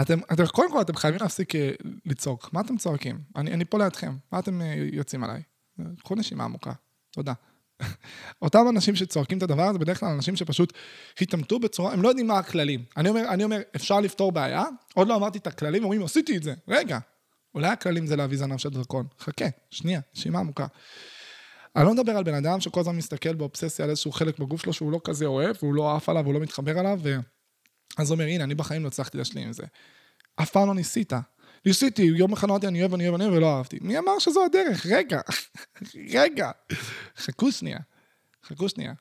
אתם, 0.00 0.18
אתם, 0.32 0.46
קודם 0.46 0.72
כל, 0.72 0.80
אתם 0.80 0.96
חייבים 0.96 1.20
להפסיק 1.22 1.54
אה, 1.54 1.70
לצעוק. 2.06 2.52
מה 2.52 2.60
אתם 2.60 2.76
צועקים? 2.76 3.20
אני, 3.36 3.52
אני 3.52 3.64
פה 3.64 3.78
לידכם. 3.78 4.16
מה 4.32 4.38
אתם 4.38 4.62
אה, 4.62 4.74
יוצאים 4.92 5.24
עליי? 5.24 5.42
קחו 6.04 6.14
נשימה 6.14 6.44
עמוקה. 6.44 6.72
תודה. 7.10 7.32
אותם 8.42 8.64
אנשים 8.68 8.96
שצועקים 8.96 9.38
את 9.38 9.42
הדבר 9.42 9.62
הזה, 9.62 9.78
בדרך 9.78 10.00
כלל 10.00 10.08
אנשים 10.08 10.36
שפשוט 10.36 10.72
התעמתו 11.20 11.58
בצורה, 11.58 11.92
הם 11.92 12.02
לא 12.02 12.08
יודעים 12.08 12.26
מה 12.26 12.38
הכללים. 12.38 12.84
אני 12.96 13.08
אומר, 13.08 13.24
אני 13.28 13.44
אומר, 13.44 13.60
אפשר 13.76 14.00
לפתור 14.00 14.32
בעיה, 14.32 14.64
עוד 14.94 15.08
לא 15.08 15.16
אמרתי 15.16 15.38
את 15.38 15.46
הכללים, 15.46 15.84
אומרים, 15.84 16.04
עשיתי 16.04 16.36
את 16.36 16.42
זה, 16.42 16.54
רגע. 16.68 16.98
אולי 17.54 17.68
הכללים 17.68 18.06
זה 18.06 18.16
להביא 18.16 18.38
זנב 18.38 18.56
של 18.56 18.68
דרקון. 18.68 19.06
חכה, 19.20 19.44
שנייה, 19.70 20.00
נשימה 20.16 20.38
עמוקה. 20.38 20.66
אני 21.76 21.84
לא 21.84 21.94
מדבר 21.94 22.16
על 22.16 22.24
בן 22.24 22.34
אדם 22.34 22.60
שכל 22.60 22.80
הזמן 22.80 22.96
מסתכל 22.96 23.34
באובססיה 23.34 23.84
על 23.84 23.90
איזשהו 23.90 24.12
חלק 24.12 24.38
בגוף 24.38 24.62
שלו 24.62 24.72
שהוא 24.72 24.92
לא 24.92 25.00
כזה 25.04 25.26
אוהב, 25.26 25.56
והוא 25.62 25.74
לא 25.74 25.96
עף 25.96 26.08
עליו, 26.08 26.22
והוא 26.22 26.34
לא 26.34 26.40
מתחבר 26.40 26.78
עליו, 26.78 27.00
ו... 27.02 27.16
אז 27.98 28.10
הוא 28.10 28.16
אומר, 28.16 28.24
הנה, 28.24 28.44
אני 28.44 28.54
בחיים 28.54 28.82
לא 28.82 28.88
הצלחתי 28.88 29.18
להשלים 29.18 29.46
עם 29.46 29.52
זה. 29.52 29.62
אף 30.36 30.50
פעם 30.50 30.68
לא 30.68 30.74
ניסית. 30.74 31.12
ניסיתי, 31.68 32.02
יום 32.02 32.32
אחד 32.32 32.48
אמרתי, 32.50 32.66
אני 32.66 32.80
אוהב, 32.80 32.94
אני 32.94 33.08
אוהב, 33.08 33.14
אני 33.14 33.24
אוהב, 33.24 33.36
ולא 33.36 33.56
אהבתי. 33.56 33.78
מי 33.80 33.98
אמר 33.98 34.18
שזו 34.18 34.44
הדרך? 34.44 34.86
רגע, 34.86 35.20
רגע. 36.20 36.50
חכו 37.16 37.52
שנייה, 37.52 37.78
חכו 38.44 38.68
שנייה. 38.68 38.92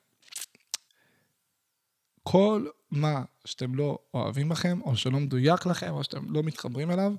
כל 2.23 2.67
מה 2.91 3.23
שאתם 3.45 3.75
לא 3.75 3.99
אוהבים 4.13 4.49
בכם, 4.49 4.81
או 4.81 4.97
שלא 4.97 5.19
מדויק 5.19 5.65
לכם, 5.65 5.93
או 5.93 6.03
שאתם 6.03 6.33
לא 6.33 6.43
מתחברים 6.43 6.91
אליו, 6.91 7.13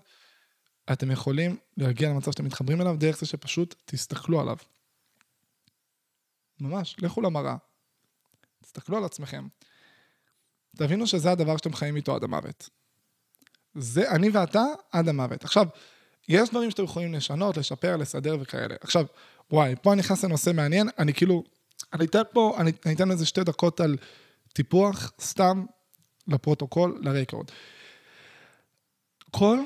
אתם 0.92 1.10
יכולים 1.10 1.56
להגיע 1.76 2.08
למצב 2.08 2.32
שאתם 2.32 2.44
מתחברים 2.44 2.80
אליו 2.80 2.96
דרך 2.98 3.18
זה 3.18 3.26
שפשוט 3.26 3.74
תסתכלו 3.84 4.40
עליו. 4.40 4.56
ממש, 6.60 6.96
לכו 6.98 7.20
למראה. 7.20 7.56
תסתכלו 8.62 8.96
על 8.96 9.04
עצמכם. 9.04 9.48
תבינו 10.76 11.06
שזה 11.06 11.30
הדבר 11.30 11.56
שאתם 11.56 11.72
חיים 11.72 11.96
איתו 11.96 12.16
עד 12.16 12.24
המוות. 12.24 12.68
זה 13.74 14.10
אני 14.10 14.30
ואתה 14.30 14.64
עד 14.92 15.08
המוות. 15.08 15.44
עכשיו, 15.44 15.66
יש 16.28 16.50
דברים 16.50 16.70
שאתם 16.70 16.84
יכולים 16.84 17.14
לשנות, 17.14 17.56
לשפר, 17.56 17.96
לסדר 17.96 18.36
וכאלה. 18.40 18.74
עכשיו, 18.80 19.04
וואי, 19.50 19.74
פה 19.82 19.92
אני 19.92 19.98
נכנס 19.98 20.24
לנושא 20.24 20.50
מעניין, 20.54 20.88
אני 20.98 21.14
כאילו, 21.14 21.44
אני 21.92 22.04
אתן 22.04 22.22
פה, 22.32 22.56
אני, 22.58 22.72
אני 22.86 22.94
אתן 22.94 23.10
איזה 23.10 23.26
שתי 23.26 23.44
דקות 23.44 23.80
על 23.80 23.96
טיפוח, 24.52 25.12
סתם, 25.20 25.64
לפרוטוקול, 26.28 27.00
לרקורד. 27.02 27.50
כל, 29.30 29.58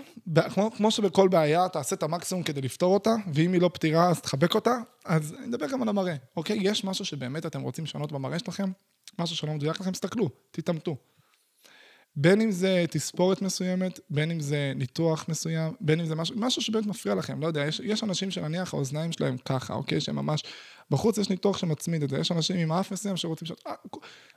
כמו, 0.54 0.70
כמו 0.70 0.90
שבכל 0.90 1.28
בעיה 1.28 1.68
תעשה 1.68 1.96
את 1.96 2.02
המקסימום 2.02 2.44
כדי 2.44 2.60
לפתור 2.60 2.94
אותה, 2.94 3.10
ואם 3.34 3.52
היא 3.52 3.60
לא 3.60 3.70
פתירה 3.74 4.08
אז 4.08 4.20
תחבק 4.20 4.54
אותה, 4.54 4.74
אז 5.04 5.34
אני 5.38 5.46
אדבר 5.46 5.66
גם 5.66 5.82
על 5.82 5.88
המראה, 5.88 6.14
אוקיי? 6.36 6.58
יש 6.60 6.84
משהו 6.84 7.04
שבאמת 7.04 7.46
אתם 7.46 7.60
רוצים 7.60 7.84
לשנות 7.84 8.12
במראה 8.12 8.38
שלכם, 8.38 8.72
משהו 9.18 9.36
שלא 9.36 9.52
מדויק 9.52 9.80
לכם, 9.80 9.90
תסתכלו, 9.90 10.30
תתעמתו. 10.50 10.96
בין 12.16 12.40
אם 12.40 12.50
זה 12.50 12.84
תספורת 12.90 13.42
מסוימת, 13.42 14.00
בין 14.10 14.30
אם 14.30 14.40
זה 14.40 14.72
ניתוח 14.76 15.24
מסוים, 15.28 15.74
בין 15.80 16.00
אם 16.00 16.06
זה 16.06 16.14
משהו, 16.14 16.36
משהו 16.38 16.62
שבאמת 16.62 16.86
מפריע 16.86 17.14
לכם, 17.14 17.40
לא 17.40 17.46
יודע, 17.46 17.64
יש, 17.64 17.80
יש 17.84 18.02
אנשים 18.02 18.30
שנניח 18.30 18.74
האוזניים 18.74 19.12
שלהם 19.12 19.36
ככה, 19.44 19.74
אוקיי? 19.74 20.00
שהם 20.00 20.16
ממש, 20.16 20.42
בחוץ 20.90 21.18
יש 21.18 21.30
ניתוח 21.30 21.58
שמצמיד 21.58 22.02
את 22.02 22.10
זה, 22.10 22.18
יש 22.18 22.32
אנשים 22.32 22.56
עם 22.56 22.72
אף 22.72 22.92
מסוים 22.92 23.16
שרוצים 23.16 23.48
ש... 23.48 23.52
אה, 23.66 23.74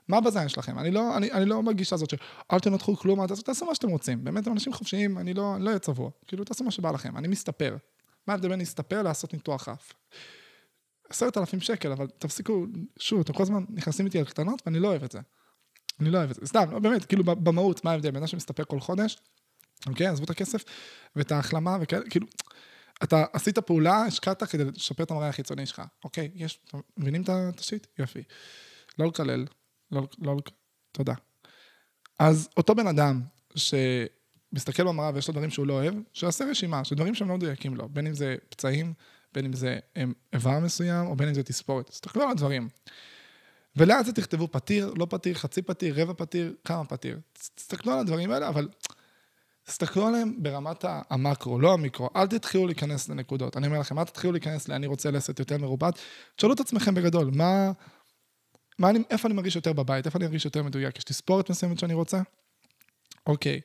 מה 0.08 0.22
בזין 0.22 0.50
שלכם? 0.50 0.80
אני 0.80 0.92
לא, 0.92 1.18
אני, 1.18 1.32
אני 1.32 1.46
לא 1.46 1.62
בגישה 1.62 1.96
הזאת 1.96 2.10
של 2.10 2.18
אל 2.52 2.60
תנתחו 2.60 2.96
כלום, 2.96 3.28
תעשו, 3.28 3.66
מה 3.66 3.76
שאתם 3.76 3.90
רוצים, 3.90 4.24
באמת, 4.24 4.48
הם 4.48 4.54
אנשים 4.54 4.74
חופשיים, 4.74 5.18
אני 5.18 5.34
לא, 5.34 5.56
לא 5.60 5.68
אהיה 5.68 5.80
צבוע, 5.80 6.10
כאילו 6.28 6.44
תעשו 6.44 6.64
מה 6.64 6.72
שבא 6.72 6.92
לכם, 6.92 7.18
אני 7.18 7.28
מסתפר. 7.28 7.78
מה 8.28 8.34
ההבדל 8.34 8.50
בין 8.50 8.60
להסתפר 8.60 9.02
לעשות 9.02 9.34
ניתוח 9.34 9.70
אף? 9.70 9.94
עשרת 11.10 11.38
אלפים 11.38 11.62
שקל, 11.62 11.92
אבל 11.92 12.08
תפסיקו, 12.18 12.66
שוב, 13.00 13.20
אתם 13.20 13.34
כל 13.34 13.44
הזמן 13.44 13.64
נכנסים 13.70 14.06
איתי 14.06 14.20
על 14.20 14.26
קטנות 14.26 14.62
ואני 14.66 14.80
לא 14.80 14.88
אוהב 14.88 15.04
את 15.04 15.12
זה. 15.12 15.20
אני 16.00 16.10
לא 16.10 16.18
אוהב 16.18 16.30
את 16.30 16.36
זה, 16.36 16.46
סתם, 16.46 16.72
לא, 16.72 16.80
באמת, 16.80 17.06
כאילו 17.06 17.24
במהות, 17.24 17.86
מה 17.86 17.92
ההבדל? 17.92 18.12
בן 18.12 18.18
אדם 18.18 18.28
שמסתפק 18.28 18.64
כל 18.68 18.80
חודש, 18.80 19.18
אוקיי, 19.88 20.08
עזבו 20.08 20.26
את 20.26 20.30
הכסף, 20.30 20.64
ואת 21.16 21.32
ההחלמה, 21.32 21.78
וכאלה, 21.82 22.10
כאילו, 22.10 22.28
אתה 23.04 23.26
עשית 23.34 23.60
פעולה, 23.60 24.02
השקעת 24.02 24.44
כדי 24.44 24.64
לשפר 24.66 25.04
את 25.04 25.12
המראה 25.12 25.30
החיצוני 25.30 25.66
שלך, 25.66 25.82
אוקיי, 26.04 26.32
יש, 26.36 26.60
מבינים 26.98 27.22
את 27.22 27.60
השיט? 27.60 27.88
יופי. 28.00 28.24
לא 29.00 29.08
לקלל, 29.08 29.46
לא, 29.92 30.08
לא, 30.22 30.36
תודה. 30.92 31.14
אז 32.20 32.50
אותו 32.58 32.76
בן 32.76 32.88
אדם 32.88 33.22
שמסתכל 33.56 34.84
במראה 34.84 35.12
ויש 35.14 35.28
לו 35.28 35.32
דברים 35.32 35.50
שהוא 35.50 35.68
לא 35.68 35.74
אוהב, 35.74 35.94
שיעשה 36.14 36.46
רשימה 36.46 36.84
של 36.84 36.96
דברים 36.96 37.16
שהם 37.16 37.30
לא 37.30 37.36
מדויקים 37.36 37.76
לו, 37.76 37.90
בין 37.90 38.08
אם 38.08 38.14
זה 38.14 38.36
פצעים, 38.50 38.94
בין 39.34 39.46
אם 39.46 39.54
זה 39.54 39.80
איבר 40.34 40.60
מסוים, 40.60 41.08
או 41.08 41.16
בין 41.16 41.28
אם 41.28 41.34
זה 41.34 41.44
תספורת. 41.44 41.90
תסתכלו 41.90 42.24
על 42.24 42.30
הדברים. 42.30 42.70
ולאט 43.78 44.06
זה 44.06 44.14
תכתבו 44.14 44.48
פתיר, 44.48 44.94
לא 44.98 45.08
פתיר, 45.10 45.34
חצי 45.34 45.62
פתיר, 45.62 46.02
רבע 46.02 46.14
פתיר, 46.14 46.54
כמה 46.64 46.86
פתיר. 46.86 47.20
תסתכלו 47.56 47.94
על 47.94 48.00
הדברים 48.00 48.32
האלה, 48.32 48.48
אבל 48.48 48.68
תסתכלו 49.66 50.08
עליהם 50.08 50.44
ברמת 50.44 50.86
המקרו, 50.88 51.60
לא 51.60 51.74
המיקרו. 51.74 52.10
אל 52.16 52.28
תתחילו 52.28 52.66
להיכנס 52.66 53.10
לנקודות. 53.10 53.58
אני 53.58 53.68
אומר 53.68 53.80
לכם, 53.80 54.00
אל 54.00 54.04
תתחילו 54.04 54.34
להיכנס 54.34 54.68
ל"אני 54.68 54.88
רוצה 54.88 55.12
לסת 55.12 55.40
יותר 55.40 55.58
מרובד". 55.58 55.92
תשאלו 56.36 56.54
את 56.54 56.60
עצמכם 56.60 56.96
בגדול, 56.96 57.32
מה... 57.34 57.72
מה 58.80 58.90
אני, 58.90 59.00
איפה 59.10 59.28
אני 59.28 59.36
מרגיש 59.36 59.56
יותר 59.56 59.74
בבית, 59.74 60.06
איפה 60.06 60.18
אני 60.20 60.26
מרגיש 60.26 60.46
יותר 60.46 60.64
מדויק, 60.64 60.98
יש 60.98 61.04
תספורת 61.04 61.50
מסוימת 61.50 61.80
שאני 61.80 61.94
רוצה? 61.94 62.22
אוקיי, 63.28 63.62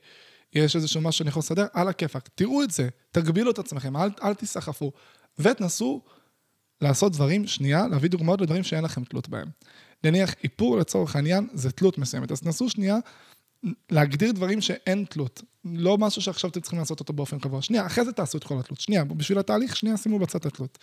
יש 0.52 0.76
איזשהו 0.76 1.00
משהו 1.00 1.12
שאני 1.18 1.28
יכול 1.28 1.40
לסדר, 1.40 1.66
על 1.72 1.88
הכיפאק, 1.88 2.28
תראו 2.34 2.62
את 2.62 2.70
זה, 2.70 2.88
תגבילו 3.10 3.50
את 3.50 3.58
עצמכם, 3.58 3.96
אל, 3.96 4.10
אל 4.22 4.34
תיסחפו, 4.34 4.92
ותנסו 5.38 6.02
לעשות 6.80 7.12
דברים, 7.12 7.46
שנייה, 7.46 7.86
להביא 7.88 8.10
דוגמאות 8.10 8.40
לדברים 8.40 8.62
שאין 8.62 8.84
לכם 8.84 9.04
תלות 9.04 9.28
בהם. 9.28 9.48
נניח 10.04 10.34
איפור 10.44 10.78
לצורך 10.78 11.16
העניין 11.16 11.48
זה 11.52 11.72
תלות 11.72 11.98
מסוימת, 11.98 12.32
אז 12.32 12.40
תנסו 12.40 12.70
שנייה 12.70 12.96
להגדיר 13.90 14.32
דברים 14.32 14.60
שאין 14.60 15.04
תלות, 15.04 15.42
לא 15.64 15.98
משהו 15.98 16.22
שעכשיו 16.22 16.50
אתם 16.50 16.60
צריכים 16.60 16.78
לעשות 16.78 17.00
אותו 17.00 17.12
באופן 17.12 17.38
קבוע. 17.38 17.62
שנייה, 17.62 17.86
אחרי 17.86 18.04
זה 18.04 18.12
תעשו 18.12 18.38
את 18.38 18.44
כל 18.44 18.58
התלות, 18.58 18.80
שנייה, 18.80 19.04
בשביל 19.04 19.38
התהליך, 19.38 19.76
שנייה 19.76 19.96
שימו 19.96 20.18
בצד 20.18 20.46
התלות. 20.46 20.78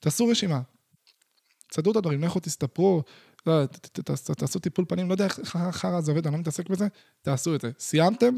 תעשו 0.00 0.26
רשימה, 0.26 0.60
תסדרו 1.70 1.92
את 1.92 1.96
הדברים, 1.96 2.24
לכו 2.24 2.40
תסתפרו, 2.40 3.02
לא, 3.46 3.66
תעשו 4.38 4.58
טיפול 4.58 4.84
פנים, 4.88 5.08
לא 5.08 5.14
יודע 5.14 5.24
איך 5.24 5.56
החרא 5.56 6.00
זה 6.00 6.10
עובד, 6.10 6.26
אני 6.26 6.34
לא 6.34 6.40
מתעסק 6.40 6.68
בזה, 6.68 6.86
תעשו 7.22 7.54
את 7.54 7.60
זה. 7.60 7.70
סיימתם? 7.78 8.34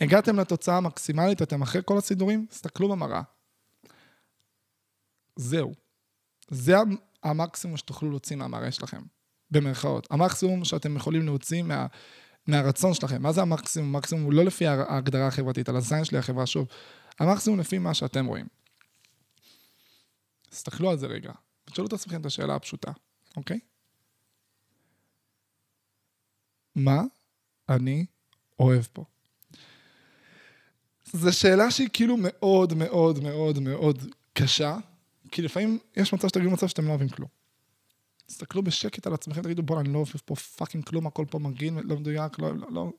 הגעתם 0.00 0.40
לתוצאה 0.40 0.76
המקסימלית, 0.76 1.42
אתם 1.42 1.62
אחרי 1.62 1.82
כל 1.84 1.98
הסידורים, 1.98 2.46
תסתכלו 2.50 2.88
במראה. 2.88 3.22
זהו. 5.36 5.72
זה 6.50 6.74
המקסימום 7.22 7.76
שתוכלו 7.76 8.10
להוציא 8.10 8.36
מהמראה 8.36 8.72
שלכם, 8.72 9.02
במרכאות. 9.50 10.06
המקסימום 10.10 10.64
שאתם 10.64 10.96
יכולים 10.96 11.22
להוציא 11.22 11.62
מה, 11.62 11.86
מהרצון 12.46 12.94
שלכם. 12.94 13.22
מה 13.22 13.32
זה 13.32 13.42
המקסימום? 13.42 13.92
מקסימום 13.92 14.24
הוא 14.24 14.32
לא 14.32 14.44
לפי 14.44 14.66
ההגדרה 14.66 15.26
החברתית, 15.26 15.68
על 15.68 15.76
הזין 15.76 16.04
שלי 16.04 16.18
החברה, 16.18 16.46
שוב. 16.46 16.68
המקסימום 17.20 17.60
לפי 17.60 17.78
מה 17.78 17.94
שאתם 17.94 18.26
רואים. 18.26 18.46
תסתכלו 20.50 20.90
על 20.90 20.98
זה 20.98 21.06
רגע, 21.06 21.32
ותשאלו 21.68 21.88
את 21.88 21.92
עצמכם 21.92 22.20
את 22.20 22.26
השאלה 22.26 22.54
הפשוטה, 22.54 22.92
אוקיי? 23.36 23.58
מה 26.74 27.02
אני 27.68 28.06
אוהב 28.58 28.82
פה? 28.92 29.04
זו 31.12 31.32
שאלה 31.32 31.70
שהיא 31.70 31.88
כאילו 31.92 32.16
מאוד 32.20 32.74
מאוד 32.74 33.22
מאוד 33.22 33.58
מאוד 33.58 34.02
קשה, 34.32 34.76
כי 35.30 35.42
לפעמים 35.42 35.78
יש 35.96 36.12
מצב 36.12 36.28
שתגידו 36.28 36.50
מצב 36.50 36.66
שאתם 36.66 36.84
לא 36.84 36.90
אוהבים 36.90 37.08
כלום. 37.08 37.35
תסתכלו 38.26 38.62
בשקט 38.62 39.06
על 39.06 39.14
עצמכם, 39.14 39.42
תגידו 39.42 39.62
בואנה, 39.62 39.80
אני 39.80 39.92
לא 39.92 39.98
אוהב 39.98 40.08
פה 40.24 40.34
פאקינג 40.34 40.84
כלום, 40.84 41.06
הכל 41.06 41.24
פה 41.30 41.38
מגעיל, 41.38 41.74
לא 41.84 41.96
מדויק, 41.96 42.38
לא, 42.38 42.56
לא, 42.56 42.66
לא... 42.70 42.92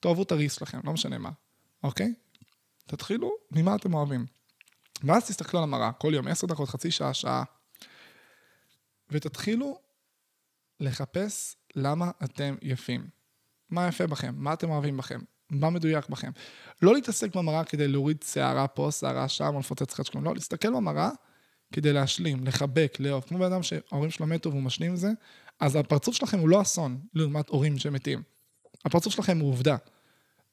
תאהבו 0.00 0.22
את 0.22 0.32
הריס 0.32 0.54
שלכם, 0.54 0.80
לא 0.84 0.92
משנה 0.92 1.18
מה, 1.18 1.30
אוקיי? 1.82 2.14
תתחילו 2.86 3.30
ממה 3.50 3.74
אתם 3.74 3.94
אוהבים. 3.94 4.26
ואז 5.04 5.26
תסתכלו 5.26 5.60
על 5.60 5.64
המראה, 5.64 5.92
כל 5.92 6.14
יום, 6.14 6.28
עשר 6.28 6.46
דקות, 6.46 6.68
חצי 6.68 6.90
שעה, 6.90 7.14
שעה, 7.14 7.44
ותתחילו 9.10 9.78
לחפש 10.80 11.56
למה 11.76 12.10
אתם 12.24 12.54
יפים. 12.62 13.08
מה 13.70 13.88
יפה 13.88 14.06
בכם? 14.06 14.34
מה 14.36 14.52
אתם 14.52 14.70
אוהבים 14.70 14.96
בכם? 14.96 15.20
מה 15.50 15.70
מדויק 15.70 16.08
בכם? 16.08 16.30
לא 16.82 16.94
להתעסק 16.94 17.36
במראה 17.36 17.64
כדי 17.64 17.88
להוריד 17.88 18.22
שערה 18.22 18.68
פה, 18.68 18.88
שערה 18.90 19.28
שם, 19.28 19.54
או 19.54 19.60
לפוצץ 19.60 19.94
חדשקום, 19.94 20.24
לא, 20.24 20.34
להסתכל 20.34 20.70
במראה 20.70 21.10
כדי 21.72 21.92
להשלים, 21.92 22.44
לחבק, 22.44 22.96
לאהוב. 23.00 23.24
כמו 23.28 23.38
בן 23.38 23.44
אדם 23.44 23.62
שההורים 23.62 24.10
שלו 24.10 24.26
מתו 24.26 24.50
והוא 24.50 24.62
משלים 24.62 24.90
עם 24.90 24.96
זה, 24.96 25.10
אז 25.60 25.76
הפרצוף 25.76 26.14
שלכם 26.14 26.38
הוא 26.38 26.48
לא 26.48 26.62
אסון, 26.62 27.00
לעומת 27.14 27.48
הורים 27.48 27.78
שמתים. 27.78 28.22
הפרצוף 28.84 29.12
שלכם 29.12 29.38
הוא 29.38 29.48
עובדה. 29.48 29.76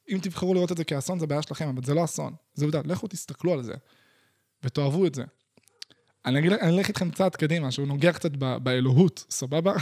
אם 0.10 0.18
תבחרו 0.22 0.54
לראות 0.54 0.72
את 0.72 0.78
זה 0.78 0.84
כאסון, 0.84 1.20
זה 1.20 1.28
בעיה 1.28 1.42
שלכם, 1.42 1.68
אבל 1.68 1.84
זה 1.84 1.94
לא 1.94 2.04
אסון, 2.04 2.34
זה 2.54 2.66
עובדה. 2.66 2.82
לכו 2.86 3.08
תסתכלו 3.08 3.54
על 3.54 3.64
זה, 3.64 3.74
ותאהבו 4.64 5.06
את 5.06 5.16
זה. 5.16 5.24
אני, 6.26 6.40
אגיד, 6.40 6.52
אני 6.52 6.78
אלך 6.78 6.88
איתכם 6.88 7.12
צעד 7.12 7.36
קדימה, 7.36 7.72
שהוא 7.72 7.88
נוגע 7.88 8.14
קצת 8.14 8.32
ב, 8.40 8.58
באלוהות, 8.58 9.26
סבבה? 9.30 9.74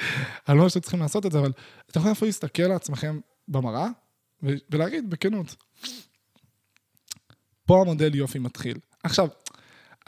אני 0.48 0.58
לא 0.58 0.62
חושב 0.62 0.80
צריכים 0.80 1.00
לעשות 1.00 1.26
את 1.26 1.32
זה, 1.32 1.38
אבל 1.38 1.52
אתם 1.90 2.00
יכולים 2.00 2.12
אפילו 2.12 2.26
להסתכל 2.26 2.62
על 2.62 2.72
עצמכם 2.72 3.20
במראה, 3.48 3.88
ולהגיד 4.42 5.10
בכנות, 5.10 5.56
פה 7.66 7.80
המודל 7.80 8.14
יופי 8.14 8.38
מתחיל. 8.38 8.78
עכשיו, 9.02 9.28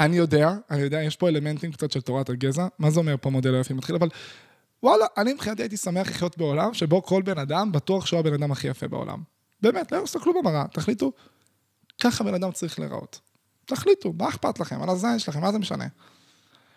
אני 0.00 0.16
יודע, 0.16 0.50
אני 0.70 0.80
יודע, 0.80 1.02
יש 1.02 1.16
פה 1.16 1.28
אלמנטים 1.28 1.72
קצת 1.72 1.90
של 1.90 2.00
תורת 2.00 2.28
הגזע, 2.28 2.66
מה 2.78 2.90
זה 2.90 3.00
אומר 3.00 3.14
פה 3.20 3.30
מודל 3.30 3.54
היופי 3.54 3.74
מתחיל, 3.74 3.96
אבל 3.96 4.08
וואלה, 4.82 5.06
אני 5.16 5.32
מבחינתי 5.32 5.62
הייתי 5.62 5.76
שמח 5.76 6.08
לחיות 6.08 6.38
בעולם 6.38 6.74
שבו 6.74 7.02
כל 7.02 7.22
בן 7.22 7.38
אדם 7.38 7.72
בטוח 7.72 8.06
שהוא 8.06 8.20
הבן 8.20 8.34
אדם 8.34 8.52
הכי 8.52 8.68
יפה 8.68 8.88
בעולם. 8.88 9.22
באמת, 9.62 9.92
לא, 9.92 10.00
תסתכלו 10.04 10.32
במראה, 10.42 10.64
תחליטו, 10.72 11.12
ככה 12.00 12.24
בן 12.24 12.34
אדם 12.34 12.52
צריך 12.52 12.78
להיראות. 12.78 13.20
תחליטו, 13.64 14.12
מה 14.12 14.28
אכפת 14.28 14.60
לכם? 14.60 14.82
על 14.82 14.88
הזין 14.88 15.18
שלכם, 15.18 15.40
מה 15.40 15.52
זה 15.52 15.58
משנה? 15.58 15.86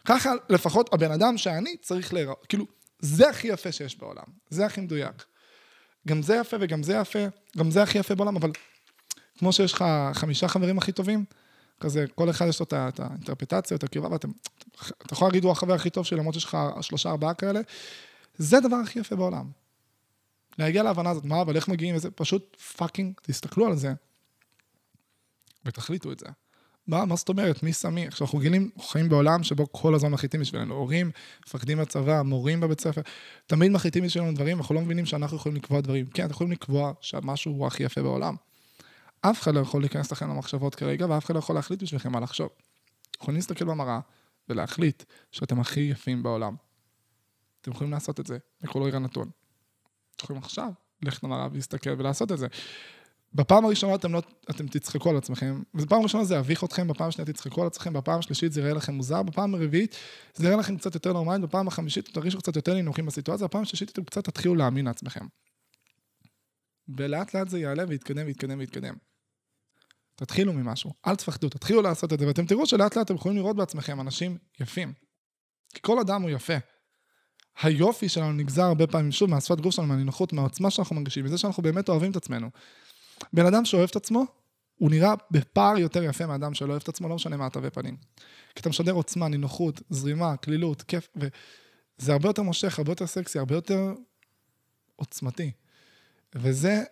ככה 0.06 0.32
לפחות 0.50 0.94
הבן 0.94 1.12
אדם 1.12 1.38
שאני 1.38 1.78
צריך 1.78 2.14
להיראות, 2.14 2.46
כאילו, 2.50 2.66
זה 3.00 3.30
הכי 3.30 3.48
יפה 3.48 3.72
שיש 3.72 4.00
בעולם, 4.00 4.24
זה 4.50 4.66
הכי 4.66 4.82
מדויק. 4.82 5.24
גם 6.08 6.22
זה 6.22 6.36
יפה 6.36 6.58
וגם 6.60 6.84
זה 6.84 6.94
יפה, 6.94 7.20
גם 7.58 7.72
זה 7.72 7.84
הכי 7.84 7.98
יפה 7.98 8.16
בעולם, 8.16 8.36
אבל 8.36 8.52
כמו 9.38 9.54
שיש 9.54 9.74
לך 9.74 9.86
חמישה 10.14 10.48
חברים 10.48 10.78
הכי 10.78 10.92
טובים, 10.92 11.26
כזה, 11.80 12.06
כל 12.16 12.30
אחד 12.30 12.48
יש 12.48 12.60
לו 12.60 12.66
את 12.72 13.00
האינטרפרטציה, 13.00 13.78
את 13.78 13.84
הקרבה, 13.84 14.12
ואתם, 14.12 14.30
אתה 15.06 15.14
יכול 15.14 15.28
להגיד, 15.28 15.44
הוא 15.44 15.52
החבר 15.52 15.74
הכי 15.74 15.90
טוב 15.90 16.06
שלי, 16.06 16.18
למרות 16.18 16.34
שיש 16.34 16.46
לך 16.46 16.58
שלושה, 16.82 17.10
ארבעה 17.10 17.34
כאלה, 17.34 17.60
זה 18.38 18.58
הדבר 18.58 18.76
הכי 18.76 19.00
יפה 19.00 19.16
בעולם. 19.16 19.50
להגיע 20.60 20.84
להבנה 20.84 21.10
הזאת, 21.10 21.26
מה, 21.26 21.42
אבל 21.42 21.56
איך 21.56 21.68
מגיעים 21.68 21.96
לזה? 21.96 22.12
פשוט 22.12 22.56
fucking, 22.56 23.14
תסתכלו 23.22 23.66
על 23.66 23.76
זה, 23.76 23.94
ותחליטו 25.66 26.12
את 26.12 26.20
זה. 26.20 26.28
מה, 26.88 27.06
מה 27.06 27.16
זאת 27.16 27.30
אומרת? 27.30 27.64
מי 27.64 27.74
שמי? 27.74 28.08
עכשיו, 28.08 28.26
אנחנו 28.26 28.40
רגילים, 28.40 28.70
חיים 28.82 29.10
בעולם 29.10 29.44
שבו 29.44 29.72
כל 29.72 29.96
הזמן 29.96 30.12
מחליטים 30.12 30.42
בשבילנו. 30.42 30.76
הורים, 30.76 31.12
מפקדים 31.48 31.78
בצבא, 31.78 32.22
מורים 32.22 32.60
בבית 32.60 32.82
ספר, 32.82 33.02
תמיד 33.48 33.72
מחליטים 33.72 34.04
בשבילנו 34.04 34.34
דברים, 34.34 34.58
אנחנו 34.58 34.76
לא 34.76 34.82
מבינים 34.82 35.06
שאנחנו 35.06 35.38
יכולים 35.38 35.56
לקבוע 35.56 35.82
דברים. 35.82 36.06
כן, 36.06 36.24
אנחנו 36.24 36.34
יכולים 36.34 36.52
לקבוע 36.52 36.94
שמשהו 37.02 37.52
הוא 37.52 37.68
הכי 37.68 37.84
יפה 37.84 38.02
בעולם. 38.02 38.36
אף 39.22 39.42
אחד 39.42 39.56
לא 39.56 39.60
יכול 39.60 39.82
להיכנס 39.82 40.12
לכם 40.12 40.30
למחשבות 40.30 40.76
כרגע, 40.76 41.06
ואף 41.10 41.26
אחד 41.26 41.34
לא 41.34 41.40
יכול 41.40 41.56
להחליט 41.56 41.84
בשבילכם 41.84 42.12
מה 42.12 42.20
לחשוב. 42.20 42.50
יכולים 43.22 43.36
להסתכל 43.36 43.66
במראה 43.66 44.00
ולהחליט 44.50 45.04
שאתם 45.32 45.60
הכי 45.60 45.80
יפים 45.80 46.24
בעולם. 46.24 46.56
אתם 47.62 47.72
יכולים 47.72 47.92
לעשות 47.92 48.20
את 48.20 48.28
זה 48.28 48.38
בכל 48.62 48.84
רגע 48.84 49.00
נתון. 49.00 49.30
אתם 50.16 50.24
יכולים 50.24 50.42
עכשיו 50.44 50.72
ללכת 51.04 51.24
למראה 51.24 51.48
ולהסתכל 51.52 51.90
ולעשות 51.98 52.32
את 52.32 52.38
זה. 52.38 52.48
בפעם 53.34 53.66
הראשונה 53.66 53.96
אתם, 53.96 54.14
לא, 54.14 54.22
אתם 54.50 54.68
תצחקו 54.68 55.10
על 55.10 55.18
עצמכם, 55.18 55.62
ובפעם 55.74 56.00
הראשונה 56.00 56.24
זה 56.24 56.36
יביך 56.36 56.64
אתכם, 56.64 56.88
בפעם 56.88 57.08
השנייה 57.08 57.34
תצחקו 57.34 57.62
על 57.62 57.68
עצמכם, 57.68 57.94
בפעם 57.94 58.20
השלישית 58.20 58.52
זה 58.52 58.62
יראה 58.62 58.74
לכם 58.74 58.94
מוזר, 58.94 59.24
בפעם 59.24 59.56
הרביעית 59.56 59.96
זה 60.36 60.48
יראה 60.48 60.58
לכם 60.58 60.78
קצת 60.78 60.94
יותר 60.94 61.14
נורמלי, 61.14 61.40
בפעם 61.40 61.68
החמישית 61.68 62.06
אתם 62.06 62.14
תרגישו 62.14 62.38
קצת 62.38 62.56
יותר 62.56 62.74
נינוחים 62.74 63.06
בסיטואציה, 63.06 63.48
בפעם 63.48 63.62
השלישית 63.62 63.90
אתם 63.90 64.04
קצת 64.04 64.24
תתחילו 64.26 64.56
להאמין 64.56 64.86
לעצמכם. 64.86 65.26
ולאט 66.98 67.34
לאט 67.34 67.50
זה 67.50 67.60
יעלה 67.60 67.84
ויתקדם 67.88 68.26
ויתקדם 68.26 68.60
ויתקדם. 68.60 68.96
תתחילו 70.16 70.54
ממשהו, 70.54 70.94
אל 71.08 71.16
תפחדו, 71.16 71.50
תתחילו 71.50 71.82
לעשות 71.82 72.14
את 72.14 72.20
זה, 72.20 72.28
ואתם 72.28 72.46
תראו 72.46 72.66
שלאט 72.66 72.96
לאט 72.96 73.06
אתם 73.06 73.16
יכולים 73.16 73.38
לראות 73.38 73.56
בעצמכם 73.56 74.02
אנשים 74.02 74.38
יפים. 74.60 74.94
כי 75.74 75.80
כל 75.82 76.00
אדם 76.00 76.22
הוא 76.22 76.30
יפה. 76.30 76.54
היופי 77.62 78.10
שלנו 78.10 78.32
נגזר 78.32 78.64
הרבה 78.64 78.88
פעמים, 78.88 79.12
שוב, 79.12 79.30
מהשפת 79.30 79.60
גוף 79.60 79.74
שלנו, 79.74 79.88
מהנינוחות, 79.88 80.34
מהעוצמה 80.34 80.72
שאנחנו 80.72 80.96
מרגישים, 80.96 81.26
מזה 81.26 81.38
שאנחנו 81.38 81.64
באמת 81.64 81.90
אוהבים 81.90 82.12
את 82.12 82.16
עצמנו. 82.16 82.50
בן 83.34 83.46
אדם 83.46 83.66
שאוהב 83.66 83.90
את 83.90 83.96
עצמו, 83.96 84.26
הוא 84.76 84.90
נראה 84.90 85.14
בפער 85.32 85.78
יותר 85.78 86.04
יפה 86.04 86.26
מאדם 86.26 86.54
שלא 86.54 86.72
אוהב 86.72 86.82
את 86.82 86.90
עצמו, 86.90 87.10
לא 87.10 87.16
משנה 87.16 87.38
מה 87.38 87.50
תווי 87.50 87.70
פנים. 87.70 87.98
כי 88.56 88.62
אתה 88.62 88.70
משדר 88.70 88.92
עוצמה, 88.92 89.28
נינוחות, 89.28 89.82
זרימה, 89.90 90.38
קלילות, 90.38 90.82
כיף, 90.82 91.08
וזה 91.16 92.14
הרבה 92.14 92.30
יותר 92.30 92.42
מושך, 92.42 92.80
הרבה 92.80 92.92
יותר 92.92 93.08
סקסי, 93.08 93.40
הרבה 93.40 93.56
יותר 93.56 93.94
עוצמתי. 94.96 95.52
וזה, 96.36 96.84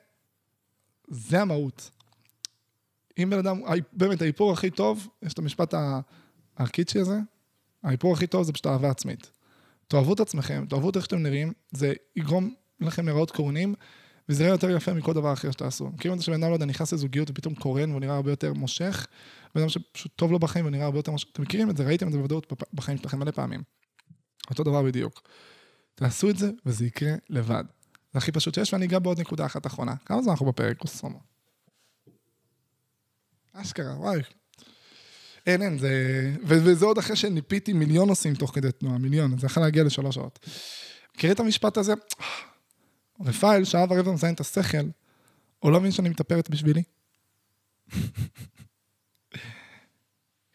זה 1.08 1.42
המהות. 1.42 1.92
אם 3.18 3.30
בן 3.30 3.38
אדם, 3.38 3.62
באמת, 3.94 4.22
האיפור 4.22 4.54
הכי 4.54 4.70
טוב, 4.70 5.08
יש 5.22 5.34
את 5.34 5.40
המשפט 5.40 5.74
הקיצ'י 6.58 7.00
הזה, 7.00 7.20
האיפור 7.84 8.14
הכי 8.14 8.28
טוב 8.28 8.44
זה 8.44 8.54
פשוט 8.54 8.68
אהבה 8.68 8.90
עצמית. 8.90 9.32
תאהבו 9.88 10.14
את 10.14 10.20
עצמכם, 10.20 10.66
תאהבו 10.70 10.90
את 10.90 10.96
איך 10.96 11.06
שאתם 11.06 11.18
נראים, 11.18 11.54
זה 11.72 11.94
יגרום 12.16 12.54
לכם 12.80 13.08
לראות 13.08 13.32
קורנים, 13.32 13.76
וזה 14.30 14.44
יראה 14.44 14.54
יותר 14.54 14.70
יפה 14.70 14.94
מכל 14.94 15.14
דבר 15.14 15.34
אחר 15.34 15.52
שתעשו. 15.52 15.88
מכירים 15.88 16.14
את 16.14 16.20
זה 16.20 16.26
שבן 16.26 16.44
אדם, 16.44 16.50
לא 16.50 16.56
יודע, 16.56 16.66
נכנס 16.66 16.94
לזוגיות 16.94 17.30
ופתאום 17.30 17.56
קורן 17.56 17.90
והוא 17.90 18.02
נראה 18.02 18.16
הרבה 18.16 18.32
יותר 18.32 18.54
מושך, 18.54 19.08
בן 19.56 19.62
אדם 19.62 19.70
שפשוט 19.70 20.12
טוב 20.16 20.32
לו 20.32 20.40
בחיים 20.40 20.66
ונראה 20.66 20.86
הרבה 20.86 21.00
יותר 21.00 21.12
מושך. 21.12 21.28
אתם 21.32 21.42
מכירים 21.42 21.70
את 21.70 21.78
זה, 21.78 21.84
ראיתם 21.84 22.08
את 22.08 22.12
זה 22.12 22.18
בוודאות 22.18 22.54
בחיים 22.74 22.98
שלכם 22.98 23.20
מלא 23.20 23.32
פעמים. 23.32 23.64
אותו 24.50 24.64
דבר 24.64 24.84
בדיוק. 24.84 25.22
תעשו 25.96 26.30
את 26.30 26.38
זה 26.38 26.52
וזה 26.66 26.86
יקרה 26.86 27.12
לבד. 27.30 27.64
זה 28.16 28.20
הכי 28.20 28.32
פשוט 28.32 28.54
שיש, 28.54 28.74
ואני 28.74 28.86
אגע 28.86 29.00
בעוד 29.00 29.20
נקודה 29.20 29.46
אחת 29.46 29.68
אחרונה. 29.68 29.96
כמה 30.06 30.22
זמן 30.22 30.32
אנחנו 30.32 30.46
בפרק, 30.46 30.78
קוסומו? 30.78 31.20
אשכרה, 33.54 34.00
וואי. 34.00 34.22
אין, 35.46 35.62
אין, 35.62 35.78
זה... 35.78 35.92
וזה 36.44 36.86
עוד 36.86 36.98
אחרי 36.98 37.16
שניפיתי 37.16 37.74
מיליון 37.74 38.08
נושאים 38.08 38.36
תוך 38.36 38.56
כדי 38.56 38.72
תנועה, 38.72 38.98
מיליון, 38.98 39.40
זה 39.40 39.46
יכול 39.48 39.64
להגיע 39.64 39.84
לשלוש 39.84 40.16
שעות. 40.16 40.50
מכיר 41.16 41.32
את 41.32 41.40
המשפט 41.40 41.78
הזה? 41.78 41.94
רפאל, 43.26 43.64
שעה 43.66 43.86
ורבע 43.90 44.12
מזיין 44.12 44.34
את 44.34 44.40
השכל, 44.40 44.90
הוא 45.60 45.72
לא 45.72 45.80
מבין 45.80 45.92
שאני 45.92 46.10
מתאפרת 46.10 46.50
בשבילי? 46.50 46.84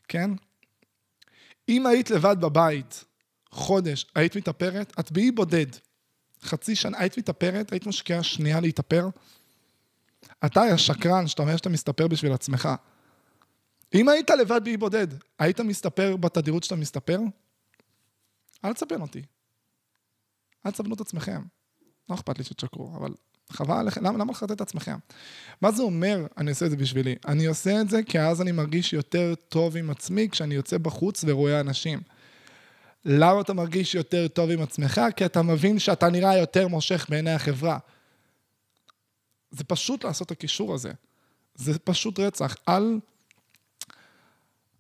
כן? 0.09 0.31
אם 1.69 1.87
היית 1.87 2.11
לבד 2.11 2.37
בבית 2.41 3.05
חודש, 3.51 4.07
היית 4.15 4.37
מתאפרת, 4.37 4.93
את 5.01 5.13
באי 5.13 5.31
בודד. 5.31 5.90
חצי 6.43 6.75
שנה, 6.77 6.99
היית 6.99 7.19
מתאפרת, 7.19 7.73
היית 7.73 7.87
משקיעה 7.87 8.23
שנייה 8.23 8.61
להתאפר? 8.61 9.09
אתה 10.45 10.63
השקרן 10.63 11.27
שאתה 11.27 11.43
אומר 11.43 11.57
שאתה 11.57 11.69
מסתפר 11.69 12.09
בשביל 12.09 12.33
עצמך. 12.33 12.69
אם 13.95 14.09
היית 14.09 14.31
לבד 14.31 14.61
באי 14.65 14.77
בודד, 14.77 15.07
היית 15.39 15.61
מסתפר 15.61 16.17
בתדירות 16.17 16.65
שאתה 16.65 16.77
מסתפר? 16.77 17.19
אל 18.65 18.73
תספן 18.73 19.01
אותי. 19.01 19.23
אל 20.67 20.71
תספנו 20.71 20.95
את 20.95 21.01
עצמכם. 21.01 21.43
לא 22.09 22.15
אכפת 22.15 22.39
לי 22.39 22.45
שתשקרו, 22.45 22.97
אבל 22.97 23.15
חבל 23.51 23.77
עליכם, 23.77 24.05
למה, 24.05 24.19
למה 24.19 24.33
לחרטט 24.33 24.53
את 24.53 24.61
עצמכם? 24.61 24.97
מה 25.61 25.73
זה 25.73 25.83
אומר, 25.83 26.27
אני 26.37 26.51
עושה 26.51 26.67
את 26.67 26.71
זה 26.71 26.77
בשבילי? 26.77 27.15
אני 27.29 27.47
עושה 27.47 27.81
את 27.81 27.91
זה 27.91 28.03
כי 28.03 28.21
אז 28.21 28.43
אני 28.43 28.53
מרגיש 28.53 28.93
יותר 28.93 29.35
טוב 29.49 29.77
עם 29.77 29.91
עצמי 29.91 30.29
כשאני 30.29 30.55
יוצא 30.55 30.79
בחוץ 30.79 31.25
ורואה 31.27 31.61
אנשים. 31.61 32.01
למה 33.05 33.41
אתה 33.41 33.53
מרגיש 33.53 33.95
יותר 33.95 34.29
טוב 34.29 34.51
עם 34.51 34.63
עצמך? 34.63 35.01
כי 35.17 35.25
אתה 35.25 35.43
מבין 35.43 35.79
שאתה 35.79 36.09
נראה 36.09 36.39
יותר 36.39 36.69
מושך 36.69 37.07
בעיני 37.09 37.31
החברה. 37.31 37.79
זה 39.51 39.65
פשוט 39.65 40.05
לעשות 40.05 40.27
את 40.27 40.33
הקישור 40.33 40.75
הזה. 40.75 40.93
זה 41.55 41.79
פשוט 41.79 42.19
רצח. 42.19 42.57
אל, 42.69 42.99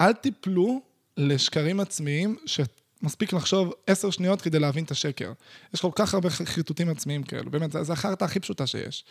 אל 0.01 0.13
תיפלו 0.13 0.83
לשקרים 1.17 1.81
עצמיים 1.81 2.37
שמספיק 2.47 3.33
לחשוב 3.33 3.73
עשר 3.87 4.11
שניות 4.11 4.43
כדי 4.43 4.59
להבין 4.59 4.85
את 4.85 4.91
השקר. 4.91 5.33
יש 5.75 5.81
כל 5.81 5.91
כך 5.95 6.15
הרבה 6.15 6.31
חיטוטים 6.31 6.89
עצמיים 6.89 7.23
כאלו, 7.23 7.51
באמת, 7.51 7.73
זה 7.81 7.93
החרטא 7.93 8.25
הכי 8.25 8.41
פשוטה 8.41 8.67
שיש. 8.67 9.05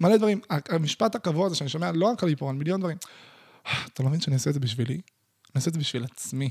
מלא 0.00 0.16
דברים, 0.16 0.40
המשפט 0.50 1.14
הקבוע 1.14 1.46
הזה 1.46 1.56
שאני 1.56 1.68
שומע, 1.68 1.92
לא 1.92 2.06
רק 2.06 2.22
על 2.22 2.28
היפורון, 2.28 2.58
מיליון 2.58 2.80
דברים. 2.80 2.96
אתה 3.62 4.02
לא 4.02 4.08
מבין 4.08 4.20
שאני 4.20 4.34
אעשה 4.34 4.50
את 4.50 4.54
זה 4.54 4.60
בשבילי? 4.60 4.94
אני 4.94 5.02
אעשה 5.56 5.68
את 5.68 5.74
זה 5.74 5.80
בשביל 5.80 6.04
עצמי. 6.04 6.50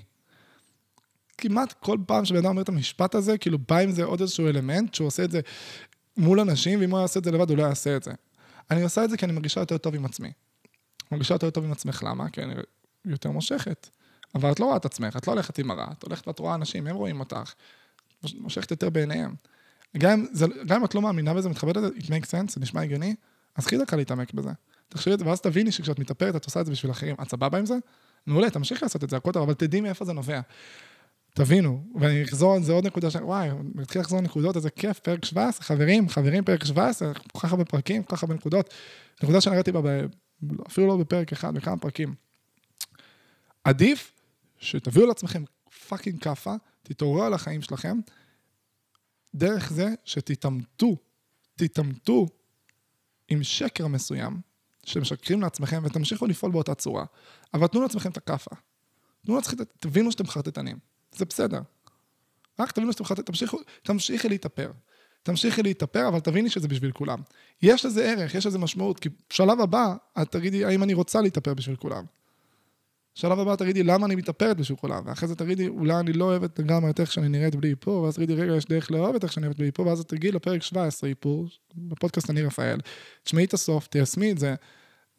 כמעט 1.41 1.73
כל 1.73 1.97
פעם 2.07 2.25
שבן 2.25 2.37
אדם 2.37 2.45
אומר 2.49 2.61
את 2.61 2.69
המשפט 2.69 3.15
הזה, 3.15 3.37
כאילו 3.37 3.57
בא 3.69 3.77
עם 3.77 3.91
זה 3.91 4.03
עוד 4.03 4.21
איזשהו 4.21 4.47
אלמנט, 4.47 4.93
שהוא 4.93 5.07
עושה 5.07 5.23
את 5.23 5.31
זה 5.31 5.41
מול 6.17 6.39
אנשים, 6.39 6.79
ואם 6.79 6.91
הוא 6.91 6.99
יעשה 6.99 7.19
את 7.19 7.23
זה 7.23 7.31
לבד, 7.31 7.49
הוא 7.49 7.57
לא 7.57 7.63
יעשה 7.63 7.95
את 7.95 8.03
זה. 8.03 8.11
אני 8.71 8.83
עושה 8.83 9.03
את 9.03 9.09
זה 9.09 9.17
כי 9.17 9.25
אני 9.25 9.33
מרגישה 9.33 9.59
יותר 9.59 9.77
טוב 9.77 9.95
עם 9.95 10.05
עצמי. 10.05 10.31
מרגישה 11.11 11.33
יותר 11.33 11.49
טוב 11.49 11.63
עם 11.63 11.71
עצמך, 11.71 12.03
למה? 12.07 12.29
כי 12.29 12.41
אני 12.41 12.53
יותר 13.05 13.31
מושכת. 13.31 13.89
אבל 14.35 14.51
את 14.51 14.59
לא 14.59 14.65
רואה 14.65 14.77
את 14.77 14.85
עצמך, 14.85 15.17
את 15.17 15.27
לא 15.27 15.33
הולכת 15.33 15.57
עם 15.57 15.67
מראה, 15.67 15.87
את 15.97 16.03
הולכת 16.03 16.27
ואת 16.27 16.39
רואה 16.39 16.55
אנשים, 16.55 16.87
הם 16.87 16.95
רואים 16.95 17.19
אותך. 17.19 17.53
מושכת 18.33 18.71
יותר 18.71 18.89
בעיניהם. 18.89 19.35
גם 19.97 20.25
זה, 20.31 20.45
גם 20.67 20.79
אם 20.79 20.85
את 20.85 20.95
לא 20.95 21.01
מאמינה 21.01 21.33
בזה, 21.33 21.49
מתחברת 21.49 21.77
לזה, 21.77 21.87
it 21.87 22.03
makes 22.03 22.27
sense, 22.27 22.51
זה 22.53 22.61
נשמע 22.61 22.81
הגיוני, 22.81 23.15
אז 23.55 23.65
קחי 23.65 23.77
דקה 23.77 23.95
להתעמק 23.95 24.33
בזה. 24.33 24.49
תחשבי 24.89 25.13
את 25.13 25.19
זה, 25.19 25.27
ואז 25.27 25.41
תביני 25.41 25.71
שכשאת 25.71 25.99
מתאפרת, 25.99 26.35
את 26.35 26.45
עושה 26.45 26.61
את 26.61 26.65
זה 26.65 26.71
בשביל 26.71 26.91
אחרים. 26.91 27.15
את 27.21 27.29
סבבה 27.29 27.57
עם 27.57 27.65
זה? 27.65 27.75
מעולה, 28.27 28.49
תמשיכי 28.49 28.85
לעשות 28.85 29.03
את 29.03 29.09
זה, 29.09 29.17
הכל 29.17 29.31
טוב, 29.31 29.43
אבל 29.43 29.53
תדעי 29.53 29.81
מאיפה 29.81 30.05
זה 30.05 30.13
נובע. 30.13 30.41
תבינו, 31.33 31.83
ואני 31.99 32.23
אחזור 32.23 32.55
על 32.55 32.63
זה 32.63 32.73
עוד 32.73 32.85
נקודה, 32.85 33.11
ש... 33.11 33.15
וואי, 33.15 33.49
אני 33.49 33.59
מתחיל 33.75 34.01
לחזור 34.01 34.19
לנקודות, 34.19 34.55
איזה 34.55 34.69
כיף, 34.69 34.99
פרק 34.99 35.25
17, 35.25 35.63
חברים, 35.63 36.09
חברים, 36.09 36.43
פרק 36.43 36.65
17, 36.65 37.13
כל 37.13 37.39
כך 37.39 37.51
הרבה 37.51 37.65
פרקים, 37.65 38.03
כל 38.03 38.15
כך 38.15 38.23
הרבה 38.23 38.35
נקודות. 38.35 38.73
נקודה 39.23 39.41
שנראיתי 39.41 39.71
בה, 39.71 39.81
ב... 39.81 40.05
אפילו 40.67 40.87
לא 40.87 40.97
בפרק 40.97 41.31
אחד, 41.31 41.53
בכמה 41.53 41.77
פרקים. 41.77 42.15
עדיף 43.63 44.13
שתביאו 44.57 45.05
לעצמכם 45.05 45.43
פאקינג 45.87 46.21
כאפה, 46.21 46.53
תתעוררו 46.83 47.23
על 47.23 47.33
החיים 47.33 47.61
שלכם, 47.61 47.99
דרך 49.35 49.73
זה 49.73 49.89
שתתעמתו, 50.05 50.95
תתעמתו 51.55 52.27
עם 53.27 53.43
שקר 53.43 53.87
מסוים, 53.87 54.41
שמשקרים 54.83 55.41
לעצמכם 55.41 55.81
ותמשיכו 55.85 56.25
לפעול 56.25 56.51
באותה 56.51 56.75
צורה, 56.75 57.05
אבל 57.53 57.67
תנו 57.67 57.81
לעצמכם 57.81 58.09
את 58.11 58.17
הכאפה. 58.17 58.51
תנו 59.25 59.35
לעצמכם, 59.35 59.63
תבינו 59.79 60.11
שאתם 60.11 60.27
חרטטנים. 60.27 60.90
זה 61.15 61.25
בסדר. 61.25 61.61
רק 62.59 62.71
תבינו 62.71 62.91
שאתם 62.91 63.03
חרטטנים, 63.03 63.25
תמשיכו, 63.25 63.57
תמשיכי 63.83 64.29
להתאפר. 64.29 64.71
תמשיכי 65.23 65.63
להתאפר, 65.63 66.07
אבל 66.07 66.19
תביני 66.19 66.49
שזה 66.49 66.67
בשביל 66.67 66.91
כולם. 66.91 67.19
יש 67.61 67.85
לזה 67.85 68.11
ערך, 68.11 68.35
יש 68.35 68.45
לזה 68.45 68.59
משמעות, 68.59 68.99
כי 68.99 69.09
בשלב 69.29 69.61
הבא, 69.61 69.95
את 70.21 70.31
תגידי, 70.31 70.65
האם 70.65 70.83
אני 70.83 70.93
רוצה 70.93 71.21
להתאפר 71.21 71.53
בשביל 71.53 71.75
כולם. 71.75 72.05
בשלב 73.15 73.39
הבא 73.39 73.55
תגידי, 73.55 73.83
למה 73.83 74.05
אני 74.05 74.15
מתאפרת 74.15 74.57
בשביל 74.57 74.77
כולם? 74.77 75.03
ואחרי 75.05 75.27
זה 75.27 75.35
תגידי, 75.35 75.67
אולי 75.67 75.99
אני 75.99 76.13
לא 76.13 76.25
אוהבת 76.25 76.59
לגמרי 76.59 76.89
את 76.89 76.99
איך 76.99 77.11
שאני 77.11 77.29
נראית 77.29 77.55
בלי 77.55 77.69
איפור, 77.69 78.03
ואז 78.03 78.15
תגידי, 78.15 78.33
רגע, 78.33 78.55
יש 78.55 78.65
דרך 78.65 78.91
לאהוב 78.91 79.15
את 79.15 79.23
איך 79.23 79.33
שאני 79.33 79.43
נראית 79.43 79.57
בלי 79.57 79.67
איפור, 79.67 79.87
ואז 79.87 80.05
תגידי 80.05 80.31
לפרק 80.31 80.61
17 80.61 81.09
איפור, 81.09 81.47
בפודקאסט 81.75 82.29
אני 82.29 82.41
רפאל, 82.41 82.77
תשמעי 83.23 83.45
את 83.45 83.53
הסוף, 83.53 83.87
תיישמי 83.87 84.31
את 84.31 84.37
זה, 84.37 84.55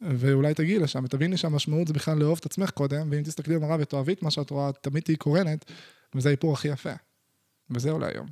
ואולי 0.09 0.53
תגיעי 0.53 0.79
לשם, 0.79 1.03
ותביני 1.03 1.37
שהמשמעות 1.37 1.87
זה 1.87 1.93
בכלל 1.93 2.17
לאהוב 2.17 2.37
את 2.39 2.45
עצמך 2.45 2.69
קודם, 2.69 3.07
ואם 3.11 3.23
תסתכלי 3.23 3.55
במראה 3.55 3.77
ותאהבי 3.79 4.13
את 4.13 4.23
מה 4.23 4.31
שאת 4.31 4.49
רואה, 4.49 4.71
תמיד 4.71 5.03
תהיי 5.03 5.15
קורנת, 5.15 5.65
וזה 6.15 6.29
האיפור 6.29 6.53
הכי 6.53 6.67
יפה. 6.67 6.93
וזהו 7.69 7.99
להיום. 7.99 8.27